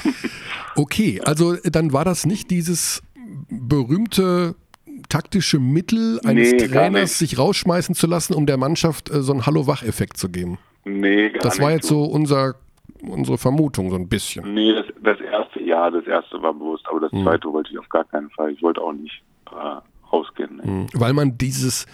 Okay, 0.75 1.19
also 1.25 1.55
dann 1.63 1.91
war 1.91 2.05
das 2.05 2.25
nicht 2.25 2.51
dieses 2.51 3.03
berühmte 3.49 4.55
taktische 5.09 5.59
Mittel 5.59 6.19
eines 6.23 6.51
Nee, 6.51 6.67
Trainers, 6.67 7.19
sich 7.19 7.37
rausschmeißen 7.37 7.95
zu 7.95 8.07
lassen, 8.07 8.33
um 8.33 8.45
der 8.45 8.57
Mannschaft 8.57 9.09
äh, 9.09 9.21
so 9.21 9.33
einen 9.33 9.45
Hallo-Wach-Effekt 9.45 10.17
zu 10.17 10.29
geben. 10.29 10.57
Nee, 10.85 11.29
gar 11.29 11.41
Das 11.41 11.59
war 11.59 11.71
jetzt 11.71 11.87
so 11.87 12.03
unser, 12.03 12.55
unsere 13.01 13.37
Vermutung, 13.37 13.89
so 13.89 13.95
ein 13.95 14.07
bisschen. 14.07 14.53
Nee, 14.53 14.73
das, 14.73 14.85
das 15.03 15.19
erste 15.19 15.61
ja, 15.63 15.89
das 15.89 16.05
erste 16.05 16.41
war 16.41 16.53
bewusst, 16.53 16.85
aber 16.89 17.01
das 17.01 17.11
zweite 17.11 17.51
wollte 17.51 17.71
ich 17.71 17.79
auf 17.79 17.89
gar 17.89 18.05
keinen 18.05 18.29
Fall. 18.31 18.51
Ich 18.51 18.61
wollte 18.61 18.81
auch 18.81 18.93
nicht 18.93 19.21
äh, 19.51 19.81
rausgehen. 20.11 20.61
Nee. 20.63 20.87
Weil 20.93 21.13
man 21.13 21.37
dieses, 21.37 21.85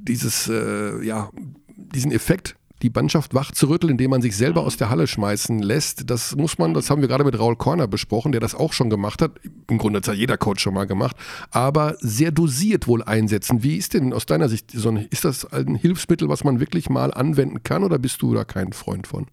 dieses, 0.00 0.48
äh, 0.48 1.04
ja, 1.04 1.30
diesen 1.76 2.12
Effekt 2.12 2.56
die 2.82 2.90
Mannschaft 2.90 3.34
wach 3.34 3.52
zu 3.52 3.68
rütteln, 3.68 3.92
indem 3.92 4.10
man 4.10 4.22
sich 4.22 4.36
selber 4.36 4.62
aus 4.62 4.76
der 4.76 4.90
Halle 4.90 5.06
schmeißen 5.06 5.60
lässt. 5.60 6.10
Das 6.10 6.36
muss 6.36 6.58
man, 6.58 6.74
das 6.74 6.90
haben 6.90 7.00
wir 7.00 7.08
gerade 7.08 7.24
mit 7.24 7.38
Raul 7.38 7.56
Korner 7.56 7.88
besprochen, 7.88 8.32
der 8.32 8.40
das 8.40 8.54
auch 8.54 8.72
schon 8.72 8.90
gemacht 8.90 9.22
hat. 9.22 9.32
Im 9.70 9.78
Grunde 9.78 9.98
hat 9.98 10.04
es 10.04 10.08
ja 10.08 10.14
jeder 10.14 10.36
Coach 10.36 10.62
schon 10.62 10.74
mal 10.74 10.86
gemacht, 10.86 11.16
aber 11.50 11.94
sehr 11.98 12.30
dosiert 12.30 12.86
wohl 12.86 13.02
einsetzen. 13.02 13.62
Wie 13.62 13.76
ist 13.76 13.94
denn 13.94 14.12
aus 14.12 14.26
deiner 14.26 14.48
Sicht 14.48 14.70
so 14.70 14.90
ein, 14.90 15.06
ist 15.10 15.24
das 15.24 15.50
ein 15.52 15.74
Hilfsmittel, 15.74 16.28
was 16.28 16.44
man 16.44 16.60
wirklich 16.60 16.90
mal 16.90 17.12
anwenden 17.12 17.62
kann 17.62 17.82
oder 17.82 17.98
bist 17.98 18.20
du 18.22 18.34
da 18.34 18.44
kein 18.44 18.72
Freund 18.72 19.06
von? 19.06 19.26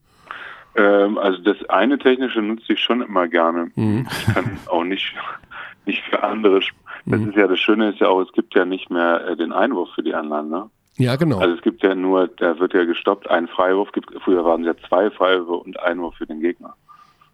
Ähm, 0.76 1.18
also 1.18 1.40
das 1.40 1.58
eine 1.70 1.98
technische 1.98 2.42
nutze 2.42 2.74
ich 2.74 2.80
schon 2.80 3.02
immer 3.02 3.28
gerne. 3.28 3.72
Mhm. 3.76 4.08
Ich 4.10 4.34
kann 4.34 4.58
auch 4.68 4.84
nicht, 4.84 5.14
nicht 5.86 6.02
für 6.04 6.24
andere. 6.24 6.62
Das 7.06 7.20
mhm. 7.20 7.30
ist 7.30 7.36
ja 7.36 7.48
das 7.48 7.60
Schöne 7.60 7.90
ist 7.90 8.00
ja 8.00 8.08
auch, 8.08 8.22
es 8.22 8.32
gibt 8.32 8.56
ja 8.56 8.66
nicht 8.66 8.90
mehr 8.90 9.28
äh, 9.28 9.36
den 9.36 9.52
Einwurf 9.52 9.90
für 9.94 10.04
die 10.04 10.14
anderen, 10.14 10.50
ne? 10.50 10.70
Ja, 10.98 11.16
genau. 11.16 11.40
Also 11.40 11.56
es 11.56 11.62
gibt 11.62 11.82
ja 11.84 11.96
nur, 11.96 12.28
da 12.28 12.60
wird 12.60 12.74
ja 12.74 12.86
gestoppt, 12.86 13.30
ein 13.30 13.48
Freiwurf, 13.48 13.92
gibt, 13.92 14.14
früher 14.24 14.46
waren 14.46 14.62
es 14.62 14.68
ja 14.68 14.88
zwei 14.88 15.10
Freiwürfe 15.10 15.54
und 15.54 15.80
Einwurf 15.80 16.16
für 16.16 16.28
den 16.28 16.40
Gegner. 16.40 16.76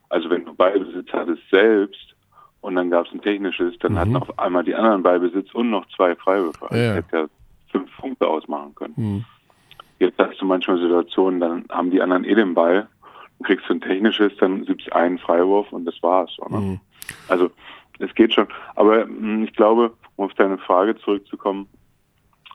Also 0.10 0.30
wenn 0.30 0.46
du 0.46 0.54
Ballbesitz 0.54 1.12
hattest 1.12 1.44
selbst 1.52 2.16
und 2.62 2.76
dann 2.76 2.90
gab 2.90 3.06
es 3.06 3.14
ein 3.14 3.22
technisches, 3.22 3.78
dann 3.80 3.94
mhm. 3.94 4.00
hatten 4.00 4.16
auf 4.16 4.40
einmal 4.40 4.64
die 4.64 4.76
anderen 4.76 5.04
Ballbesitz 5.04 5.54
und 5.54 5.70
noch 5.70 5.86
zwei 5.96 6.16
Freiwürfe. 6.16 6.70
Also 6.70 6.84
ja. 6.84 6.94
hätte 6.94 7.16
ja 7.16 7.26
fünf 7.72 7.96
Punkte 7.98 8.28
ausmachen 8.28 8.74
können. 8.76 8.94
Mhm. 8.96 9.26
Jetzt 10.00 10.18
hast 10.18 10.40
du 10.40 10.46
manchmal 10.46 10.80
Situationen, 10.80 11.40
dann 11.42 11.66
haben 11.70 11.92
die 11.92 12.02
anderen 12.02 12.24
eh 12.24 12.36
den 12.36 12.54
Ball, 12.54 12.88
kriegst 13.44 13.68
du 13.68 13.74
ein 13.74 13.82
technisches, 13.82 14.32
dann 14.40 14.66
gibt 14.66 14.82
es 14.82 14.92
einen 14.94 15.18
Freiwurf 15.18 15.72
und 15.72 15.86
das 15.86 16.02
war's. 16.02 16.32
Mhm. 16.50 16.80
Also 17.28 17.52
es 18.00 18.14
geht 18.16 18.34
schon. 18.34 18.48
Aber 18.76 19.04
hm, 19.04 19.44
ich 19.44 19.54
glaube, 19.54 19.92
um 20.16 20.26
auf 20.26 20.34
deine 20.36 20.58
Frage 20.58 20.98
zurückzukommen, 20.98 21.68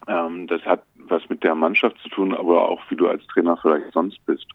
ähm, 0.09 0.47
das 0.47 0.63
hat 0.63 0.83
was 1.07 1.23
mit 1.29 1.45
der 1.45 1.55
Mannschaft 1.55 1.99
zu 2.03 2.09
tun, 2.09 2.35
aber 2.35 2.69
auch 2.69 2.81
wie 2.89 2.97
du 2.97 3.09
als 3.09 3.27
Trainer 3.27 3.57
vielleicht 3.57 3.93
sonst 3.93 4.25
bist. 4.27 4.47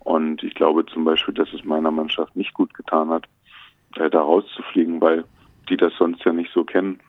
Und 0.00 0.42
ich 0.42 0.54
glaube 0.54 0.84
zum 0.86 1.04
Beispiel, 1.04 1.34
dass 1.34 1.52
es 1.52 1.64
meiner 1.64 1.90
Mannschaft 1.90 2.36
nicht 2.36 2.52
gut 2.54 2.74
getan 2.74 3.10
hat, 3.10 3.26
äh, 3.96 4.10
da 4.10 4.20
rauszufliegen, 4.20 5.00
weil 5.00 5.24
die 5.68 5.76
das 5.76 5.92
sonst 5.98 6.24
ja 6.24 6.32
nicht 6.32 6.52
so 6.52 6.64
kennen 6.64 7.00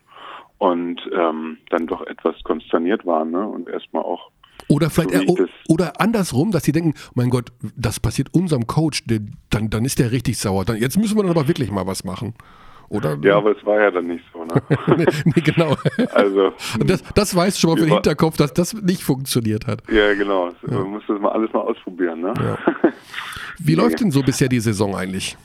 und 0.57 1.01
ähm, 1.13 1.57
dann 1.69 1.87
doch 1.87 2.05
etwas 2.07 2.41
konsterniert 2.43 3.05
waren 3.05 3.31
ne? 3.31 3.45
und 3.45 3.67
erstmal 3.67 4.03
auch 4.03 4.31
oder 4.67 4.89
vielleicht 4.89 5.27
so 5.27 5.45
oder 5.67 5.99
andersrum, 5.99 6.51
dass 6.51 6.63
sie 6.63 6.71
denken, 6.71 6.93
mein 7.13 7.29
Gott, 7.29 7.51
das 7.75 7.99
passiert 7.99 8.33
unserem 8.33 8.65
Coach, 8.65 9.05
der, 9.05 9.19
dann, 9.49 9.69
dann 9.69 9.85
ist 9.85 9.99
der 9.99 10.11
richtig 10.11 10.37
sauer. 10.39 10.65
Dann, 10.65 10.77
jetzt 10.77 10.97
müssen 10.97 11.17
wir 11.17 11.23
dann 11.23 11.31
aber 11.31 11.47
wirklich 11.47 11.69
mal 11.71 11.85
was 11.85 12.03
machen. 12.03 12.33
Oder? 12.89 13.17
Ja, 13.21 13.37
aber 13.37 13.57
es 13.57 13.65
war 13.65 13.81
ja 13.81 13.91
dann 13.91 14.07
nicht 14.07 14.23
so, 14.31 14.45
ne? 14.45 14.61
nee, 14.97 15.05
nee, 15.25 15.41
genau. 15.41 15.75
Also, 16.13 16.53
das, 16.85 17.03
das 17.13 17.35
weißt 17.35 17.57
du 17.57 17.61
schon 17.61 17.69
mal 17.71 17.77
für 17.77 17.85
den 17.85 17.93
Hinterkopf, 17.93 18.37
dass 18.37 18.53
das 18.53 18.73
nicht 18.73 19.03
funktioniert 19.03 19.67
hat. 19.67 19.81
Ja, 19.89 20.13
genau. 20.13 20.49
Ja. 20.67 20.79
Man 20.79 20.91
muss 20.91 21.03
das 21.07 21.19
mal 21.19 21.29
alles 21.29 21.51
mal 21.53 21.61
ausprobieren, 21.61 22.21
ne? 22.21 22.33
Ja. 22.37 22.57
Wie 23.59 23.75
läuft 23.75 24.01
denn 24.01 24.11
so 24.11 24.21
bisher 24.21 24.49
die 24.49 24.59
Saison 24.59 24.95
eigentlich? 24.95 25.37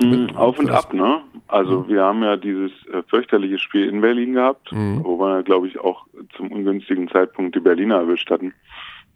Mhm, 0.00 0.36
auf 0.36 0.58
und 0.58 0.70
ab, 0.70 0.92
ne? 0.92 1.20
Also 1.48 1.80
mhm. 1.80 1.88
wir 1.88 2.02
haben 2.02 2.22
ja 2.22 2.36
dieses 2.36 2.72
äh, 2.92 3.02
fürchterliche 3.08 3.58
Spiel 3.58 3.88
in 3.88 4.00
Berlin 4.00 4.34
gehabt, 4.34 4.72
mhm. 4.72 5.04
wo 5.04 5.18
wir, 5.18 5.42
glaube 5.42 5.68
ich, 5.68 5.78
auch 5.78 6.06
zum 6.36 6.50
ungünstigen 6.50 7.08
Zeitpunkt 7.08 7.54
die 7.54 7.60
Berliner 7.60 7.96
erwischt 7.96 8.30
hatten. 8.30 8.54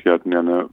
Die 0.05 0.09
hatten 0.11 0.33
ja 0.33 0.41
eine, 0.41 0.69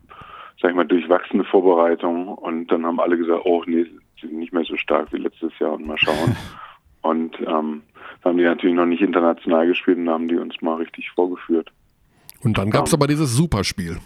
sag 0.61 0.72
ich 0.72 0.76
mal, 0.76 0.86
durchwachsene 0.86 1.45
Vorbereitung 1.45 2.28
und 2.28 2.68
dann 2.68 2.86
haben 2.86 2.99
alle 2.99 3.18
gesagt, 3.18 3.41
oh 3.45 3.64
nee, 3.66 3.86
nicht 4.32 4.53
mehr 4.53 4.63
so 4.63 4.78
stark 4.78 5.11
wie 5.13 5.17
letztes 5.17 5.51
Jahr 5.59 5.74
und 5.74 5.86
mal 5.86 5.97
schauen. 5.97 6.36
und 7.01 7.39
ähm, 7.41 7.84
haben 8.24 8.38
die 8.38 8.43
natürlich 8.43 8.76
noch 8.76 8.86
nicht 8.86 9.01
international 9.01 9.67
gespielt 9.67 9.97
und 9.97 10.09
haben 10.09 10.28
die 10.28 10.38
uns 10.38 10.61
mal 10.61 10.76
richtig 10.76 11.09
vorgeführt. 11.11 11.71
Und 12.43 12.57
dann 12.57 12.69
gab 12.69 12.86
es 12.86 12.93
ähm, 12.93 12.99
aber 12.99 13.07
dieses 13.07 13.36
Superspiel. 13.36 13.97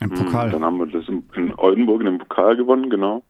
Im 0.00 0.10
Pokal. 0.10 0.50
Dann 0.50 0.64
haben 0.64 0.78
wir 0.78 0.86
das 0.86 1.08
in 1.08 1.54
Oldenburg 1.56 2.00
in 2.00 2.06
dem 2.06 2.18
Pokal 2.18 2.56
gewonnen, 2.56 2.90
genau. 2.90 3.22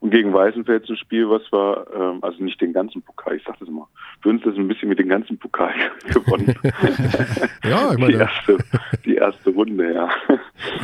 Und 0.00 0.10
gegen 0.10 0.32
Weißenfels 0.32 0.88
ein 0.88 0.96
Spiel, 0.96 1.28
was 1.28 1.42
war, 1.52 1.86
ähm, 1.94 2.18
also 2.22 2.42
nicht 2.42 2.60
den 2.60 2.72
ganzen 2.72 3.02
Pokal, 3.02 3.36
ich 3.36 3.42
sag 3.44 3.58
das 3.58 3.68
immer, 3.68 3.88
für 4.20 4.28
uns 4.28 4.42
das 4.44 4.54
ein 4.56 4.68
bisschen 4.68 4.88
mit 4.88 4.98
dem 4.98 5.08
ganzen 5.08 5.38
Pokal 5.38 5.74
gewonnen. 6.12 6.54
ja, 7.64 7.92
ich 7.92 7.98
meine. 7.98 8.12
Die 8.12 8.18
erste, 8.18 8.58
die 9.04 9.14
erste 9.14 9.50
Runde, 9.50 9.94
ja. 9.94 10.08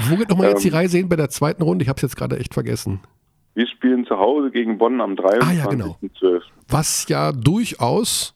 Wo 0.08 0.16
geht 0.16 0.30
nochmal 0.30 0.48
jetzt 0.48 0.64
die 0.64 0.68
ähm, 0.68 0.74
Reise 0.74 0.98
hin 0.98 1.08
bei 1.08 1.16
der 1.16 1.28
zweiten 1.28 1.62
Runde? 1.62 1.82
Ich 1.82 1.88
habe 1.88 1.96
es 1.96 2.02
jetzt 2.02 2.16
gerade 2.16 2.38
echt 2.38 2.54
vergessen. 2.54 3.00
Wir 3.54 3.66
spielen 3.66 4.06
zu 4.06 4.18
Hause 4.18 4.50
gegen 4.50 4.78
Bonn 4.78 5.00
am 5.00 5.12
23.12. 5.12 5.42
Ah, 5.42 5.52
ja, 5.52 5.66
genau. 5.66 5.96
Was 6.68 7.06
ja 7.08 7.32
durchaus 7.32 8.34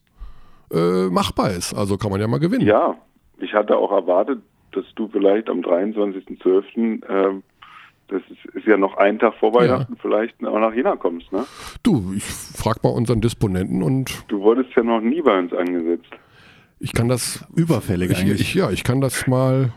äh, 0.73 1.09
machbar 1.09 1.53
ist. 1.53 1.75
Also 1.75 1.97
kann 1.97 2.11
man 2.11 2.21
ja 2.21 2.27
mal 2.27 2.41
gewinnen. 2.41 2.67
Ja, 2.67 2.97
ich 3.39 3.55
hatte 3.55 3.77
auch 3.77 3.93
erwartet, 3.93 4.41
dass 4.73 4.85
du 4.95 5.09
vielleicht 5.09 5.49
am 5.49 5.61
23.12. 5.61 7.03
Äh, 7.05 7.41
das 8.09 8.23
ist, 8.31 8.55
ist, 8.55 8.67
ja 8.67 8.77
noch 8.77 8.97
ein 8.99 9.19
Tag 9.19 9.35
vor 9.35 9.53
Weihnachten, 9.55 9.95
ja. 9.95 9.99
vielleicht 10.01 10.45
auch 10.45 10.61
nach 10.61 10.73
Jena 10.73 10.95
kommst, 10.95 11.33
ne? 11.33 11.45
Du, 11.83 12.12
ich 12.14 12.23
frag 12.23 12.85
mal 12.85 12.91
unseren 12.91 13.21
Disponenten 13.21 13.83
und. 13.83 14.25
Du 14.29 14.41
wurdest 14.43 14.71
ja 14.77 14.85
noch 14.85 15.01
nie 15.01 15.23
bei 15.23 15.37
uns 15.37 15.53
angesetzt. 15.53 16.11
Ich 16.79 16.93
kann 16.93 17.09
das. 17.09 17.45
Überfällig 17.57 18.11
ich, 18.11 18.19
eigentlich. 18.19 18.41
Ich, 18.43 18.55
ja, 18.55 18.71
ich 18.71 18.85
kann 18.85 19.01
das 19.01 19.27
mal. 19.27 19.73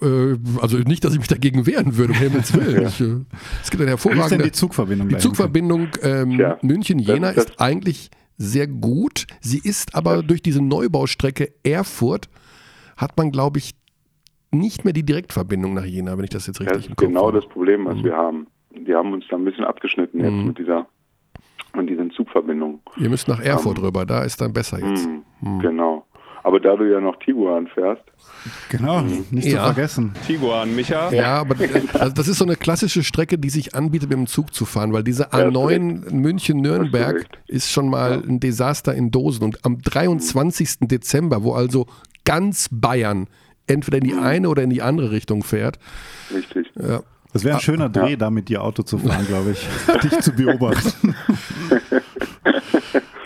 Äh, 0.00 0.36
also 0.60 0.78
nicht, 0.78 1.04
dass 1.04 1.12
ich 1.12 1.18
mich 1.18 1.28
dagegen 1.28 1.66
wehren 1.66 1.96
würde, 1.96 2.12
um 2.12 2.18
Himmels 2.18 2.54
Willen. 2.54 2.82
ja. 2.82 2.88
ich, 2.88 3.00
äh, 3.00 3.16
es 3.62 3.70
gibt 3.70 3.80
eine 3.80 3.90
hervorragende. 3.90 4.44
Wie 4.44 4.48
ist 4.48 4.56
die 4.56 4.58
Zugverbindung? 4.58 5.08
Die 5.08 5.18
Zugverbindung 5.18 5.88
ähm, 6.02 6.32
ja. 6.32 6.58
München-Jena 6.62 7.30
ist 7.30 7.60
eigentlich 7.60 8.10
sehr 8.36 8.66
gut. 8.66 9.26
Sie 9.40 9.58
ist 9.58 9.94
aber 9.94 10.22
durch 10.22 10.42
diese 10.42 10.62
Neubaustrecke 10.62 11.52
Erfurt 11.62 12.28
hat 12.96 13.16
man, 13.16 13.30
glaube 13.30 13.58
ich, 13.58 13.74
nicht 14.50 14.84
mehr 14.84 14.92
die 14.92 15.04
Direktverbindung 15.04 15.74
nach 15.74 15.84
Jena, 15.84 16.16
wenn 16.16 16.24
ich 16.24 16.30
das 16.30 16.46
jetzt 16.46 16.60
richtig 16.60 16.76
das 16.76 16.86
im 16.86 16.96
Kopf 16.96 17.06
genau 17.06 17.26
habe. 17.28 17.40
das 17.40 17.48
Problem, 17.48 17.84
was 17.86 17.96
mhm. 17.96 18.04
wir 18.04 18.16
haben. 18.16 18.46
Die 18.70 18.94
haben 18.94 19.12
uns 19.12 19.24
da 19.28 19.36
ein 19.36 19.44
bisschen 19.44 19.64
abgeschnitten 19.64 20.20
jetzt 20.20 20.32
mhm. 20.32 20.46
mit 20.48 20.58
dieser 20.58 20.86
mit 21.76 21.90
diesen 21.90 22.12
Zugverbindungen. 22.12 22.80
Ihr 22.98 23.10
müsst 23.10 23.26
nach 23.26 23.40
Erfurt 23.40 23.78
um, 23.78 23.84
rüber, 23.84 24.06
da 24.06 24.22
ist 24.22 24.40
dann 24.40 24.52
besser 24.52 24.78
jetzt. 24.78 25.08
Mhm. 25.08 25.24
mhm. 25.40 25.58
Genau. 25.60 26.03
Aber 26.44 26.60
da 26.60 26.76
du 26.76 26.84
ja 26.84 27.00
noch 27.00 27.18
Tiguan 27.18 27.66
fährst. 27.68 28.02
Genau, 28.68 29.00
mhm. 29.00 29.24
nicht 29.30 29.48
ja. 29.48 29.60
zu 29.60 29.64
vergessen. 29.72 30.12
Tiguan, 30.26 30.76
Micha. 30.76 31.10
Ja, 31.10 31.40
aber 31.40 31.56
also 31.98 32.14
das 32.14 32.28
ist 32.28 32.36
so 32.36 32.44
eine 32.44 32.56
klassische 32.56 33.02
Strecke, 33.02 33.38
die 33.38 33.48
sich 33.48 33.74
anbietet, 33.74 34.10
mit 34.10 34.18
dem 34.18 34.26
Zug 34.26 34.54
zu 34.54 34.66
fahren, 34.66 34.92
weil 34.92 35.02
diese 35.02 35.32
A9 35.32 36.12
München-Nürnberg 36.14 37.26
ist 37.48 37.72
schon 37.72 37.88
mal 37.88 38.22
ein 38.22 38.40
Desaster 38.40 38.94
in 38.94 39.10
Dosen. 39.10 39.42
Und 39.42 39.64
am 39.64 39.80
23. 39.80 40.80
Dezember, 40.82 41.42
wo 41.42 41.54
also 41.54 41.86
ganz 42.24 42.68
Bayern 42.70 43.26
entweder 43.66 43.98
in 43.98 44.04
die 44.04 44.14
eine 44.14 44.50
oder 44.50 44.62
in 44.62 44.70
die 44.70 44.82
andere 44.82 45.12
Richtung 45.12 45.42
fährt. 45.42 45.78
Richtig. 46.32 46.70
Ja. 46.78 47.00
Das 47.34 47.42
wäre 47.42 47.56
ein 47.56 47.60
schöner 47.60 47.88
Dreh, 47.88 48.10
ja. 48.10 48.16
da 48.16 48.30
mit 48.30 48.48
dir 48.48 48.62
Auto 48.62 48.84
zu 48.84 48.96
fahren, 48.96 49.26
glaube 49.26 49.50
ich. 49.50 49.66
Dich 50.02 50.20
zu 50.20 50.32
beobachten. 50.32 51.16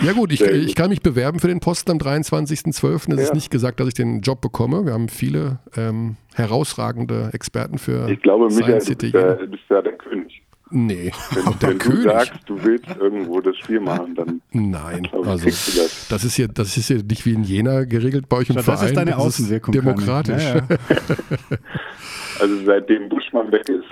Ja 0.00 0.12
gut, 0.12 0.32
ich, 0.32 0.40
ich 0.40 0.74
kann 0.74 0.90
mich 0.90 1.02
bewerben 1.02 1.40
für 1.40 1.48
den 1.48 1.60
Posten 1.60 1.90
am 1.90 1.98
23.12. 1.98 2.94
Es 2.94 3.06
ja. 3.06 3.14
ist 3.16 3.34
nicht 3.34 3.50
gesagt, 3.50 3.80
dass 3.80 3.88
ich 3.88 3.94
den 3.94 4.20
Job 4.20 4.40
bekomme. 4.40 4.86
Wir 4.86 4.92
haben 4.92 5.08
viele 5.08 5.58
ähm, 5.76 6.16
herausragende 6.34 7.30
Experten 7.32 7.78
für 7.78 8.08
Ich 8.08 8.22
glaube, 8.22 8.46
Michael, 8.46 8.78
du 8.78 8.94
bist, 8.94 9.02
ja, 9.14 9.34
bist 9.34 9.62
ja 9.68 9.82
der 9.82 9.94
König. 9.94 10.42
Nee, 10.70 11.12
wenn, 11.32 11.58
der 11.58 11.70
wenn 11.70 11.78
König. 11.78 12.02
du 12.02 12.10
sagst, 12.10 12.32
du 12.46 12.62
willst 12.62 12.86
irgendwo 13.00 13.40
das 13.40 13.56
Spiel 13.56 13.80
machen, 13.80 14.14
dann 14.14 14.42
Nein, 14.52 15.08
also 15.12 15.46
das. 15.46 16.06
das. 16.10 16.24
ist 16.24 16.34
hier, 16.34 16.48
das 16.48 16.76
ist 16.76 16.88
hier 16.88 17.02
nicht 17.02 17.24
wie 17.24 17.32
in 17.32 17.42
Jena 17.42 17.84
geregelt 17.84 18.28
bei 18.28 18.36
euch 18.36 18.50
im 18.50 18.56
das 18.56 18.66
Verein. 18.66 18.80
Das 18.80 18.88
ist 18.90 18.96
deine 18.96 19.16
Außenwirkung. 19.16 19.72
demokratisch. 19.72 20.42
Ja, 20.42 20.56
ja. 20.56 20.62
also 22.40 22.54
seitdem 22.66 23.08
Buschmann 23.08 23.50
weg 23.50 23.66
ist. 23.68 23.86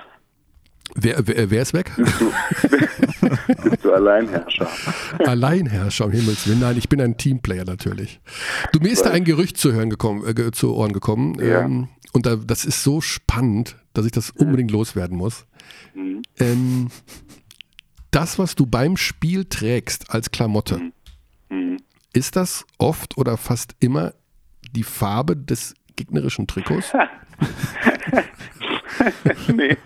Wer, 0.99 1.27
wer, 1.27 1.51
wer 1.51 1.61
ist 1.61 1.73
weg? 1.73 1.91
Bist 1.95 2.19
du, 2.19 2.31
bist 3.69 3.85
du 3.85 3.93
Alleinherrscher. 3.93 4.67
Alleinherrscher, 5.19 6.05
um 6.05 6.11
Himmels 6.11 6.47
Willen. 6.47 6.61
Nein, 6.61 6.75
ich 6.75 6.89
bin 6.89 6.99
ein 6.99 7.17
Teamplayer 7.17 7.65
natürlich. 7.65 8.19
Du, 8.71 8.79
mir 8.79 8.89
ist 8.89 9.05
da 9.05 9.11
ein 9.11 9.23
Gerücht 9.23 9.57
zu 9.57 9.73
hören 9.73 9.91
gekommen, 9.91 10.25
äh, 10.25 10.51
zu 10.51 10.73
Ohren 10.73 10.93
gekommen. 10.93 11.37
Ja. 11.39 11.61
Ähm, 11.61 11.89
und 12.13 12.25
da, 12.25 12.35
das 12.35 12.65
ist 12.65 12.81
so 12.81 12.99
spannend, 12.99 13.75
dass 13.93 14.07
ich 14.07 14.11
das 14.11 14.31
unbedingt 14.31 14.71
loswerden 14.71 15.15
muss. 15.15 15.45
Mhm. 15.93 16.23
Ähm, 16.39 16.87
das, 18.09 18.39
was 18.39 18.55
du 18.55 18.65
beim 18.65 18.97
Spiel 18.97 19.45
trägst 19.45 20.09
als 20.09 20.31
Klamotte, 20.31 20.79
mhm. 20.79 20.93
Mhm. 21.49 21.77
ist 22.11 22.35
das 22.35 22.65
oft 22.79 23.17
oder 23.17 23.37
fast 23.37 23.75
immer 23.79 24.15
die 24.71 24.83
Farbe 24.83 25.37
des 25.37 25.75
gegnerischen 25.95 26.47
Trikots? 26.47 26.91
nee. 29.53 29.77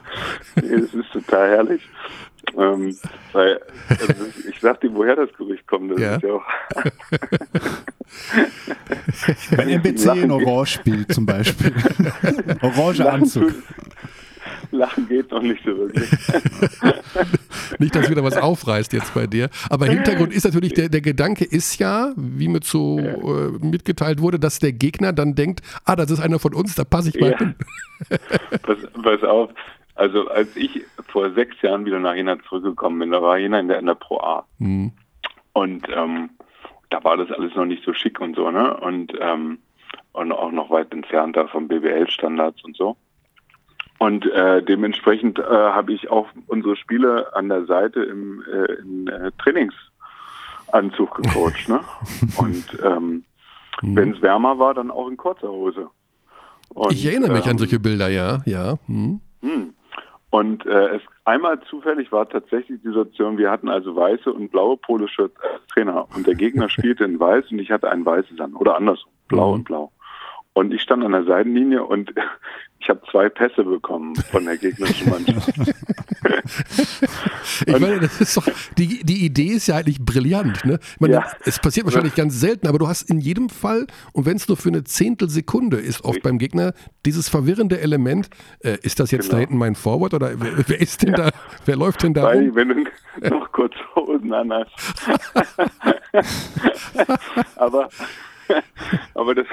nee, 0.56 0.82
das 0.82 0.94
ist 0.94 1.12
total 1.12 1.50
herrlich. 1.50 1.90
Ähm, 2.58 2.98
weil, 3.32 3.62
also 3.88 4.14
ich 4.50 4.60
sag 4.60 4.82
dir, 4.82 4.94
woher 4.94 5.16
das 5.16 5.32
Gerücht 5.38 5.66
kommt. 5.68 5.92
Das 5.92 6.00
ja. 6.00 6.16
ist 6.16 6.24
ja 6.24 6.34
auch 6.34 6.46
Wenn 9.52 9.70
MBC 9.80 10.24
in 10.24 10.32
Orange 10.32 10.72
spielt 10.74 11.14
zum 11.14 11.26
Beispiel. 11.26 11.74
Orange 12.62 13.10
Anzug. 13.10 13.54
Lachen 14.72 15.08
geht 15.08 15.32
noch 15.32 15.42
nicht 15.42 15.64
so 15.64 15.78
wirklich. 15.78 16.10
nicht, 17.80 17.96
dass 17.96 18.10
wieder 18.10 18.24
was 18.24 18.38
aufreißt 18.38 18.94
jetzt 18.94 19.14
bei 19.14 19.28
dir. 19.28 19.50
Aber 19.70 19.86
Hintergrund 19.86 20.34
ist 20.34 20.46
natürlich, 20.46 20.74
der, 20.74 20.90
der 20.90 21.02
Gedanke 21.02 21.46
ist 21.46 21.80
ja, 21.80 22.14
wie 22.16 22.48
mir 22.48 22.60
so 22.64 23.00
äh, 23.00 23.66
mitgeteilt 23.66 24.22
wurde, 24.22 24.40
dass 24.40 24.60
der 24.60 24.74
Gegner 24.74 25.14
dann 25.14 25.36
denkt, 25.36 25.62
ah, 25.86 25.96
das 25.96 26.12
ist 26.12 26.20
einer 26.20 26.40
von 26.40 26.54
uns, 26.54 26.76
da 26.76 26.84
passe 26.84 27.10
ich 27.10 27.20
mal 27.20 27.32
ja. 27.32 27.38
hin. 27.38 27.56
pass, 28.64 28.78
pass 29.04 29.24
auf, 29.24 29.50
Also 29.96 30.28
als 30.28 30.56
ich 30.56 30.82
vor 31.08 31.32
sechs 31.34 31.62
Jahren 31.62 31.86
wieder 31.86 32.00
nach 32.00 32.16
Jena 32.16 32.38
zurückgekommen 32.48 33.00
bin, 33.00 33.12
da 33.12 33.22
war 33.22 33.38
Jena 33.38 33.60
in 33.60 33.68
der, 33.68 33.80
in 33.80 33.86
der 33.86 33.96
Pro 33.96 34.20
A. 34.20 34.46
Mhm. 34.60 34.94
Und 35.54 35.88
ähm, 35.94 36.30
da 36.90 37.04
war 37.04 37.18
das 37.18 37.32
alles 37.32 37.56
noch 37.56 37.66
nicht 37.66 37.84
so 37.84 37.94
schick 37.94 38.20
und 38.20 38.36
so, 38.36 38.52
ne? 38.52 38.78
Und, 38.78 39.14
ähm, 39.20 39.60
und 40.14 40.32
auch 40.32 40.52
noch 40.52 40.70
weit 40.70 40.92
entfernt 40.94 41.36
da 41.36 41.48
vom 41.48 41.68
BWL-Standards 41.68 42.64
und 42.64 42.76
so. 42.76 42.98
Und 44.02 44.26
äh, 44.26 44.64
dementsprechend 44.64 45.38
äh, 45.38 45.44
habe 45.44 45.94
ich 45.94 46.10
auch 46.10 46.28
unsere 46.48 46.76
Spiele 46.76 47.36
an 47.36 47.50
der 47.50 47.66
Seite 47.66 48.02
im, 48.02 48.44
äh, 48.52 48.74
im 48.82 49.08
äh, 49.08 49.30
Trainingsanzug 49.38 51.18
gecoacht. 51.18 51.70
ne? 51.70 51.82
Und 52.38 52.66
ähm, 52.84 53.24
wenn 53.84 54.16
es 54.16 54.22
wärmer 54.24 54.58
war, 54.58 54.74
dann 54.74 54.90
auch 54.90 55.08
in 55.08 55.18
kurzer 55.18 55.50
Hose. 55.50 55.88
Und, 56.70 56.94
ich 56.94 57.06
erinnere 57.06 57.32
mich 57.32 57.46
ähm, 57.46 57.52
an 57.52 57.58
solche 57.60 57.80
Bilder, 57.80 58.10
ja, 58.10 58.40
ja. 58.48 58.80
Hm. 58.88 59.22
hm. 59.44 59.76
Und 60.32 60.66
äh, 60.66 60.96
es 60.96 61.04
einmal 61.26 61.62
zufällig 61.70 62.12
war 62.12 62.28
tatsächlich 62.28 62.82
die 62.82 62.88
Situation, 62.88 63.38
wir 63.38 63.52
hatten 63.52 63.70
also 63.70 63.96
weiße 63.96 64.34
und 64.34 64.50
blaue 64.50 64.78
Poloshirts 64.78 65.36
als 65.42 65.68
Trainer 65.68 66.08
und 66.16 66.26
der 66.26 66.34
Gegner 66.34 66.70
spielte 66.76 67.04
in 67.04 67.20
weiß 67.20 67.52
und 67.52 67.60
ich 67.60 67.70
hatte 67.70 67.92
ein 67.92 68.04
weißes 68.04 68.40
an 68.40 68.56
oder 68.56 68.78
andersrum, 68.78 69.12
blau 69.28 69.50
Mhm. 69.50 69.54
und 69.54 69.64
blau. 69.66 69.92
Und 70.54 70.74
ich 70.74 70.82
stand 70.82 71.04
an 71.04 71.12
der 71.12 71.26
Seitenlinie 71.26 71.84
und 71.84 72.14
ich 72.82 72.90
habe 72.90 73.02
zwei 73.12 73.30
Pässe 73.30 73.64
bekommen 73.64 74.16
von 74.16 74.46
der 74.46 74.58
gegnerischen 74.58 75.10
Mannschaft. 75.10 75.52
Ich 77.66 77.80
meine, 77.80 78.00
das 78.00 78.20
ist 78.22 78.38
doch, 78.38 78.48
die, 78.78 79.04
die 79.04 79.26
Idee 79.26 79.48
ist 79.54 79.68
ja 79.68 79.76
eigentlich 79.76 80.00
brillant. 80.04 80.64
Ne? 80.66 80.80
Ich 80.96 81.00
meine, 81.00 81.14
Ja. 81.14 81.26
Es 81.46 81.60
passiert 81.60 81.86
wahrscheinlich 81.86 82.16
ganz 82.16 82.40
selten, 82.40 82.68
aber 82.68 82.80
du 82.80 82.88
hast 82.88 83.10
in 83.10 83.20
jedem 83.20 83.50
Fall, 83.50 83.86
und 84.14 84.26
wenn 84.26 84.38
es 84.38 84.48
nur 84.48 84.58
für 84.58 84.70
eine 84.70 84.84
Zehntelsekunde 84.84 85.78
ist, 85.78 86.04
oft 86.04 86.22
beim 86.24 86.38
Gegner 86.40 86.74
dieses 87.06 87.30
verwirrende 87.30 87.80
Element, 87.80 88.30
äh, 88.60 88.78
ist 88.82 89.00
das 89.00 89.12
jetzt 89.12 89.28
da 89.28 89.38
Genau. 89.38 89.40
hinten 89.42 89.58
mein 89.58 89.76
Forward 89.76 90.14
oder 90.14 90.40
wer, 90.40 90.52
wer 90.68 90.82
ist 90.82 91.04
denn 91.04 91.14
da, 91.14 91.30
wer 91.66 91.76
läuft 91.76 92.04
denn 92.04 92.14
da 92.14 92.24
Weil, 92.24 92.48
rum? 92.48 92.56
wenn 92.56 92.70
du 92.70 93.30
noch 93.30 93.52
kurz 93.52 93.74
Hosen 93.96 94.34
an 94.34 94.52
hast. 94.54 94.72
aber 97.56 97.90
aber 99.16 99.36
das, 99.36 99.48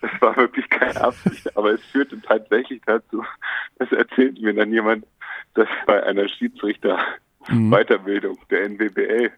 das 0.00 0.10
war 0.20 0.36
wirklich 0.36 0.68
keine 0.70 1.00
Absicht. 1.00 1.48
Aber 1.56 1.72
es 1.72 1.84
führte 1.86 2.20
tatsächlich 2.20 2.82
dazu, 2.86 3.24
das 3.78 3.90
erzählte 3.92 4.40
mir 4.42 4.54
dann 4.54 4.72
jemand, 4.72 5.06
dass 5.54 5.68
bei 5.86 6.02
einer 6.02 6.28
Schiedsrichter 6.28 6.98
Weiterbildung 7.48 8.38
der 8.50 8.68
NWBL 8.68 9.30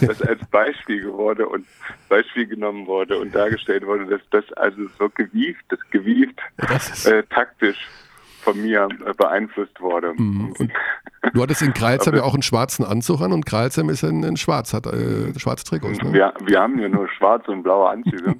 das 0.00 0.20
als 0.22 0.44
Beispiel 0.50 1.12
wurde 1.12 1.48
und 1.48 1.66
Beispiel 2.08 2.46
genommen 2.46 2.86
wurde 2.86 3.18
und 3.18 3.34
dargestellt 3.34 3.86
wurde, 3.86 4.06
dass 4.06 4.20
das 4.30 4.52
also 4.54 4.88
so 4.98 5.08
gewieft, 5.08 5.64
das 5.68 5.78
gewieft 5.90 6.40
äh, 7.04 7.22
taktisch 7.24 7.78
von 8.42 8.60
mir 8.60 8.88
äh, 9.06 9.12
beeinflusst 9.14 9.80
wurde. 9.80 10.10
Und, 10.18 10.72
Du 11.32 11.40
hattest 11.40 11.62
in 11.62 11.72
Kreilsheim 11.72 12.16
ja 12.16 12.24
auch 12.24 12.34
einen 12.34 12.42
schwarzen 12.42 12.84
Anzug 12.84 13.20
an 13.20 13.32
und 13.32 13.46
Kreilsheim 13.46 13.88
ist 13.90 14.02
in, 14.02 14.24
in 14.24 14.36
schwarz, 14.36 14.74
hat 14.74 14.86
äh, 14.86 15.38
schwarze 15.38 15.64
Trikots. 15.64 16.02
Ne? 16.02 16.12
Wir, 16.12 16.34
wir 16.44 16.60
haben 16.60 16.80
ja 16.80 16.88
nur 16.88 17.08
schwarze 17.08 17.52
und 17.52 17.62
blaue 17.62 17.90
Anzüge. 17.90 18.34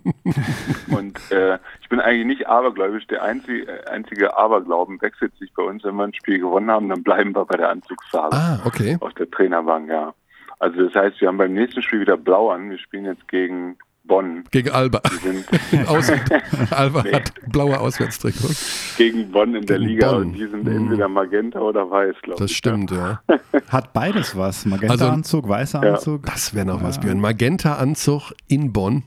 und 0.91 1.19
äh, 1.31 1.59
ich 1.81 1.89
bin 1.89 2.01
eigentlich 2.01 2.27
nicht 2.27 2.49
abergläubisch. 2.49 3.07
Der 3.07 3.23
einzige, 3.23 3.69
äh, 3.69 3.89
einzige 3.89 4.37
Aberglauben 4.37 5.01
wechselt 5.01 5.33
sich 5.39 5.53
bei 5.55 5.63
uns, 5.63 5.85
wenn 5.85 5.95
wir 5.95 6.05
ein 6.05 6.15
Spiel 6.15 6.41
gewonnen 6.41 6.73
haben, 6.73 6.89
dann 6.89 7.05
bleiben 7.05 7.37
wir 7.37 7.45
bei 7.45 7.57
der 7.57 7.71
Anzugsfarbe 7.71 8.37
Ah, 8.37 8.61
okay. 8.65 8.97
auf 8.99 9.15
der 9.15 9.31
Trainerbank, 9.31 9.89
ja. 9.89 10.13
Also 10.59 10.85
das 10.85 10.95
heißt, 10.95 11.21
wir 11.21 11.29
haben 11.29 11.39
beim 11.39 11.55
nächsten 11.55 11.83
Spiel 11.83 12.01
wieder 12.01 12.17
blau 12.17 12.51
an. 12.51 12.69
Wir 12.69 12.79
spielen 12.79 13.05
jetzt 13.05 13.29
gegen 13.29 13.77
Bonn. 14.05 14.45
Gegen 14.51 14.71
Alba. 14.71 15.01
Alba 16.71 17.03
Nee. 17.03 17.13
hat 17.13 17.33
blaue 17.51 17.79
Auswärtstrikots. 17.79 18.95
gegen 18.97 19.31
Bonn 19.31 19.55
in 19.55 19.67
der 19.67 19.79
Gegen 19.79 19.89
Liga 19.91 20.13
Bonn. 20.13 20.23
und 20.23 20.33
die 20.35 20.47
sind 20.47 20.65
Mhm. 20.65 20.77
entweder 20.77 21.09
magenta 21.09 21.61
oder 21.61 21.91
weiß, 21.91 22.17
glaube 22.23 22.41
Das 22.41 22.51
ich. 22.51 22.57
stimmt, 22.57 22.91
ja. 22.91 23.21
Hat 23.69 23.93
beides 23.93 24.37
was. 24.37 24.65
Also- 24.67 24.69
Magenta-Anzug, 24.71 25.49
weißer 25.49 25.83
Ja. 25.85 25.95
Anzug. 25.95 26.27
Das 26.27 26.55
wäre 26.55 26.67
noch 26.67 26.83
was, 26.83 27.01
Björn. 27.01 27.21
Magenta-Anzug 27.21 28.33
in 28.49 28.73
Bonn. 28.73 29.05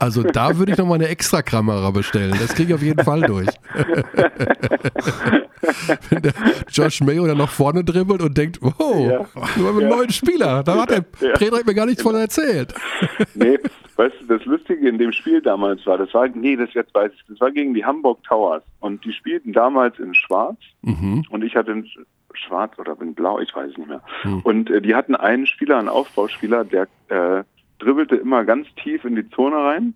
Also 0.00 0.22
da 0.22 0.56
würde 0.58 0.72
ich 0.72 0.78
noch 0.78 0.86
mal 0.86 0.94
eine 0.94 1.08
extra 1.08 1.42
Kamera 1.42 1.90
bestellen. 1.90 2.30
Das 2.38 2.54
kriege 2.54 2.68
ich 2.70 2.74
auf 2.74 2.82
jeden 2.82 3.02
Fall 3.04 3.20
durch. 3.22 3.48
Wenn 6.10 6.22
der 6.22 6.32
Josh 6.70 7.00
Mayo 7.00 7.26
dann 7.26 7.38
noch 7.38 7.50
vorne 7.50 7.82
dribbelt 7.84 8.22
und 8.22 8.36
denkt, 8.38 8.58
wow, 8.60 9.10
Ja. 9.10 9.26
wir 9.56 9.66
haben 9.66 9.78
einen 9.78 9.90
Ja. 9.90 9.96
neuen 9.96 10.10
Spieler. 10.10 10.62
Da 10.62 10.82
hat 10.82 10.90
der 10.90 11.04
Ja. 11.20 11.32
Trainer 11.34 11.58
mir 11.64 11.74
gar 11.74 11.86
nichts 11.86 12.02
von 12.02 12.14
erzählt. 12.14 12.72
Nee, 13.34 13.58
weißt 13.96 14.14
du, 14.20 14.26
das 14.38 14.44
Lustige 14.46 14.88
in 14.88 14.98
dem 14.98 15.12
Spiel 15.12 15.40
damals 15.42 15.84
war, 15.86 15.98
das 15.98 16.12
war, 16.14 16.28
nee, 16.28 16.56
das 16.56 16.72
jetzt 16.74 16.94
weiß 16.94 17.10
ich, 17.14 17.24
das 17.28 17.40
war 17.40 17.50
gegen 17.50 17.74
die 17.74 17.84
Hamburg 17.84 18.22
Towers 18.22 18.62
und 18.80 19.04
die 19.04 19.12
spielten 19.12 19.52
damals 19.52 19.98
in 19.98 20.14
Schwarz 20.14 20.58
Mhm. 20.82 21.24
und 21.30 21.42
ich 21.42 21.56
hatte 21.56 21.72
in 21.72 21.84
Sch- 21.84 21.98
Schwarz 22.34 22.78
oder 22.78 22.96
in 23.00 23.14
Blau, 23.14 23.40
ich 23.40 23.54
weiß 23.54 23.70
es 23.72 23.76
nicht 23.78 23.88
mehr. 23.88 24.02
Hm. 24.22 24.40
Und 24.42 24.70
äh, 24.70 24.80
die 24.80 24.94
hatten 24.94 25.16
einen 25.16 25.46
Spieler, 25.46 25.78
einen 25.78 25.88
Aufbauspieler, 25.88 26.64
der 26.64 26.86
äh, 27.08 27.42
dribbelte 27.78 28.16
immer 28.16 28.44
ganz 28.44 28.66
tief 28.82 29.04
in 29.04 29.16
die 29.16 29.28
Zone 29.30 29.56
rein 29.56 29.94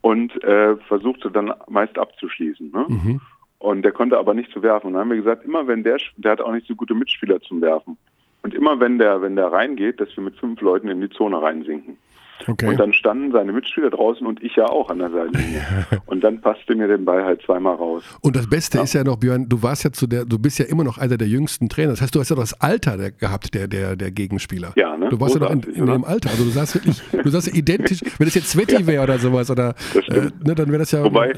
und 0.00 0.42
äh, 0.44 0.76
versuchte 0.76 1.30
dann 1.30 1.52
meist 1.68 1.98
abzuschließen. 1.98 2.70
Ne? 2.70 2.86
Mhm. 2.88 3.20
Und 3.58 3.82
der 3.82 3.92
konnte 3.92 4.18
aber 4.18 4.34
nicht 4.34 4.50
zu 4.52 4.62
werfen. 4.62 4.88
Und 4.88 4.92
dann 4.94 5.02
haben 5.02 5.10
wir 5.10 5.18
gesagt, 5.18 5.44
immer 5.44 5.66
wenn 5.66 5.82
der, 5.82 5.98
der 6.16 6.32
hat 6.32 6.40
auch 6.40 6.52
nicht 6.52 6.66
so 6.66 6.74
gute 6.74 6.94
Mitspieler 6.94 7.40
zum 7.42 7.60
Werfen. 7.60 7.98
Und 8.42 8.54
immer 8.54 8.80
wenn 8.80 8.98
der, 8.98 9.20
wenn 9.20 9.36
der 9.36 9.52
reingeht, 9.52 10.00
dass 10.00 10.16
wir 10.16 10.24
mit 10.24 10.36
fünf 10.36 10.60
Leuten 10.62 10.88
in 10.88 11.00
die 11.00 11.10
Zone 11.10 11.40
reinsinken. 11.42 11.98
Okay. 12.46 12.68
Und 12.68 12.78
dann 12.78 12.92
standen 12.92 13.32
seine 13.32 13.52
Mitspieler 13.52 13.90
draußen 13.90 14.26
und 14.26 14.42
ich 14.42 14.56
ja 14.56 14.66
auch 14.66 14.90
an 14.90 14.98
der 14.98 15.10
Seitenlinie. 15.10 15.62
und 16.06 16.22
dann 16.22 16.40
passte 16.40 16.74
mir 16.74 16.88
den 16.88 17.04
Ball 17.04 17.24
halt 17.24 17.42
zweimal 17.42 17.76
raus. 17.76 18.04
Und 18.22 18.36
das 18.36 18.48
Beste 18.48 18.78
ist 18.80 18.92
ja 18.92 19.04
noch, 19.04 19.16
Björn, 19.16 19.48
du 19.48 19.62
warst 19.62 19.84
ja 19.84 19.92
zu 19.92 20.06
der, 20.06 20.24
du 20.24 20.38
bist 20.38 20.58
ja 20.58 20.66
immer 20.66 20.84
noch 20.84 20.98
einer 20.98 21.16
der 21.16 21.28
jüngsten 21.28 21.68
Trainer. 21.68 21.90
Das 21.90 22.02
heißt, 22.02 22.14
du 22.14 22.20
hast 22.20 22.30
ja 22.30 22.36
doch 22.36 22.42
das 22.42 22.60
Alter 22.60 22.96
der, 22.96 23.10
gehabt, 23.10 23.54
der, 23.54 23.68
der, 23.68 23.96
der 23.96 24.10
Gegenspieler. 24.10 24.72
Ja, 24.76 24.96
ne? 24.96 25.08
Du 25.08 25.20
warst 25.20 25.34
ja 25.34 25.40
noch 25.40 25.50
in, 25.50 25.60
Großartig, 25.60 25.80
in 25.80 25.86
dem 25.86 26.04
Alter. 26.04 26.30
Also 26.30 26.44
du 26.44 26.50
sahst 26.50 26.74
wirklich, 26.74 27.02
du 27.10 27.28
sahst 27.28 27.48
ja 27.48 27.54
identisch, 27.54 28.00
wenn 28.18 28.26
das 28.26 28.34
jetzt 28.34 28.50
Sveti 28.50 28.86
wäre 28.86 29.02
oder 29.02 29.18
sowas, 29.18 29.50
oder 29.50 29.74
äh, 29.94 30.30
ne, 30.44 30.54
dann 30.54 30.68
wäre 30.68 30.78
das 30.78 30.90
ja. 30.92 31.04
Wobei, 31.04 31.32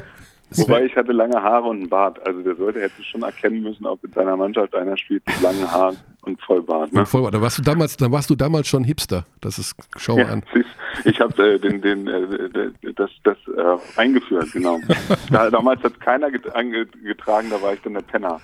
wobei 0.51 0.85
ich 0.85 0.95
hatte 0.95 1.11
lange 1.11 1.41
Haare 1.41 1.67
und 1.67 1.77
einen 1.77 1.89
Bart. 1.89 2.25
Also 2.25 2.41
der 2.41 2.55
sollte 2.55 2.81
hätte 2.81 3.03
schon 3.03 3.23
erkennen 3.23 3.61
müssen, 3.61 3.85
ob 3.85 4.03
in 4.03 4.11
seiner 4.11 4.37
Mannschaft 4.37 4.75
einer 4.75 4.97
spielt 4.97 5.25
mit 5.27 5.41
langen 5.41 5.69
Haaren 5.71 5.97
und 6.23 6.41
Vollbart. 6.41 6.91
Ne? 6.93 7.01
Und 7.01 7.05
voll, 7.07 7.29
da 7.31 7.41
warst 7.41 7.57
du 7.57 7.61
damals, 7.61 7.97
da 7.97 8.11
warst 8.11 8.29
du 8.29 8.35
damals 8.35 8.67
schon 8.67 8.83
Hipster. 8.83 9.25
Das 9.41 9.57
ist, 9.59 9.75
schau 9.97 10.15
mal 10.15 10.21
Ja, 10.23 10.29
an. 10.33 10.43
siehst, 10.53 10.69
ich 11.05 11.19
habe 11.19 11.53
äh, 11.53 11.59
den, 11.59 11.81
den, 11.81 12.07
äh, 12.07 12.71
das, 12.95 13.09
das 13.23 13.37
äh, 13.55 13.99
eingeführt, 13.99 14.51
genau. 14.53 14.79
Da, 15.31 15.49
damals 15.49 15.81
hat 15.83 15.99
keiner 15.99 16.29
getragen, 16.31 17.49
da 17.49 17.61
war 17.61 17.73
ich 17.73 17.81
dann 17.81 17.93
der 17.93 18.01
Penner. 18.01 18.39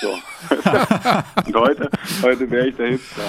So. 0.00 0.08
Und 1.46 1.56
heute, 1.56 1.90
heute 2.22 2.50
wäre 2.50 2.68
ich 2.68 2.76
der 2.76 2.88
Hipster. 2.88 3.22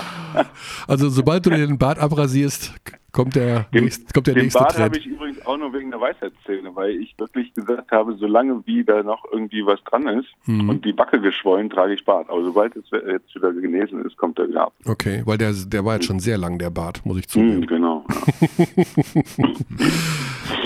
Also 0.87 1.09
sobald 1.09 1.45
du 1.45 1.49
dir 1.49 1.67
den 1.67 1.77
Bart 1.77 1.99
abrasierst, 1.99 2.73
kommt 3.11 3.35
der, 3.35 3.65
Den, 3.73 3.83
nächst, 3.85 4.13
kommt 4.13 4.27
der 4.27 4.35
den 4.35 4.43
nächste 4.43 4.59
Bart 4.59 4.79
habe 4.79 4.97
ich 4.97 5.05
übrigens 5.05 5.45
auch 5.45 5.57
nur 5.57 5.73
wegen 5.73 5.91
der 5.91 5.99
Weisheitszähne, 5.99 6.73
weil 6.75 6.91
ich 6.91 7.13
wirklich 7.17 7.53
gesagt 7.53 7.91
habe, 7.91 8.15
solange 8.15 8.65
wie 8.65 8.83
da 8.85 9.03
noch 9.03 9.25
irgendwie 9.31 9.65
was 9.65 9.83
dran 9.83 10.07
ist 10.07 10.29
Mhm. 10.45 10.69
und 10.69 10.85
die 10.85 10.93
Backe 10.93 11.19
geschwollen, 11.19 11.69
trage 11.69 11.93
ich 11.93 12.05
Bart. 12.05 12.29
Aber 12.29 12.43
sobald 12.43 12.75
es 12.77 12.85
jetzt 12.91 13.35
wieder 13.35 13.51
genesen 13.91 14.05
ist, 14.09 14.17
kommt 14.17 14.39
er 14.39 14.47
wieder 14.47 14.63
ab. 14.63 14.73
Okay, 14.85 15.21
weil 15.25 15.37
der, 15.37 15.53
der 15.53 15.85
war 15.85 15.95
jetzt 15.95 16.05
schon 16.05 16.19
sehr 16.19 16.37
lang, 16.37 16.57
der 16.59 16.69
Bart, 16.69 17.05
muss 17.05 17.17
ich 17.17 17.25
Mhm, 17.27 17.29
zugeben. 17.29 17.67
genau. 17.67 18.05
Ja. 18.09 19.47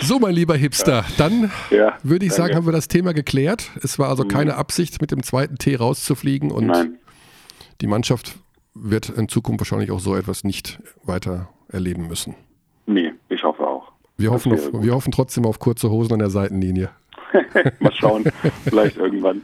So, 0.01 0.19
mein 0.19 0.33
lieber 0.35 0.55
Hipster, 0.55 1.05
dann 1.17 1.51
Ja, 1.71 1.97
würde 2.03 2.25
ich 2.25 2.31
sagen, 2.33 2.49
danke. 2.49 2.57
haben 2.57 2.65
wir 2.67 2.71
das 2.73 2.87
Thema 2.87 3.13
geklärt. 3.13 3.71
Es 3.81 3.97
war 3.99 4.09
also 4.09 4.23
keine 4.25 4.55
Absicht, 4.55 5.01
mit 5.01 5.11
dem 5.11 5.23
zweiten 5.23 5.57
T 5.57 5.75
rauszufliegen 5.75 6.51
und 6.51 6.67
Nein. 6.67 6.95
die 7.81 7.87
Mannschaft 7.87 8.35
wird 8.73 9.09
in 9.09 9.29
Zukunft 9.29 9.61
wahrscheinlich 9.61 9.91
auch 9.91 9.99
so 9.99 10.15
etwas 10.15 10.43
nicht 10.43 10.79
weiter 11.03 11.49
erleben 11.69 12.07
müssen. 12.07 12.35
Nee, 12.85 13.13
ich 13.29 13.43
hoffe 13.43 13.65
auch. 13.65 13.91
Wir 14.17 14.31
hoffen, 14.31 14.53
auf, 14.53 14.69
wir 14.73 14.93
hoffen 14.93 15.11
trotzdem 15.11 15.45
auf 15.45 15.59
kurze 15.59 15.89
Hosen 15.89 16.13
an 16.13 16.19
der 16.19 16.29
Seitenlinie. 16.29 16.89
Mal 17.79 17.93
schauen, 17.93 18.23
vielleicht 18.63 18.97
irgendwann. 18.97 19.41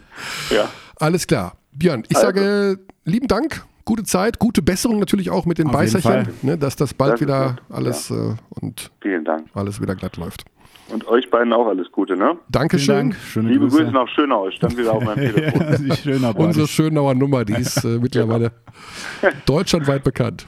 Ja. 0.50 0.70
Alles 0.98 1.28
klar. 1.28 1.56
Björn, 1.74 2.04
ich 2.10 2.16
Also. 2.18 2.28
sage 2.28 2.80
lieben 3.06 3.28
Dank, 3.28 3.64
gute 3.86 4.04
Zeit, 4.04 4.40
gute 4.40 4.62
Besserung 4.62 5.00
natürlich 5.00 5.30
auch 5.30 5.46
mit 5.46 5.58
den 5.58 5.68
Auf 5.68 5.74
Beißerchen, 5.74 6.28
ne, 6.42 6.58
dass 6.58 6.76
das 6.76 6.94
bald 6.94 7.14
Das 7.14 7.22
wieder 7.22 7.58
alles 7.70 8.10
äh, 8.12 8.36
und 8.50 8.92
Vielen 9.02 9.26
Dank. 9.26 9.46
alles 9.54 9.82
wieder 9.82 9.96
glatt 9.96 10.18
läuft. 10.18 10.44
Und 10.90 11.08
euch 11.08 11.30
beiden 11.30 11.54
auch 11.54 11.68
alles 11.68 11.90
Gute, 11.92 12.18
ne? 12.18 12.38
Dankeschön. 12.50 12.96
Dank. 13.12 13.16
Schöne 13.16 13.50
Liebe 13.50 13.66
Grüße. 13.68 13.78
Grüße 13.84 13.92
nach 13.94 14.08
Schönau, 14.10 14.52
stand 14.52 14.78
wieder 14.78 14.92
auf 14.92 15.04
meinem 15.04 15.20
Telefon. 15.34 16.22
ja. 16.22 16.30
Unsere 16.32 16.68
Schönauer 16.68 17.14
Nummer, 17.16 17.46
die 17.46 17.54
ist 17.54 17.84
äh, 17.86 17.98
mittlerweile 18.00 18.52
deutschlandweit 19.46 20.04
bekannt. 20.04 20.48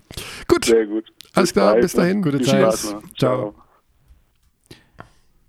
Gut, 0.50 0.66
Sehr 0.66 0.86
gut. 0.86 1.06
alles 1.34 1.54
klar, 1.54 1.76
bis 1.76 1.94
dahin. 1.94 2.18
ne? 2.20 2.24
Gute 2.32 2.42
Zeit. 2.42 2.60
Spaß 2.62 2.94
noch. 2.94 3.04
Ciao. 3.18 3.56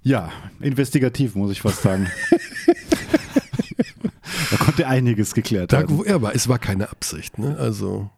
Ja, 0.03 0.29
investigativ, 0.61 1.35
muss 1.35 1.51
ich 1.51 1.61
fast 1.63 1.83
sagen. 1.83 2.07
da 4.51 4.57
konnte 4.57 4.87
einiges 4.87 5.35
geklärt 5.35 5.73
Da, 5.73 5.79
werden. 5.81 5.97
wo 5.99 6.05
er 6.05 6.21
war, 6.23 6.35
es 6.35 6.49
war 6.49 6.59
keine 6.59 6.91
Absicht. 6.91 7.39
Ne? 7.39 7.57
Also 7.59 8.11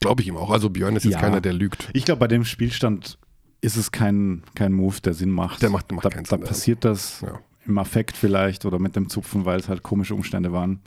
glaube 0.00 0.22
ich 0.22 0.28
ihm 0.28 0.36
auch. 0.36 0.50
Also 0.50 0.70
Björn 0.70 0.96
ist 0.96 1.04
jetzt 1.04 1.14
Ja. 1.14 1.20
keiner, 1.20 1.40
der 1.40 1.52
lügt. 1.52 1.88
Ich 1.92 2.04
glaube, 2.04 2.20
bei 2.20 2.28
dem 2.28 2.44
Spielstand 2.44 3.18
ist 3.60 3.76
es 3.76 3.92
kein, 3.92 4.42
kein 4.54 4.72
Move, 4.72 5.00
der 5.02 5.14
Sinn 5.14 5.30
macht. 5.30 5.62
Der 5.62 5.70
macht- 5.70 5.90
macht 5.92 6.04
da, 6.04 6.10
keinen 6.10 6.24
da 6.24 6.30
Sinn, 6.30 6.40
ja. 6.40 6.46
passiert 6.46 6.84
das. 6.84 7.20
Ja. 7.22 7.38
im 7.66 7.76
Affekt 7.78 8.16
vielleicht 8.16 8.64
oder 8.64 8.78
mit 8.78 8.96
dem 8.96 9.08
Zupfen, 9.10 9.44
weil 9.44 9.60
es 9.60 9.68
halt 9.68 9.82
komische 9.82 10.14
Umstände 10.14 10.50
waren. 10.50 10.80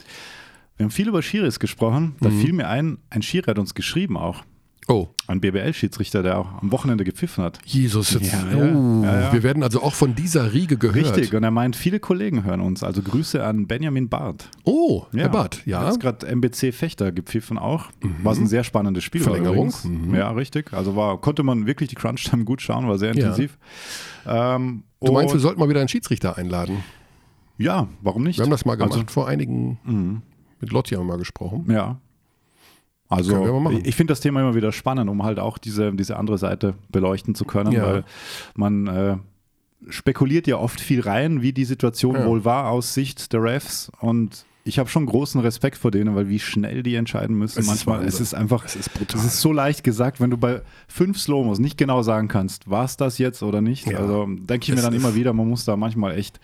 Wir 0.76 0.86
haben 0.86 0.92
viel 0.92 1.08
über 1.08 1.22
Schiris 1.22 1.60
gesprochen. 1.60 2.16
Da 2.20 2.30
fiel 2.32 2.52
mir 2.52 2.68
ein, 2.68 2.98
ein 3.12 3.22
Schiri 3.22 3.46
hat 3.46 3.60
uns 3.60 3.74
geschrieben 3.76 4.18
auch. 4.18 4.44
Oh, 4.90 5.08
Ein 5.28 5.40
BBL-Schiedsrichter, 5.40 6.24
der 6.24 6.38
auch 6.38 6.62
am 6.62 6.72
Wochenende 6.74 7.04
gepfiffen 7.06 7.44
hat. 7.44 7.60
Jesus. 7.64 8.12
Jetzt, 8.12 8.34
Ja, 8.34 8.44
oh, 8.54 9.02
ja, 9.04 9.22
ja. 9.22 9.34
Wir 9.34 9.42
werden 9.44 9.64
also 9.64 9.82
auch 9.82 9.94
von 9.94 10.14
dieser 10.16 10.52
Riege 10.54 10.78
gehört. 10.78 11.16
Richtig, 11.16 11.34
und 11.34 11.44
er 11.44 11.52
meint, 11.52 11.76
viele 11.78 12.00
Kollegen 12.02 12.44
hören 12.44 12.60
uns. 12.60 12.84
Also 12.84 13.02
Grüße 13.02 13.44
an 13.46 13.66
Benjamin 13.68 14.10
Barth. 14.10 14.50
Oh, 14.66 15.06
Herr 15.14 15.30
Barth, 15.30 15.62
Er 15.66 15.72
ja. 15.72 15.80
Mhm. 15.82 15.86
hat 15.86 16.00
gerade 16.02 16.28
MBC 16.28 16.74
Fechter 16.74 17.12
gepfiffen 17.14 17.58
auch. 17.58 17.86
War 18.24 18.36
ein 18.36 18.48
sehr 18.48 18.64
spannendes 18.66 19.04
Spiel. 19.06 19.22
Verlängerung. 19.22 19.74
Mhm. 19.84 20.16
Ja, 20.16 20.32
richtig. 20.32 20.74
Also 20.74 20.96
war, 20.98 21.20
konnte 21.22 21.44
man 21.44 21.66
wirklich 21.66 21.88
die 21.90 21.96
Crunch-Time 21.96 22.44
gut 22.44 22.62
schauen, 22.62 22.88
war 22.88 22.98
sehr 22.98 23.14
Ja. 23.16 23.24
intensiv. 23.28 23.58
Ähm, 24.26 24.84
Du 25.02 25.12
meinst, 25.12 25.34
wir 25.34 25.40
sollten 25.42 25.60
mal 25.60 25.68
wieder 25.70 25.80
einen 25.82 25.90
Schiedsrichter 25.90 26.38
einladen? 26.38 26.78
Ja, 27.58 27.88
warum 28.02 28.24
nicht? 28.24 28.38
Wir 28.40 28.44
haben 28.44 28.52
das 28.52 28.66
mal 28.66 28.76
gemacht 28.76 28.94
Also, 28.94 29.06
vor 29.08 29.28
einigen. 29.28 30.22
Mit 30.60 30.72
Lotti 30.72 30.96
haben 30.96 31.02
wir 31.06 31.14
mal 31.14 31.18
gesprochen. 31.20 31.66
ja. 31.70 32.00
Also 33.18 33.70
ich, 33.84 33.96
finde 33.96 34.12
das 34.12 34.20
Thema 34.20 34.42
immer 34.42 34.56
wieder 34.56 34.72
spannend, 34.72 35.10
um 35.10 35.24
halt 35.24 35.40
auch 35.40 35.58
diese, 35.58 35.92
diese 35.94 36.18
andere 36.18 36.38
Seite 36.38 36.74
beleuchten 36.92 37.36
zu 37.36 37.46
können, 37.46 37.72
Ja. 37.72 37.86
weil 37.86 38.04
man 38.56 38.88
äh, 38.88 39.18
spekuliert 39.90 40.48
ja 40.48 40.58
oft 40.58 40.80
viel 40.80 41.02
rein, 41.02 41.42
wie 41.42 41.54
die 41.54 41.66
Situation 41.66 42.16
Ja. 42.16 42.26
wohl 42.26 42.46
war 42.46 42.70
aus 42.70 42.94
Sicht 42.94 43.34
der 43.34 43.44
Refs 43.44 43.92
und 44.00 44.46
ich 44.66 44.80
habe 44.80 44.88
schon 44.88 45.06
großen 45.06 45.42
Respekt 45.42 45.76
vor 45.78 45.92
denen, 45.92 46.16
weil 46.16 46.30
wie 46.30 46.40
schnell 46.40 46.84
die 46.84 46.96
entscheiden 46.96 47.38
müssen. 47.38 47.60
Es 47.60 47.66
ist 47.66 47.70
Manchmal, 47.70 47.98
es 48.00 48.06
Wahnsinn. 48.06 48.24
ist 48.24 48.34
einfach, 48.34 48.64
Es 48.64 48.78
ist 48.78 48.94
brutal. 48.94 49.20
es 49.20 49.26
ist 49.26 49.42
so 49.42 49.52
leicht 49.52 49.84
gesagt, 49.84 50.22
wenn 50.22 50.30
du 50.30 50.38
bei 50.38 50.62
fünf 50.88 51.20
Slomos 51.20 51.60
nicht 51.60 51.78
genau 51.78 52.02
sagen 52.02 52.30
kannst, 52.30 52.70
war 52.70 52.86
es 52.86 52.96
das 52.96 53.18
jetzt 53.18 53.44
oder 53.44 53.60
nicht. 53.60 53.88
Ja. 53.88 53.98
Also 53.98 54.26
denke 54.26 54.64
ich 54.64 54.70
mir 54.70 54.76
Es 54.76 54.84
dann 54.84 54.94
ist- 54.94 55.04
immer 55.04 55.16
wieder, 55.16 55.34
man 55.34 55.50
muss 55.50 55.66
da 55.66 55.76
manchmal 55.76 56.18
echt 56.18 56.40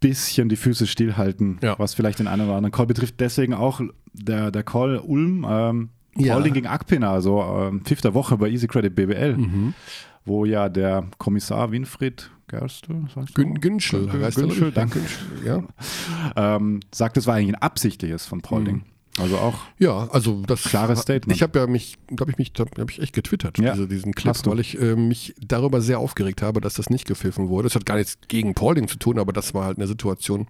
bisschen 0.00 0.48
die 0.48 0.56
Füße 0.56 0.86
stillhalten, 0.86 1.58
Ja. 1.62 1.78
was 1.78 1.94
vielleicht 1.94 2.18
den 2.18 2.26
einen 2.26 2.42
oder 2.46 2.56
anderen 2.56 2.72
Call 2.72 2.86
betrifft. 2.86 3.14
Deswegen 3.20 3.54
auch 3.54 3.80
der, 4.12 4.50
der 4.50 4.62
Call 4.62 4.98
Ulm, 4.98 5.46
ähm, 5.48 5.88
Ja. 6.16 6.34
Holding 6.34 6.52
gegen 6.52 6.66
Akpina, 6.66 7.10
also 7.12 7.42
ähm, 7.42 7.84
fünfter 7.84 8.12
Woche 8.14 8.36
bei 8.36 8.48
Easy 8.50 8.66
Credit 8.66 8.94
BBL, 8.94 9.36
Mhm. 9.36 9.74
wo 10.26 10.44
ja 10.44 10.68
der 10.68 11.06
Kommissar 11.18 11.70
Winfried 11.72 12.30
Gerstl? 12.48 13.06
Gün, 13.34 13.54
Günschel, 13.60 14.06
danke. 14.06 15.00
Günschel, 15.00 15.46
Ja. 15.46 15.62
ähm, 16.56 16.80
sagt, 16.92 17.16
es 17.16 17.26
war 17.26 17.36
eigentlich 17.36 17.48
ein 17.56 17.62
absichtliches 17.62 18.26
von 18.26 18.42
Paulding. 18.42 18.76
Mhm. 18.76 18.82
Also 19.18 19.36
auch 19.36 19.54
ja, 19.78 20.08
also 20.10 20.42
das 20.46 20.62
Klares 20.62 21.00
Statement. 21.00 21.36
Ich 21.36 21.42
habe 21.42 21.58
ja 21.58 21.66
mich, 21.66 21.98
glaube 22.08 22.32
ich, 22.32 22.38
mich, 22.38 22.52
habe 22.58 22.90
ich 22.90 22.98
echt 23.00 23.12
getwittert, 23.12 23.58
Ja, 23.58 23.72
diese, 23.72 23.86
diesen 23.86 24.14
Clip, 24.14 24.34
weil 24.46 24.58
ich 24.60 24.80
äh, 24.80 24.96
mich 24.96 25.34
darüber 25.38 25.82
sehr 25.82 25.98
aufgeregt 25.98 26.40
habe, 26.40 26.62
dass 26.62 26.74
das 26.74 26.88
nicht 26.88 27.06
gepfiffen 27.06 27.48
wurde. 27.48 27.68
Es 27.68 27.74
hat 27.74 27.84
gar 27.84 27.96
nichts 27.96 28.16
gegen 28.28 28.54
Paulding 28.54 28.88
zu 28.88 28.96
tun, 28.98 29.18
aber 29.18 29.34
das 29.34 29.52
war 29.52 29.66
halt 29.66 29.76
eine 29.76 29.86
Situation. 29.86 30.46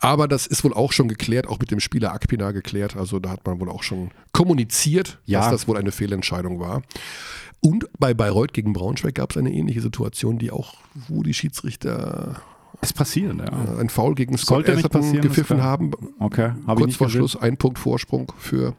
Aber 0.00 0.28
das 0.28 0.46
ist 0.46 0.64
wohl 0.64 0.74
auch 0.74 0.92
schon 0.92 1.08
geklärt, 1.08 1.46
auch 1.48 1.58
mit 1.58 1.70
dem 1.70 1.80
Spieler 1.80 2.12
Akpina 2.12 2.52
geklärt. 2.52 2.94
Also 2.94 3.20
da 3.20 3.30
hat 3.30 3.46
man 3.46 3.58
wohl 3.58 3.70
auch 3.70 3.82
schon 3.82 4.10
kommuniziert, 4.32 5.18
Ja. 5.24 5.40
dass 5.40 5.50
das 5.50 5.68
wohl 5.68 5.78
eine 5.78 5.90
Fehlentscheidung 5.92 6.60
war. 6.60 6.82
Und 7.60 7.86
bei 7.98 8.12
Bayreuth 8.14 8.52
gegen 8.52 8.74
Braunschweig 8.74 9.14
gab 9.14 9.30
es 9.30 9.36
eine 9.38 9.52
ähnliche 9.52 9.80
Situation, 9.80 10.38
die 10.38 10.50
auch, 10.50 10.74
wo 11.08 11.22
die 11.22 11.34
Schiedsrichter 11.34 12.42
es 12.80 12.92
passieren, 12.92 13.38
ja. 13.38 13.76
äh, 13.76 13.80
ein 13.80 13.88
Foul 13.88 14.14
gegen 14.14 14.36
Scott 14.38 14.66
Sollte 14.66 14.72
Atherton 14.72 15.14
ist 15.14 15.22
gepfiffen 15.22 15.62
haben. 15.62 15.92
Okay, 16.18 16.52
ich 16.56 16.66
Kurz 16.66 16.96
vor 16.96 17.06
gesehen. 17.08 17.20
Schluss 17.20 17.36
ein 17.36 17.56
Punkt 17.56 17.78
Vorsprung 17.78 18.32
für 18.38 18.74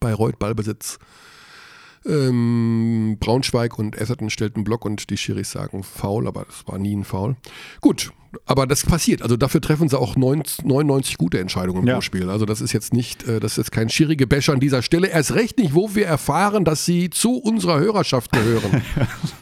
Bayreuth, 0.00 0.38
Ballbesitz. 0.38 0.98
Ähm, 2.06 3.16
Braunschweig 3.18 3.78
und 3.78 3.96
Esserton 3.96 4.30
stellten 4.30 4.64
Block 4.64 4.84
und 4.84 5.10
die 5.10 5.16
Schiris 5.16 5.50
sagen 5.50 5.82
Foul, 5.82 6.28
aber 6.28 6.44
das 6.44 6.66
war 6.66 6.78
nie 6.78 6.94
ein 6.94 7.04
Foul. 7.04 7.36
Gut, 7.80 8.12
aber 8.44 8.66
das 8.66 8.84
passiert. 8.84 9.22
Also 9.22 9.36
dafür 9.36 9.60
treffen 9.60 9.88
sie 9.88 9.98
auch 9.98 10.14
90, 10.16 10.64
99 10.64 11.18
gute 11.18 11.40
Entscheidungen 11.40 11.86
Ja. 11.86 11.94
pro 11.94 12.00
Spiel. 12.02 12.30
Also 12.30 12.46
das 12.46 12.60
ist 12.60 12.72
jetzt 12.72 12.92
nicht, 12.92 13.26
äh, 13.26 13.40
das 13.40 13.52
ist 13.52 13.58
jetzt 13.58 13.72
kein 13.72 13.88
schierige 13.88 14.26
Bäscher 14.26 14.52
an 14.52 14.60
dieser 14.60 14.82
Stelle. 14.82 15.08
Erst 15.08 15.34
recht 15.34 15.58
nicht, 15.58 15.74
wo 15.74 15.94
wir 15.94 16.06
erfahren, 16.06 16.64
dass 16.64 16.84
sie 16.84 17.10
zu 17.10 17.38
unserer 17.38 17.80
Hörerschaft 17.80 18.30
gehören. 18.32 18.82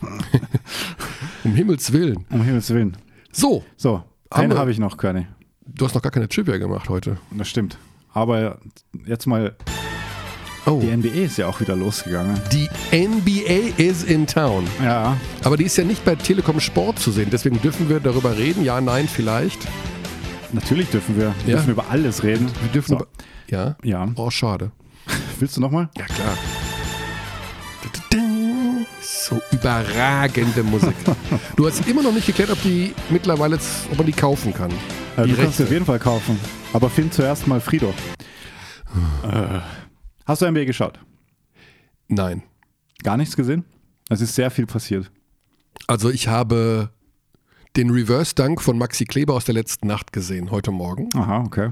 um 1.45 1.55
Himmels 1.55 1.93
Willen. 1.93 2.25
Um 2.31 2.43
Himmels 2.43 2.71
Willen. 2.71 2.97
So, 3.37 3.65
So, 3.77 4.03
einen 4.31 4.53
wir- 4.53 4.59
habe 4.59 4.71
ich 4.71 4.79
noch, 4.79 4.97
Körny. 4.97 5.27
du 5.67 5.85
hast 5.85 5.95
noch 5.95 6.03
gar 6.03 6.13
keine 6.13 6.29
Trivia 6.29 6.57
gemacht 6.59 6.89
heute. 6.89 7.17
Das 7.33 7.49
stimmt. 7.49 7.77
Aber 8.13 8.59
jetzt 9.07 9.27
mal, 9.27 9.57
Oh. 10.67 10.79
die 10.81 10.89
NBA 10.97 11.25
ist 11.25 11.37
ja 11.37 11.49
auch 11.49 11.61
wieder 11.61 11.75
losgegangen. 11.77 12.41
Die 12.53 12.69
NBA 12.93 13.75
is 13.77 14.05
in 14.05 14.27
town. 14.27 14.67
Ja, 14.83 15.17
Aber 15.43 15.57
die 15.57 15.65
ist 15.65 15.77
ja 15.77 15.85
nicht 15.85 16.05
bei 16.05 16.15
Telekom 16.15 16.61
Sport 16.61 16.99
zu 17.01 17.11
sehen. 17.11 17.29
Deswegen 17.31 17.61
dürfen 17.61 17.89
wir 17.89 17.99
darüber 18.01 18.37
reden. 18.39 18.65
Ja, 18.65 18.81
nein, 18.81 19.09
vielleicht. 19.09 19.67
natürlich 20.53 20.89
dürfen 20.91 21.17
wir, 21.19 21.35
Ja. 21.47 21.55
dürfen 21.55 21.67
wir 21.67 21.73
über 21.73 21.91
alles 21.91 22.23
reden. 22.23 22.47
Wir 22.63 22.71
dürfen. 22.73 22.99
So, 22.99 23.07
Ja. 23.49 23.75
ja. 23.83 24.09
Oh, 24.15 24.31
schade. 24.31 24.71
Willst 25.41 25.57
du 25.57 25.61
nochmal? 25.61 25.91
Ja, 25.99 26.05
klar. 26.07 26.39
So 29.29 29.41
überragende 29.53 30.63
Musik. 30.63 30.95
Du 31.57 31.67
hast 31.67 31.87
immer 31.89 32.03
noch 32.03 32.13
nicht 32.13 32.27
geklärt, 32.27 32.51
ob 32.51 32.61
die 32.63 32.93
mittlerweile, 33.11 33.59
ob 33.91 33.97
man 33.97 34.07
die 34.07 34.13
kaufen 34.13 34.53
kann. 34.53 34.71
Äh, 35.17 35.25
Die 35.25 35.31
du 35.33 35.37
kannst 35.37 35.57
sie 35.57 35.63
Rechte. 35.63 35.65
auf 35.65 35.71
jeden 35.71 35.85
Fall 35.87 35.99
kaufen. 35.99 36.39
Aber 36.75 36.91
film 36.91 37.11
zuerst 37.11 37.47
mal 37.47 37.61
Frido. 37.61 37.95
äh, 39.23 39.61
hast 40.27 40.43
du 40.43 40.47
NBA 40.51 40.65
geschaut? 40.65 40.99
Nein. 42.09 42.43
Gar 43.03 43.17
nichts 43.17 43.35
gesehen? 43.37 43.65
Es 44.11 44.21
ist 44.21 44.35
sehr 44.35 44.51
viel 44.51 44.67
passiert. 44.67 45.11
Also 45.87 46.11
ich 46.11 46.29
habe 46.29 46.91
den 47.77 47.91
Reverse 47.91 48.35
Dunk 48.35 48.61
von 48.61 48.77
Maxi 48.77 49.05
Kleber 49.05 49.35
aus 49.35 49.45
der 49.47 49.55
letzten 49.55 49.87
Nacht 49.87 50.13
gesehen, 50.13 50.51
heute 50.51 50.71
Morgen. 50.71 51.09
Aha, 51.15 51.39
okay. 51.47 51.71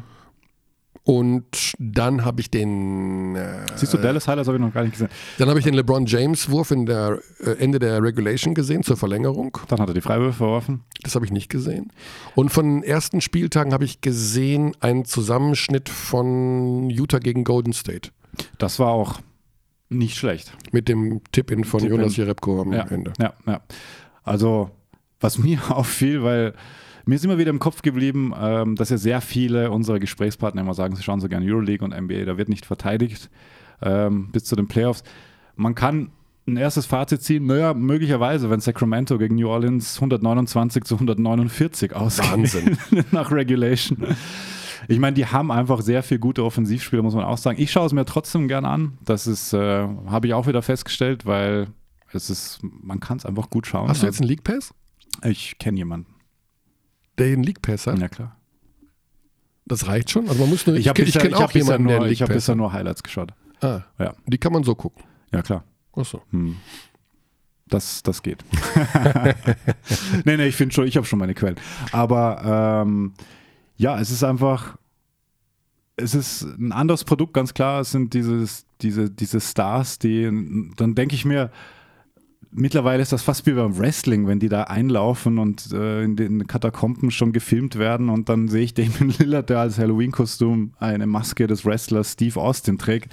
Und 1.04 1.72
dann 1.80 2.24
habe 2.24 2.40
ich 2.40 2.48
den 2.50 3.34
äh, 3.34 3.66
Siehst 3.74 3.92
du, 3.92 3.98
Dallas 3.98 4.28
Highlights 4.28 4.46
habe 4.46 4.58
ich 4.58 4.62
noch 4.62 4.72
gar 4.72 4.82
nicht 4.82 4.92
gesehen. 4.92 5.08
Dann 5.38 5.48
habe 5.48 5.58
ich 5.58 5.64
den 5.64 5.74
LeBron 5.74 6.06
James 6.06 6.48
Wurf 6.48 6.70
in 6.70 6.86
der 6.86 7.18
äh, 7.40 7.50
Ende 7.58 7.80
der 7.80 8.00
Regulation 8.00 8.54
gesehen 8.54 8.84
zur 8.84 8.96
Verlängerung. 8.96 9.58
Dann 9.66 9.80
hat 9.80 9.88
er 9.88 9.94
die 9.94 10.00
Freiwürfe 10.00 10.38
verworfen. 10.38 10.84
Das 11.02 11.16
habe 11.16 11.24
ich 11.24 11.32
nicht 11.32 11.48
gesehen. 11.48 11.92
Und 12.36 12.50
von 12.50 12.66
den 12.66 12.82
ersten 12.84 13.20
Spieltagen 13.20 13.72
habe 13.72 13.84
ich 13.84 14.00
gesehen 14.00 14.76
einen 14.78 15.04
Zusammenschnitt 15.04 15.88
von 15.88 16.88
Utah 16.88 17.18
gegen 17.18 17.42
Golden 17.42 17.72
State 17.72 18.10
Das 18.58 18.78
war 18.78 18.90
auch 18.92 19.18
nicht 19.88 20.16
schlecht. 20.16 20.56
mit 20.70 20.88
dem 20.88 21.20
Tip-In 21.32 21.64
von 21.64 21.80
Tip-In. 21.80 21.96
Jonas 21.96 22.16
Jerebko 22.16 22.62
am 22.62 22.72
Ja, 22.72 22.86
Ende. 22.88 23.12
ja, 23.18 23.32
ja. 23.46 23.60
Also, 24.22 24.70
was 25.20 25.36
mir 25.38 25.58
auffiel, 25.70 26.22
weil 26.22 26.54
mir 27.06 27.16
ist 27.16 27.24
immer 27.24 27.38
wieder 27.38 27.50
im 27.50 27.58
Kopf 27.58 27.82
geblieben, 27.82 28.32
ähm, 28.38 28.76
dass 28.76 28.90
ja 28.90 28.98
sehr 28.98 29.20
viele 29.20 29.70
unserer 29.70 29.98
Gesprächspartner 29.98 30.60
immer 30.60 30.74
sagen, 30.74 30.96
sie 30.96 31.02
schauen 31.02 31.20
so 31.20 31.28
gerne 31.28 31.46
Euroleague 31.46 31.84
und 31.84 31.98
NBA, 31.98 32.24
da 32.24 32.36
wird 32.38 32.48
nicht 32.48 32.66
verteidigt 32.66 33.30
ähm, 33.82 34.30
bis 34.32 34.44
zu 34.44 34.56
den 34.56 34.68
Playoffs. 34.68 35.02
Man 35.56 35.74
kann 35.74 36.10
ein 36.46 36.56
erstes 36.56 36.86
Fazit 36.86 37.22
ziehen, 37.22 37.46
naja, 37.46 37.72
möglicherweise, 37.74 38.50
wenn 38.50 38.60
Sacramento 38.60 39.18
gegen 39.18 39.36
New 39.36 39.48
Orleans 39.48 39.96
129 39.96 40.84
zu 40.84 40.94
149 40.94 41.94
ausgeht. 41.94 42.32
Wahnsinn. 42.32 42.76
nach 43.12 43.30
Regulation. 43.30 43.98
Ich 44.88 44.98
meine, 44.98 45.14
die 45.14 45.26
haben 45.26 45.52
einfach 45.52 45.80
sehr 45.80 46.02
viel 46.02 46.18
gute 46.18 46.44
Offensivspieler, 46.44 47.02
muss 47.02 47.14
man 47.14 47.24
auch 47.24 47.38
sagen. 47.38 47.60
Ich 47.60 47.70
schaue 47.70 47.86
es 47.86 47.92
mir 47.92 48.04
trotzdem 48.04 48.48
gerne 48.48 48.68
an. 48.68 48.98
Das 49.04 49.28
ist, 49.28 49.52
äh, 49.52 49.86
habe 50.06 50.26
ich 50.26 50.34
auch 50.34 50.48
wieder 50.48 50.62
festgestellt, 50.62 51.26
weil 51.26 51.68
es 52.12 52.28
ist, 52.28 52.60
man 52.62 52.98
kann 52.98 53.18
es 53.18 53.26
einfach 53.26 53.48
gut 53.48 53.66
schauen. 53.66 53.88
Hast 53.88 54.02
du 54.02 54.06
jetzt 54.06 54.20
einen 54.20 54.28
League 54.28 54.44
Pass? 54.44 54.74
ich 55.24 55.58
kenne 55.58 55.78
jemanden. 55.78 56.11
Der 57.22 57.32
einen 57.32 57.44
League 57.44 57.62
Pass 57.62 57.86
hat? 57.86 57.98
Ja, 57.98 58.08
klar. 58.08 58.36
Das 59.64 59.86
reicht 59.86 60.10
schon? 60.10 60.28
Also 60.28 60.40
man 60.40 60.50
muss 60.50 60.66
nur, 60.66 60.76
Ich 60.76 60.88
habe 60.88 61.00
ich 61.02 61.14
kenne 61.14 61.28
ich 61.30 61.40
hab 61.40 61.52
bisher, 61.52 61.78
nur, 61.78 62.00
einen 62.02 62.10
ich 62.12 62.20
hab 62.20 62.28
bisher 62.28 62.56
nur 62.56 62.72
Highlights 62.72 63.02
geschaut. 63.02 63.32
Ah, 63.60 63.82
Ja. 63.98 64.14
die 64.26 64.38
kann 64.38 64.52
man 64.52 64.64
so 64.64 64.74
gucken. 64.74 65.04
Ja, 65.32 65.40
klar. 65.42 65.62
Achso. 65.94 66.22
Hm. 66.30 66.56
Das, 67.68 68.02
das 68.02 68.22
geht. 68.22 68.44
nee, 70.24 70.36
nee, 70.36 70.46
ich 70.46 70.56
finde 70.56 70.74
schon, 70.74 70.86
ich 70.86 70.96
habe 70.96 71.06
schon 71.06 71.18
meine 71.20 71.32
Quellen. 71.34 71.56
Aber 71.92 72.82
ähm, 72.84 73.14
ja, 73.76 74.00
es 74.00 74.10
ist 74.10 74.24
einfach, 74.24 74.76
es 75.96 76.14
ist 76.14 76.42
ein 76.42 76.72
anderes 76.72 77.04
Produkt, 77.04 77.34
ganz 77.34 77.54
klar. 77.54 77.80
Es 77.82 77.92
sind 77.92 78.14
dieses, 78.14 78.66
diese, 78.80 79.10
diese 79.10 79.40
Stars, 79.40 79.98
die, 80.00 80.24
dann 80.76 80.94
denke 80.96 81.14
ich 81.14 81.24
mir, 81.24 81.50
mittlerweile 82.52 83.02
ist 83.02 83.12
das 83.12 83.22
fast 83.22 83.46
wie 83.46 83.52
beim 83.52 83.76
Wrestling, 83.78 84.26
wenn 84.26 84.38
die 84.38 84.48
da 84.48 84.64
einlaufen 84.64 85.38
und 85.38 85.72
äh, 85.72 86.02
in 86.02 86.16
den 86.16 86.46
Katakomben 86.46 87.10
schon 87.10 87.32
gefilmt 87.32 87.78
werden 87.78 88.08
und 88.08 88.28
dann 88.28 88.48
sehe 88.48 88.62
ich 88.62 88.74
Damon 88.74 89.08
Lillard, 89.18 89.50
der 89.50 89.60
als 89.60 89.78
Halloween-Kostüm 89.78 90.72
eine 90.78 91.06
Maske 91.06 91.46
des 91.46 91.64
Wrestlers 91.64 92.12
Steve 92.12 92.40
Austin 92.40 92.78
trägt. 92.78 93.12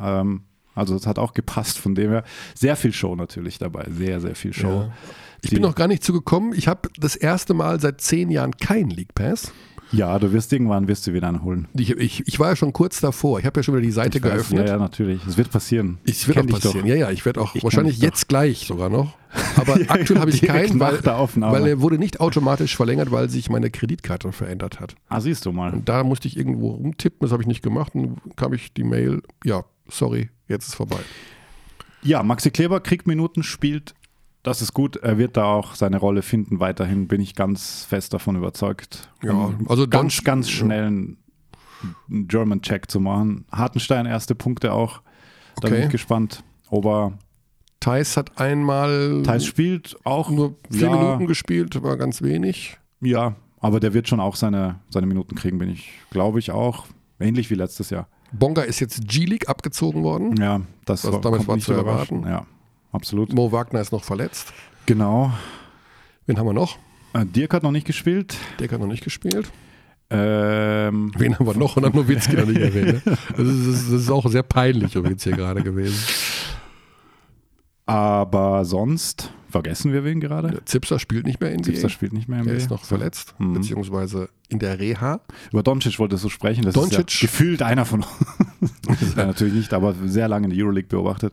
Ähm, 0.00 0.42
also 0.74 0.94
es 0.94 1.06
hat 1.06 1.18
auch 1.18 1.34
gepasst 1.34 1.78
von 1.78 1.94
dem 1.94 2.10
her. 2.10 2.24
Sehr 2.54 2.76
viel 2.76 2.92
Show 2.92 3.16
natürlich 3.16 3.58
dabei, 3.58 3.86
sehr, 3.90 4.20
sehr 4.20 4.36
viel 4.36 4.52
Show. 4.52 4.68
Ja. 4.68 4.92
Ich 5.42 5.50
bin 5.50 5.62
noch 5.62 5.74
gar 5.74 5.88
nicht 5.88 6.02
zugekommen. 6.02 6.52
Ich 6.52 6.68
habe 6.68 6.88
das 6.98 7.16
erste 7.16 7.54
Mal 7.54 7.80
seit 7.80 8.00
zehn 8.00 8.30
Jahren 8.30 8.56
keinen 8.56 8.90
League 8.90 9.14
Pass. 9.14 9.52
Ja, 9.92 10.18
du 10.18 10.32
wirst 10.32 10.52
irgendwann 10.52 10.86
wirst 10.88 11.06
du 11.06 11.14
wieder 11.14 11.28
einen 11.28 11.42
holen. 11.42 11.68
Ich, 11.74 11.90
ich, 11.90 12.22
ich 12.26 12.38
war 12.38 12.50
ja 12.50 12.56
schon 12.56 12.72
kurz 12.72 13.00
davor. 13.00 13.38
Ich 13.40 13.46
habe 13.46 13.58
ja 13.58 13.62
schon 13.62 13.74
wieder 13.74 13.82
die 13.82 13.90
Seite 13.90 14.18
Ich 14.18 14.24
weiß, 14.24 14.32
geöffnet. 14.32 14.66
Ja, 14.66 14.74
ja, 14.74 14.78
natürlich. 14.78 15.26
Es 15.26 15.36
wird 15.36 15.50
passieren. 15.50 15.98
Es 16.04 16.28
wird 16.28 16.38
auch 16.38 16.46
passieren. 16.46 16.86
Ja, 16.86 16.94
ja, 16.94 17.10
ich 17.10 17.24
werde 17.24 17.40
auch 17.40 17.54
wahrscheinlich 17.62 17.98
jetzt 17.98 18.28
gleich 18.28 18.66
sogar 18.66 18.90
noch. 18.90 19.16
Aber 19.56 19.80
Ja, 19.80 19.90
aktuell 19.90 20.20
habe 20.20 20.30
ich 20.30 20.42
keinen, 20.42 20.78
weil, 20.80 21.02
weil 21.04 21.66
er 21.66 21.80
wurde 21.80 21.98
nicht 21.98 22.20
automatisch 22.20 22.76
verlängert, 22.76 23.10
weil 23.10 23.28
sich 23.28 23.50
meine 23.50 23.70
Kreditkarte 23.70 24.32
verändert 24.32 24.80
hat. 24.80 24.94
Ah, 25.08 25.20
siehst 25.20 25.46
du 25.46 25.52
mal. 25.52 25.72
Und 25.72 25.88
da 25.88 26.04
musste 26.04 26.28
ich 26.28 26.36
irgendwo 26.36 26.70
rumtippen, 26.70 27.20
das 27.20 27.32
habe 27.32 27.42
ich 27.42 27.46
nicht 27.46 27.62
gemacht. 27.62 27.94
Und 27.94 28.02
dann 28.02 28.36
kam 28.36 28.52
ich 28.52 28.72
die 28.72 28.84
Mail, 28.84 29.22
ja, 29.44 29.64
sorry, 29.88 30.30
jetzt 30.48 30.68
ist 30.68 30.74
vorbei. 30.74 30.98
Ja, 32.02 32.22
Maxi 32.22 32.50
Kleber 32.50 32.80
kriegt 32.80 33.06
Minuten, 33.06 33.42
spielt. 33.42 33.94
Das 34.48 34.62
ist 34.62 34.72
gut. 34.72 34.96
Er 34.96 35.18
wird 35.18 35.36
da 35.36 35.44
auch 35.44 35.74
seine 35.74 35.98
Rolle 35.98 36.22
finden. 36.22 36.58
Weiterhin 36.58 37.06
bin 37.06 37.20
ich 37.20 37.34
ganz 37.34 37.84
fest 37.84 38.14
davon 38.14 38.34
überzeugt. 38.34 39.10
Ja, 39.22 39.32
Um 39.32 39.66
also 39.68 39.86
ganz, 39.86 40.16
Don- 40.16 40.24
ganz 40.24 40.48
schnell 40.48 40.86
einen 40.86 41.18
German 42.08 42.62
Check 42.62 42.90
zu 42.90 42.98
machen. 42.98 43.44
Hartenstein 43.52 44.06
erste 44.06 44.34
Punkte 44.34 44.72
auch. 44.72 45.02
Da 45.60 45.68
bin 45.68 45.74
Okay. 45.76 45.84
ich 45.84 45.90
gespannt. 45.92 46.42
Aber 46.70 47.12
Thais 47.80 48.16
hat 48.16 48.40
einmal 48.40 49.22
Thais 49.22 49.44
spielt 49.44 49.96
auch 50.04 50.30
nur 50.30 50.56
vier 50.70 50.88
ja, 50.88 50.96
Minuten 50.96 51.26
gespielt, 51.26 51.82
war 51.82 51.98
ganz 51.98 52.22
wenig. 52.22 52.78
Ja, 53.02 53.36
aber 53.60 53.80
der 53.80 53.92
wird 53.92 54.08
schon 54.08 54.18
auch 54.18 54.34
seine, 54.34 54.80
seine 54.88 55.06
Minuten 55.06 55.34
kriegen, 55.34 55.58
bin 55.58 55.68
ich, 55.68 55.90
glaube 56.10 56.38
ich 56.38 56.52
auch. 56.52 56.86
Ähnlich 57.20 57.50
wie 57.50 57.54
letztes 57.54 57.90
Jahr. 57.90 58.08
Bonga 58.32 58.62
ist 58.62 58.80
jetzt 58.80 59.06
G-League 59.06 59.48
abgezogen 59.48 60.02
worden. 60.04 60.36
Ja, 60.38 60.62
das 60.86 61.04
Was 61.04 61.12
war, 61.12 61.20
kommt 61.20 61.46
war 61.48 61.54
nicht 61.56 61.66
zu 61.66 61.72
erwarten. 61.74 62.22
Ja, 62.26 62.46
absolut. 62.92 63.32
Mo 63.32 63.50
Wagner 63.52 63.80
ist 63.80 63.92
noch 63.92 64.04
verletzt. 64.04 64.52
Genau. 64.86 65.32
Wen 66.26 66.38
haben 66.38 66.46
wir 66.46 66.52
noch? 66.52 66.78
Äh, 67.14 67.24
Dirk 67.26 67.54
hat 67.54 67.62
noch 67.62 67.70
nicht 67.72 67.86
gespielt. 67.86 68.36
Der 68.58 68.70
hat 68.70 68.80
noch 68.80 68.86
nicht 68.86 69.04
gespielt. 69.04 69.50
Ähm, 70.10 71.12
Wen 71.18 71.38
haben 71.38 71.46
wir 71.46 71.54
noch? 71.54 71.76
Und 71.76 71.82
dann 71.82 71.92
Nowitzki 71.92 72.34
noch 72.36 72.46
nicht 72.46 72.60
erwähnt. 72.60 73.04
Ne? 73.06 73.16
Das, 73.36 73.38
ist, 73.46 73.66
das 73.66 73.74
ist- 73.76 73.92
das 73.92 74.00
ist 74.02 74.10
auch 74.10 74.26
sehr 74.30 74.42
peinlich 74.42 74.94
übrigens 74.94 75.22
hier 75.24 75.36
gerade 75.36 75.62
gewesen. 75.62 75.98
aber 77.86 78.64
sonst 78.64 79.32
vergessen 79.50 79.92
wir 79.92 80.04
wen 80.04 80.20
gerade. 80.20 80.50
Der 80.50 80.66
Zipser 80.66 80.98
spielt 80.98 81.26
nicht 81.26 81.40
mehr 81.40 81.50
in 81.52 81.62
die. 81.62 81.72
Zipser 81.72 81.88
spielt 81.88 82.12
nicht 82.12 82.28
mehr 82.28 82.40
im 82.40 82.46
Der 82.46 82.54
ist 82.54 82.68
noch 82.70 82.84
verletzt, 82.84 83.34
Mhm. 83.38 83.54
beziehungsweise 83.54 84.28
in 84.50 84.58
der 84.58 84.78
Reha. 84.78 85.20
Über 85.50 85.62
Doncic 85.62 85.98
wolltest 85.98 86.24
du 86.24 86.28
sprechen. 86.28 86.64
Das 86.64 86.74
Doncic- 86.74 87.06
ist 87.08 87.20
ja 87.20 87.26
gefühlt 87.26 87.62
einer 87.62 87.84
von 87.86 88.04
uns. 88.60 89.14
ja, 89.16 89.26
natürlich 89.26 89.54
nicht, 89.54 89.72
aber 89.72 89.94
sehr 90.06 90.28
lange 90.28 90.48
in 90.48 90.50
der 90.54 90.62
Euroleague 90.64 90.88
beobachtet. 90.88 91.32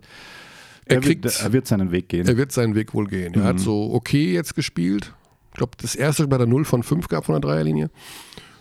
Er 0.85 0.97
Er, 0.97 1.01
kriegt- 1.01 1.23
wird, 1.23 1.41
er 1.41 1.53
wird 1.53 1.67
seinen 1.67 1.91
Weg 1.91 2.09
gehen. 2.09 2.27
Er 2.27 2.37
wird 2.37 2.51
seinen 2.51 2.75
Weg 2.75 2.93
wohl 2.93 3.07
gehen. 3.07 3.33
Er 3.33 3.41
Mhm. 3.41 3.45
hat 3.45 3.59
so 3.59 3.91
okay 3.93 4.33
jetzt 4.33 4.55
gespielt. 4.55 5.13
Ich 5.51 5.57
glaube, 5.57 5.73
das 5.81 5.95
erste 5.95 6.27
bei 6.27 6.37
der 6.37 6.47
0 6.47 6.65
von 6.65 6.83
5 6.83 7.07
gab 7.07 7.25
von 7.25 7.33
der 7.33 7.39
Dreierlinie. 7.39 7.89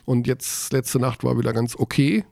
Und 0.04 0.26
jetzt, 0.26 0.72
letzte 0.72 0.98
Nacht 0.98 1.24
war 1.24 1.36
wieder 1.38 1.52
ganz 1.52 1.76
okay. 1.76 2.24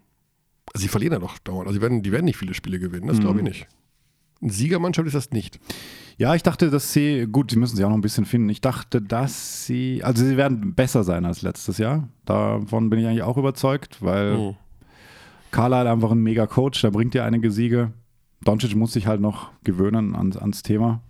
Also, 0.72 0.82
sie 0.82 0.88
verlieren 0.88 1.12
ja 1.14 1.18
doch 1.18 1.38
dauernd. 1.38 1.66
Also, 1.66 1.78
die 1.78 1.82
werden, 1.82 2.02
die 2.02 2.12
werden 2.12 2.24
nicht 2.24 2.36
viele 2.36 2.54
Spiele 2.54 2.78
gewinnen. 2.78 3.06
Das 3.08 3.18
Mhm. 3.18 3.22
glaube 3.22 3.38
ich 3.40 3.44
nicht. 3.44 3.66
Eine 4.40 4.52
Siegermannschaft 4.52 5.06
ist 5.06 5.14
das 5.14 5.30
nicht. 5.30 5.60
Ja, 6.18 6.34
ich 6.34 6.42
dachte, 6.42 6.70
dass 6.70 6.92
sie, 6.92 7.26
gut, 7.30 7.50
sie 7.50 7.58
müssen 7.58 7.76
sie 7.76 7.84
auch 7.84 7.88
noch 7.88 7.96
ein 7.96 8.00
bisschen 8.02 8.24
finden. 8.24 8.48
Ich 8.48 8.60
dachte, 8.60 9.00
dass 9.02 9.66
sie, 9.66 10.02
also 10.04 10.24
sie 10.24 10.36
werden 10.36 10.74
besser 10.74 11.04
sein 11.04 11.24
als 11.24 11.42
letztes 11.42 11.78
Jahr. 11.78 12.08
Davon 12.24 12.90
bin 12.90 12.98
ich 13.00 13.06
eigentlich 13.06 13.22
auch 13.22 13.36
überzeugt, 13.36 13.98
weil. 14.02 14.56
Carla 15.50 15.80
hat 15.80 15.86
einfach 15.86 16.10
ein 16.12 16.22
mega 16.22 16.46
Coach, 16.46 16.80
der 16.80 16.90
bringt 16.90 17.14
dir 17.14 17.24
einige 17.24 17.50
Siege. 17.50 17.92
Doncic 18.44 18.74
muss 18.76 18.92
sich 18.92 19.06
halt 19.06 19.20
noch 19.20 19.50
gewöhnen 19.64 20.14
ans, 20.16 20.36
ans 20.36 20.62
Thema. 20.62 21.00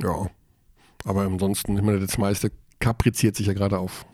Ja. 0.00 0.28
Aber 1.04 1.22
ansonsten, 1.22 1.76
ich 1.76 1.82
meine, 1.82 2.00
das 2.00 2.18
meiste 2.18 2.50
kapriziert 2.80 3.36
sich 3.36 3.46
ja 3.46 3.52
gerade 3.52 3.78
auf 3.78 4.04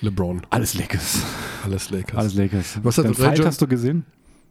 LeBron. 0.00 0.42
Alles 0.50 0.74
Lakers. 0.74 1.22
Alles 1.64 1.90
Lakers. 1.90 2.16
Alles 2.18 2.34
Lakers. 2.34 2.78
Was 2.82 2.98
hat 2.98 3.06
Den 3.06 3.14
Fight 3.14 3.44
hast 3.44 3.60
du 3.60 3.66
gesehen? 3.66 4.04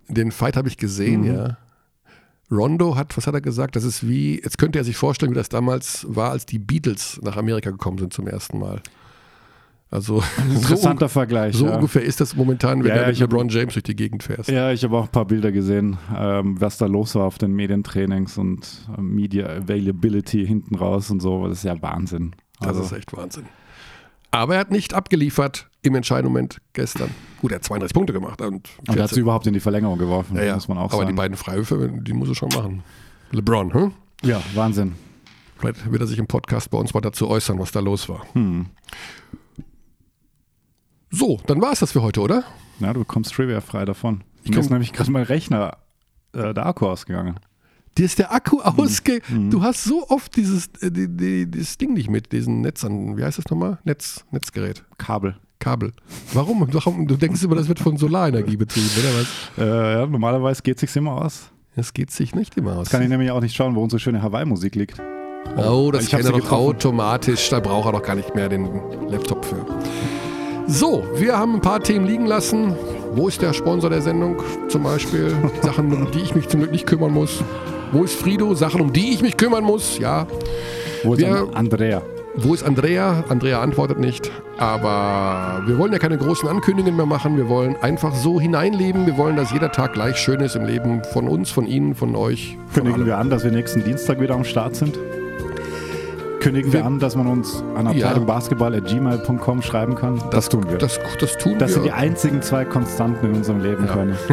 Den 0.08 0.32
Fight 0.32 0.56
habe 0.58 0.68
ich 0.68 0.78
gesehen, 0.78 1.22
Mhm. 1.22 1.28
ja. 1.34 1.58
Rondo 2.52 2.96
hat, 2.96 3.18
was 3.18 3.26
hat 3.26 3.34
er 3.34 3.42
gesagt? 3.42 3.76
Das 3.76 3.84
ist 3.84 4.08
wie, 4.08 4.36
jetzt 4.36 4.60
könnte 4.60 4.78
er 4.78 4.86
sich 4.86 4.96
vorstellen, 4.98 5.32
wie 5.32 5.36
das 5.36 5.50
damals 5.50 6.06
war, 6.08 6.30
als 6.30 6.46
die 6.46 6.60
Beatles 6.60 7.20
nach 7.24 7.38
Amerika 7.38 7.72
gekommen 7.72 7.98
sind 7.98 8.14
zum 8.14 8.28
ersten 8.28 8.60
Mal. 8.60 8.82
Also 9.92 10.20
so, 10.38 10.54
Interessanter 10.54 11.10
Vergleich. 11.10 11.56
so 11.56 11.68
ja. 11.68 11.76
ungefähr 11.76 12.02
ist 12.02 12.20
das 12.20 12.36
momentan, 12.36 12.84
wenn 12.84 12.90
Ja, 12.96 13.04
du 13.04 13.08
mit 13.10 13.20
LeBron 13.20 13.50
James 13.50 13.74
durch 13.74 13.84
die 13.84 13.96
Gegend 13.96 14.24
fährst. 14.24 14.50
Ja, 14.50 14.72
ich 14.72 14.84
habe 14.84 14.98
auch 14.98 15.04
ein 15.06 15.12
paar 15.12 15.26
Bilder 15.26 15.52
gesehen, 15.52 15.98
ähm, 16.16 16.60
was 16.60 16.78
da 16.78 16.86
los 16.88 17.16
war 17.16 17.26
auf 17.26 17.38
den 17.38 17.54
Medientrainings 17.54 18.38
und 18.38 18.88
äh, 18.98 19.02
Media 19.02 19.48
Availability 19.48 20.46
hinten 20.46 20.76
raus 20.76 21.12
und 21.12 21.22
so. 21.22 21.48
Das 21.48 21.60
ist 21.60 21.64
ja 21.64 21.82
Wahnsinn. 21.82 22.36
Das 22.60 22.70
Also, 22.70 22.82
ist 22.84 22.92
echt 22.94 23.16
Wahnsinn. 23.16 23.46
Aber 24.32 24.56
er 24.56 24.60
hat 24.62 24.72
nicht 24.72 24.94
abgeliefert 24.94 25.70
im 25.82 25.96
entscheidenden 25.96 26.34
Moment 26.34 26.60
gestern. 26.74 27.10
Gut, 27.40 27.52
er 27.52 27.56
hat 27.56 27.64
32 27.64 27.94
Punkte 27.94 28.12
gemacht. 28.12 28.42
Und 28.42 28.54
und 28.80 28.88
er 28.90 28.92
hat 28.94 28.98
14 29.12 29.16
sie 29.16 29.22
überhaupt 29.22 29.48
in 29.48 29.54
die 29.54 29.60
Verlängerung 29.62 29.98
geworfen, 29.98 30.36
ja, 30.36 30.56
muss 30.56 30.68
man 30.68 30.78
auch 30.78 30.86
Aber 30.86 30.98
sagen. 30.98 31.08
die 31.10 31.14
beiden 31.14 31.38
Freiwürfe, 31.38 31.90
die 32.02 32.12
muss 32.12 32.28
er 32.28 32.36
schon 32.36 32.50
machen. 32.50 32.84
LeBron, 33.32 33.74
hm? 33.74 33.92
ja, 34.24 34.42
Wahnsinn. 34.56 34.94
Vielleicht 35.58 35.90
wird 35.90 36.02
er 36.02 36.08
sich 36.08 36.20
im 36.20 36.28
Podcast 36.28 36.70
bei 36.70 36.78
uns 36.78 36.94
mal 36.94 37.00
dazu 37.00 37.30
äußern, 37.30 37.58
was 37.60 37.72
da 37.72 37.80
los 37.80 38.10
war. 38.10 38.26
Hm. 38.34 38.66
So, 41.16 41.40
dann 41.48 41.62
war 41.62 41.72
es 41.72 41.80
das 41.80 41.92
für 41.94 42.02
heute, 42.02 42.20
oder? 42.22 42.44
Ja, 42.80 42.92
du 42.94 43.00
bekommst 43.00 43.34
Trivia 43.34 43.62
frei 43.62 43.86
davon. 43.86 44.24
Ich 44.44 44.52
Mir 44.52 44.60
ist 44.60 44.70
nämlich 44.70 44.92
gerade 44.94 45.12
mein 45.12 45.24
Rechner, 45.24 45.78
äh, 46.34 46.54
der 46.54 46.66
Akku 46.66 46.88
ausgegangen. 46.88 47.40
Dir 47.98 48.06
ist 48.06 48.20
der 48.20 48.34
Akku 48.34 48.58
Mhm. 48.58 48.80
ausge... 48.80 49.22
Du 49.50 49.64
hast 49.64 49.86
so 49.86 50.06
oft 50.10 50.36
dieses, 50.36 50.68
äh, 50.82 50.92
die, 50.92 51.08
die, 51.08 51.50
dieses 51.50 51.78
Ding 51.78 51.94
nicht 51.94 52.10
mit, 52.10 52.32
diesen 52.34 52.62
Netz 52.62 52.84
an... 52.84 53.16
Wie 53.18 53.24
heißt 53.24 53.38
das 53.38 53.46
nochmal? 53.50 53.80
Netz, 53.86 54.26
Netzgerät. 54.32 54.84
Kabel. 54.98 55.38
Kabel. 55.60 55.94
Warum? 56.34 56.68
Warum? 56.74 57.08
Du 57.08 57.16
denkst 57.16 57.42
immer, 57.44 57.56
das 57.56 57.70
wird 57.70 57.80
von 57.80 57.96
Solarenergie 57.96 58.58
betrieben, 58.58 58.90
oder 59.00 59.10
was? 59.22 59.28
Äh, 59.66 59.94
ja, 60.02 60.06
normalerweise 60.06 60.62
geht 60.62 60.76
es 60.76 60.82
sich 60.82 60.96
immer 60.98 61.14
aus. 61.14 61.50
Das 61.78 61.94
geht 61.94 62.12
sich 62.12 62.36
nicht 62.36 62.58
immer 62.58 62.76
aus. 62.76 62.90
Kann 62.90 63.02
ich 63.02 63.10
nämlich 63.10 63.32
auch 63.32 63.42
nicht 63.42 63.56
schauen, 63.56 63.74
wo 63.76 63.82
unsere 63.82 64.02
schöne 64.02 64.22
Hawaii-Musik 64.22 64.76
liegt. 64.76 65.02
Oh, 65.58 65.92
das 65.94 66.04
Ich 66.04 66.10
kennt 66.10 66.26
er 66.26 66.32
doch 66.32 66.40
getroffen. 66.40 66.54
automatisch. 66.76 67.50
Da 67.50 67.62
braucht 67.62 67.86
er 67.88 67.94
doch 67.94 68.04
gar 68.04 68.16
nicht 68.16 68.36
mehr 68.36 68.50
den 68.50 68.66
Laptop 69.08 69.46
für. 69.46 69.66
So, 70.68 71.04
wir 71.16 71.38
haben 71.38 71.56
ein 71.56 71.62
paar 71.62 71.80
Themen 71.82 72.06
liegen 72.08 72.26
lassen. 72.26 72.76
Wo 73.14 73.28
ist 73.28 73.42
der 73.42 73.54
Sponsor 73.54 73.90
der 73.90 74.02
Sendung 74.02 74.38
zum 74.68 74.84
Beispiel? 74.84 75.32
Sachen, 75.62 75.94
um 75.94 76.12
die 76.12 76.20
ich 76.20 76.36
mich 76.36 76.48
zum 76.50 76.60
Glück 76.62 76.72
nicht 76.72 76.88
kümmern 76.88 77.14
muss. 77.14 77.44
Wo 77.92 78.04
ist 78.04 78.16
Frido? 78.16 78.54
Sachen, 78.56 78.82
um 78.82 78.92
die 78.92 79.14
ich 79.14 79.22
mich 79.22 79.38
kümmern 79.38 79.64
muss. 79.64 80.00
Ja. 80.00 80.26
Wo 81.04 81.14
ist 81.14 81.20
Wir- 81.20 81.30
An- 81.36 81.54
Andrea? 81.54 82.02
Wo 82.38 82.54
ist 82.54 82.64
Andrea? 82.66 83.24
Andrea 83.30 83.62
antwortet 83.62 84.00
nicht. 84.00 84.30
Aber 84.58 85.62
wir 85.68 85.78
wollen 85.78 85.94
ja 85.94 86.00
keine 86.00 86.18
großen 86.18 86.50
Ankündigungen 86.50 86.98
mehr 86.98 87.06
machen. 87.06 87.38
Wir 87.38 87.48
wollen 87.48 87.76
einfach 87.82 88.14
so 88.14 88.42
hineinleben. 88.42 89.06
Wir 89.06 89.18
wollen, 89.18 89.38
dass 89.38 89.52
jeder 89.54 89.72
Tag 89.72 89.94
gleich 89.94 90.18
schön 90.18 90.42
ist 90.42 90.56
im 90.58 90.66
Leben 90.66 91.02
von 91.14 91.30
uns, 91.30 91.50
von 91.52 91.66
Ihnen, 91.68 91.96
von 91.96 92.16
euch. 92.16 92.58
Von 92.68 92.84
Kündigen 92.84 92.96
allen. 93.02 93.06
wir 93.06 93.18
an, 93.20 93.30
dass 93.30 93.44
wir 93.46 93.52
nächsten 93.52 93.84
Dienstag 93.86 94.20
wieder 94.20 94.34
am 94.36 94.44
Start 94.44 94.76
sind? 94.76 94.98
Kündigen 96.46 96.72
wir, 96.74 96.82
Wir- 96.82 96.86
an, 96.86 97.00
dass 97.00 97.16
man 97.16 97.26
uns 97.26 97.64
an 97.76 97.88
abteilungbasketball.gmail.com 97.88 99.62
schreiben 99.64 99.96
kann? 99.96 100.22
Das, 100.30 100.48
tun 100.48 100.64
wir. 100.70 100.78
Das, 100.78 101.00
das 101.20 101.38
tun 101.40 101.56
Das 101.58 101.70
wir. 101.72 101.74
sind 101.74 101.86
die 101.86 101.92
einzigen 101.92 102.44
zwei 102.44 102.66
Konstanten 102.66 103.26
in 103.26 103.34
unserem 103.34 103.62
Leben, 103.64 103.86
Ja. 103.88 103.94
Körny. 103.94 104.14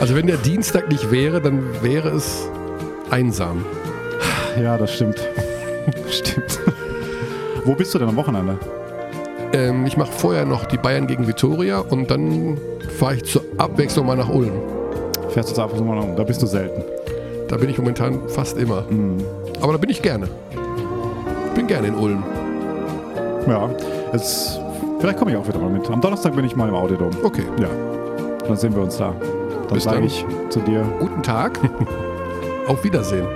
Also 0.00 0.14
wenn 0.16 0.26
der 0.28 0.36
Dienstag 0.36 0.88
nicht 0.88 1.10
wäre, 1.12 1.40
dann 1.40 1.62
wäre 1.82 2.08
es 2.10 2.48
einsam. 3.10 3.64
Ja, 4.60 4.76
das 4.78 4.92
stimmt. 4.94 5.16
stimmt. 6.10 6.58
Wo 7.64 7.74
bist 7.74 7.92
du 7.94 7.98
denn 8.00 8.08
am 8.08 8.16
Wochenende? 8.16 8.58
Ähm, 9.52 9.84
ich 9.86 9.96
mache 9.96 10.10
vorher 10.12 10.44
noch 10.44 10.64
die 10.66 10.76
Bayern 10.78 11.06
gegen 11.08 11.26
Vitoria 11.28 11.78
und 11.78 12.10
dann 12.10 12.58
fahre 12.98 13.14
ich 13.16 13.24
zur 13.24 13.42
Abwechslung 13.58 14.06
mal 14.06 14.16
nach 14.16 14.28
Ulm. 14.28 14.52
Fährst 15.30 15.50
du 15.50 15.54
zu 15.54 15.62
Abschluss 15.62 15.82
mal 15.82 15.98
um? 15.98 16.16
Da 16.16 16.24
bist 16.24 16.40
du 16.42 16.46
selten. 16.46 16.82
Da 17.48 17.56
bin 17.56 17.68
ich 17.68 17.78
momentan 17.78 18.28
fast 18.28 18.56
immer. 18.58 18.82
Mhm. 18.90 19.18
Aber 19.62 19.72
da 19.72 19.78
bin 19.78 19.90
ich 19.90 20.02
gerne. 20.02 20.28
Ich 21.46 21.52
bin 21.54 21.66
gerne 21.66 21.88
in 21.88 21.94
Ulm. 21.94 22.22
Ja, 23.46 23.70
es, 24.12 24.58
vielleicht 24.98 25.18
komme 25.18 25.30
ich 25.30 25.36
auch 25.36 25.46
wieder 25.46 25.58
mal 25.58 25.70
mit. 25.70 25.88
Am 25.88 26.00
Donnerstag 26.00 26.34
bin 26.34 26.44
ich 26.44 26.56
mal 26.56 26.68
im 26.68 26.74
Audiodom. 26.74 27.10
Okay, 27.22 27.44
Ja, 27.60 27.68
dann 28.46 28.56
sehen 28.56 28.74
wir 28.74 28.82
uns 28.82 28.96
da. 28.96 29.14
Dann 29.68 29.74
Bis 29.74 29.84
sage 29.84 29.96
dann. 29.96 30.04
ich 30.06 30.26
zu 30.48 30.60
dir, 30.60 30.84
guten 30.98 31.22
Tag. 31.22 31.58
Auf 32.68 32.82
Wiedersehen. 32.84 33.26